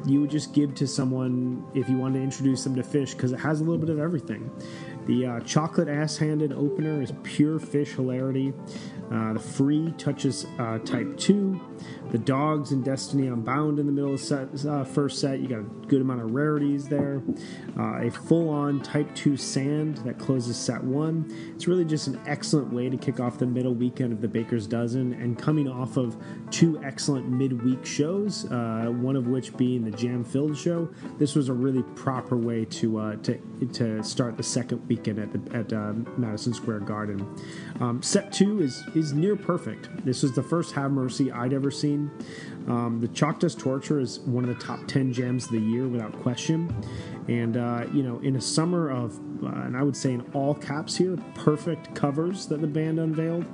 you 0.07 0.21
would 0.21 0.31
just 0.31 0.51
give 0.51 0.73
to 0.75 0.87
someone 0.87 1.63
if 1.75 1.87
you 1.89 1.97
wanted 1.97 2.19
to 2.19 2.23
introduce 2.23 2.63
them 2.63 2.75
to 2.75 2.81
Phish 2.81 3.11
because 3.11 3.33
it 3.33 3.39
has 3.39 3.61
a 3.61 3.63
little 3.63 3.79
bit 3.79 3.89
of 3.89 3.99
everything. 3.99 4.49
The 5.05 5.25
uh, 5.25 5.39
chocolate 5.41 5.87
ass 5.87 6.17
handed 6.17 6.51
opener 6.51 7.01
is 7.01 7.13
pure 7.23 7.59
Phish 7.59 7.95
hilarity. 7.95 8.53
Uh, 9.11 9.33
the 9.33 9.39
free 9.39 9.93
touches 9.97 10.47
uh, 10.57 10.79
type 10.79 11.17
2. 11.17 11.59
The 12.11 12.17
dogs 12.17 12.71
and 12.71 12.83
Destiny 12.83 13.27
Unbound 13.27 13.79
in 13.79 13.85
the 13.85 13.91
middle 13.91 14.13
of 14.13 14.19
set, 14.19 14.65
uh, 14.65 14.83
first 14.83 15.19
set. 15.19 15.39
You 15.39 15.47
got 15.47 15.59
a 15.59 15.87
good 15.87 16.01
amount 16.01 16.21
of 16.21 16.31
rarities 16.31 16.87
there. 16.87 17.21
Uh, 17.77 18.01
a 18.03 18.11
full 18.11 18.49
on 18.49 18.81
type 18.81 19.13
2 19.15 19.37
sand 19.37 19.97
that 19.97 20.17
closes 20.17 20.57
set 20.57 20.83
1. 20.83 21.53
It's 21.55 21.67
really 21.67 21.85
just 21.85 22.07
an 22.07 22.19
excellent 22.25 22.71
way 22.71 22.89
to 22.89 22.97
kick 22.97 23.19
off 23.19 23.37
the 23.37 23.45
middle 23.45 23.73
weekend 23.73 24.13
of 24.13 24.21
the 24.21 24.27
Baker's 24.27 24.67
Dozen 24.67 25.13
and 25.13 25.37
coming 25.37 25.67
off 25.67 25.97
of 25.97 26.15
two 26.51 26.81
excellent 26.83 27.27
midweek 27.29 27.85
shows, 27.85 28.45
uh, 28.51 28.85
one 28.89 29.15
of 29.15 29.27
which 29.27 29.55
being 29.57 29.83
the 29.83 29.91
Jam 29.91 30.23
Filled 30.23 30.57
show. 30.57 30.89
This 31.17 31.35
was 31.35 31.49
a 31.49 31.53
really 31.53 31.83
proper 31.95 32.37
way 32.37 32.65
to 32.65 32.97
uh, 32.99 33.15
to 33.17 33.39
to 33.73 34.03
start 34.03 34.37
the 34.37 34.43
second 34.43 34.87
weekend 34.87 35.19
at 35.19 35.31
the, 35.33 35.55
at 35.55 35.73
uh, 35.73 35.93
Madison 36.17 36.53
Square 36.53 36.81
Garden. 36.81 37.27
Um, 37.79 38.01
set 38.01 38.31
two 38.31 38.61
is 38.61 38.83
is 38.95 39.13
near 39.13 39.35
perfect. 39.35 39.89
This 40.05 40.23
was 40.23 40.33
the 40.33 40.43
first 40.43 40.73
Have 40.73 40.91
Mercy 40.91 41.31
I'd 41.31 41.53
ever 41.53 41.64
seen. 41.71 42.11
Um, 42.67 42.99
the 42.99 43.07
Chalk 43.09 43.39
Dust 43.39 43.59
Torture 43.59 43.99
is 43.99 44.19
one 44.21 44.43
of 44.47 44.57
the 44.57 44.63
top 44.63 44.87
ten 44.87 45.13
jams 45.13 45.45
of 45.45 45.51
the 45.51 45.59
year 45.59 45.87
without 45.87 46.13
question. 46.21 46.73
And 47.27 47.57
uh, 47.57 47.85
you 47.93 48.03
know, 48.03 48.19
in 48.19 48.35
a 48.35 48.41
summer 48.41 48.89
of, 48.89 49.19
uh, 49.43 49.47
and 49.47 49.77
I 49.77 49.83
would 49.83 49.95
say 49.95 50.13
in 50.13 50.21
all 50.33 50.53
caps 50.53 50.95
here, 50.95 51.17
perfect 51.35 51.93
covers 51.95 52.47
that 52.47 52.61
the 52.61 52.67
band 52.67 52.99
unveiled. 52.99 53.45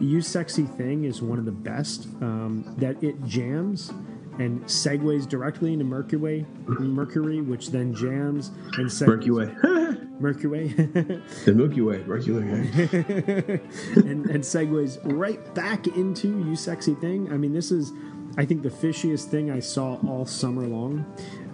You 0.00 0.20
Sexy 0.20 0.64
Thing 0.64 1.04
is 1.04 1.22
one 1.22 1.38
of 1.38 1.44
the 1.44 1.52
best. 1.52 2.06
Um, 2.20 2.74
that 2.78 3.02
it 3.02 3.22
jams 3.24 3.92
and 4.38 4.62
segues 4.64 5.26
directly 5.26 5.72
into 5.72 5.84
Mercury, 5.84 6.46
Mercury, 6.66 7.40
which 7.40 7.70
then 7.70 7.94
jams 7.94 8.48
and 8.76 8.86
segues. 8.86 9.56
Milky 10.20 10.46
Way. 10.46 10.74
Mercury. 10.76 11.22
the 11.44 11.52
Milky 11.54 11.80
Way. 11.80 12.02
Milky 12.06 12.32
Way. 12.32 13.60
and, 13.96 14.26
and 14.26 14.42
segues 14.42 14.98
right 15.04 15.54
back 15.54 15.86
into 15.86 16.28
You 16.28 16.56
Sexy 16.56 16.94
Thing. 16.94 17.32
I 17.32 17.36
mean, 17.36 17.52
this 17.52 17.70
is, 17.70 17.92
I 18.36 18.44
think, 18.44 18.62
the 18.62 18.70
fishiest 18.70 19.26
thing 19.26 19.50
I 19.50 19.60
saw 19.60 19.98
all 20.06 20.26
summer 20.26 20.66
long. 20.66 21.04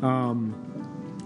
Um, 0.02 0.68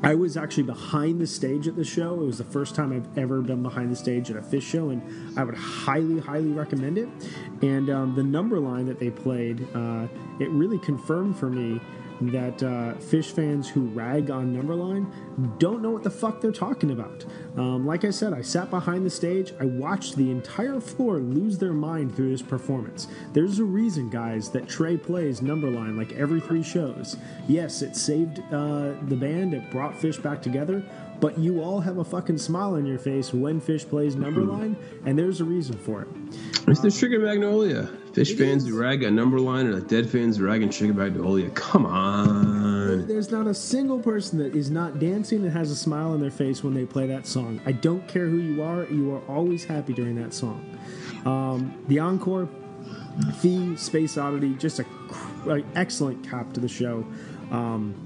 I 0.02 0.14
was 0.14 0.36
actually 0.36 0.64
behind 0.64 1.20
the 1.20 1.26
stage 1.26 1.66
at 1.66 1.74
the 1.74 1.84
show. 1.84 2.20
It 2.20 2.26
was 2.26 2.38
the 2.38 2.44
first 2.44 2.74
time 2.74 2.92
I've 2.92 3.18
ever 3.18 3.40
been 3.40 3.62
behind 3.62 3.90
the 3.90 3.96
stage 3.96 4.30
at 4.30 4.36
a 4.36 4.40
Phish 4.42 4.62
show, 4.62 4.90
and 4.90 5.38
I 5.38 5.44
would 5.44 5.54
highly, 5.54 6.20
highly 6.20 6.50
recommend 6.50 6.98
it. 6.98 7.08
And 7.62 7.88
um, 7.88 8.14
the 8.14 8.22
number 8.22 8.60
line 8.60 8.86
that 8.86 8.98
they 8.98 9.10
played, 9.10 9.66
uh, 9.74 10.06
it 10.38 10.50
really 10.50 10.78
confirmed 10.78 11.38
for 11.38 11.48
me 11.48 11.80
that 12.20 12.62
uh, 12.62 12.94
Phish 12.98 13.30
fans 13.32 13.68
who 13.68 13.86
rag 13.88 14.30
on 14.30 14.54
Numberline 14.54 15.10
don't 15.58 15.82
know 15.82 15.90
what 15.90 16.02
the 16.02 16.10
fuck 16.10 16.40
they're 16.40 16.52
talking 16.52 16.90
about. 16.90 17.24
Um, 17.56 17.86
like 17.86 18.04
I 18.04 18.10
said, 18.10 18.32
I 18.32 18.42
sat 18.42 18.70
behind 18.70 19.04
the 19.04 19.10
stage. 19.10 19.52
I 19.60 19.64
watched 19.64 20.16
the 20.16 20.30
entire 20.30 20.80
floor 20.80 21.18
lose 21.18 21.58
their 21.58 21.72
mind 21.72 22.14
through 22.16 22.30
this 22.30 22.42
performance. 22.42 23.08
There's 23.32 23.58
a 23.58 23.64
reason, 23.64 24.08
guys, 24.08 24.50
that 24.50 24.68
Trey 24.68 24.96
plays 24.96 25.40
Numberline 25.40 25.96
like 25.96 26.12
every 26.12 26.40
three 26.40 26.62
shows. 26.62 27.16
Yes, 27.48 27.82
it 27.82 27.96
saved 27.96 28.40
uh, 28.52 28.92
the 29.08 29.16
band, 29.16 29.54
it 29.54 29.70
brought 29.70 29.94
Phish 29.94 30.22
back 30.22 30.42
together, 30.42 30.82
but 31.20 31.38
you 31.38 31.62
all 31.62 31.80
have 31.80 31.98
a 31.98 32.04
fucking 32.04 32.38
smile 32.38 32.74
on 32.74 32.86
your 32.86 32.98
face 32.98 33.32
when 33.32 33.60
Phish 33.60 33.88
plays 33.88 34.16
Numberline, 34.16 34.76
and 35.04 35.18
there's 35.18 35.40
a 35.40 35.44
reason 35.44 35.76
for 35.76 36.02
it. 36.02 36.08
It's 36.68 36.80
the 36.80 36.90
Sugar 36.90 37.18
Magnolia. 37.18 37.88
Phish 38.16 38.38
fans 38.38 38.66
who 38.66 38.78
rag 38.78 39.02
number 39.12 39.38
line, 39.38 39.66
or 39.66 39.74
the 39.74 39.86
Dead 39.86 40.08
fans 40.08 40.40
rag 40.40 40.62
on 40.62 40.70
Sugar 40.70 40.94
Magnolia. 40.94 41.50
Come 41.50 41.84
on. 41.84 43.06
There's 43.06 43.30
not 43.30 43.46
a 43.46 43.52
single 43.52 43.98
person 43.98 44.38
that 44.38 44.56
is 44.56 44.70
not 44.70 44.98
dancing 44.98 45.44
and 45.44 45.52
has 45.52 45.70
a 45.70 45.76
smile 45.76 46.12
on 46.12 46.20
their 46.20 46.30
face 46.30 46.64
when 46.64 46.72
they 46.72 46.86
play 46.86 47.06
that 47.08 47.26
song. 47.26 47.60
I 47.66 47.72
don't 47.72 48.08
care 48.08 48.26
who 48.26 48.38
you 48.38 48.62
are, 48.62 48.84
you 48.84 49.12
are 49.12 49.20
always 49.28 49.64
happy 49.64 49.92
during 49.92 50.14
that 50.16 50.32
song. 50.32 50.78
Um, 51.26 51.78
the 51.88 51.98
encore, 51.98 52.48
Fee, 53.40 53.76
Space 53.76 54.16
Oddity, 54.16 54.54
just 54.54 54.78
a 54.78 54.86
excellent 55.74 56.26
cap 56.26 56.54
to 56.54 56.60
the 56.60 56.68
show. 56.68 57.04
Um, 57.50 57.94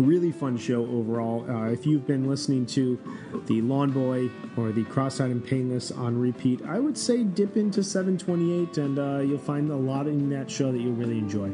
really 0.00 0.32
fun 0.32 0.56
show 0.56 0.86
overall. 0.86 1.48
Uh, 1.48 1.70
if 1.70 1.86
you've 1.86 2.06
been 2.06 2.28
listening 2.28 2.66
to 2.66 2.98
the 3.46 3.60
Lawn 3.60 3.90
Boy 3.90 4.30
or 4.56 4.72
the 4.72 4.84
Cross-eyed 4.84 5.30
and 5.30 5.44
Painless 5.44 5.90
on 5.90 6.18
repeat, 6.18 6.62
I 6.64 6.78
would 6.78 6.96
say 6.96 7.24
dip 7.24 7.56
into 7.56 7.82
728, 7.82 8.78
and 8.78 8.98
uh, 8.98 9.18
you'll 9.18 9.38
find 9.38 9.70
a 9.70 9.76
lot 9.76 10.06
in 10.06 10.30
that 10.30 10.50
show 10.50 10.72
that 10.72 10.78
you'll 10.78 10.94
really 10.94 11.18
enjoy. 11.18 11.50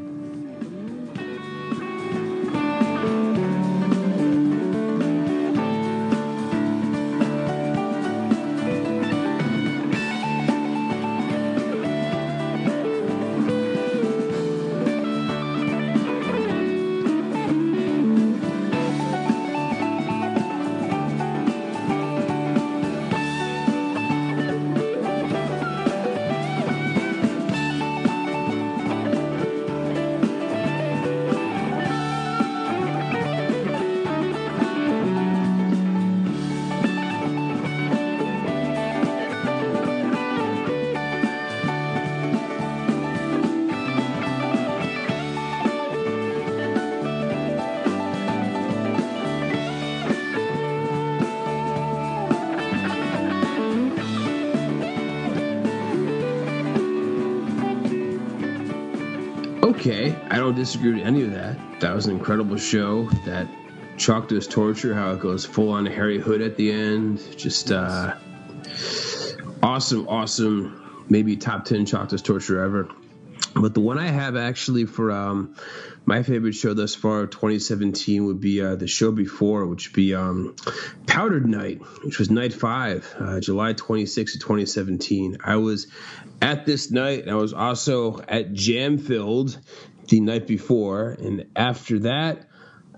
Disagree 60.59 60.95
with 60.95 61.07
any 61.07 61.23
of 61.23 61.31
that. 61.31 61.57
That 61.79 61.95
was 61.95 62.07
an 62.07 62.17
incredible 62.17 62.57
show. 62.57 63.05
That 63.23 63.47
Chalk 63.95 64.27
Dust 64.27 64.51
Torture, 64.51 64.93
how 64.93 65.13
it 65.13 65.21
goes 65.21 65.45
full 65.45 65.69
on 65.69 65.85
Harry 65.85 66.19
Hood 66.19 66.41
at 66.41 66.57
the 66.57 66.69
end. 66.69 67.21
Just 67.37 67.71
uh, 67.71 68.17
awesome, 69.63 70.05
awesome. 70.09 71.05
Maybe 71.07 71.37
top 71.37 71.63
10 71.63 71.85
Chalk 71.85 72.09
Dust 72.09 72.25
Torture 72.25 72.61
ever. 72.61 72.89
But 73.55 73.73
the 73.73 73.79
one 73.79 73.97
I 73.97 74.07
have 74.07 74.35
actually 74.35 74.85
for 74.85 75.11
um, 75.11 75.55
my 76.05 76.23
favorite 76.23 76.55
show 76.55 76.73
thus 76.73 76.93
far 76.93 77.21
of 77.21 77.29
2017 77.29 78.25
would 78.25 78.41
be 78.41 78.61
uh, 78.61 78.75
the 78.75 78.87
show 78.87 79.13
before, 79.13 79.65
which 79.65 79.89
would 79.89 79.95
be 79.95 80.13
um, 80.13 80.57
Powdered 81.07 81.47
Night, 81.47 81.79
which 82.03 82.19
was 82.19 82.29
night 82.29 82.51
five, 82.51 83.15
uh, 83.17 83.39
July 83.39 83.73
26th 83.73 84.35
of 84.35 84.41
2017. 84.41 85.37
I 85.41 85.55
was 85.55 85.87
at 86.41 86.65
this 86.65 86.91
night, 86.91 87.21
and 87.21 87.31
I 87.31 87.35
was 87.35 87.53
also 87.53 88.21
at 88.27 88.53
Jam 88.53 88.97
Filled 88.97 89.57
the 90.09 90.19
night 90.19 90.47
before. 90.47 91.11
And 91.19 91.45
after 91.55 91.99
that, 91.99 92.47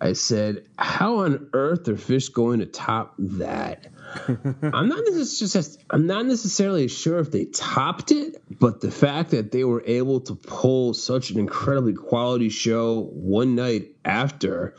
I 0.02 0.14
said, 0.14 0.66
How 0.80 1.20
on 1.20 1.50
earth 1.54 1.88
are 1.88 1.94
Phish 1.94 2.34
going 2.34 2.60
to 2.60 2.66
top 2.66 3.14
that? 3.20 3.88
I'm 4.28 4.90
not 4.90 5.04
necessarily 5.06 5.78
I'm 5.90 6.08
not 6.08 6.26
necessarily 6.26 6.88
sure 6.88 7.20
if 7.20 7.32
they 7.32 7.46
topped 7.46 8.12
it, 8.12 8.42
but 8.60 8.82
the 8.82 8.92
fact 8.92 9.32
that 9.32 9.52
they 9.52 9.64
were 9.64 9.84
able 9.86 10.22
to 10.22 10.36
pull 10.36 10.94
such 10.94 11.30
an 11.30 11.40
incredibly 11.40 11.94
quality 11.94 12.50
show 12.50 13.04
one 13.14 13.56
night 13.56 13.96
after 14.04 14.76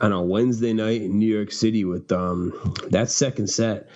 on 0.00 0.12
a 0.12 0.22
Wednesday 0.22 0.72
night 0.72 1.02
in 1.02 1.18
New 1.18 1.32
York 1.32 1.52
City 1.52 1.84
with 1.84 2.10
um 2.12 2.74
that 2.90 3.10
second 3.10 3.48
set. 3.48 3.88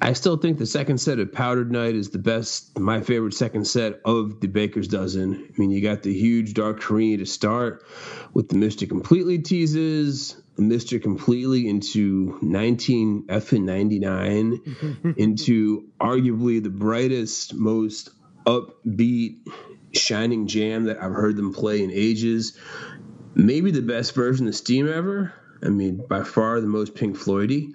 I 0.00 0.12
still 0.12 0.36
think 0.36 0.58
the 0.58 0.66
second 0.66 0.98
set 0.98 1.18
of 1.18 1.32
Powdered 1.32 1.72
Night 1.72 1.94
is 1.94 2.10
the 2.10 2.18
best, 2.18 2.78
my 2.78 3.00
favorite 3.00 3.34
second 3.34 3.66
set 3.66 4.00
of 4.04 4.40
the 4.40 4.46
Baker's 4.46 4.86
Dozen. 4.86 5.48
I 5.48 5.60
mean, 5.60 5.70
you 5.70 5.80
got 5.80 6.02
the 6.02 6.12
huge 6.12 6.54
Dark 6.54 6.80
Carini 6.80 7.16
to 7.16 7.26
start 7.26 7.84
with 8.32 8.48
the 8.48 8.54
Mr. 8.54 8.88
Completely 8.88 9.38
teases, 9.38 10.40
the 10.56 10.62
Mr. 10.62 11.02
Completely 11.02 11.68
into 11.68 12.38
19 12.42 13.26
F 13.28 13.52
and 13.52 13.66
99, 13.66 15.14
into 15.16 15.88
arguably 16.00 16.62
the 16.62 16.70
brightest, 16.70 17.54
most 17.54 18.10
upbeat, 18.46 19.38
shining 19.92 20.46
jam 20.46 20.84
that 20.84 21.02
I've 21.02 21.12
heard 21.12 21.36
them 21.36 21.52
play 21.52 21.82
in 21.82 21.90
ages. 21.90 22.56
Maybe 23.34 23.72
the 23.72 23.82
best 23.82 24.14
version 24.14 24.46
of 24.46 24.54
Steam 24.54 24.88
ever. 24.88 25.32
I 25.62 25.70
mean, 25.70 26.04
by 26.08 26.22
far 26.22 26.60
the 26.60 26.68
most 26.68 26.94
Pink 26.94 27.16
Floydy. 27.16 27.72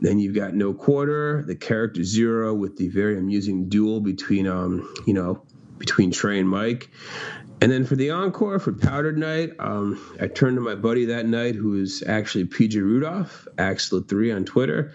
Then 0.00 0.18
you've 0.18 0.34
got 0.34 0.54
No 0.54 0.74
Quarter, 0.74 1.44
the 1.46 1.54
character 1.54 2.04
Zero 2.04 2.54
with 2.54 2.76
the 2.76 2.88
very 2.88 3.18
amusing 3.18 3.68
duel 3.68 4.00
between, 4.00 4.46
um, 4.46 4.92
you 5.06 5.14
know, 5.14 5.42
between 5.78 6.10
Trey 6.10 6.38
and 6.38 6.48
Mike. 6.48 6.90
And 7.60 7.72
then 7.72 7.86
for 7.86 7.96
the 7.96 8.10
encore 8.10 8.58
for 8.58 8.72
Powdered 8.72 9.16
Night, 9.16 9.52
um, 9.58 9.98
I 10.20 10.26
turned 10.26 10.56
to 10.56 10.60
my 10.60 10.74
buddy 10.74 11.06
that 11.06 11.26
night, 11.26 11.54
who 11.54 11.80
is 11.80 12.02
actually 12.06 12.44
PJ 12.44 12.74
Rudolph, 12.74 13.48
Axel3 13.56 14.36
on 14.36 14.44
Twitter. 14.44 14.92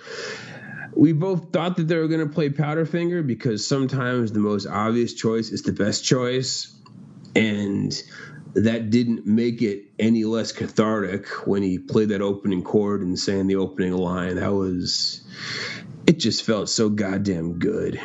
We 0.93 1.13
both 1.13 1.51
thought 1.51 1.77
that 1.77 1.87
they 1.87 1.95
were 1.95 2.07
going 2.07 2.27
to 2.27 2.31
play 2.31 2.49
Powderfinger 2.49 3.25
because 3.25 3.65
sometimes 3.65 4.31
the 4.31 4.39
most 4.39 4.67
obvious 4.67 5.13
choice 5.13 5.49
is 5.49 5.63
the 5.63 5.71
best 5.71 6.03
choice. 6.03 6.75
And 7.35 7.99
that 8.53 8.89
didn't 8.89 9.25
make 9.25 9.61
it 9.61 9.85
any 9.99 10.25
less 10.25 10.51
cathartic 10.51 11.27
when 11.47 11.63
he 11.63 11.79
played 11.79 12.09
that 12.09 12.21
opening 12.21 12.63
chord 12.63 13.01
and 13.01 13.17
sang 13.17 13.47
the 13.47 13.55
opening 13.55 13.93
line. 13.93 14.35
That 14.35 14.53
was, 14.53 15.21
it 16.05 16.19
just 16.19 16.43
felt 16.43 16.69
so 16.69 16.89
goddamn 16.89 17.59
good. 17.59 17.99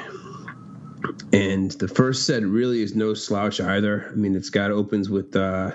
And 1.32 1.70
the 1.72 1.88
first 1.88 2.26
set 2.26 2.42
really 2.42 2.82
is 2.82 2.94
no 2.94 3.14
slouch 3.14 3.60
either. 3.60 4.08
I 4.10 4.14
mean, 4.14 4.36
it's 4.36 4.50
got 4.50 4.70
opens 4.70 5.10
with 5.10 5.34
uh, 5.34 5.72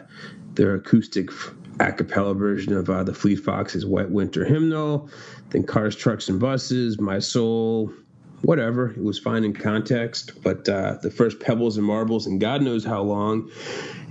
their 0.53 0.75
acoustic 0.75 1.29
a 1.79 1.91
cappella 1.91 2.33
version 2.33 2.73
of 2.73 2.89
uh, 2.89 3.03
the 3.03 3.13
Fleet 3.13 3.37
Foxes' 3.37 3.85
White 3.85 4.11
Winter 4.11 4.45
Hymnal, 4.45 5.09
then 5.49 5.63
Cars, 5.63 5.95
Trucks, 5.95 6.29
and 6.29 6.39
Buses, 6.39 6.99
My 6.99 7.19
Soul, 7.19 7.91
whatever. 8.41 8.89
It 8.89 9.03
was 9.03 9.19
fine 9.19 9.43
in 9.43 9.53
context, 9.53 10.41
but 10.43 10.67
uh, 10.67 10.97
the 11.01 11.11
first 11.11 11.39
Pebbles 11.39 11.77
and 11.77 11.85
Marbles, 11.85 12.27
and 12.27 12.39
God 12.39 12.61
knows 12.61 12.83
how 12.83 13.03
long. 13.03 13.51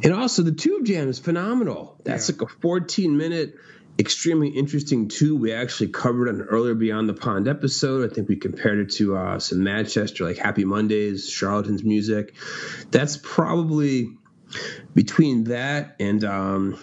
And 0.02 0.15
also, 0.15 0.43
the 0.43 0.52
Tube 0.52 0.86
Jam 0.86 1.09
is 1.09 1.19
phenomenal. 1.19 1.97
That's 2.05 2.31
like 2.31 2.43
a 2.43 2.47
14 2.47 3.16
minute, 3.16 3.55
extremely 3.98 4.48
interesting 4.48 5.09
tube. 5.09 5.40
We 5.40 5.52
actually 5.52 5.89
covered 5.89 6.28
an 6.28 6.43
earlier 6.43 6.74
Beyond 6.74 7.09
the 7.09 7.15
Pond 7.15 7.48
episode. 7.48 8.11
I 8.11 8.15
think 8.15 8.28
we 8.28 8.36
compared 8.36 8.78
it 8.78 8.93
to 8.97 9.16
uh, 9.16 9.39
some 9.39 9.62
Manchester, 9.62 10.24
like 10.24 10.39
Happy 10.39 10.65
Mondays, 10.65 11.28
Charlatans 11.28 11.85
music. 11.85 12.35
That's 12.90 13.16
probably 13.16 14.16
between 14.94 15.44
that 15.44 15.97
and. 16.01 16.24
Um, 16.24 16.78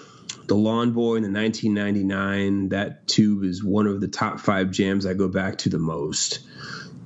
the 0.47 0.55
Lawn 0.55 0.93
Boy 0.93 1.17
in 1.17 1.23
the 1.23 1.29
1999, 1.29 2.69
that 2.69 3.05
tube 3.05 3.43
is 3.43 3.61
one 3.61 3.85
of 3.85 3.99
the 3.99 4.07
top 4.07 4.39
five 4.39 4.71
jams 4.71 5.05
I 5.05 5.13
go 5.13 5.27
back 5.27 5.57
to 5.59 5.69
the 5.69 5.77
most 5.77 6.39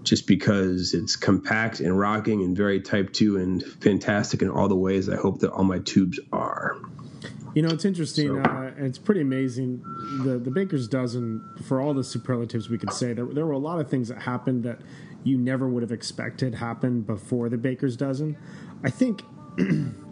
just 0.04 0.28
because 0.28 0.94
it's 0.94 1.16
compact 1.16 1.80
and 1.80 1.98
rocking 1.98 2.42
and 2.42 2.56
very 2.56 2.82
type 2.82 3.14
2 3.14 3.38
and 3.38 3.64
fantastic 3.82 4.42
in 4.42 4.50
all 4.50 4.68
the 4.68 4.76
ways 4.76 5.10
I 5.10 5.16
hope 5.16 5.40
that 5.40 5.52
all 5.52 5.64
my 5.64 5.80
tubes 5.80 6.20
are. 6.32 6.78
You 7.54 7.62
know, 7.62 7.70
it's 7.70 7.86
interesting. 7.86 8.28
So- 8.28 8.50
uh, 8.50 8.72
it's 8.78 8.98
pretty 8.98 9.22
amazing. 9.22 9.84
The 10.24 10.40
the 10.40 10.52
Baker's 10.52 10.88
dozen, 10.88 11.44
for 11.66 11.82
all 11.82 11.94
the 11.94 12.04
superlatives 12.04 12.70
we 12.70 12.78
could 12.78 12.94
say, 12.94 13.14
there, 13.14 13.26
there 13.26 13.46
were 13.46 13.52
a 13.52 13.58
lot 13.58 13.80
of 13.80 13.90
things 13.90 14.08
that 14.08 14.22
happened 14.22 14.64
that 14.64 14.80
you 15.24 15.38
never 15.38 15.68
would 15.68 15.84
have 15.84 15.92
expected 15.92 16.56
happened 16.56 17.06
before 17.06 17.50
the 17.50 17.58
Baker's 17.58 17.98
dozen. 17.98 18.38
I 18.84 18.90
think. 18.90 19.24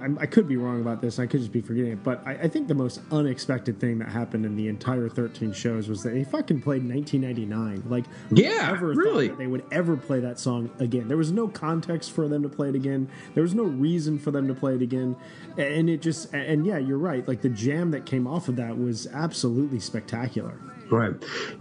I, 0.00 0.04
I'm, 0.04 0.18
I 0.18 0.26
could 0.26 0.48
be 0.48 0.56
wrong 0.56 0.80
about 0.80 1.00
this. 1.00 1.18
I 1.18 1.26
could 1.26 1.40
just 1.40 1.52
be 1.52 1.60
forgetting 1.60 1.92
it, 1.92 2.02
but 2.04 2.26
I, 2.26 2.32
I 2.34 2.48
think 2.48 2.68
the 2.68 2.74
most 2.74 3.00
unexpected 3.10 3.80
thing 3.80 3.98
that 3.98 4.08
happened 4.08 4.44
in 4.46 4.56
the 4.56 4.68
entire 4.68 5.08
13 5.08 5.52
shows 5.52 5.88
was 5.88 6.02
that 6.02 6.10
they 6.10 6.24
fucking 6.24 6.62
played 6.62 6.82
1999. 6.88 7.84
Like, 7.88 8.04
Yeah, 8.30 8.76
really. 8.80 9.28
they 9.28 9.46
would 9.46 9.64
ever 9.72 9.96
play 9.96 10.20
that 10.20 10.38
song 10.38 10.70
again? 10.78 11.08
There 11.08 11.16
was 11.16 11.32
no 11.32 11.48
context 11.48 12.12
for 12.12 12.28
them 12.28 12.42
to 12.42 12.48
play 12.48 12.68
it 12.68 12.74
again. 12.74 13.08
There 13.34 13.42
was 13.42 13.54
no 13.54 13.64
reason 13.64 14.18
for 14.18 14.30
them 14.30 14.48
to 14.48 14.54
play 14.54 14.74
it 14.74 14.82
again, 14.82 15.16
and 15.56 15.88
it 15.90 16.02
just 16.02 16.32
and 16.34 16.64
yeah, 16.66 16.78
you're 16.78 16.98
right. 16.98 17.26
Like 17.26 17.42
the 17.42 17.48
jam 17.48 17.90
that 17.92 18.06
came 18.06 18.26
off 18.26 18.48
of 18.48 18.56
that 18.56 18.78
was 18.78 19.06
absolutely 19.08 19.80
spectacular. 19.80 20.58
Right. 20.90 21.14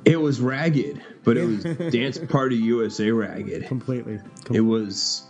It 0.06 0.22
was 0.22 0.40
ragged, 0.40 1.02
but 1.26 1.36
it 1.38 1.46
was 1.46 1.64
Dance 1.92 2.18
Party 2.18 2.56
USA 2.56 3.12
ragged. 3.12 3.66
Completely. 3.68 4.20
It 4.52 4.62
was. 4.62 5.24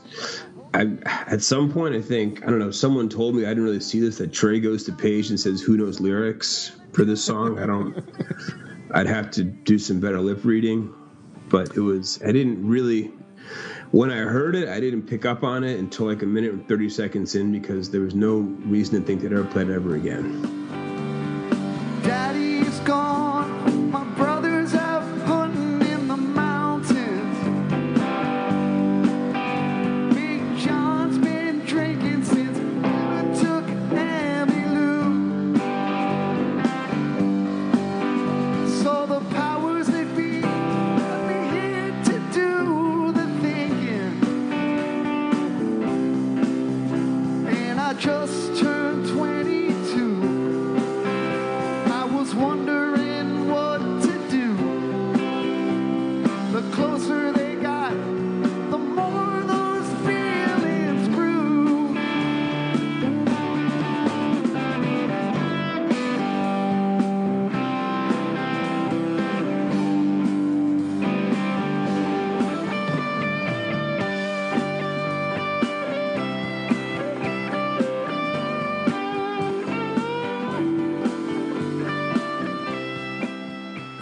I, 0.74 0.88
at 1.06 1.42
some 1.42 1.72
point, 1.72 1.96
I 1.96 2.02
think 2.02 2.44
I 2.44 2.48
don't 2.48 2.60
know. 2.60 2.72
Someone 2.72 3.10
told 3.10 3.36
me 3.36 3.46
I 3.46 3.50
didn't 3.50 3.64
really 3.64 3.80
see 3.80 4.00
this. 4.00 4.18
That 4.18 4.34
Trey 4.34 4.60
goes 4.60 4.84
to 4.86 4.92
Page 4.92 5.30
and 5.30 5.40
says, 5.40 5.62
"Who 5.62 5.78
knows 5.78 6.00
lyrics 6.00 6.72
for 6.94 7.06
this 7.06 7.24
song?" 7.24 7.60
I 7.60 7.66
don't. 7.66 8.04
I'd 8.92 9.08
have 9.08 9.32
to 9.32 9.44
do 9.44 9.78
some 9.78 10.00
better 10.00 10.20
lip 10.20 10.44
reading, 10.44 10.94
but 11.50 11.76
it 11.76 11.82
was. 11.82 12.20
I 12.24 12.32
didn't 12.32 12.68
really. 12.68 13.12
When 13.92 14.12
I 14.12 14.18
heard 14.18 14.56
it, 14.56 14.68
I 14.68 14.82
didn't 14.82 15.04
pick 15.04 15.26
up 15.26 15.44
on 15.44 15.64
it 15.64 15.80
until 15.80 16.08
like 16.08 16.22
a 16.22 16.26
minute 16.26 16.52
and 16.52 16.68
thirty 16.68 16.90
seconds 16.90 17.36
in 17.36 17.52
because 17.52 17.90
there 17.90 18.02
was 18.02 18.16
no 18.16 18.40
reason 18.66 19.00
to 19.00 19.08
think 19.08 19.22
they'd 19.22 19.32
ever 19.32 19.46
play 19.46 19.64
it 19.64 19.70
ever 19.70 19.96
again. 19.96 20.42
Daddy's 22.04 22.47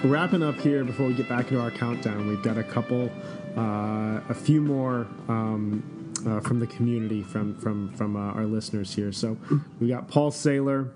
wrapping 0.06 0.44
up 0.44 0.60
here 0.60 0.84
before 0.84 1.08
we 1.08 1.14
get 1.14 1.28
back 1.28 1.52
into 1.52 1.60
our 1.60 1.72
countdown. 1.72 2.28
We've 2.28 2.42
got 2.42 2.58
a 2.58 2.64
couple, 2.64 3.10
uh, 3.58 4.22
a 4.30 4.34
few 4.34 4.62
more 4.62 5.08
um, 5.28 6.14
uh, 6.26 6.40
from 6.42 6.60
the 6.60 6.68
community, 6.68 7.24
from 7.24 7.56
from 7.58 7.92
from 7.94 8.16
uh, 8.16 8.34
our 8.34 8.46
listeners 8.46 8.94
here. 8.94 9.12
So 9.12 9.38
we 9.80 9.88
got 9.88 10.08
Paul 10.08 10.32
Saylor, 10.32 10.92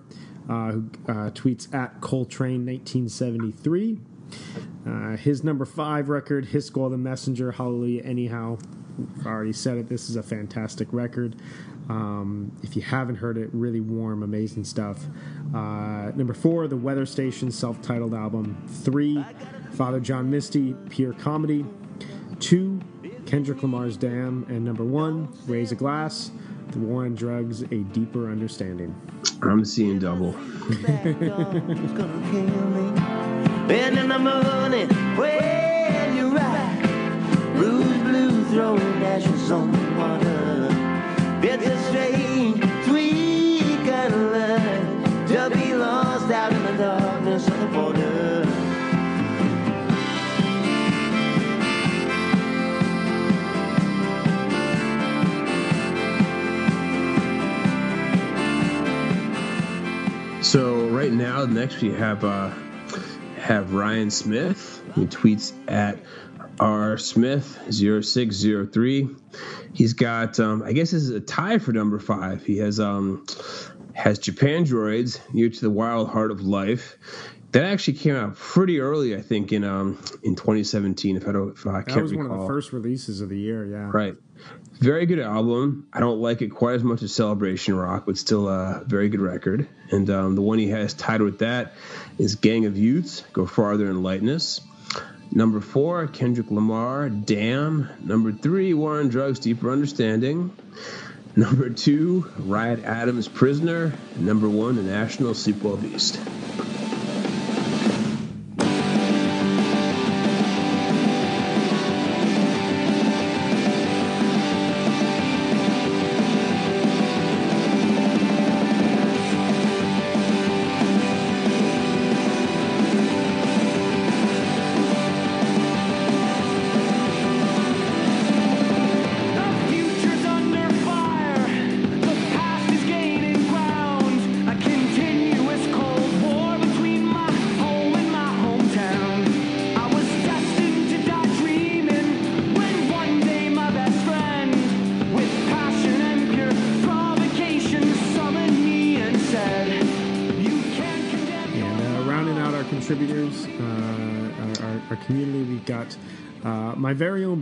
uh, 0.49 0.72
who 0.72 0.90
uh, 1.07 1.31
tweets 1.31 1.73
at 1.73 2.02
Coltrane 2.02 2.65
1973. 2.65 3.99
Uh, 4.88 5.18
his 5.18 5.44
number 5.44 5.65
five 5.65 6.10
record, 6.10 6.45
Hiss 6.45 6.69
Golden 6.69 7.02
Messenger, 7.02 7.53
Hallelujah. 7.53 8.03
Anyhow, 8.03 8.57
I've 9.19 9.26
already 9.26 9.53
said 9.53 9.77
it. 9.77 9.90
This 9.90 10.10
is 10.10 10.15
a 10.15 10.23
fantastic 10.23 10.88
record. 10.91 11.36
Um, 11.90 12.52
if 12.61 12.76
you 12.76 12.82
haven't 12.84 13.16
heard 13.16 13.38
it, 13.38 13.49
really 13.52 13.80
warm, 13.82 14.22
amazing 14.24 14.64
stuff. 14.64 15.03
Uh, 15.53 16.11
number 16.16 16.34
four, 16.34 16.68
The 16.68 16.78
Weather 16.78 17.06
Station 17.06 17.52
self 17.52 17.82
titled 17.82 18.14
album. 18.14 18.64
Three, 18.68 19.24
Father 19.72 19.99
John 19.99 20.30
Misty, 20.30 20.76
Pure 20.90 21.14
Comedy. 21.14 21.66
Two, 22.40 22.80
Kendrick 23.26 23.61
Lamar's 23.64 23.98
Damn. 23.98 24.45
And 24.49 24.64
number 24.64 24.84
one, 24.84 25.30
Raise 25.48 25.72
a 25.72 25.76
Glass, 25.76 26.32
The 26.72 26.80
War 26.80 27.06
on 27.06 27.16
Drugs, 27.16 27.64
A 27.64 27.84
Deeper 27.91 28.30
Understanding. 28.30 28.95
I'm 29.41 29.66
seeing 29.66 29.99
double. 29.99 30.36
It's 30.70 31.94
gonna 31.94 32.32
kill 32.32 32.66
me. 32.68 32.99
And 33.74 33.98
in 33.98 34.10
the 34.10 34.20
morning, 34.20 34.88
when 35.18 36.16
you 36.16 36.36
ride, 36.36 37.56
Rouge 37.56 38.02
blue 38.03 38.44
throwing 38.52 39.03
ashes 39.03 39.52
on 39.52 39.72
the 39.72 39.99
water. 39.99 40.48
To 45.30 45.49
be 45.53 45.74
lost 45.74 46.32
out 46.32 46.52
in 46.52 46.64
the 46.64 46.74
darkness 46.74 47.48
of 47.48 47.60
the 47.60 47.68
border. 47.68 48.44
So 60.44 60.88
right 60.90 61.11
now, 61.11 61.45
next 61.45 61.80
we 61.82 61.94
have 61.94 62.24
uh, 62.26 62.49
have 63.38 63.74
Ryan 63.74 64.11
Smith 64.11 64.82
who 64.94 65.06
tweets 65.06 65.53
at 65.70 65.99
R 66.60 66.98
Smith 66.98 67.57
0603. 67.72 69.10
He's 69.73 69.94
got 69.94 70.40
um, 70.40 70.64
I 70.64 70.73
guess 70.73 70.91
this 70.91 71.03
is 71.03 71.10
a 71.10 71.19
tie 71.19 71.57
for 71.57 71.72
number 71.72 71.99
five. 71.99 72.45
He 72.45 72.57
has 72.57 72.80
um 72.80 73.26
has 73.94 74.19
Japandroids 74.19 75.19
Near 75.34 75.49
to 75.49 75.61
the 75.61 75.69
Wild 75.69 76.10
Heart 76.10 76.31
of 76.31 76.41
Life. 76.41 76.98
That 77.52 77.65
actually 77.65 77.98
came 77.98 78.15
out 78.15 78.36
pretty 78.36 78.80
early, 78.80 79.15
I 79.15 79.22
think, 79.22 79.52
in 79.52 79.64
um 79.64 80.02
in 80.23 80.36
2017. 80.36 81.18
If 81.18 81.27
I 81.27 81.31
don't, 81.31 81.49
if 81.52 81.65
I 81.65 81.81
can't 81.81 81.88
recall. 81.88 81.95
That 81.95 82.02
was 82.02 82.11
recall. 82.11 82.27
one 82.27 82.40
of 82.40 82.41
the 82.44 82.48
first 82.48 82.73
releases 82.73 83.22
of 83.22 83.30
the 83.30 83.38
year, 83.38 83.65
yeah. 83.65 83.90
Right. 83.91 84.15
Very 84.80 85.06
good 85.06 85.19
album. 85.19 85.88
I 85.91 85.99
don't 85.99 86.19
like 86.19 86.41
it 86.41 86.49
quite 86.49 86.76
as 86.76 86.84
much 86.84 87.02
as 87.02 87.14
Celebration 87.14 87.76
Rock, 87.76 88.06
but 88.06 88.18
still 88.18 88.48
a 88.48 88.84
very 88.86 89.10
good 89.10 89.19
record. 89.19 89.68
And 89.91 90.10
um, 90.10 90.36
the 90.36 90.41
one 90.41 90.57
he 90.57 90.69
has 90.69 90.94
tied 90.94 91.22
with 91.22 91.40
that 91.40 91.73
is 92.18 92.36
Gang 92.36 92.65
of 92.65 92.77
Youths, 92.77 93.23
Go 93.34 93.45
Farther 93.45 93.88
in 93.88 94.03
Lightness. 94.03 94.61
Number 95.31 95.61
four, 95.61 96.07
Kendrick 96.07 96.49
Lamar, 96.49 97.10
Damn. 97.10 97.88
Number 98.03 98.31
three, 98.31 98.73
War 98.73 98.99
on 98.99 99.10
Drugs, 99.10 99.39
Deeper 99.39 99.72
Understanding. 99.72 100.51
Number 101.35 101.69
two, 101.69 102.26
Ryan 102.39 102.84
Adams, 102.84 103.27
Prisoner. 103.27 103.93
Number 104.18 104.49
one, 104.49 104.76
The 104.76 104.81
National, 104.81 105.34
Sleepwell 105.34 105.81
Beast. 105.81 106.19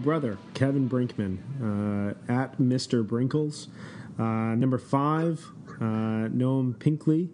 Brother, 0.07 0.37
Kevin 0.53 0.87
Brinkman, 0.87 1.37
uh, 1.59 2.13
at 2.31 2.59
Mr. 2.59 3.05
Brinkles. 3.05 3.67
Uh, 4.17 4.55
number 4.55 4.77
five, 4.77 5.51
uh, 5.81 6.31
Noam 6.31 6.75
Pikelny, 6.75 7.27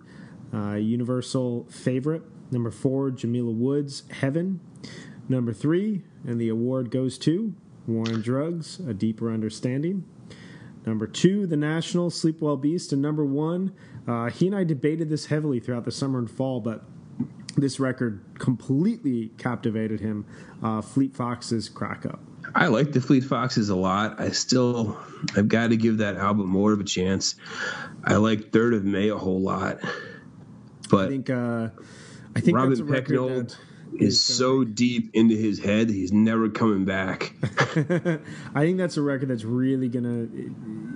uh, 0.51 0.77
Universal 0.77 1.67
favorite. 1.69 2.23
Number 2.49 2.71
four, 2.71 3.11
Jamila 3.11 3.51
Woods, 3.51 4.09
Heaven. 4.09 4.59
Number 5.29 5.53
three, 5.53 6.01
and 6.25 6.41
the 6.41 6.49
award 6.49 6.89
goes 6.89 7.19
to 7.19 7.53
War 7.85 8.05
on 8.07 8.23
Drugs, 8.23 8.79
A 8.79 8.95
Deeper 8.95 9.31
Understanding. 9.31 10.05
Number 10.83 11.05
two, 11.05 11.45
The 11.45 11.55
National, 11.55 12.09
Sleep 12.09 12.41
Well 12.41 12.57
Beast. 12.57 12.91
And 12.91 13.03
number 13.03 13.23
one, 13.23 13.71
uh, 14.07 14.31
he 14.31 14.47
and 14.47 14.55
I 14.55 14.63
debated 14.63 15.09
this 15.09 15.27
heavily 15.27 15.59
throughout 15.59 15.85
the 15.85 15.91
summer 15.91 16.17
and 16.17 16.31
fall, 16.31 16.59
but 16.59 16.83
this 17.55 17.79
record 17.79 18.25
completely 18.39 19.29
captivated 19.37 19.99
him. 19.99 20.25
Uh, 20.63 20.81
Fleet 20.81 21.15
Foxes' 21.15 21.69
Crack 21.69 22.03
Up. 22.07 22.19
I 22.55 22.67
like 22.67 22.91
the 22.91 23.01
Fleet 23.01 23.23
Foxes 23.23 23.69
a 23.69 23.75
lot. 23.75 24.19
I 24.19 24.30
still, 24.30 24.97
I've 25.35 25.47
got 25.47 25.69
to 25.71 25.77
give 25.77 25.97
that 25.97 26.17
album 26.17 26.47
more 26.47 26.71
of 26.71 26.80
a 26.80 26.84
chance. 26.84 27.35
I 28.03 28.15
like 28.15 28.51
Third 28.51 28.73
of 28.73 28.84
May 28.84 29.09
a 29.09 29.17
whole 29.17 29.41
lot, 29.41 29.80
but 30.89 31.05
I 31.05 31.09
think 31.09 31.30
uh, 31.30 31.69
I 32.35 32.39
think 32.39 32.57
Robin 32.57 32.77
Pecknold 32.88 33.57
is 33.97 34.23
so 34.23 34.63
deep 34.63 35.11
into 35.13 35.35
his 35.35 35.59
head, 35.59 35.89
he's 35.89 36.11
never 36.11 36.49
coming 36.49 36.85
back. 36.85 37.34
I 38.55 38.61
think 38.61 38.77
that's 38.77 38.97
a 38.97 39.01
record 39.01 39.30
that's 39.30 39.43
really 39.43 39.88
gonna. 39.88 40.27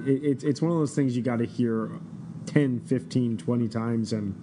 It, 0.06 0.24
it, 0.24 0.44
it's 0.44 0.62
one 0.62 0.72
of 0.72 0.78
those 0.78 0.96
things 0.96 1.16
you 1.16 1.24
got 1.24 1.40
to 1.40 1.46
hear 1.46 1.92
10, 2.46 2.82
15, 2.82 3.38
20 3.38 3.68
times, 3.68 4.14
and 4.14 4.36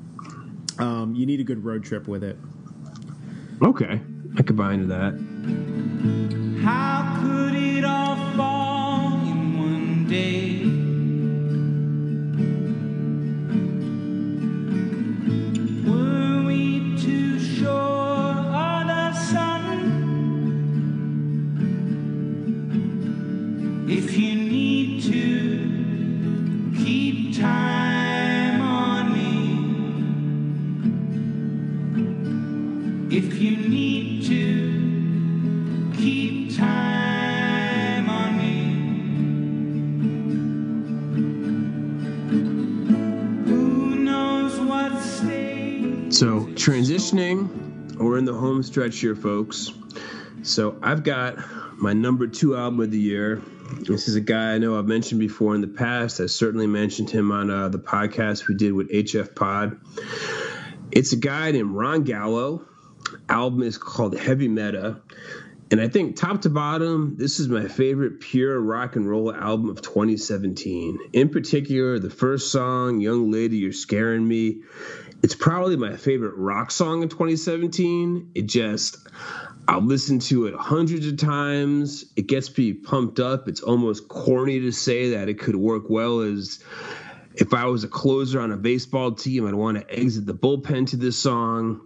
um, 0.79 1.15
you 1.15 1.27
need 1.27 1.41
a 1.41 1.45
good 1.45 1.65
road 1.65 1.85
trip 1.85 2.09
with 2.09 2.25
it. 2.25 2.39
Okay, 3.63 4.01
I 4.37 4.43
could 4.43 4.57
buy 4.57 4.73
into 4.73 4.87
that. 4.87 6.54
How 6.65 7.21
could 7.21 7.55
it 7.55 7.85
all 7.85 8.17
fall 8.39 9.21
in 9.29 9.59
one 9.59 10.07
day? 10.09 10.74
Stretch 48.65 48.99
here, 48.99 49.15
folks. 49.15 49.73
So, 50.43 50.79
I've 50.83 51.05
got 51.05 51.39
my 51.79 51.93
number 51.93 52.27
two 52.27 52.57
album 52.57 52.81
of 52.81 52.91
the 52.91 52.99
year. 52.99 53.43
This 53.81 54.09
is 54.09 54.15
a 54.15 54.21
guy 54.21 54.55
I 54.55 54.59
know 54.59 54.79
I've 54.79 54.87
mentioned 54.87 55.21
before 55.21 55.55
in 55.55 55.61
the 55.61 55.67
past. 55.67 56.21
I 56.21 56.27
certainly 56.27 56.67
mentioned 56.67 57.11
him 57.11 57.33
on 57.33 57.51
uh, 57.51 57.69
the 57.69 57.79
podcast 57.79 58.47
we 58.47 58.55
did 58.55 58.73
with 58.73 58.91
HF 58.91 59.35
Pod. 59.35 59.81
It's 60.93 61.13
a 61.13 61.17
guy 61.17 61.51
named 61.51 61.71
Ron 61.73 62.05
Gallo. 62.05 62.67
Album 63.29 63.63
is 63.63 63.79
called 63.79 64.17
Heavy 64.17 64.49
Meta. 64.49 65.01
And 65.71 65.81
I 65.81 65.89
think 65.89 66.17
top 66.17 66.43
to 66.43 66.51
bottom, 66.51 67.17
this 67.17 67.41
is 67.41 67.49
my 67.49 67.67
favorite 67.67 68.21
pure 68.21 68.61
rock 68.61 68.97
and 68.97 69.09
roll 69.09 69.35
album 69.35 69.71
of 69.71 69.83
2017. 69.83 70.99
In 71.13 71.31
particular, 71.31 71.99
the 71.99 72.11
first 72.11 72.53
song, 72.53 73.01
Young 73.01 73.31
Lady, 73.31 73.57
You're 73.57 73.73
Scaring 73.73 74.29
Me. 74.29 74.63
It's 75.25 75.35
probably 75.35 75.77
my 75.77 75.97
favorite 75.97 76.35
rock 76.37 76.71
song 76.71 77.03
in 77.03 77.09
2017. 77.09 78.33
It 78.35 78.43
just, 78.43 78.99
I'll 79.67 79.81
listen 79.81 80.19
to 80.19 80.49
it 80.49 80.55
hundreds 80.55 81.07
of 81.07 81.17
times. 81.17 82.05
It 82.15 82.27
gets 82.27 82.55
me 82.59 82.75
pumped 82.75 83.21
up. 83.21 83.49
It's 83.49 83.63
almost 83.63 84.07
corny 84.09 84.61
to 84.61 84.71
say 84.71 85.13
that 85.13 85.31
it 85.31 85.39
could 85.39 85.57
work 85.57 85.85
well 85.89 86.21
as 86.21 86.63
if 87.37 87.55
I 87.55 87.65
was 87.65 87.85
a 87.85 87.89
closer 87.89 88.39
on 88.39 88.53
a 88.53 88.59
baseball 88.59 89.13
team, 89.13 89.47
I'd 89.47 89.55
want 89.55 89.79
to 89.79 89.91
exit 89.91 90.27
the 90.27 90.35
bullpen 90.35 90.89
to 90.89 90.99
this 90.99 91.17
song. 91.17 91.81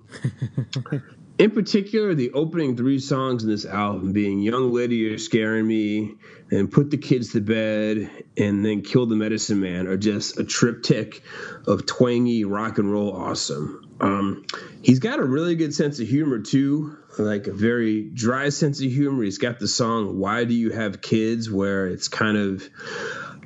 in 1.39 1.53
particular, 1.53 2.15
the 2.15 2.33
opening 2.33 2.77
three 2.77 2.99
songs 2.99 3.45
in 3.45 3.51
this 3.51 3.65
album 3.65 4.13
being 4.13 4.41
Young 4.41 4.73
Lady, 4.73 4.97
You're 4.97 5.19
Scaring 5.19 5.67
Me, 5.67 6.17
and 6.51 6.71
Put 6.71 6.91
the 6.91 6.99
Kids 6.99 7.33
to 7.33 7.41
Bed, 7.41 8.11
and 8.37 8.65
then 8.65 8.83
Kill 8.83 9.07
the 9.07 9.15
Medicine 9.15 9.61
Man 9.61 9.87
are 9.87 9.97
just 9.97 10.39
a 10.39 10.45
triptych 10.45 11.23
of 11.67 11.87
twangy 11.87 12.45
rock 12.45 12.79
and 12.79 12.91
roll 12.91 13.15
awesome. 13.15 13.89
Um, 14.01 14.47
he's 14.83 14.99
got 14.99 15.21
a 15.21 15.25
really 15.25 15.55
good 15.55 15.75
sense 15.75 16.01
of 16.01 16.09
humor, 16.09 16.41
too, 16.41 16.97
like 17.19 17.47
a 17.47 17.53
very 17.53 18.03
dry 18.03 18.49
sense 18.49 18.81
of 18.81 18.91
humor. 18.91 19.23
He's 19.23 19.39
got 19.39 19.61
the 19.61 19.69
song 19.69 20.19
Why 20.19 20.45
Do 20.45 20.55
You 20.55 20.71
Have 20.71 21.01
Kids, 21.01 21.51
where 21.51 21.87
it's 21.87 22.09
kind 22.09 22.37
of 22.37 22.69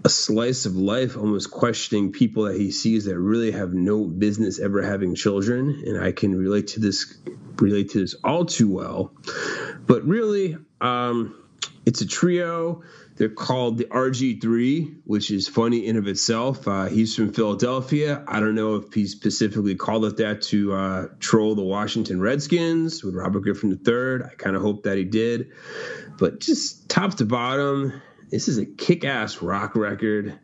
a 0.05 0.09
slice 0.09 0.67
of 0.67 0.75
life, 0.75 1.17
almost 1.17 1.51
questioning 1.51 2.13
people 2.13 2.45
that 2.45 2.57
he 2.57 2.71
sees 2.71 3.05
that 3.05 3.19
really 3.19 3.53
have 3.53 3.73
no 3.73 4.05
business 4.05 4.59
ever 4.59 4.83
having 4.83 5.15
children, 5.15 5.83
and 5.87 6.03
I 6.03 6.13
can 6.13 6.37
relate 6.37 6.69
to 6.69 6.81
this 6.81 7.17
relate 7.57 7.91
to 7.91 8.01
this 8.01 8.15
all 8.25 8.45
too 8.45 8.71
well. 8.71 9.13
But 9.87 10.05
really, 10.05 10.57
um, 10.81 11.37
it's 11.87 12.01
a 12.01 12.07
trio. 12.07 12.83
They're 13.17 13.29
called 13.29 13.79
the 13.79 13.85
RG3, 13.85 15.03
which 15.05 15.31
is 15.31 15.47
funny 15.47 15.87
in 15.87 15.97
of 15.97 16.09
itself. 16.09 16.67
Uh, 16.67 16.87
he's 16.87 17.15
from 17.15 17.33
Philadelphia. 17.33 18.25
I 18.27 18.41
don't 18.41 18.55
know 18.55 18.77
if 18.77 18.93
he 18.93 19.07
specifically 19.07 19.75
called 19.75 20.07
it 20.07 20.17
that 20.17 20.43
to 20.43 20.73
uh, 20.73 21.09
troll 21.21 21.55
the 21.55 21.63
Washington 21.63 22.21
Redskins 22.21 23.05
with 23.05 23.15
Robert 23.15 23.41
Griffin 23.41 23.71
III. 23.71 24.25
I 24.25 24.35
kind 24.37 24.57
of 24.57 24.63
hope 24.63 24.85
that 24.85 24.97
he 24.97 25.05
did. 25.05 25.53
But 26.19 26.41
just 26.41 26.89
top 26.89 27.15
to 27.17 27.27
bottom, 27.27 28.01
this 28.33 28.49
is 28.49 28.57
a 28.57 28.65
kick-ass 28.65 29.43
rock 29.43 29.77
record. 29.77 30.39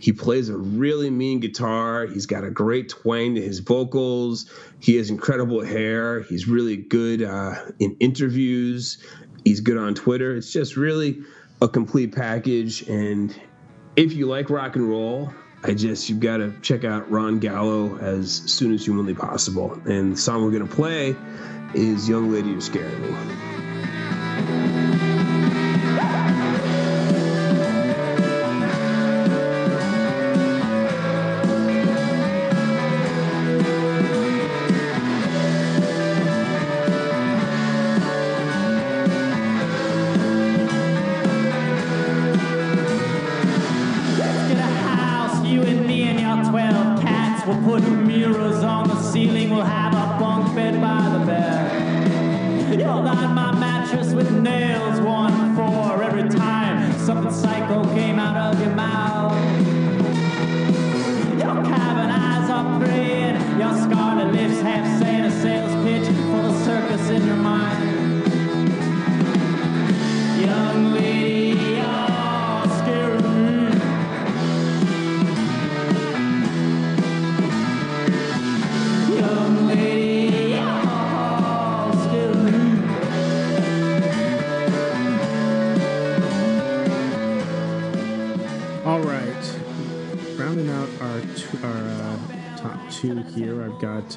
He 0.00 0.12
plays 0.12 0.48
a 0.48 0.56
really 0.56 1.08
mean 1.08 1.38
guitar. 1.38 2.06
He's 2.06 2.26
got 2.26 2.42
a 2.42 2.50
great 2.50 2.88
twang 2.88 3.36
to 3.36 3.40
his 3.40 3.60
vocals. 3.60 4.50
He 4.80 4.96
has 4.96 5.08
incredible 5.08 5.64
hair. 5.64 6.22
He's 6.22 6.48
really 6.48 6.76
good 6.76 7.22
uh, 7.22 7.54
in 7.78 7.96
interviews. 8.00 8.98
He's 9.44 9.60
good 9.60 9.78
on 9.78 9.94
Twitter. 9.94 10.34
It's 10.34 10.52
just 10.52 10.76
really 10.76 11.22
a 11.60 11.68
complete 11.68 12.12
package. 12.12 12.82
And 12.88 13.34
if 13.94 14.12
you 14.12 14.26
like 14.26 14.50
rock 14.50 14.74
and 14.74 14.88
roll, 14.88 15.32
I 15.62 15.74
just 15.74 16.08
you've 16.08 16.18
got 16.18 16.38
to 16.38 16.52
check 16.60 16.82
out 16.82 17.08
Ron 17.08 17.38
Gallo 17.38 17.96
as 17.98 18.32
soon 18.32 18.74
as 18.74 18.84
humanly 18.84 19.14
possible. 19.14 19.80
And 19.86 20.14
the 20.14 20.16
song 20.16 20.42
we're 20.42 20.50
gonna 20.50 20.66
play 20.66 21.14
is 21.72 22.08
"Young 22.08 22.32
Lady 22.32 22.50
You're 22.50 22.60
Scaring 22.60 23.00
Me." 23.00 23.51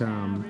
Um, 0.01 0.45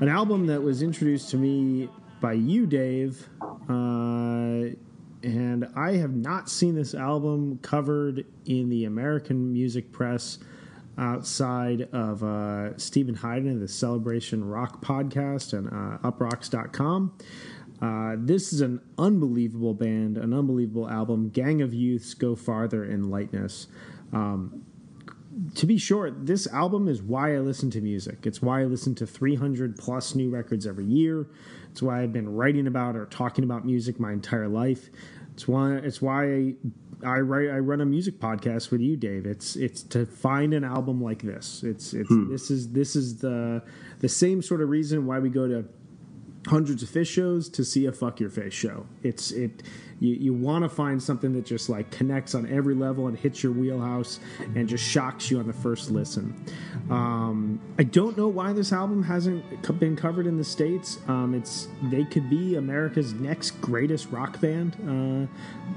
an 0.00 0.08
album 0.08 0.46
that 0.46 0.62
was 0.62 0.82
introduced 0.82 1.30
to 1.30 1.36
me 1.36 1.88
by 2.20 2.34
you, 2.34 2.66
Dave, 2.66 3.28
uh, 3.68 4.74
and 5.22 5.68
I 5.76 5.96
have 5.96 6.14
not 6.14 6.48
seen 6.48 6.74
this 6.74 6.94
album 6.94 7.58
covered 7.62 8.24
in 8.46 8.68
the 8.68 8.84
American 8.84 9.52
music 9.52 9.92
press 9.92 10.38
outside 10.98 11.88
of 11.92 12.22
uh, 12.22 12.76
Stephen 12.78 13.14
Hyden 13.14 13.52
of 13.52 13.60
the 13.60 13.68
Celebration 13.68 14.44
Rock 14.44 14.84
podcast 14.84 15.52
and 15.52 15.68
uh, 15.68 16.10
Uproxx.com. 16.10 17.16
Uh, 17.80 18.16
this 18.18 18.52
is 18.52 18.60
an 18.60 18.80
unbelievable 18.98 19.72
band, 19.72 20.18
an 20.18 20.34
unbelievable 20.34 20.88
album. 20.88 21.30
Gang 21.30 21.62
of 21.62 21.72
Youths 21.72 22.12
go 22.14 22.36
farther 22.36 22.84
in 22.84 23.10
lightness. 23.10 23.68
Um, 24.12 24.66
to 25.54 25.66
be 25.66 25.78
short, 25.78 26.26
this 26.26 26.46
album 26.48 26.88
is 26.88 27.02
why 27.02 27.36
I 27.36 27.38
listen 27.38 27.70
to 27.72 27.80
music. 27.80 28.26
It's 28.26 28.42
why 28.42 28.62
I 28.62 28.64
listen 28.64 28.94
to 28.96 29.06
300 29.06 29.76
plus 29.76 30.14
new 30.14 30.30
records 30.30 30.66
every 30.66 30.86
year. 30.86 31.26
It's 31.70 31.82
why 31.82 32.02
I've 32.02 32.12
been 32.12 32.34
writing 32.34 32.66
about 32.66 32.96
or 32.96 33.06
talking 33.06 33.44
about 33.44 33.64
music 33.64 34.00
my 34.00 34.12
entire 34.12 34.48
life. 34.48 34.90
It's 35.32 35.46
why 35.46 35.76
it's 35.76 36.02
why 36.02 36.24
I, 36.24 36.54
I 37.04 37.20
write 37.20 37.48
I 37.48 37.58
run 37.58 37.80
a 37.80 37.86
music 37.86 38.18
podcast 38.18 38.70
with 38.70 38.80
you, 38.80 38.96
Dave. 38.96 39.24
It's 39.24 39.56
it's 39.56 39.82
to 39.84 40.04
find 40.04 40.52
an 40.52 40.64
album 40.64 41.02
like 41.02 41.22
this. 41.22 41.62
It's 41.62 41.94
it's 41.94 42.08
hmm. 42.08 42.30
this 42.30 42.50
is 42.50 42.72
this 42.72 42.96
is 42.96 43.18
the 43.18 43.62
the 44.00 44.08
same 44.08 44.42
sort 44.42 44.60
of 44.60 44.68
reason 44.68 45.06
why 45.06 45.20
we 45.20 45.30
go 45.30 45.46
to 45.46 45.64
hundreds 46.46 46.82
of 46.82 46.88
Phish 46.88 47.08
shows 47.08 47.48
to 47.50 47.64
see 47.64 47.86
a 47.86 47.92
fuck 47.92 48.20
your 48.20 48.30
face 48.30 48.52
show. 48.52 48.86
It's 49.02 49.30
it 49.30 49.62
you, 50.00 50.14
you 50.14 50.34
want 50.34 50.64
to 50.64 50.68
find 50.68 51.00
something 51.02 51.32
that 51.34 51.44
just 51.44 51.68
like 51.68 51.90
connects 51.90 52.34
on 52.34 52.50
every 52.50 52.74
level 52.74 53.06
and 53.06 53.16
hits 53.16 53.42
your 53.42 53.52
wheelhouse 53.52 54.18
and 54.56 54.68
just 54.68 54.82
shocks 54.82 55.30
you 55.30 55.38
on 55.38 55.46
the 55.46 55.52
first 55.52 55.90
listen. 55.90 56.34
Um, 56.90 57.60
I 57.78 57.84
don't 57.84 58.16
know 58.16 58.28
why 58.28 58.52
this 58.52 58.72
album 58.72 59.02
hasn't 59.02 59.44
been 59.78 59.96
covered 59.96 60.26
in 60.26 60.36
the 60.38 60.44
states. 60.44 60.98
Um, 61.06 61.34
it's 61.34 61.68
they 61.84 62.04
could 62.04 62.28
be 62.28 62.56
America's 62.56 63.12
next 63.12 63.52
greatest 63.60 64.10
rock 64.10 64.40
band, 64.40 64.76
uh, 64.88 65.26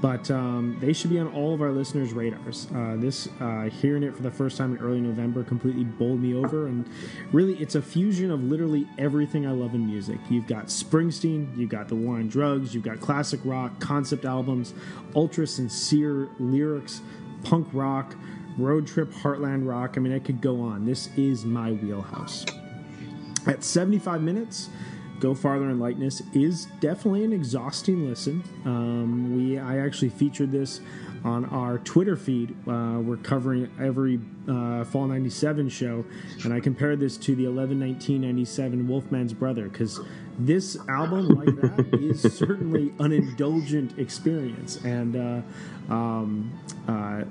but 0.00 0.30
um, 0.30 0.78
they 0.80 0.92
should 0.92 1.10
be 1.10 1.18
on 1.18 1.28
all 1.28 1.54
of 1.54 1.60
our 1.60 1.70
listeners' 1.70 2.12
radars. 2.12 2.66
Uh, 2.74 2.96
this 2.98 3.28
uh, 3.40 3.64
hearing 3.64 4.02
it 4.02 4.16
for 4.16 4.22
the 4.22 4.30
first 4.30 4.56
time 4.56 4.74
in 4.74 4.82
early 4.82 5.00
November 5.00 5.44
completely 5.44 5.84
bowled 5.84 6.20
me 6.20 6.34
over, 6.34 6.66
and 6.66 6.88
really, 7.32 7.54
it's 7.54 7.74
a 7.74 7.82
fusion 7.82 8.30
of 8.30 8.42
literally 8.42 8.88
everything 8.98 9.46
I 9.46 9.52
love 9.52 9.74
in 9.74 9.86
music. 9.86 10.18
You've 10.30 10.46
got 10.46 10.66
Springsteen, 10.66 11.56
you've 11.56 11.70
got 11.70 11.88
the 11.88 11.94
War 11.94 12.16
on 12.16 12.28
Drugs, 12.28 12.74
you've 12.74 12.84
got 12.84 13.00
classic 13.00 13.40
rock, 13.44 13.78
concept 13.80 14.13
albums, 14.22 14.74
ultra 15.14 15.46
sincere 15.46 16.28
lyrics, 16.38 17.00
punk 17.42 17.68
rock, 17.72 18.14
road 18.58 18.86
trip, 18.86 19.10
heartland 19.12 19.66
rock. 19.66 19.94
I 19.96 20.00
mean, 20.00 20.14
I 20.14 20.18
could 20.18 20.40
go 20.42 20.60
on. 20.60 20.84
This 20.84 21.08
is 21.16 21.44
my 21.44 21.72
wheelhouse. 21.72 22.44
At 23.46 23.64
75 23.64 24.20
minutes, 24.22 24.68
Go 25.20 25.34
Farther 25.34 25.70
in 25.70 25.78
Lightness 25.78 26.22
is 26.32 26.66
definitely 26.80 27.24
an 27.24 27.32
exhausting 27.32 28.08
listen. 28.08 28.42
Um, 28.64 29.36
we 29.36 29.58
I 29.58 29.78
actually 29.78 30.10
featured 30.10 30.50
this 30.50 30.80
on 31.24 31.46
our 31.46 31.78
Twitter 31.78 32.16
feed. 32.16 32.54
Uh, 32.68 33.00
we're 33.00 33.16
covering 33.16 33.70
every 33.80 34.20
uh, 34.48 34.84
Fall 34.84 35.06
97 35.06 35.68
show, 35.70 36.04
and 36.44 36.52
I 36.52 36.60
compared 36.60 37.00
this 37.00 37.16
to 37.18 37.34
the 37.34 37.46
11 37.46 37.80
1997 37.80 38.86
Wolfman's 38.86 39.32
Brother 39.32 39.68
because 39.68 40.00
this 40.38 40.76
album, 40.88 41.28
like 41.28 41.46
that, 41.46 41.98
is 42.00 42.20
certainly 42.36 42.92
an 42.98 43.12
indulgent 43.12 43.98
experience. 43.98 44.76
And 44.84 45.16
uh, 45.16 45.92
um, 45.92 46.52
uh, 46.88 47.24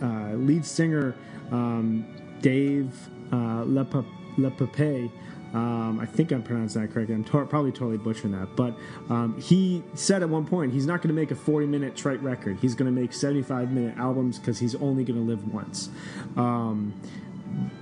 uh, 0.00 0.32
lead 0.34 0.64
singer 0.64 1.14
um, 1.50 2.06
Dave 2.40 2.94
uh, 3.32 3.64
Lepape. 3.64 5.10
Um, 5.54 5.98
I 5.98 6.06
think 6.06 6.30
I'm 6.30 6.42
pronouncing 6.42 6.82
that 6.82 6.92
correctly. 6.92 7.14
I'm 7.14 7.24
to- 7.24 7.46
probably 7.46 7.72
totally 7.72 7.96
butchering 7.96 8.32
that, 8.32 8.54
but 8.54 8.76
um, 9.08 9.40
he 9.40 9.82
said 9.94 10.22
at 10.22 10.28
one 10.28 10.46
point 10.46 10.72
he's 10.72 10.86
not 10.86 11.00
going 11.00 11.08
to 11.08 11.14
make 11.14 11.30
a 11.30 11.34
40 11.34 11.66
minute 11.66 11.96
trite 11.96 12.22
record. 12.22 12.58
He's 12.60 12.74
going 12.74 12.92
to 12.94 13.00
make 13.00 13.12
75 13.12 13.72
minute 13.72 13.96
albums 13.96 14.38
because 14.38 14.58
he's 14.58 14.74
only 14.74 15.04
going 15.04 15.18
to 15.18 15.24
live 15.24 15.52
once. 15.52 15.88
Um, 16.36 17.00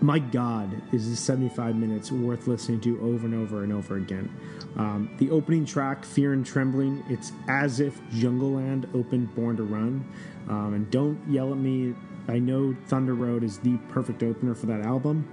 my 0.01 0.19
God, 0.19 0.81
is 0.93 1.11
this 1.11 1.21
75 1.21 1.75
minutes 1.77 2.13
worth 2.13 2.47
listening 2.47 2.81
to 2.83 3.01
over 3.01 3.27
and 3.27 3.35
over 3.35 3.65
and 3.65 3.73
over 3.73 3.97
again? 3.97 4.33
Um, 4.77 5.15
the 5.19 5.31
opening 5.31 5.65
track, 5.65 6.05
Fear 6.05 6.35
and 6.35 6.47
Trembling, 6.47 7.03
it's 7.09 7.33
as 7.49 7.81
if 7.81 8.01
Jungleland 8.11 8.95
opened 8.95 9.35
Born 9.35 9.57
to 9.57 9.65
Run. 9.65 10.05
Um, 10.49 10.75
and 10.75 10.91
don't 10.91 11.19
yell 11.29 11.51
at 11.51 11.59
me. 11.59 11.95
I 12.29 12.39
know 12.39 12.77
Thunder 12.87 13.15
Road 13.15 13.43
is 13.43 13.59
the 13.59 13.77
perfect 13.89 14.23
opener 14.23 14.55
for 14.55 14.67
that 14.67 14.83
album. 14.83 15.29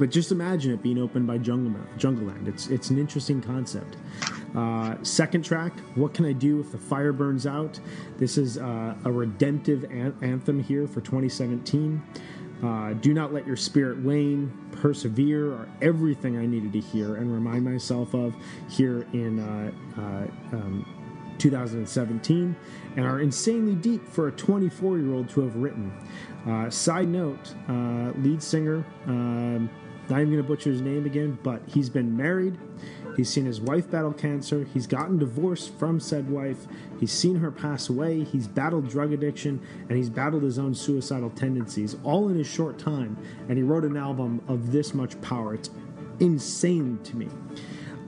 But 0.00 0.10
just 0.10 0.32
imagine 0.32 0.72
it 0.72 0.82
being 0.82 0.96
opened 0.96 1.26
by 1.26 1.36
Jungle 1.36 1.78
Jungleland. 1.98 2.48
It's 2.48 2.68
it's 2.68 2.88
an 2.88 2.98
interesting 2.98 3.42
concept. 3.42 3.98
Uh, 4.56 4.96
second 5.02 5.44
track, 5.44 5.78
"What 5.94 6.14
Can 6.14 6.24
I 6.24 6.32
Do 6.32 6.58
If 6.58 6.72
the 6.72 6.78
Fire 6.78 7.12
Burns 7.12 7.46
Out?" 7.46 7.78
This 8.16 8.38
is 8.38 8.56
uh, 8.56 8.94
a 9.04 9.12
redemptive 9.12 9.84
an- 9.84 10.16
anthem 10.22 10.62
here 10.62 10.86
for 10.86 11.02
2017. 11.02 12.02
Uh, 12.62 12.94
Do 12.94 13.12
not 13.12 13.34
let 13.34 13.46
your 13.46 13.56
spirit 13.56 14.02
wane. 14.02 14.50
Persevere 14.72 15.52
are 15.52 15.68
everything 15.82 16.38
I 16.38 16.46
needed 16.46 16.72
to 16.72 16.80
hear 16.80 17.16
and 17.16 17.30
remind 17.30 17.66
myself 17.66 18.14
of 18.14 18.34
here 18.70 19.06
in 19.12 19.38
uh, 19.38 19.70
uh, 19.98 20.56
um, 20.56 20.86
2017, 21.36 22.56
and 22.96 23.06
are 23.06 23.20
insanely 23.20 23.74
deep 23.74 24.08
for 24.08 24.28
a 24.28 24.32
24 24.32 24.98
year 24.98 25.12
old 25.12 25.28
to 25.28 25.42
have 25.42 25.56
written. 25.56 25.92
Uh, 26.48 26.70
side 26.70 27.08
note: 27.08 27.54
uh, 27.68 28.12
lead 28.16 28.42
singer. 28.42 28.82
Um, 29.06 29.68
not 30.10 30.20
even 30.20 30.32
going 30.32 30.42
to 30.42 30.48
butcher 30.48 30.70
his 30.70 30.80
name 30.80 31.06
again, 31.06 31.38
but 31.42 31.62
he's 31.66 31.88
been 31.88 32.16
married. 32.16 32.58
He's 33.16 33.28
seen 33.28 33.44
his 33.44 33.60
wife 33.60 33.90
battle 33.90 34.12
cancer. 34.12 34.66
He's 34.72 34.86
gotten 34.86 35.18
divorced 35.18 35.74
from 35.78 36.00
said 36.00 36.30
wife. 36.30 36.66
He's 36.98 37.12
seen 37.12 37.36
her 37.36 37.50
pass 37.50 37.88
away. 37.88 38.24
He's 38.24 38.46
battled 38.46 38.88
drug 38.88 39.12
addiction 39.12 39.60
and 39.88 39.96
he's 39.96 40.10
battled 40.10 40.42
his 40.42 40.58
own 40.58 40.74
suicidal 40.74 41.30
tendencies 41.30 41.96
all 42.02 42.28
in 42.28 42.36
his 42.36 42.46
short 42.46 42.78
time. 42.78 43.16
And 43.48 43.58
he 43.58 43.62
wrote 43.62 43.84
an 43.84 43.96
album 43.96 44.42
of 44.48 44.72
this 44.72 44.94
much 44.94 45.20
power. 45.20 45.54
It's 45.54 45.70
insane 46.20 46.98
to 47.04 47.16
me. 47.16 47.28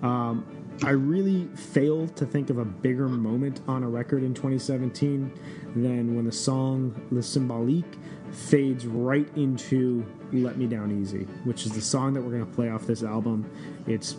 Um, 0.02 0.46
I 0.84 0.90
really 0.90 1.46
fail 1.54 2.08
to 2.08 2.26
think 2.26 2.50
of 2.50 2.58
a 2.58 2.64
bigger 2.64 3.08
moment 3.08 3.60
on 3.68 3.82
a 3.82 3.88
record 3.88 4.22
in 4.22 4.34
2017 4.34 5.32
than 5.76 6.16
when 6.16 6.24
the 6.24 6.32
song 6.32 6.94
Le 7.10 7.22
Symbolique 7.22 7.98
fades 8.32 8.86
right 8.86 9.28
into 9.36 10.04
Let 10.32 10.56
Me 10.56 10.66
Down 10.66 11.00
Easy, 11.00 11.24
which 11.44 11.66
is 11.66 11.72
the 11.72 11.80
song 11.80 12.14
that 12.14 12.22
we're 12.22 12.32
going 12.32 12.46
to 12.46 12.52
play 12.52 12.70
off 12.70 12.86
this 12.86 13.02
album. 13.02 13.50
It's 13.86 14.16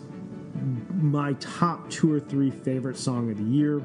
my 1.00 1.32
top 1.34 1.90
two 1.90 2.12
or 2.12 2.20
three 2.20 2.50
favorite 2.50 2.96
song 2.96 3.30
of 3.30 3.38
the 3.38 3.44
year, 3.44 3.82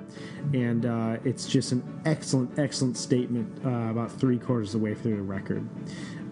and 0.53 0.85
uh, 0.85 1.17
it's 1.25 1.47
just 1.47 1.71
an 1.71 1.83
excellent, 2.05 2.57
excellent 2.59 2.95
statement 2.97 3.65
uh, 3.65 3.89
about 3.89 4.11
three 4.11 4.37
quarters 4.37 4.73
of 4.75 4.81
the 4.81 4.85
way 4.85 4.93
through 4.93 5.17
the 5.17 5.23
record. 5.23 5.67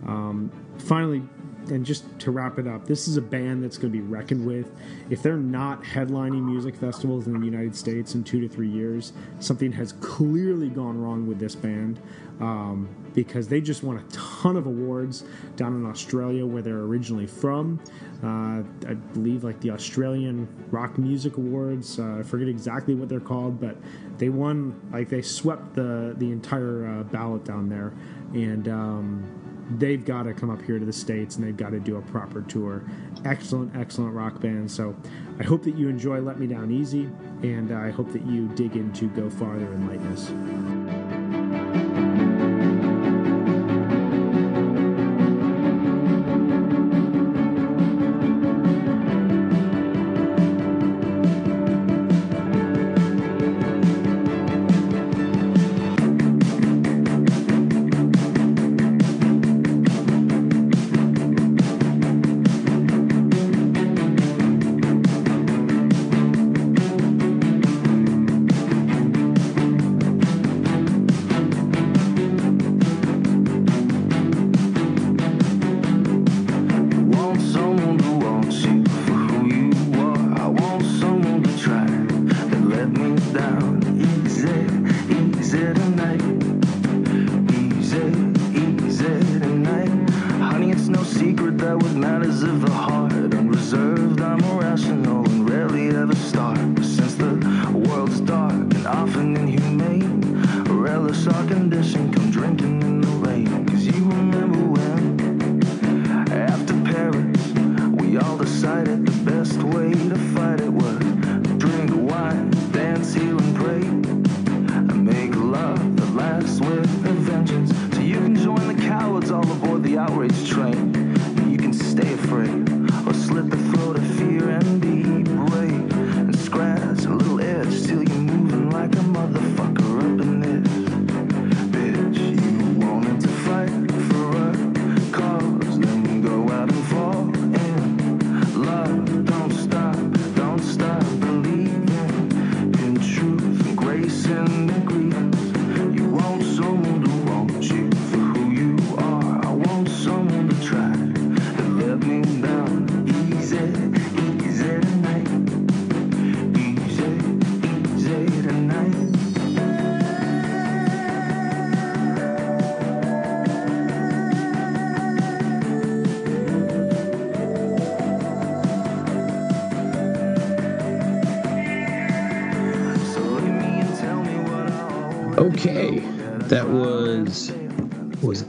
Um, 0.06 0.52
finally, 0.78 1.24
and 1.70 1.86
just 1.86 2.06
to 2.20 2.32
wrap 2.32 2.60
it 2.60 2.68
up, 2.68 2.86
this 2.86 3.08
is 3.08 3.18
a 3.18 3.22
band 3.22 3.64
that's 3.64 3.78
going 3.78 3.92
to 3.92 3.98
be 3.98 4.04
reckoned 4.04 4.46
with. 4.46 4.72
If 5.10 5.22
they're 5.22 5.38
not 5.38 5.84
headlining 5.84 6.44
music 6.44 6.76
festivals 6.76 7.28
in 7.28 7.40
the 7.40 7.46
United 7.46 7.76
States 7.76 8.16
in 8.16 8.24
two 8.24 8.40
to 8.42 8.48
three 8.48 8.70
years, 8.70 9.14
something 9.40 9.72
has 9.74 9.94
clearly 9.94 10.70
gone 10.70 11.02
wrong 11.02 11.28
with 11.28 11.40
this 11.40 11.56
band 11.56 12.00
um, 12.40 12.90
because 13.14 13.48
they 13.48 13.62
just 13.62 13.84
won 13.84 13.98
a 13.98 14.04
ton 14.12 14.56
of 14.56 14.68
awards 14.68 15.24
down 15.56 15.74
in 15.76 15.86
Australia 15.86 16.46
where 16.46 16.62
they're 16.62 16.82
originally 16.82 17.28
from. 17.28 17.80
Uh, 18.24 18.64
I 18.90 18.94
believe 19.14 19.44
like 19.44 19.60
the 19.62 19.72
Australian 19.72 20.48
Rock 20.72 20.98
Music 20.98 21.38
Awards. 21.38 22.00
Uh, 22.00 22.18
I 22.20 22.24
forget 22.24 22.48
exactly 22.48 22.96
what 22.96 23.10
they're 23.10 23.20
called, 23.20 23.60
but 23.60 23.76
they 24.18 24.30
won 24.30 24.80
like 24.92 25.10
they 25.10 25.22
swept 25.22 25.76
the 25.76 26.16
the 26.18 26.32
entire 26.32 26.88
uh, 26.88 27.04
ballot 27.04 27.44
down 27.46 27.70
there, 27.70 27.94
and. 28.34 28.68
Um, 28.68 29.47
they've 29.72 30.04
got 30.04 30.24
to 30.24 30.34
come 30.34 30.50
up 30.50 30.62
here 30.62 30.80
to 30.80 30.86
the 30.86 30.94
states 30.94 31.36
and 31.36 31.46
they've 31.46 31.58
got 31.58 31.72
to 31.72 31.80
do 31.80 31.98
a 31.98 32.02
proper 32.02 32.42
tour. 32.44 32.84
Excellent 33.26 33.76
excellent 33.76 34.14
rock 34.14 34.40
band. 34.40 34.70
So 34.72 34.96
i 35.40 35.44
hope 35.44 35.64
that 35.64 35.76
you 35.76 35.88
enjoy 35.88 36.20
let 36.20 36.40
me 36.40 36.48
down 36.48 36.72
easy 36.72 37.10
and 37.44 37.72
i 37.72 37.92
hope 37.92 38.12
that 38.12 38.26
you 38.26 38.48
dig 38.50 38.76
into 38.76 39.08
go 39.10 39.30
farther 39.30 39.72
in 39.74 39.88
lightness 39.88 41.27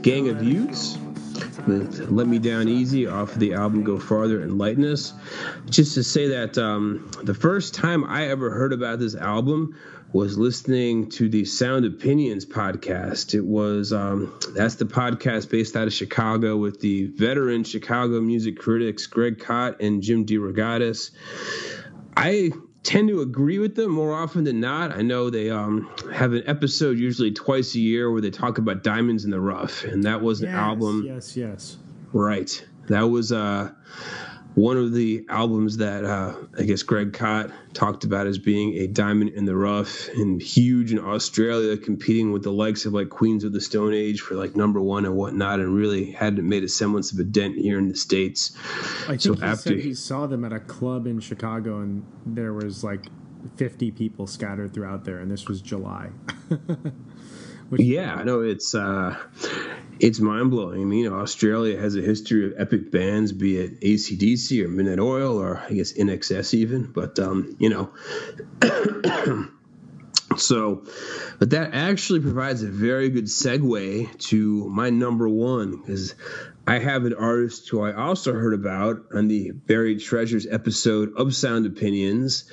Gang 0.01 0.29
of 0.29 0.41
Youths 0.41 0.97
with 1.67 2.09
"Let 2.09 2.27
Me 2.27 2.39
Down 2.39 2.69
Easy" 2.69 3.05
off 3.05 3.33
of 3.33 3.39
the 3.39 3.53
album 3.53 3.83
"Go 3.83 3.99
Farther 3.99 4.41
in 4.41 4.57
Lightness." 4.57 5.13
Just 5.69 5.93
to 5.95 6.03
say 6.03 6.27
that 6.29 6.57
um, 6.57 7.11
the 7.23 7.33
first 7.33 7.73
time 7.73 8.05
I 8.05 8.29
ever 8.29 8.49
heard 8.49 8.71
about 8.71 8.99
this 8.99 9.15
album 9.15 9.75
was 10.13 10.37
listening 10.37 11.09
to 11.09 11.29
the 11.29 11.45
Sound 11.45 11.85
Opinions 11.85 12.45
podcast. 12.45 13.33
It 13.33 13.45
was 13.45 13.93
um, 13.93 14.33
that's 14.55 14.75
the 14.75 14.85
podcast 14.85 15.49
based 15.49 15.75
out 15.75 15.87
of 15.87 15.93
Chicago 15.93 16.57
with 16.57 16.79
the 16.79 17.07
veteran 17.07 17.63
Chicago 17.63 18.21
music 18.21 18.57
critics 18.57 19.05
Greg 19.05 19.39
Kot 19.39 19.81
and 19.81 20.01
Jim 20.01 20.25
DeRogatis. 20.25 21.11
I 22.15 22.51
tend 22.83 23.09
to 23.09 23.21
agree 23.21 23.59
with 23.59 23.75
them 23.75 23.91
more 23.91 24.13
often 24.13 24.43
than 24.43 24.59
not. 24.59 24.91
I 24.91 25.01
know 25.01 25.29
they 25.29 25.49
um, 25.49 25.89
have 26.13 26.33
an 26.33 26.43
episode 26.47 26.97
usually 26.97 27.31
twice 27.31 27.75
a 27.75 27.79
year 27.79 28.11
where 28.11 28.21
they 28.21 28.31
talk 28.31 28.57
about 28.57 28.83
Diamonds 28.83 29.25
in 29.25 29.31
the 29.31 29.39
Rough, 29.41 29.83
and 29.83 30.03
that 30.03 30.21
was 30.21 30.41
an 30.41 30.47
Yes, 30.47 30.55
album. 30.55 31.03
Yes, 31.05 31.37
yes. 31.37 31.77
Right. 32.13 32.65
That 32.87 33.03
was 33.03 33.31
uh, 33.31 33.71
one 34.59 34.75
of 34.77 34.93
the 34.93 35.25
albums 35.29 35.77
that 35.77 36.03
uh, 36.03 36.35
I 36.57 36.63
guess 36.63 36.83
Greg 36.83 37.13
Kot 37.13 37.49
talked 37.73 38.03
about 38.03 38.27
as 38.27 38.37
being 38.37 38.73
a 38.75 38.87
diamond 38.87 39.29
in 39.31 39.45
the 39.45 39.55
rough 39.55 40.09
and 40.09 40.41
huge 40.41 40.91
in 40.91 40.99
Australia, 40.99 41.77
competing 41.77 42.31
with 42.33 42.43
the 42.43 42.51
likes 42.51 42.85
of 42.85 42.93
like 42.93 43.09
Queens 43.09 43.43
of 43.43 43.53
the 43.53 43.61
Stone 43.61 43.93
Age 43.93 44.19
for 44.21 44.35
like 44.35 44.55
number 44.55 44.81
one 44.81 45.05
and 45.05 45.15
whatnot, 45.15 45.59
and 45.59 45.73
really 45.73 46.11
hadn't 46.11 46.47
made 46.47 46.63
a 46.63 46.67
semblance 46.67 47.13
of 47.13 47.19
a 47.19 47.23
dent 47.23 47.55
here 47.55 47.77
in 47.79 47.87
the 47.87 47.95
States. 47.95 48.51
I 49.03 49.07
think 49.17 49.21
So 49.21 49.33
he 49.35 49.41
after- 49.43 49.69
said 49.69 49.79
he 49.79 49.93
saw 49.93 50.27
them 50.27 50.43
at 50.43 50.51
a 50.51 50.59
club 50.59 51.07
in 51.07 51.19
Chicago, 51.19 51.79
and 51.79 52.05
there 52.25 52.53
was 52.53 52.83
like 52.83 53.05
50 53.55 53.91
people 53.91 54.27
scattered 54.27 54.73
throughout 54.73 55.05
there, 55.05 55.19
and 55.19 55.31
this 55.31 55.47
was 55.47 55.61
July. 55.61 56.09
Which- 57.69 57.81
Yeah, 57.81 58.15
I 58.15 58.23
know 58.23 58.41
it's 58.41 58.75
uh, 58.75 59.15
it's 59.99 60.19
mind 60.19 60.51
blowing. 60.51 60.81
I 60.81 60.85
mean, 60.85 61.07
Australia 61.07 61.79
has 61.79 61.95
a 61.95 62.01
history 62.01 62.45
of 62.45 62.53
epic 62.57 62.91
bands, 62.91 63.31
be 63.31 63.57
it 63.57 63.81
ACDC 63.81 64.63
or 64.63 64.67
Midnight 64.67 64.99
Oil 64.99 65.37
or 65.37 65.57
I 65.57 65.73
guess 65.73 65.93
INXS 65.93 66.53
even. 66.53 66.91
But 66.91 67.19
um, 67.19 67.55
you 67.59 67.69
know, 67.69 67.91
so 70.37 70.83
but 71.37 71.49
that 71.51 71.73
actually 71.73 72.21
provides 72.21 72.63
a 72.63 72.69
very 72.69 73.09
good 73.09 73.25
segue 73.25 74.17
to 74.27 74.69
my 74.69 74.89
number 74.89 75.27
one 75.27 75.77
because 75.77 76.15
I 76.65 76.77
have 76.77 77.05
an 77.05 77.15
artist 77.15 77.67
who 77.69 77.81
I 77.81 77.93
also 77.93 78.33
heard 78.33 78.53
about 78.53 79.05
on 79.13 79.27
the 79.27 79.51
Buried 79.51 80.01
Treasures 80.01 80.45
episode 80.45 81.13
of 81.17 81.33
Sound 81.35 81.65
Opinions. 81.65 82.49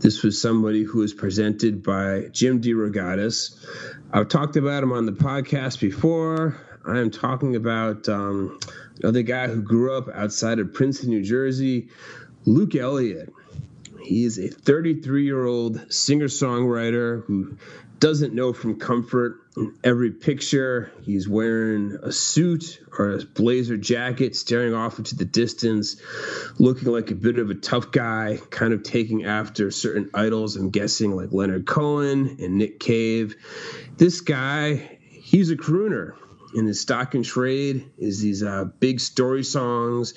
This 0.00 0.22
was 0.22 0.40
somebody 0.40 0.84
who 0.84 1.00
was 1.00 1.12
presented 1.12 1.82
by 1.82 2.28
Jim 2.32 2.62
DeRogatis. 2.62 3.66
I've 4.10 4.28
talked 4.28 4.56
about 4.56 4.82
him 4.82 4.92
on 4.92 5.04
the 5.04 5.12
podcast 5.12 5.80
before. 5.80 6.56
I 6.88 7.00
am 7.00 7.10
talking 7.10 7.54
about 7.54 8.08
um, 8.08 8.58
another 9.02 9.22
guy 9.22 9.46
who 9.46 9.60
grew 9.60 9.96
up 9.96 10.08
outside 10.14 10.58
of 10.58 10.72
Princeton, 10.72 11.10
New 11.10 11.22
Jersey, 11.22 11.88
Luke 12.46 12.74
Elliott. 12.74 13.32
He 14.02 14.24
is 14.24 14.38
a 14.38 14.48
33 14.48 15.24
year 15.24 15.44
old 15.44 15.92
singer 15.92 16.28
songwriter 16.28 17.24
who 17.24 17.58
doesn't 17.98 18.32
know 18.32 18.52
from 18.52 18.78
comfort. 18.78 19.40
In 19.56 19.74
every 19.82 20.12
picture, 20.12 20.92
he's 21.02 21.28
wearing 21.28 21.98
a 22.02 22.12
suit 22.12 22.80
or 22.96 23.10
a 23.10 23.24
blazer 23.24 23.76
jacket, 23.76 24.36
staring 24.36 24.72
off 24.72 24.98
into 24.98 25.16
the 25.16 25.24
distance, 25.24 26.00
looking 26.58 26.90
like 26.90 27.10
a 27.10 27.14
bit 27.16 27.38
of 27.38 27.50
a 27.50 27.54
tough 27.54 27.90
guy, 27.90 28.38
kind 28.50 28.72
of 28.72 28.82
taking 28.82 29.24
after 29.24 29.70
certain 29.70 30.10
idols. 30.14 30.56
I'm 30.56 30.70
guessing 30.70 31.14
like 31.14 31.32
Leonard 31.32 31.66
Cohen 31.66 32.36
and 32.40 32.56
Nick 32.56 32.78
Cave. 32.78 33.34
This 33.96 34.20
guy, 34.20 34.98
he's 35.10 35.50
a 35.50 35.56
crooner. 35.56 36.14
In 36.54 36.66
his 36.66 36.80
stock 36.80 37.14
and 37.14 37.24
trade 37.24 37.90
is 37.98 38.20
these 38.20 38.42
uh, 38.42 38.64
big 38.80 39.00
story 39.00 39.44
songs 39.44 40.14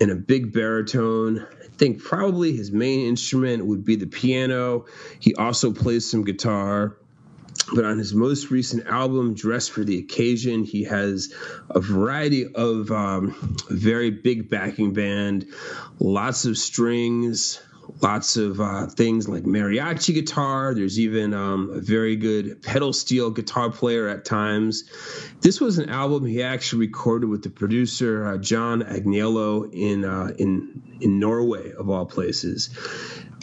and 0.00 0.10
a 0.10 0.14
big 0.14 0.52
baritone. 0.52 1.40
I 1.60 1.66
think 1.76 2.02
probably 2.02 2.56
his 2.56 2.70
main 2.70 3.08
instrument 3.08 3.66
would 3.66 3.84
be 3.84 3.96
the 3.96 4.06
piano. 4.06 4.86
He 5.18 5.34
also 5.34 5.72
plays 5.72 6.08
some 6.08 6.24
guitar. 6.24 6.96
But 7.74 7.84
on 7.84 7.98
his 7.98 8.14
most 8.14 8.50
recent 8.50 8.86
album, 8.86 9.34
Dress 9.34 9.68
for 9.68 9.84
the 9.84 9.98
Occasion, 9.98 10.64
he 10.64 10.84
has 10.84 11.34
a 11.70 11.80
variety 11.80 12.46
of 12.52 12.90
um, 12.90 13.56
very 13.68 14.10
big 14.10 14.48
backing 14.48 14.92
band, 14.92 15.46
lots 15.98 16.44
of 16.44 16.58
strings, 16.58 17.60
lots 18.00 18.36
of 18.36 18.60
uh, 18.60 18.86
things 18.86 19.28
like 19.28 19.44
mariachi 19.44 20.14
guitar. 20.14 20.74
There's 20.74 20.98
even 20.98 21.34
um, 21.34 21.70
a 21.72 21.80
very 21.80 22.16
good 22.16 22.62
pedal 22.62 22.92
steel 22.92 23.30
guitar 23.30 23.70
player 23.70 24.08
at 24.08 24.24
times. 24.24 24.84
This 25.40 25.60
was 25.60 25.78
an 25.78 25.88
album 25.88 26.26
he 26.26 26.42
actually 26.42 26.86
recorded 26.86 27.28
with 27.28 27.42
the 27.42 27.50
producer 27.50 28.26
uh, 28.26 28.38
John 28.38 28.82
Agnello 28.82 29.72
in 29.72 30.04
uh, 30.04 30.32
in 30.38 30.82
in 31.00 31.18
Norway 31.18 31.72
of 31.72 31.90
all 31.90 32.06
places. 32.06 32.70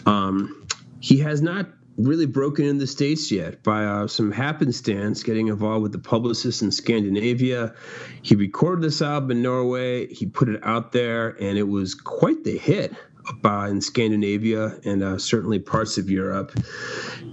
Um, 0.06 0.68
he 1.00 1.20
has 1.20 1.42
not 1.42 1.68
really 2.00 2.26
broken 2.26 2.66
in 2.66 2.78
the 2.78 2.88
states 2.88 3.30
yet 3.30 3.62
by 3.62 3.84
uh, 3.84 4.08
some 4.08 4.32
happenstance 4.32 5.22
getting 5.22 5.50
involved 5.50 5.84
with 5.84 5.92
the 5.92 6.00
publicist 6.00 6.62
in 6.62 6.72
scandinavia 6.72 7.74
he 8.22 8.36
recorded 8.36 8.82
this 8.82 9.02
album 9.02 9.32
in 9.32 9.42
norway 9.42 10.08
he 10.08 10.26
put 10.26 10.48
it 10.48 10.62
out 10.64 10.94
there 10.94 11.30
and 11.42 11.58
it 11.58 11.68
was 11.68 11.94
quite 11.94 12.42
the 12.46 12.58
hit 12.58 12.94
in 13.44 13.82
scandinavia 13.82 14.78
and 14.86 15.04
uh, 15.04 15.18
certainly 15.18 15.60
parts 15.60 15.98
of 15.98 16.10
europe 16.10 16.52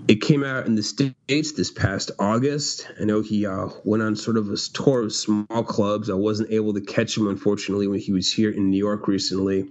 it 0.09 0.20
came 0.20 0.44
out 0.44 0.66
in 0.66 0.74
the 0.74 0.82
states 0.82 1.52
this 1.52 1.70
past 1.70 2.10
august 2.18 2.89
i 3.01 3.05
know 3.05 3.23
he 3.23 3.47
uh, 3.47 3.68
went 3.85 4.02
on 4.02 4.14
sort 4.16 4.36
of 4.36 4.51
a 4.51 4.56
tour 4.56 5.05
of 5.05 5.12
small 5.12 5.64
clubs 5.64 6.10
i 6.10 6.14
wasn't 6.14 6.51
able 6.51 6.74
to 6.74 6.81
catch 6.81 7.16
him 7.16 7.27
unfortunately 7.28 7.86
when 7.86 7.98
he 7.98 8.12
was 8.12 8.32
here 8.32 8.51
in 8.51 8.70
new 8.70 8.78
york 8.78 9.09
recently 9.09 9.68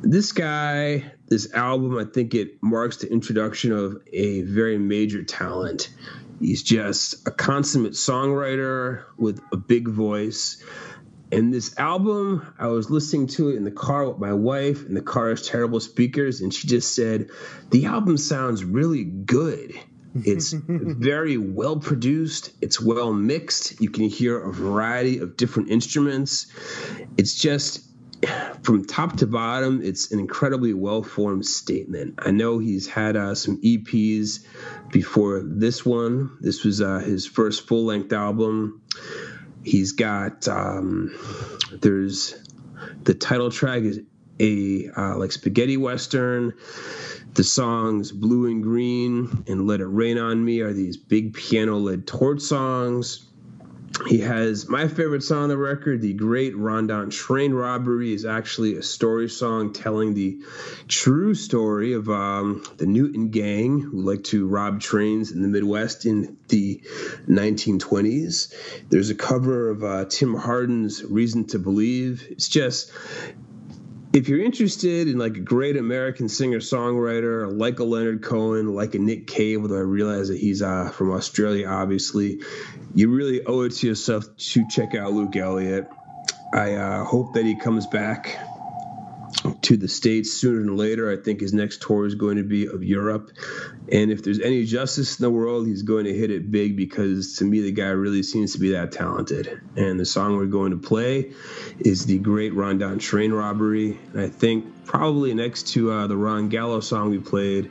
this 0.00 0.32
guy, 0.32 1.12
this 1.28 1.52
album, 1.54 1.98
I 1.98 2.04
think 2.04 2.34
it 2.34 2.62
marks 2.62 2.98
the 2.98 3.10
introduction 3.10 3.72
of 3.72 4.00
a 4.12 4.42
very 4.42 4.78
major 4.78 5.22
talent. 5.22 5.90
He's 6.40 6.62
just 6.62 7.26
a 7.26 7.30
consummate 7.30 7.94
songwriter 7.94 9.04
with 9.16 9.40
a 9.52 9.56
big 9.56 9.88
voice. 9.88 10.62
And 11.30 11.52
this 11.52 11.78
album, 11.78 12.54
I 12.58 12.68
was 12.68 12.90
listening 12.90 13.26
to 13.28 13.50
it 13.50 13.56
in 13.56 13.64
the 13.64 13.70
car 13.70 14.08
with 14.08 14.18
my 14.18 14.32
wife, 14.32 14.86
and 14.86 14.96
the 14.96 15.02
car 15.02 15.28
has 15.30 15.46
terrible 15.46 15.80
speakers, 15.80 16.40
and 16.40 16.52
she 16.52 16.66
just 16.68 16.94
said, 16.94 17.30
The 17.70 17.86
album 17.86 18.16
sounds 18.16 18.64
really 18.64 19.04
good. 19.04 19.74
It's 20.14 20.52
very 20.56 21.36
well 21.36 21.76
produced, 21.76 22.52
it's 22.62 22.80
well 22.80 23.12
mixed. 23.12 23.80
You 23.80 23.90
can 23.90 24.08
hear 24.08 24.38
a 24.38 24.52
variety 24.52 25.18
of 25.18 25.36
different 25.36 25.70
instruments. 25.70 26.46
It's 27.16 27.34
just 27.34 27.84
from 28.62 28.84
top 28.84 29.18
to 29.18 29.26
bottom, 29.26 29.80
it's 29.82 30.10
an 30.10 30.18
incredibly 30.18 30.74
well 30.74 31.02
formed 31.02 31.46
statement. 31.46 32.14
I 32.18 32.30
know 32.30 32.58
he's 32.58 32.88
had 32.88 33.16
uh, 33.16 33.34
some 33.34 33.60
EPs 33.62 34.44
before 34.90 35.42
this 35.44 35.86
one. 35.86 36.36
This 36.40 36.64
was 36.64 36.80
uh, 36.80 36.98
his 36.98 37.26
first 37.26 37.68
full 37.68 37.84
length 37.84 38.12
album. 38.12 38.82
He's 39.64 39.92
got, 39.92 40.48
um, 40.48 41.14
there's 41.80 42.34
the 43.02 43.14
title 43.14 43.50
track 43.50 43.82
is 43.82 44.00
a 44.40 44.88
uh, 44.96 45.16
like 45.16 45.32
spaghetti 45.32 45.76
western. 45.76 46.54
The 47.34 47.44
songs 47.44 48.10
Blue 48.12 48.46
and 48.46 48.62
Green 48.62 49.44
and 49.46 49.66
Let 49.66 49.80
It 49.80 49.86
Rain 49.86 50.18
on 50.18 50.44
Me 50.44 50.60
are 50.60 50.72
these 50.72 50.96
big 50.96 51.34
piano 51.34 51.76
led 51.78 52.06
torch 52.06 52.40
songs. 52.40 53.27
He 54.06 54.20
has 54.20 54.68
my 54.68 54.86
favorite 54.86 55.22
song 55.22 55.44
on 55.44 55.48
the 55.48 55.58
record, 55.58 56.00
The 56.00 56.12
Great 56.12 56.54
Rondout 56.54 57.10
Train 57.10 57.52
Robbery, 57.52 58.12
is 58.12 58.24
actually 58.24 58.76
a 58.76 58.82
story 58.82 59.28
song 59.28 59.72
telling 59.72 60.14
the 60.14 60.40
true 60.86 61.34
story 61.34 61.94
of 61.94 62.08
um, 62.08 62.62
the 62.76 62.86
Newton 62.86 63.30
gang 63.30 63.80
who 63.80 64.00
like 64.02 64.24
to 64.24 64.46
rob 64.46 64.80
trains 64.80 65.32
in 65.32 65.42
the 65.42 65.48
Midwest 65.48 66.06
in 66.06 66.36
the 66.48 66.80
1920s. 67.28 68.54
There's 68.88 69.10
a 69.10 69.14
cover 69.14 69.70
of 69.70 69.82
uh, 69.82 70.04
Tim 70.04 70.34
Hardin's 70.34 71.02
Reason 71.04 71.46
to 71.48 71.58
Believe. 71.58 72.26
It's 72.30 72.48
just 72.48 72.92
if 74.12 74.28
you're 74.28 74.42
interested 74.42 75.08
in 75.08 75.18
like 75.18 75.36
a 75.36 75.40
great 75.40 75.76
American 75.76 76.28
singer 76.28 76.58
songwriter, 76.58 77.56
like 77.56 77.78
a 77.78 77.84
Leonard 77.84 78.22
Cohen, 78.22 78.74
like 78.74 78.94
a 78.94 78.98
Nick 78.98 79.26
Cave, 79.26 79.60
although 79.62 79.76
I 79.76 79.80
realize 79.80 80.28
that 80.28 80.38
he's 80.38 80.62
uh, 80.62 80.88
from 80.90 81.12
Australia, 81.12 81.68
obviously, 81.68 82.40
you 82.94 83.10
really 83.10 83.44
owe 83.44 83.62
it 83.62 83.70
to 83.76 83.86
yourself 83.86 84.24
to 84.36 84.66
check 84.68 84.94
out 84.94 85.12
Luke 85.12 85.36
Elliott. 85.36 85.90
I 86.52 86.74
uh, 86.74 87.04
hope 87.04 87.34
that 87.34 87.44
he 87.44 87.54
comes 87.54 87.86
back 87.86 88.38
to 89.62 89.76
the 89.76 89.88
States 89.88 90.32
sooner 90.32 90.60
than 90.60 90.76
later. 90.76 91.10
I 91.10 91.16
think 91.16 91.40
his 91.40 91.52
next 91.52 91.82
tour 91.82 92.06
is 92.06 92.14
going 92.14 92.36
to 92.36 92.42
be 92.42 92.66
of 92.66 92.82
Europe. 92.82 93.30
And 93.90 94.10
if 94.10 94.22
there's 94.22 94.40
any 94.40 94.64
justice 94.64 95.18
in 95.18 95.22
the 95.22 95.30
world, 95.30 95.66
he's 95.66 95.82
going 95.82 96.04
to 96.04 96.14
hit 96.14 96.30
it 96.30 96.50
big 96.50 96.76
because 96.76 97.36
to 97.36 97.44
me, 97.44 97.60
the 97.60 97.72
guy 97.72 97.88
really 97.88 98.22
seems 98.22 98.52
to 98.52 98.58
be 98.58 98.72
that 98.72 98.92
talented. 98.92 99.60
And 99.76 99.98
the 99.98 100.04
song 100.04 100.36
we're 100.36 100.46
going 100.46 100.70
to 100.72 100.78
play 100.78 101.32
is 101.78 102.06
the 102.06 102.18
great 102.18 102.52
Rondout 102.52 103.00
Train 103.00 103.32
Robbery. 103.32 103.98
And 104.12 104.20
I 104.20 104.28
think 104.28 104.84
probably 104.84 105.34
next 105.34 105.68
to 105.68 105.90
uh, 105.92 106.06
the 106.06 106.16
Ron 106.16 106.48
Gallo 106.48 106.80
song 106.80 107.10
we 107.10 107.18
played, 107.18 107.70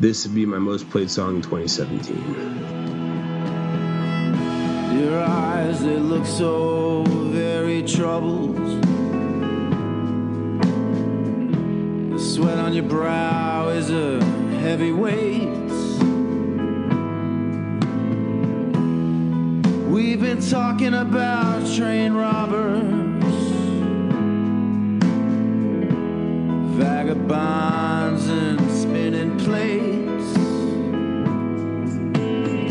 this 0.00 0.26
would 0.26 0.34
be 0.34 0.46
my 0.46 0.58
most 0.58 0.90
played 0.90 1.10
song 1.10 1.36
in 1.36 1.42
2017. 1.42 2.82
Your 4.98 5.20
eyes, 5.20 5.80
they 5.82 5.96
look 5.96 6.26
so 6.26 7.04
very 7.04 7.82
troubled. 7.82 9.01
Sweat 12.32 12.58
on 12.58 12.72
your 12.72 12.84
brow 12.84 13.68
is 13.68 13.90
a 13.90 14.24
heavy 14.62 14.90
weight. 14.90 15.50
We've 19.90 20.18
been 20.18 20.40
talking 20.40 20.94
about 20.94 21.66
train 21.76 22.14
robbers, 22.14 22.82
vagabonds, 26.78 28.26
and 28.28 28.60
spinning 28.70 29.36
plates. 29.36 30.32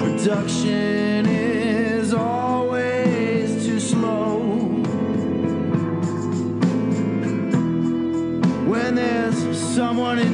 Production 0.01 1.20
someone 9.91 10.30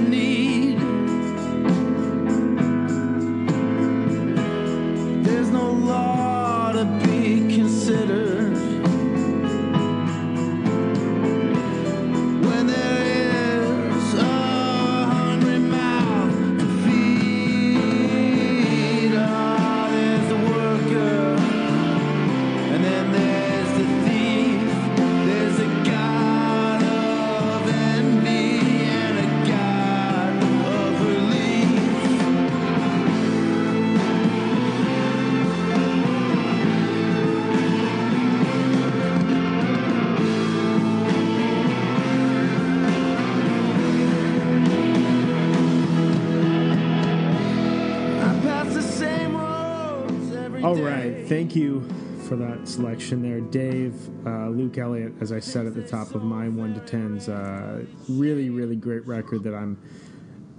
All 50.68 50.76
day. 50.76 50.82
right, 50.82 51.28
thank 51.30 51.56
you 51.56 51.88
for 52.28 52.36
that 52.36 52.68
selection 52.68 53.22
there, 53.22 53.40
Dave. 53.40 53.96
Uh, 54.26 54.50
Luke 54.50 54.78
Elliott, 54.78 55.14
as 55.22 55.32
I 55.32 55.40
said 55.40 55.66
at 55.66 55.76
the 55.76 55.82
top 55.82 56.14
of 56.14 56.24
my 56.24 56.50
one 56.50 56.74
to 56.74 56.82
tens, 56.82 57.30
uh, 57.30 57.86
really, 58.10 58.50
really 58.50 58.76
great 58.76 59.08
record 59.08 59.44
that 59.44 59.56
I'm. 59.56 59.80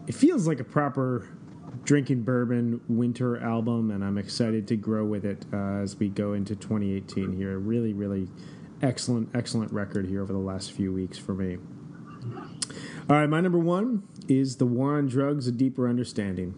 It 0.06 0.14
feels 0.14 0.48
like 0.48 0.60
a 0.60 0.64
proper 0.64 1.28
drinking 1.84 2.22
bourbon 2.22 2.80
winter 2.88 3.38
album, 3.42 3.90
and 3.90 4.02
I'm 4.02 4.16
excited 4.16 4.66
to 4.68 4.76
grow 4.76 5.04
with 5.04 5.26
it 5.26 5.44
uh, 5.52 5.82
as 5.82 5.94
we 5.98 6.08
go 6.08 6.32
into 6.32 6.56
2018 6.56 7.36
here. 7.36 7.58
Really, 7.58 7.92
really 7.92 8.28
excellent, 8.80 9.28
excellent 9.34 9.74
record 9.74 10.06
here 10.06 10.22
over 10.22 10.32
the 10.32 10.38
last 10.38 10.72
few 10.72 10.90
weeks 10.90 11.18
for 11.18 11.34
me. 11.34 11.58
All 13.10 13.16
right, 13.16 13.28
my 13.28 13.42
number 13.42 13.58
one 13.58 14.08
is 14.26 14.56
The 14.56 14.64
War 14.64 14.96
on 14.96 15.06
Drugs 15.06 15.46
A 15.48 15.52
Deeper 15.52 15.86
Understanding. 15.86 16.54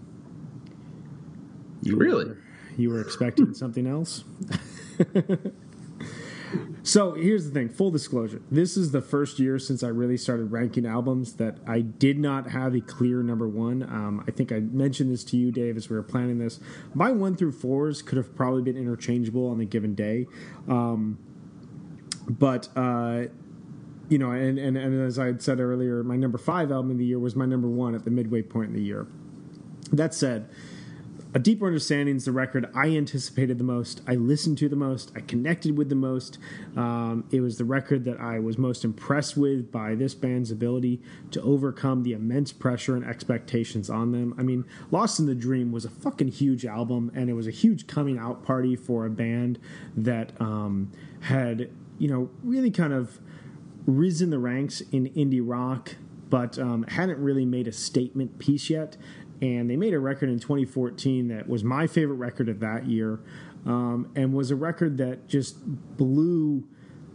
You 1.82 1.97
Really? 1.97 2.27
Were, 2.27 2.39
you 2.81 2.90
were 2.90 3.01
expecting 3.01 3.55
something 3.55 3.86
else? 3.86 4.24
so 6.82 7.15
here's 7.15 7.44
the 7.44 7.51
thing 7.51 7.69
full 7.69 7.90
disclosure. 7.90 8.43
This 8.51 8.77
is 8.77 8.90
the 8.90 9.01
first 9.01 9.39
year 9.39 9.59
since 9.59 9.82
I 9.82 9.89
really 9.89 10.16
started 10.16 10.51
ranking 10.51 10.86
albums 10.86 11.35
that 11.35 11.59
I 11.66 11.81
did 11.81 12.19
not 12.19 12.51
have 12.51 12.74
a 12.74 12.81
clear 12.81 13.23
number 13.23 13.48
one. 13.48 13.82
Um, 13.82 14.24
I 14.27 14.31
think 14.31 14.52
I 14.52 14.61
mentioned 14.61 15.12
this 15.12 15.24
to 15.24 15.36
you, 15.36 15.52
Dave, 15.52 15.77
as 15.77 15.89
we 15.89 15.97
were 15.97 16.02
planning 16.02 16.39
this. 16.39 16.61
My 16.94 17.12
one 17.12 17.36
through 17.36 17.52
fours 17.52 18.02
could 18.02 18.16
have 18.16 18.35
probably 18.35 18.62
been 18.62 18.77
interchangeable 18.77 19.48
on 19.48 19.61
a 19.61 19.65
given 19.65 19.94
day. 19.94 20.27
Um, 20.69 21.19
but 22.28 22.69
uh, 22.77 23.24
you 24.09 24.19
know, 24.19 24.32
and, 24.32 24.59
and, 24.59 24.77
and 24.77 25.07
as 25.07 25.19
I 25.19 25.27
had 25.27 25.40
said 25.40 25.61
earlier, 25.61 26.02
my 26.02 26.16
number 26.16 26.36
five 26.36 26.73
album 26.73 26.90
of 26.90 26.98
the 26.98 27.05
year 27.05 27.19
was 27.19 27.36
my 27.36 27.47
number 27.47 27.69
one 27.69 27.94
at 27.94 28.05
the 28.05 28.11
midway 28.11 28.43
point 28.43 28.69
in 28.69 28.74
the 28.74 28.82
year. 28.82 29.07
That 29.93 30.15
said, 30.15 30.48
A 31.32 31.39
Deeper 31.39 31.66
Understanding 31.66 32.16
is 32.16 32.24
the 32.24 32.32
record 32.32 32.69
I 32.74 32.89
anticipated 32.89 33.59
the 33.59 33.65
most, 33.65 34.01
I 34.05 34.16
listened 34.16 34.59
to 34.59 34.69
the 34.69 34.74
most, 34.74 35.12
I 35.15 35.20
connected 35.20 35.78
with 35.78 35.89
the 35.89 35.94
most. 35.94 36.39
Um, 36.77 37.24
it 37.31 37.40
was 37.40 37.57
the 37.57 37.65
record 37.65 38.05
that 38.07 38.19
I 38.19 38.40
was 38.40 38.59
most 38.59 38.85
impressed 38.85 39.36
with 39.36 39.70
by 39.70 39.94
this 39.94 40.12
band's 40.12 40.51
ability 40.51 41.01
to 41.31 41.40
overcome 41.43 42.02
the 42.02 42.15
immense 42.15 42.52
pressure 42.52 42.97
and 42.97 43.05
expectations 43.05 43.89
on 43.89 44.11
them. 44.11 44.35
I 44.39 44.43
mean, 44.43 44.65
Lost 44.90 45.20
in 45.20 45.27
the 45.27 45.36
Dream 45.36 45.70
was 45.70 45.85
a 45.85 45.90
fucking 45.90 46.28
huge 46.28 46.66
album, 46.66 47.12
and 47.15 47.31
it 47.31 47.35
was 47.35 47.47
a 47.47 47.52
huge 47.52 47.86
coming 47.86 48.19
out 48.19 48.43
party 48.43 48.74
for 48.74 49.07
a 49.07 49.11
band 49.11 49.61
that 49.97 50.32
um, 50.40 50.90
had, 51.20 51.70
you 51.98 52.09
know, 52.09 52.28
really 52.43 52.73
kind 52.73 52.93
of 52.93 53.20
risen 53.86 54.31
the 54.31 54.40
ranks 54.40 54.81
in 54.90 55.09
indie 55.11 55.40
rock, 55.44 55.94
but 56.28 56.59
um, 56.59 56.82
hadn't 56.89 57.19
really 57.19 57.47
made 57.47 57.69
a 57.69 57.73
statement 57.73 58.40
piece 58.40 58.69
yet. 58.69 58.97
And 59.42 59.70
they 59.70 59.76
made 59.76 59.94
a 59.94 59.98
record 59.98 60.28
in 60.28 60.38
2014 60.38 61.28
that 61.28 61.48
was 61.48 61.64
my 61.64 61.86
favorite 61.86 62.16
record 62.16 62.48
of 62.48 62.60
that 62.60 62.86
year, 62.86 63.20
um, 63.64 64.10
and 64.14 64.34
was 64.34 64.50
a 64.50 64.56
record 64.56 64.98
that 64.98 65.28
just 65.28 65.56
blew 65.96 66.64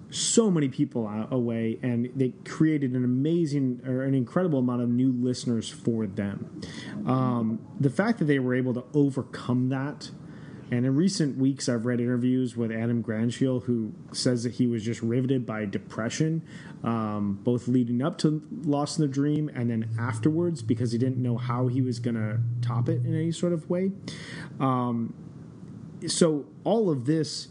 so 0.09 0.49
many 0.49 0.69
people 0.69 1.07
out, 1.07 1.31
away, 1.31 1.77
and 1.81 2.09
they 2.15 2.29
created 2.45 2.93
an 2.93 3.03
amazing 3.03 3.81
or 3.85 4.03
an 4.03 4.13
incredible 4.13 4.59
amount 4.59 4.81
of 4.81 4.89
new 4.89 5.11
listeners 5.11 5.69
for 5.69 6.07
them. 6.07 6.61
Um, 7.05 7.59
the 7.79 7.89
fact 7.89 8.19
that 8.19 8.25
they 8.25 8.39
were 8.39 8.55
able 8.55 8.73
to 8.75 8.85
overcome 8.93 9.69
that 9.69 10.09
and 10.71 10.85
in 10.85 10.95
recent 10.95 11.37
weeks, 11.37 11.69
I've 11.69 11.85
read 11.85 11.99
interviews 11.99 12.57
with 12.57 12.71
Adam 12.71 13.03
Granduciel, 13.03 13.63
who 13.63 13.93
says 14.11 14.43
that 14.43 14.53
he 14.53 14.65
was 14.65 14.83
just 14.83 15.01
riveted 15.01 15.45
by 15.45 15.65
depression, 15.65 16.41
um, 16.83 17.39
both 17.43 17.67
leading 17.67 18.01
up 18.01 18.17
to 18.19 18.41
Lost 18.63 18.97
in 18.97 19.03
the 19.03 19.07
Dream 19.07 19.49
and 19.53 19.69
then 19.69 19.89
afterwards, 19.99 20.63
because 20.63 20.91
he 20.91 20.97
didn't 20.97 21.21
know 21.21 21.37
how 21.37 21.67
he 21.67 21.81
was 21.81 21.99
going 21.99 22.15
to 22.15 22.39
top 22.67 22.89
it 22.89 23.05
in 23.05 23.15
any 23.15 23.31
sort 23.31 23.53
of 23.53 23.69
way. 23.69 23.91
Um, 24.59 25.13
so, 26.07 26.45
all 26.63 26.89
of 26.89 27.05
this 27.05 27.47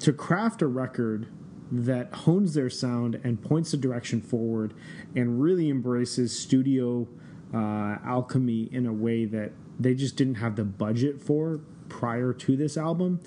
to 0.00 0.12
craft 0.12 0.60
a 0.60 0.66
record 0.66 1.28
that 1.70 2.12
hones 2.12 2.54
their 2.54 2.70
sound 2.70 3.20
and 3.24 3.40
points 3.42 3.70
the 3.70 3.76
direction 3.76 4.20
forward 4.20 4.74
and 5.14 5.40
really 5.40 5.70
embraces 5.70 6.36
studio 6.36 7.06
uh, 7.54 7.96
alchemy 8.04 8.68
in 8.72 8.86
a 8.86 8.92
way 8.92 9.24
that 9.24 9.52
they 9.78 9.94
just 9.94 10.16
didn't 10.16 10.36
have 10.36 10.56
the 10.56 10.64
budget 10.64 11.20
for 11.20 11.60
prior 11.88 12.32
to 12.32 12.56
this 12.56 12.76
album. 12.76 13.20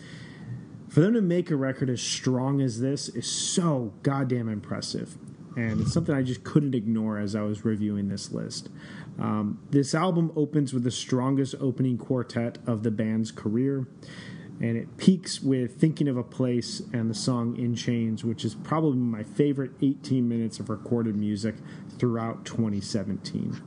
For 0.89 1.01
them 1.01 1.13
to 1.13 1.21
make 1.21 1.51
a 1.51 1.55
record 1.55 1.89
as 1.89 2.01
strong 2.01 2.61
as 2.61 2.79
this 2.79 3.09
is 3.09 3.27
so 3.27 3.93
goddamn 4.01 4.49
impressive. 4.49 5.17
And 5.55 5.81
it's 5.81 5.93
something 5.93 6.15
I 6.15 6.23
just 6.23 6.43
couldn't 6.43 6.73
ignore 6.73 7.17
as 7.17 7.35
I 7.35 7.41
was 7.41 7.65
reviewing 7.65 8.07
this 8.07 8.31
list. 8.31 8.69
Um, 9.19 9.59
this 9.69 9.93
album 9.93 10.31
opens 10.35 10.73
with 10.73 10.83
the 10.83 10.91
strongest 10.91 11.55
opening 11.59 11.97
quartet 11.97 12.57
of 12.65 12.83
the 12.83 12.91
band's 12.91 13.31
career 13.31 13.87
and 14.61 14.75
it 14.75 14.97
peaks 14.97 15.41
with 15.41 15.79
Thinking 15.79 16.07
of 16.07 16.17
a 16.17 16.23
Place 16.23 16.81
and 16.91 17.09
the 17.09 17.13
song 17.13 17.57
In 17.57 17.75
Chains, 17.75 18.25
which 18.25 18.43
is 18.43 18.55
probably 18.55 18.97
my 18.97 19.23
favorite 19.23 19.71
18 19.81 20.27
minutes 20.27 20.59
of 20.59 20.69
recorded 20.69 21.15
music 21.15 21.55
throughout 21.97 22.43
2017. 22.45 23.61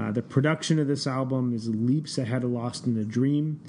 Uh, 0.00 0.10
the 0.10 0.22
production 0.22 0.78
of 0.78 0.86
this 0.86 1.06
album 1.06 1.52
is 1.52 1.68
leaps 1.68 2.16
ahead 2.16 2.42
of 2.42 2.50
Lost 2.50 2.86
in 2.86 2.96
a 2.96 3.04
Dream, 3.04 3.60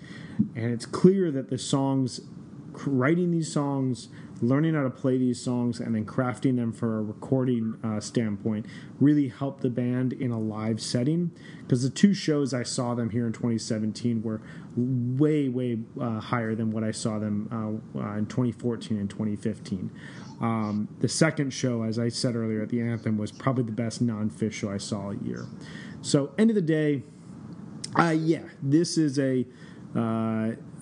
and 0.56 0.72
it's 0.72 0.86
clear 0.86 1.30
that 1.32 1.50
the 1.50 1.58
songs, 1.58 2.22
writing 2.86 3.32
these 3.32 3.52
songs, 3.52 4.08
learning 4.42 4.74
how 4.74 4.84
to 4.84 4.90
play 4.90 5.18
these 5.18 5.40
songs, 5.42 5.80
and 5.80 5.94
then 5.94 6.06
crafting 6.06 6.56
them 6.56 6.72
for 6.72 7.00
a 7.00 7.02
recording 7.04 7.78
uh, 7.84 8.00
standpoint 8.00 8.66
really 9.00 9.28
helped 9.28 9.62
the 9.62 9.70
band 9.70 10.14
in 10.14 10.32
a 10.32 10.40
live 10.40 10.82
setting. 10.82 11.32
Because 11.62 11.84
the 11.84 11.90
two 11.90 12.14
shows 12.14 12.54
I 12.54 12.64
saw 12.64 12.96
them 12.96 13.10
here 13.10 13.28
in 13.28 13.34
2017 13.34 14.24
were 14.24 14.42
way, 14.76 15.50
way 15.50 15.80
uh, 16.00 16.20
higher 16.20 16.56
than 16.56 16.72
what 16.72 16.84
I 16.84 16.92
saw 16.92 17.20
them 17.20 17.50
uh, 17.96 18.00
uh, 18.00 18.18
in 18.18 18.26
2014 18.26 18.98
and 18.98 19.10
2015. 19.10 19.92
Um, 20.40 20.88
the 21.00 21.08
second 21.08 21.52
show, 21.52 21.84
as 21.84 22.00
I 22.00 22.10
said 22.10 22.36
earlier 22.36 22.64
at 22.64 22.70
the 22.70 22.82
Anthem, 22.82 23.18
was 23.18 23.32
probably 23.32 23.64
the 23.64 23.72
best 23.72 24.02
non-Phish 24.02 24.54
show 24.54 24.72
I 24.72 24.78
saw 24.78 25.02
all 25.08 25.14
year. 25.14 25.46
So, 26.02 26.34
end 26.38 26.50
of 26.50 26.56
the 26.56 26.62
day, 26.62 27.04
uh, 27.98 28.16
yeah, 28.18 28.44
this 28.62 28.98
is 28.98 29.20
a 29.20 29.46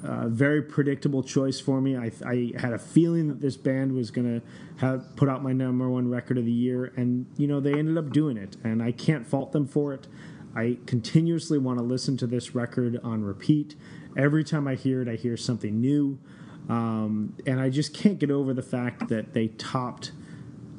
uh, 0.03 0.27
very 0.27 0.61
predictable 0.61 1.23
choice 1.23 1.59
for 1.59 1.81
me. 1.81 1.97
I, 1.97 2.11
I 2.25 2.51
had 2.57 2.73
a 2.73 2.79
feeling 2.79 3.27
that 3.27 3.41
this 3.41 3.57
band 3.57 3.93
was 3.93 4.11
going 4.11 4.39
to 4.39 4.45
have 4.77 5.15
put 5.15 5.27
out 5.27 5.43
my 5.43 5.51
number 5.51 5.89
one 5.89 6.09
record 6.09 6.37
of 6.37 6.45
the 6.45 6.51
year, 6.51 6.93
and 6.95 7.25
you 7.37 7.47
know 7.47 7.59
they 7.59 7.73
ended 7.73 7.97
up 7.97 8.11
doing 8.11 8.37
it, 8.37 8.55
and 8.63 8.81
I 8.81 8.91
can't 8.91 9.27
fault 9.27 9.51
them 9.51 9.67
for 9.67 9.93
it. 9.93 10.07
I 10.55 10.77
continuously 10.85 11.57
want 11.57 11.79
to 11.79 11.83
listen 11.83 12.17
to 12.17 12.27
this 12.27 12.55
record 12.55 12.99
on 13.03 13.23
repeat. 13.23 13.75
Every 14.17 14.43
time 14.43 14.67
I 14.67 14.75
hear 14.75 15.01
it, 15.01 15.07
I 15.07 15.15
hear 15.15 15.37
something 15.37 15.79
new. 15.79 16.19
Um, 16.69 17.35
and 17.45 17.59
I 17.59 17.69
just 17.69 17.93
can't 17.93 18.19
get 18.19 18.29
over 18.29 18.53
the 18.53 18.61
fact 18.61 19.09
that 19.09 19.33
they 19.33 19.47
topped 19.47 20.11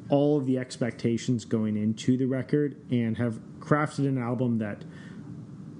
all 0.09 0.37
of 0.37 0.45
the 0.45 0.57
expectations 0.57 1.45
going 1.45 1.77
into 1.77 2.17
the 2.17 2.25
record 2.25 2.81
and 2.91 3.17
have 3.17 3.39
crafted 3.61 4.07
an 4.07 4.17
album 4.17 4.57
that 4.57 4.83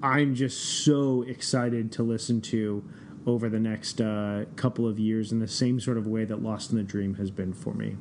I'm 0.02 0.34
just 0.34 0.84
so 0.84 1.22
excited 1.22 1.92
to 1.92 2.02
listen 2.02 2.40
to 2.42 2.82
over 3.26 3.48
the 3.48 3.60
next 3.60 4.00
uh, 4.00 4.46
couple 4.56 4.88
of 4.88 4.98
years 4.98 5.30
in 5.30 5.38
the 5.38 5.48
same 5.48 5.78
sort 5.78 5.98
of 5.98 6.06
way 6.06 6.24
that 6.24 6.42
Lost 6.42 6.70
in 6.70 6.76
the 6.76 6.82
Dream 6.82 7.14
has 7.14 7.30
been 7.30 7.52
for 7.52 7.74
me. 7.74 7.96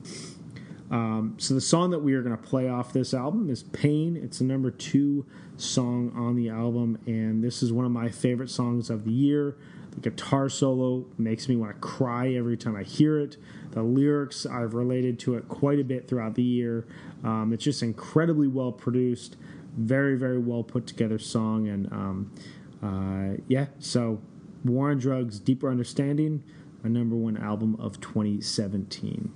Um, 0.90 1.36
so 1.38 1.54
the 1.54 1.62
song 1.62 1.92
that 1.92 2.00
we 2.00 2.14
are 2.16 2.22
going 2.22 2.36
to 2.36 2.42
play 2.42 2.68
off 2.68 2.92
this 2.92 3.14
album 3.14 3.50
is 3.50 3.64
Pain. 3.64 4.18
It's 4.18 4.40
the 4.40 4.44
number 4.44 4.72
two 4.72 5.26
song 5.56 6.12
on 6.16 6.36
the 6.36 6.50
album, 6.50 6.98
and 7.06 7.44
this 7.44 7.64
is 7.64 7.72
one 7.72 7.86
of 7.86 7.92
my 7.92 8.10
favorite 8.10 8.50
songs 8.50 8.90
of 8.90 9.06
the 9.06 9.12
year. 9.12 9.56
The 9.92 10.10
guitar 10.10 10.50
solo 10.50 11.06
makes 11.18 11.48
me 11.48 11.56
want 11.56 11.74
to 11.74 11.80
cry 11.80 12.34
every 12.34 12.58
time 12.58 12.76
I 12.76 12.84
hear 12.84 13.20
it. 13.20 13.38
The 13.72 13.84
lyrics, 13.84 14.46
I've 14.46 14.74
related 14.74 15.20
to 15.20 15.36
it 15.36 15.48
quite 15.48 15.80
a 15.80 15.84
bit 15.84 16.08
throughout 16.08 16.36
the 16.36 16.44
year. 16.44 16.86
Um, 17.24 17.52
it's 17.54 17.64
just 17.64 17.84
incredibly 17.84 18.48
well 18.48 18.72
produced, 18.72 19.38
very, 19.78 20.18
very 20.18 20.40
well 20.40 20.64
put 20.64 20.88
together 20.88 21.20
song, 21.20 21.68
and 21.68 21.92
um, 21.92 22.32
uh, 22.84 23.38
yeah, 23.48 23.68
so 23.80 24.22
War 24.64 24.92
on 24.92 25.00
Drugs, 25.00 25.40
Deeper 25.40 25.70
Understanding, 25.70 26.44
my 26.84 26.90
number 26.90 27.16
one 27.16 27.38
album 27.38 27.76
of 27.80 28.00
2017. 28.02 29.32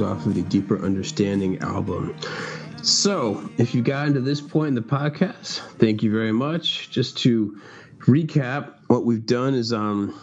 Off 0.00 0.26
of 0.26 0.34
the 0.34 0.42
Deeper 0.42 0.82
Understanding 0.84 1.58
album. 1.58 2.16
So, 2.82 3.48
if 3.58 3.74
you 3.74 3.82
got 3.82 4.06
into 4.06 4.20
this 4.20 4.40
point 4.40 4.68
in 4.68 4.74
the 4.74 4.80
podcast, 4.80 5.58
thank 5.78 6.02
you 6.02 6.10
very 6.10 6.32
much. 6.32 6.90
Just 6.90 7.18
to 7.18 7.60
recap, 7.98 8.74
what 8.86 9.04
we've 9.04 9.26
done 9.26 9.54
is 9.54 9.72
um, 9.72 10.18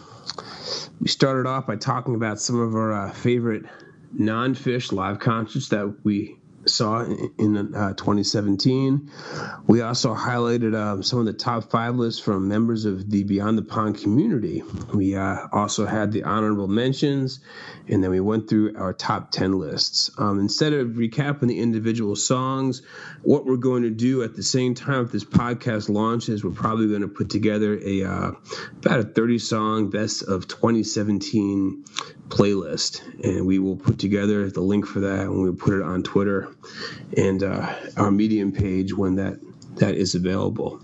we 1.00 1.08
started 1.08 1.48
off 1.48 1.66
by 1.66 1.76
talking 1.76 2.14
about 2.14 2.40
some 2.40 2.58
of 2.58 2.74
our 2.74 2.92
uh, 2.92 3.12
favorite 3.12 3.64
non-Phish 4.12 4.92
live 4.92 5.18
concerts 5.20 5.68
that 5.68 5.98
we 6.04 6.37
saw 6.68 7.02
in, 7.02 7.74
uh, 7.74 7.94
2017. 7.94 9.10
We 9.66 9.82
also 9.82 10.14
highlighted 10.14 10.76
um, 10.76 11.02
some 11.02 11.18
of 11.20 11.26
the 11.26 11.32
top 11.32 11.70
five 11.70 11.96
lists 11.96 12.20
from 12.20 12.48
members 12.48 12.84
of 12.84 13.10
the 13.10 13.24
Beyond 13.24 13.58
the 13.58 13.62
Pond 13.62 13.98
community. 13.98 14.62
We 14.92 15.16
uh, 15.16 15.48
also 15.52 15.86
had 15.86 16.12
the 16.12 16.24
honorable 16.24 16.68
mentions, 16.68 17.40
and 17.88 18.02
then 18.02 18.10
we 18.10 18.20
went 18.20 18.48
through 18.48 18.76
our 18.76 18.92
top 18.92 19.30
10 19.30 19.58
lists. 19.58 20.10
Um, 20.18 20.38
instead 20.38 20.72
of 20.72 20.88
recapping 20.90 21.48
the 21.48 21.60
individual 21.60 22.16
songs, 22.16 22.82
what 23.22 23.46
we're 23.46 23.56
going 23.56 23.82
to 23.82 23.90
do 23.90 24.22
at 24.22 24.36
the 24.36 24.42
same 24.42 24.74
time 24.74 25.08
this 25.12 25.24
podcast 25.24 25.88
launches, 25.88 26.44
we're 26.44 26.50
probably 26.50 26.88
going 26.88 27.02
to 27.02 27.08
put 27.08 27.30
together 27.30 27.78
a 27.82 28.04
uh, 28.04 28.32
about 28.78 29.00
a 29.00 29.04
30 29.04 29.38
song 29.38 29.90
best 29.90 30.22
of 30.22 30.48
2017 30.48 31.84
playlist 32.28 33.02
and 33.24 33.46
we 33.46 33.58
will 33.58 33.76
put 33.76 33.98
together 33.98 34.50
the 34.50 34.60
link 34.60 34.86
for 34.86 35.00
that 35.00 35.20
and 35.20 35.42
we'll 35.42 35.54
put 35.54 35.74
it 35.74 35.82
on 35.82 36.02
twitter 36.02 36.54
and 37.16 37.42
uh, 37.42 37.74
our 37.96 38.10
medium 38.10 38.52
page 38.52 38.94
when 38.94 39.16
that 39.16 39.38
that 39.76 39.94
is 39.94 40.14
available. 40.14 40.80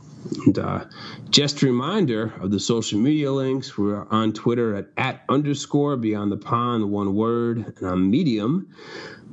And 0.47 0.59
uh, 0.59 0.85
just 1.29 1.61
a 1.63 1.67
reminder 1.67 2.33
of 2.41 2.51
the 2.51 2.61
social 2.61 2.99
media 2.99 3.31
links. 3.31 3.77
We're 3.77 4.07
on 4.09 4.33
twitter 4.33 4.75
at, 4.75 4.89
at 4.97 5.23
underscore 5.29 5.97
beyond 5.97 6.33
the 6.33 6.37
pond 6.37 6.91
one 6.91 7.15
word 7.15 7.75
and 7.77 7.87
on 7.87 8.11
medium 8.11 8.69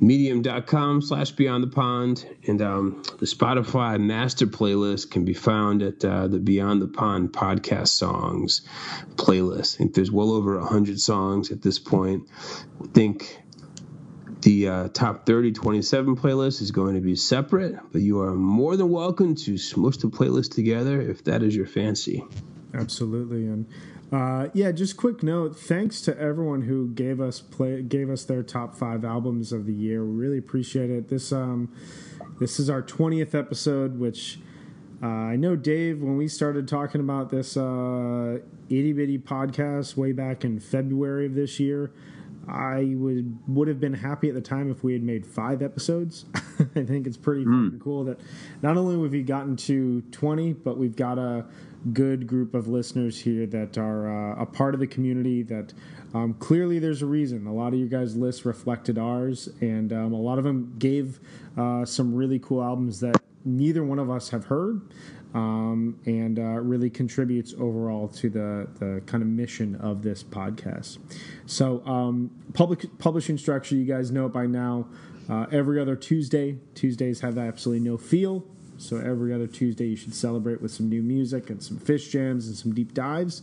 medium.com 0.02 1.00
slash 1.00 1.30
beyond 1.30 1.62
the 1.62 1.68
pond. 1.68 2.26
And 2.46 2.60
um, 2.60 3.02
the 3.18 3.26
spotify 3.26 4.00
master 4.00 4.46
playlist 4.46 5.10
can 5.10 5.24
be 5.24 5.32
found 5.32 5.82
at 5.82 6.04
uh, 6.04 6.26
the 6.26 6.40
beyond 6.40 6.82
the 6.82 6.88
pond 6.88 7.32
podcast 7.32 7.88
songs 7.88 8.62
playlist. 9.14 9.76
I 9.76 9.78
think 9.78 9.94
there's 9.94 10.10
well 10.10 10.32
over 10.32 10.58
100 10.58 11.00
songs 11.00 11.52
at 11.52 11.62
this 11.62 11.78
point. 11.78 12.28
I 12.82 12.88
think 12.88 13.41
The 14.42 14.66
uh, 14.68 14.88
top 14.88 15.24
30 15.24 15.52
27 15.52 16.16
playlist 16.16 16.60
is 16.62 16.72
going 16.72 16.96
to 16.96 17.00
be 17.00 17.14
separate, 17.14 17.78
but 17.92 18.00
you 18.00 18.20
are 18.22 18.34
more 18.34 18.76
than 18.76 18.90
welcome 18.90 19.36
to 19.36 19.56
smush 19.56 19.98
the 19.98 20.08
playlist 20.08 20.52
together 20.52 21.00
if 21.00 21.22
that 21.24 21.44
is 21.44 21.54
your 21.54 21.66
fancy. 21.66 22.24
Absolutely, 22.74 23.46
and 23.46 23.66
uh, 24.10 24.48
yeah, 24.52 24.72
just 24.72 24.96
quick 24.96 25.22
note: 25.22 25.56
thanks 25.56 26.00
to 26.02 26.18
everyone 26.18 26.62
who 26.62 26.88
gave 26.88 27.20
us 27.20 27.40
play 27.40 27.82
gave 27.82 28.10
us 28.10 28.24
their 28.24 28.42
top 28.42 28.74
five 28.74 29.04
albums 29.04 29.52
of 29.52 29.64
the 29.64 29.72
year. 29.72 30.04
We 30.04 30.10
really 30.10 30.38
appreciate 30.38 30.90
it. 30.90 31.08
This 31.08 31.30
um, 31.30 31.72
this 32.40 32.58
is 32.58 32.68
our 32.68 32.82
twentieth 32.82 33.36
episode, 33.36 34.00
which 34.00 34.40
uh, 35.00 35.06
I 35.06 35.36
know 35.36 35.54
Dave 35.54 36.02
when 36.02 36.16
we 36.16 36.26
started 36.26 36.66
talking 36.66 37.00
about 37.00 37.30
this 37.30 37.56
uh, 37.56 38.40
itty 38.68 38.92
bitty 38.92 39.18
podcast 39.18 39.96
way 39.96 40.10
back 40.10 40.44
in 40.44 40.58
February 40.58 41.26
of 41.26 41.34
this 41.36 41.60
year. 41.60 41.92
I 42.48 42.94
would 42.96 43.38
would 43.48 43.68
have 43.68 43.80
been 43.80 43.94
happy 43.94 44.28
at 44.28 44.34
the 44.34 44.40
time 44.40 44.70
if 44.70 44.82
we 44.82 44.92
had 44.92 45.02
made 45.02 45.26
five 45.26 45.62
episodes. 45.62 46.24
I 46.34 46.84
think 46.84 47.06
it's 47.06 47.16
pretty 47.16 47.44
fucking 47.44 47.80
cool 47.82 48.04
that 48.04 48.20
not 48.62 48.76
only 48.76 49.00
have 49.00 49.12
we 49.12 49.22
gotten 49.22 49.56
to 49.56 50.00
twenty, 50.12 50.52
but 50.52 50.76
we've 50.76 50.96
got 50.96 51.18
a 51.18 51.44
good 51.92 52.26
group 52.26 52.54
of 52.54 52.68
listeners 52.68 53.18
here 53.18 53.46
that 53.46 53.76
are 53.78 54.34
uh, 54.38 54.42
a 54.42 54.46
part 54.46 54.74
of 54.74 54.80
the 54.80 54.86
community. 54.86 55.42
That 55.42 55.72
um, 56.14 56.34
clearly 56.34 56.78
there's 56.78 57.02
a 57.02 57.06
reason. 57.06 57.46
A 57.46 57.52
lot 57.52 57.72
of 57.72 57.78
you 57.78 57.88
guys' 57.88 58.16
lists 58.16 58.44
reflected 58.44 58.98
ours, 58.98 59.48
and 59.60 59.92
um, 59.92 60.12
a 60.12 60.20
lot 60.20 60.38
of 60.38 60.44
them 60.44 60.74
gave 60.78 61.20
uh, 61.56 61.84
some 61.84 62.14
really 62.14 62.38
cool 62.38 62.62
albums 62.62 63.00
that 63.00 63.16
neither 63.44 63.84
one 63.84 63.98
of 63.98 64.10
us 64.10 64.30
have 64.30 64.46
heard 64.46 64.80
um, 65.34 65.98
and 66.06 66.38
uh, 66.38 66.42
really 66.42 66.90
contributes 66.90 67.54
overall 67.58 68.08
to 68.08 68.28
the, 68.28 68.68
the 68.78 69.02
kind 69.06 69.22
of 69.22 69.28
mission 69.28 69.76
of 69.76 70.02
this 70.02 70.22
podcast. 70.22 70.98
So, 71.46 71.84
um, 71.86 72.30
public 72.54 72.98
publishing 72.98 73.38
structure, 73.38 73.74
you 73.74 73.84
guys 73.84 74.10
know 74.10 74.26
it 74.26 74.32
by 74.32 74.46
now. 74.46 74.88
Uh, 75.28 75.46
every 75.52 75.80
other 75.80 75.96
Tuesday, 75.96 76.58
Tuesdays 76.74 77.20
have 77.20 77.38
absolutely 77.38 77.88
no 77.88 77.96
feel. 77.96 78.44
So 78.82 78.96
every 78.96 79.32
other 79.32 79.46
Tuesday, 79.46 79.86
you 79.86 79.96
should 79.96 80.14
celebrate 80.14 80.60
with 80.60 80.72
some 80.72 80.88
new 80.88 81.02
music 81.02 81.50
and 81.50 81.62
some 81.62 81.78
Phish 81.78 82.10
jams 82.10 82.48
and 82.48 82.56
some 82.56 82.74
deep 82.74 82.92
dives. 82.92 83.42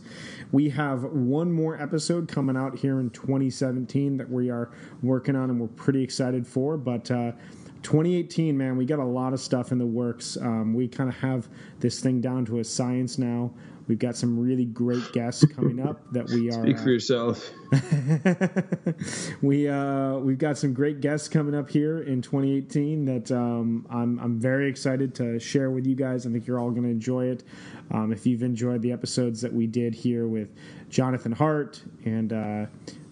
We 0.52 0.68
have 0.70 1.02
one 1.04 1.50
more 1.50 1.80
episode 1.80 2.28
coming 2.28 2.58
out 2.58 2.78
here 2.78 3.00
in 3.00 3.08
2017 3.10 4.18
that 4.18 4.28
we 4.28 4.50
are 4.50 4.70
working 5.02 5.36
on 5.36 5.48
and 5.48 5.58
we're 5.58 5.68
pretty 5.68 6.02
excited 6.02 6.46
for. 6.46 6.76
But 6.76 7.10
uh, 7.10 7.32
2018, 7.82 8.56
man, 8.56 8.76
we 8.76 8.84
got 8.84 8.98
a 8.98 9.04
lot 9.04 9.32
of 9.32 9.40
stuff 9.40 9.72
in 9.72 9.78
the 9.78 9.86
works. 9.86 10.36
Um, 10.36 10.74
we 10.74 10.88
kind 10.88 11.08
of 11.08 11.16
have 11.16 11.48
this 11.78 12.00
thing 12.00 12.20
down 12.20 12.44
to 12.46 12.58
a 12.58 12.64
science 12.64 13.18
now. 13.18 13.52
We've 13.90 13.98
got 13.98 14.14
some 14.14 14.38
really 14.38 14.66
great 14.66 15.12
guests 15.12 15.44
coming 15.46 15.80
up 15.80 16.00
that 16.12 16.28
we 16.28 16.48
are. 16.48 16.62
Speak 16.62 16.76
uh, 16.76 16.82
for 16.82 16.90
yourself. 16.90 17.50
we 19.42 19.68
uh, 19.68 20.18
we've 20.18 20.38
got 20.38 20.58
some 20.58 20.72
great 20.72 21.00
guests 21.00 21.26
coming 21.26 21.56
up 21.56 21.68
here 21.68 22.02
in 22.02 22.22
2018 22.22 23.04
that 23.06 23.32
um, 23.32 23.84
I'm 23.90 24.20
I'm 24.20 24.38
very 24.38 24.68
excited 24.68 25.12
to 25.16 25.40
share 25.40 25.72
with 25.72 25.88
you 25.88 25.96
guys. 25.96 26.24
I 26.24 26.30
think 26.30 26.46
you're 26.46 26.60
all 26.60 26.70
going 26.70 26.84
to 26.84 26.88
enjoy 26.90 27.26
it. 27.26 27.42
Um, 27.90 28.12
if 28.12 28.26
you've 28.26 28.44
enjoyed 28.44 28.80
the 28.80 28.92
episodes 28.92 29.40
that 29.40 29.52
we 29.52 29.66
did 29.66 29.92
here 29.92 30.28
with 30.28 30.50
Jonathan 30.88 31.32
Hart 31.32 31.82
and 32.04 32.32
uh, 32.32 32.66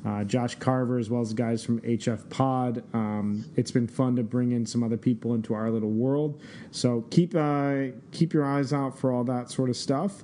uh, 0.09 0.24
Josh 0.24 0.55
Carver, 0.55 0.98
as 0.98 1.10
well 1.10 1.20
as 1.20 1.35
guys 1.35 1.62
from 1.62 1.80
HF 1.80 2.30
Pod, 2.30 2.82
um, 2.94 3.44
it's 3.56 3.70
been 3.70 3.86
fun 3.86 4.16
to 4.16 4.22
bring 4.22 4.52
in 4.52 4.64
some 4.64 4.82
other 4.82 4.97
people 4.97 5.35
into 5.35 5.52
our 5.52 5.70
little 5.70 5.90
world. 5.90 6.40
So 6.70 7.02
keep 7.10 7.35
uh, 7.35 7.89
keep 8.10 8.32
your 8.32 8.44
eyes 8.44 8.72
out 8.72 8.98
for 8.98 9.12
all 9.12 9.24
that 9.24 9.51
sort 9.51 9.68
of 9.68 9.76
stuff. 9.76 10.22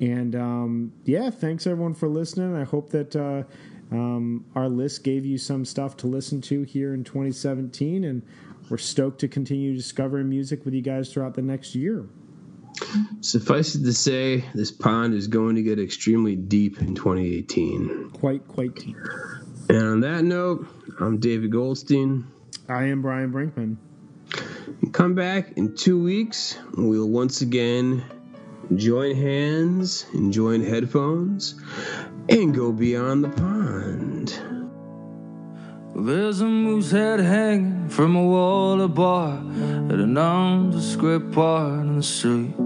And 0.00 0.36
um, 0.36 0.92
yeah, 1.04 1.30
thanks 1.30 1.66
everyone 1.66 1.94
for 1.94 2.08
listening. 2.08 2.54
I 2.54 2.62
hope 2.62 2.90
that 2.90 3.16
uh, 3.16 3.42
um, 3.90 4.44
our 4.54 4.68
list 4.68 5.02
gave 5.02 5.26
you 5.26 5.38
some 5.38 5.64
stuff 5.64 5.96
to 5.98 6.06
listen 6.06 6.40
to 6.42 6.62
here 6.62 6.94
in 6.94 7.02
2017, 7.02 8.04
and 8.04 8.22
we're 8.68 8.78
stoked 8.78 9.18
to 9.20 9.28
continue 9.28 9.74
discovering 9.74 10.28
music 10.28 10.64
with 10.64 10.74
you 10.74 10.82
guys 10.82 11.12
throughout 11.12 11.34
the 11.34 11.42
next 11.42 11.74
year. 11.74 12.06
Suffice 13.20 13.74
it 13.74 13.84
to 13.84 13.92
say, 13.92 14.44
this 14.54 14.70
pond 14.70 15.14
is 15.14 15.28
going 15.28 15.56
to 15.56 15.62
get 15.62 15.78
extremely 15.78 16.36
deep 16.36 16.80
in 16.80 16.94
2018. 16.94 18.10
Quite, 18.12 18.46
quite 18.48 18.74
deep. 18.74 18.96
And 19.68 19.82
on 19.82 20.00
that 20.00 20.24
note, 20.24 20.66
I'm 21.00 21.18
David 21.18 21.50
Goldstein. 21.50 22.26
I 22.68 22.84
am 22.84 23.02
Brian 23.02 23.32
Brinkman. 23.32 23.76
Come 24.92 25.14
back 25.14 25.52
in 25.56 25.76
two 25.76 26.02
weeks. 26.02 26.58
We'll 26.76 27.08
once 27.08 27.40
again 27.40 28.04
join 28.74 29.14
hands 29.14 30.06
and 30.12 30.32
join 30.32 30.64
headphones 30.64 31.60
and 32.28 32.54
go 32.54 32.72
beyond 32.72 33.24
the 33.24 33.28
pond. 33.28 34.53
There's 35.96 36.40
a 36.40 36.46
moose 36.46 36.90
head 36.90 37.20
hanging 37.20 37.88
from 37.88 38.16
a 38.16 38.22
wall 38.22 38.80
of 38.80 38.96
bar 38.96 39.38
at 39.88 40.00
a 40.00 40.06
nondescript 40.06 41.30
part 41.30 41.82
in 41.82 41.96
the 41.98 42.02
street. 42.02 42.56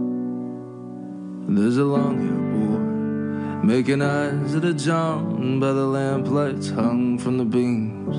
There's 1.46 1.76
a 1.76 1.84
long 1.84 2.16
haired 2.24 2.52
boy 2.54 3.66
making 3.66 4.00
eyes 4.00 4.54
at 4.54 4.64
a 4.64 4.72
John 4.72 5.60
by 5.60 5.72
the 5.72 5.84
lamplights 5.84 6.70
hung 6.70 7.18
from 7.18 7.36
the 7.36 7.44
beams. 7.44 8.16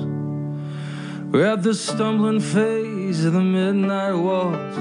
We're 1.32 1.46
at 1.46 1.64
the 1.64 1.74
stumbling 1.74 2.38
phase 2.38 3.24
of 3.24 3.32
the 3.32 3.40
midnight 3.40 4.14
waltz 4.14 4.78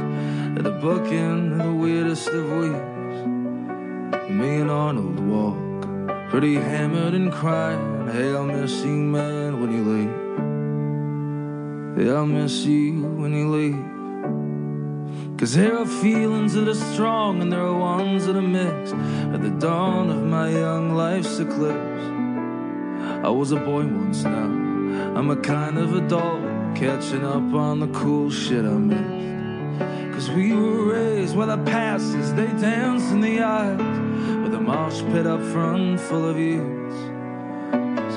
at 0.57 0.63
the 0.63 0.73
bookend 0.73 1.53
of 1.53 1.65
the 1.65 1.73
weirdest 1.73 2.27
of 2.27 2.45
weeks. 2.51 4.29
Me 4.29 4.61
and 4.61 4.69
Arnold 4.69 5.19
walk, 5.21 6.29
pretty 6.29 6.53
hammered 6.53 7.15
and 7.15 7.33
crying. 7.33 8.07
Hail 8.09 8.37
I'll 8.37 8.45
miss 8.45 8.83
you, 8.83 8.91
man, 8.91 9.48
when 9.59 9.71
you 9.73 9.83
leave. 9.93 10.15
Yeah, 12.07 12.13
I'll 12.13 12.25
miss 12.25 12.63
you 12.63 13.03
when 13.03 13.33
you 13.33 13.49
leave. 13.49 15.37
Cause 15.37 15.53
there 15.55 15.77
are 15.77 15.85
feelings 15.85 16.53
that 16.53 16.67
are 16.67 16.73
strong 16.93 17.41
and 17.41 17.51
there 17.51 17.61
are 17.61 17.77
ones 17.77 18.25
that 18.25 18.35
are 18.35 18.41
mixed. 18.41 18.93
At 19.33 19.41
the 19.41 19.49
dawn 19.51 20.09
of 20.09 20.23
my 20.23 20.49
young 20.49 20.95
life's 20.95 21.39
eclipse, 21.39 22.03
I 23.25 23.29
was 23.29 23.51
a 23.51 23.57
boy 23.57 23.85
once 23.85 24.23
now. 24.23 24.49
I'm 25.17 25.29
a 25.29 25.37
kind 25.37 25.77
of 25.77 25.93
adult, 25.95 26.41
catching 26.75 27.25
up 27.25 27.53
on 27.53 27.79
the 27.79 27.87
cool 27.87 28.29
shit 28.29 28.63
I 28.63 28.77
missed. 28.77 30.13
Cause 30.13 30.29
we 30.31 30.53
were 30.53 30.93
raised 30.93 31.35
while 31.35 31.47
the 31.47 31.57
passes, 31.57 32.33
they 32.33 32.47
dance 32.47 33.11
in 33.11 33.21
the 33.21 33.41
aisles 33.41 33.99
with 34.43 34.53
a 34.53 34.59
mosh 34.61 35.01
pit 35.11 35.25
up 35.25 35.41
front 35.41 35.99
full 35.99 36.29
of 36.29 36.37
youths. 36.37 37.08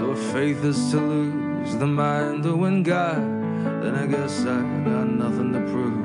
So 0.02 0.10
if 0.10 0.32
faith 0.32 0.64
is 0.64 0.90
to 0.90 0.96
lose, 0.96 1.76
the 1.76 1.86
mind 1.86 2.42
to 2.42 2.56
win 2.56 2.82
God, 2.82 3.22
then 3.84 3.94
I 3.94 4.06
guess 4.08 4.40
I 4.40 4.60
got 4.82 5.06
nothing 5.06 5.52
to 5.52 5.60
prove. 5.70 6.04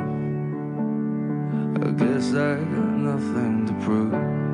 I 1.84 1.90
guess 2.06 2.30
I 2.30 2.58
got 2.58 2.94
nothing 3.10 3.66
to 3.66 3.74
prove. 3.84 4.47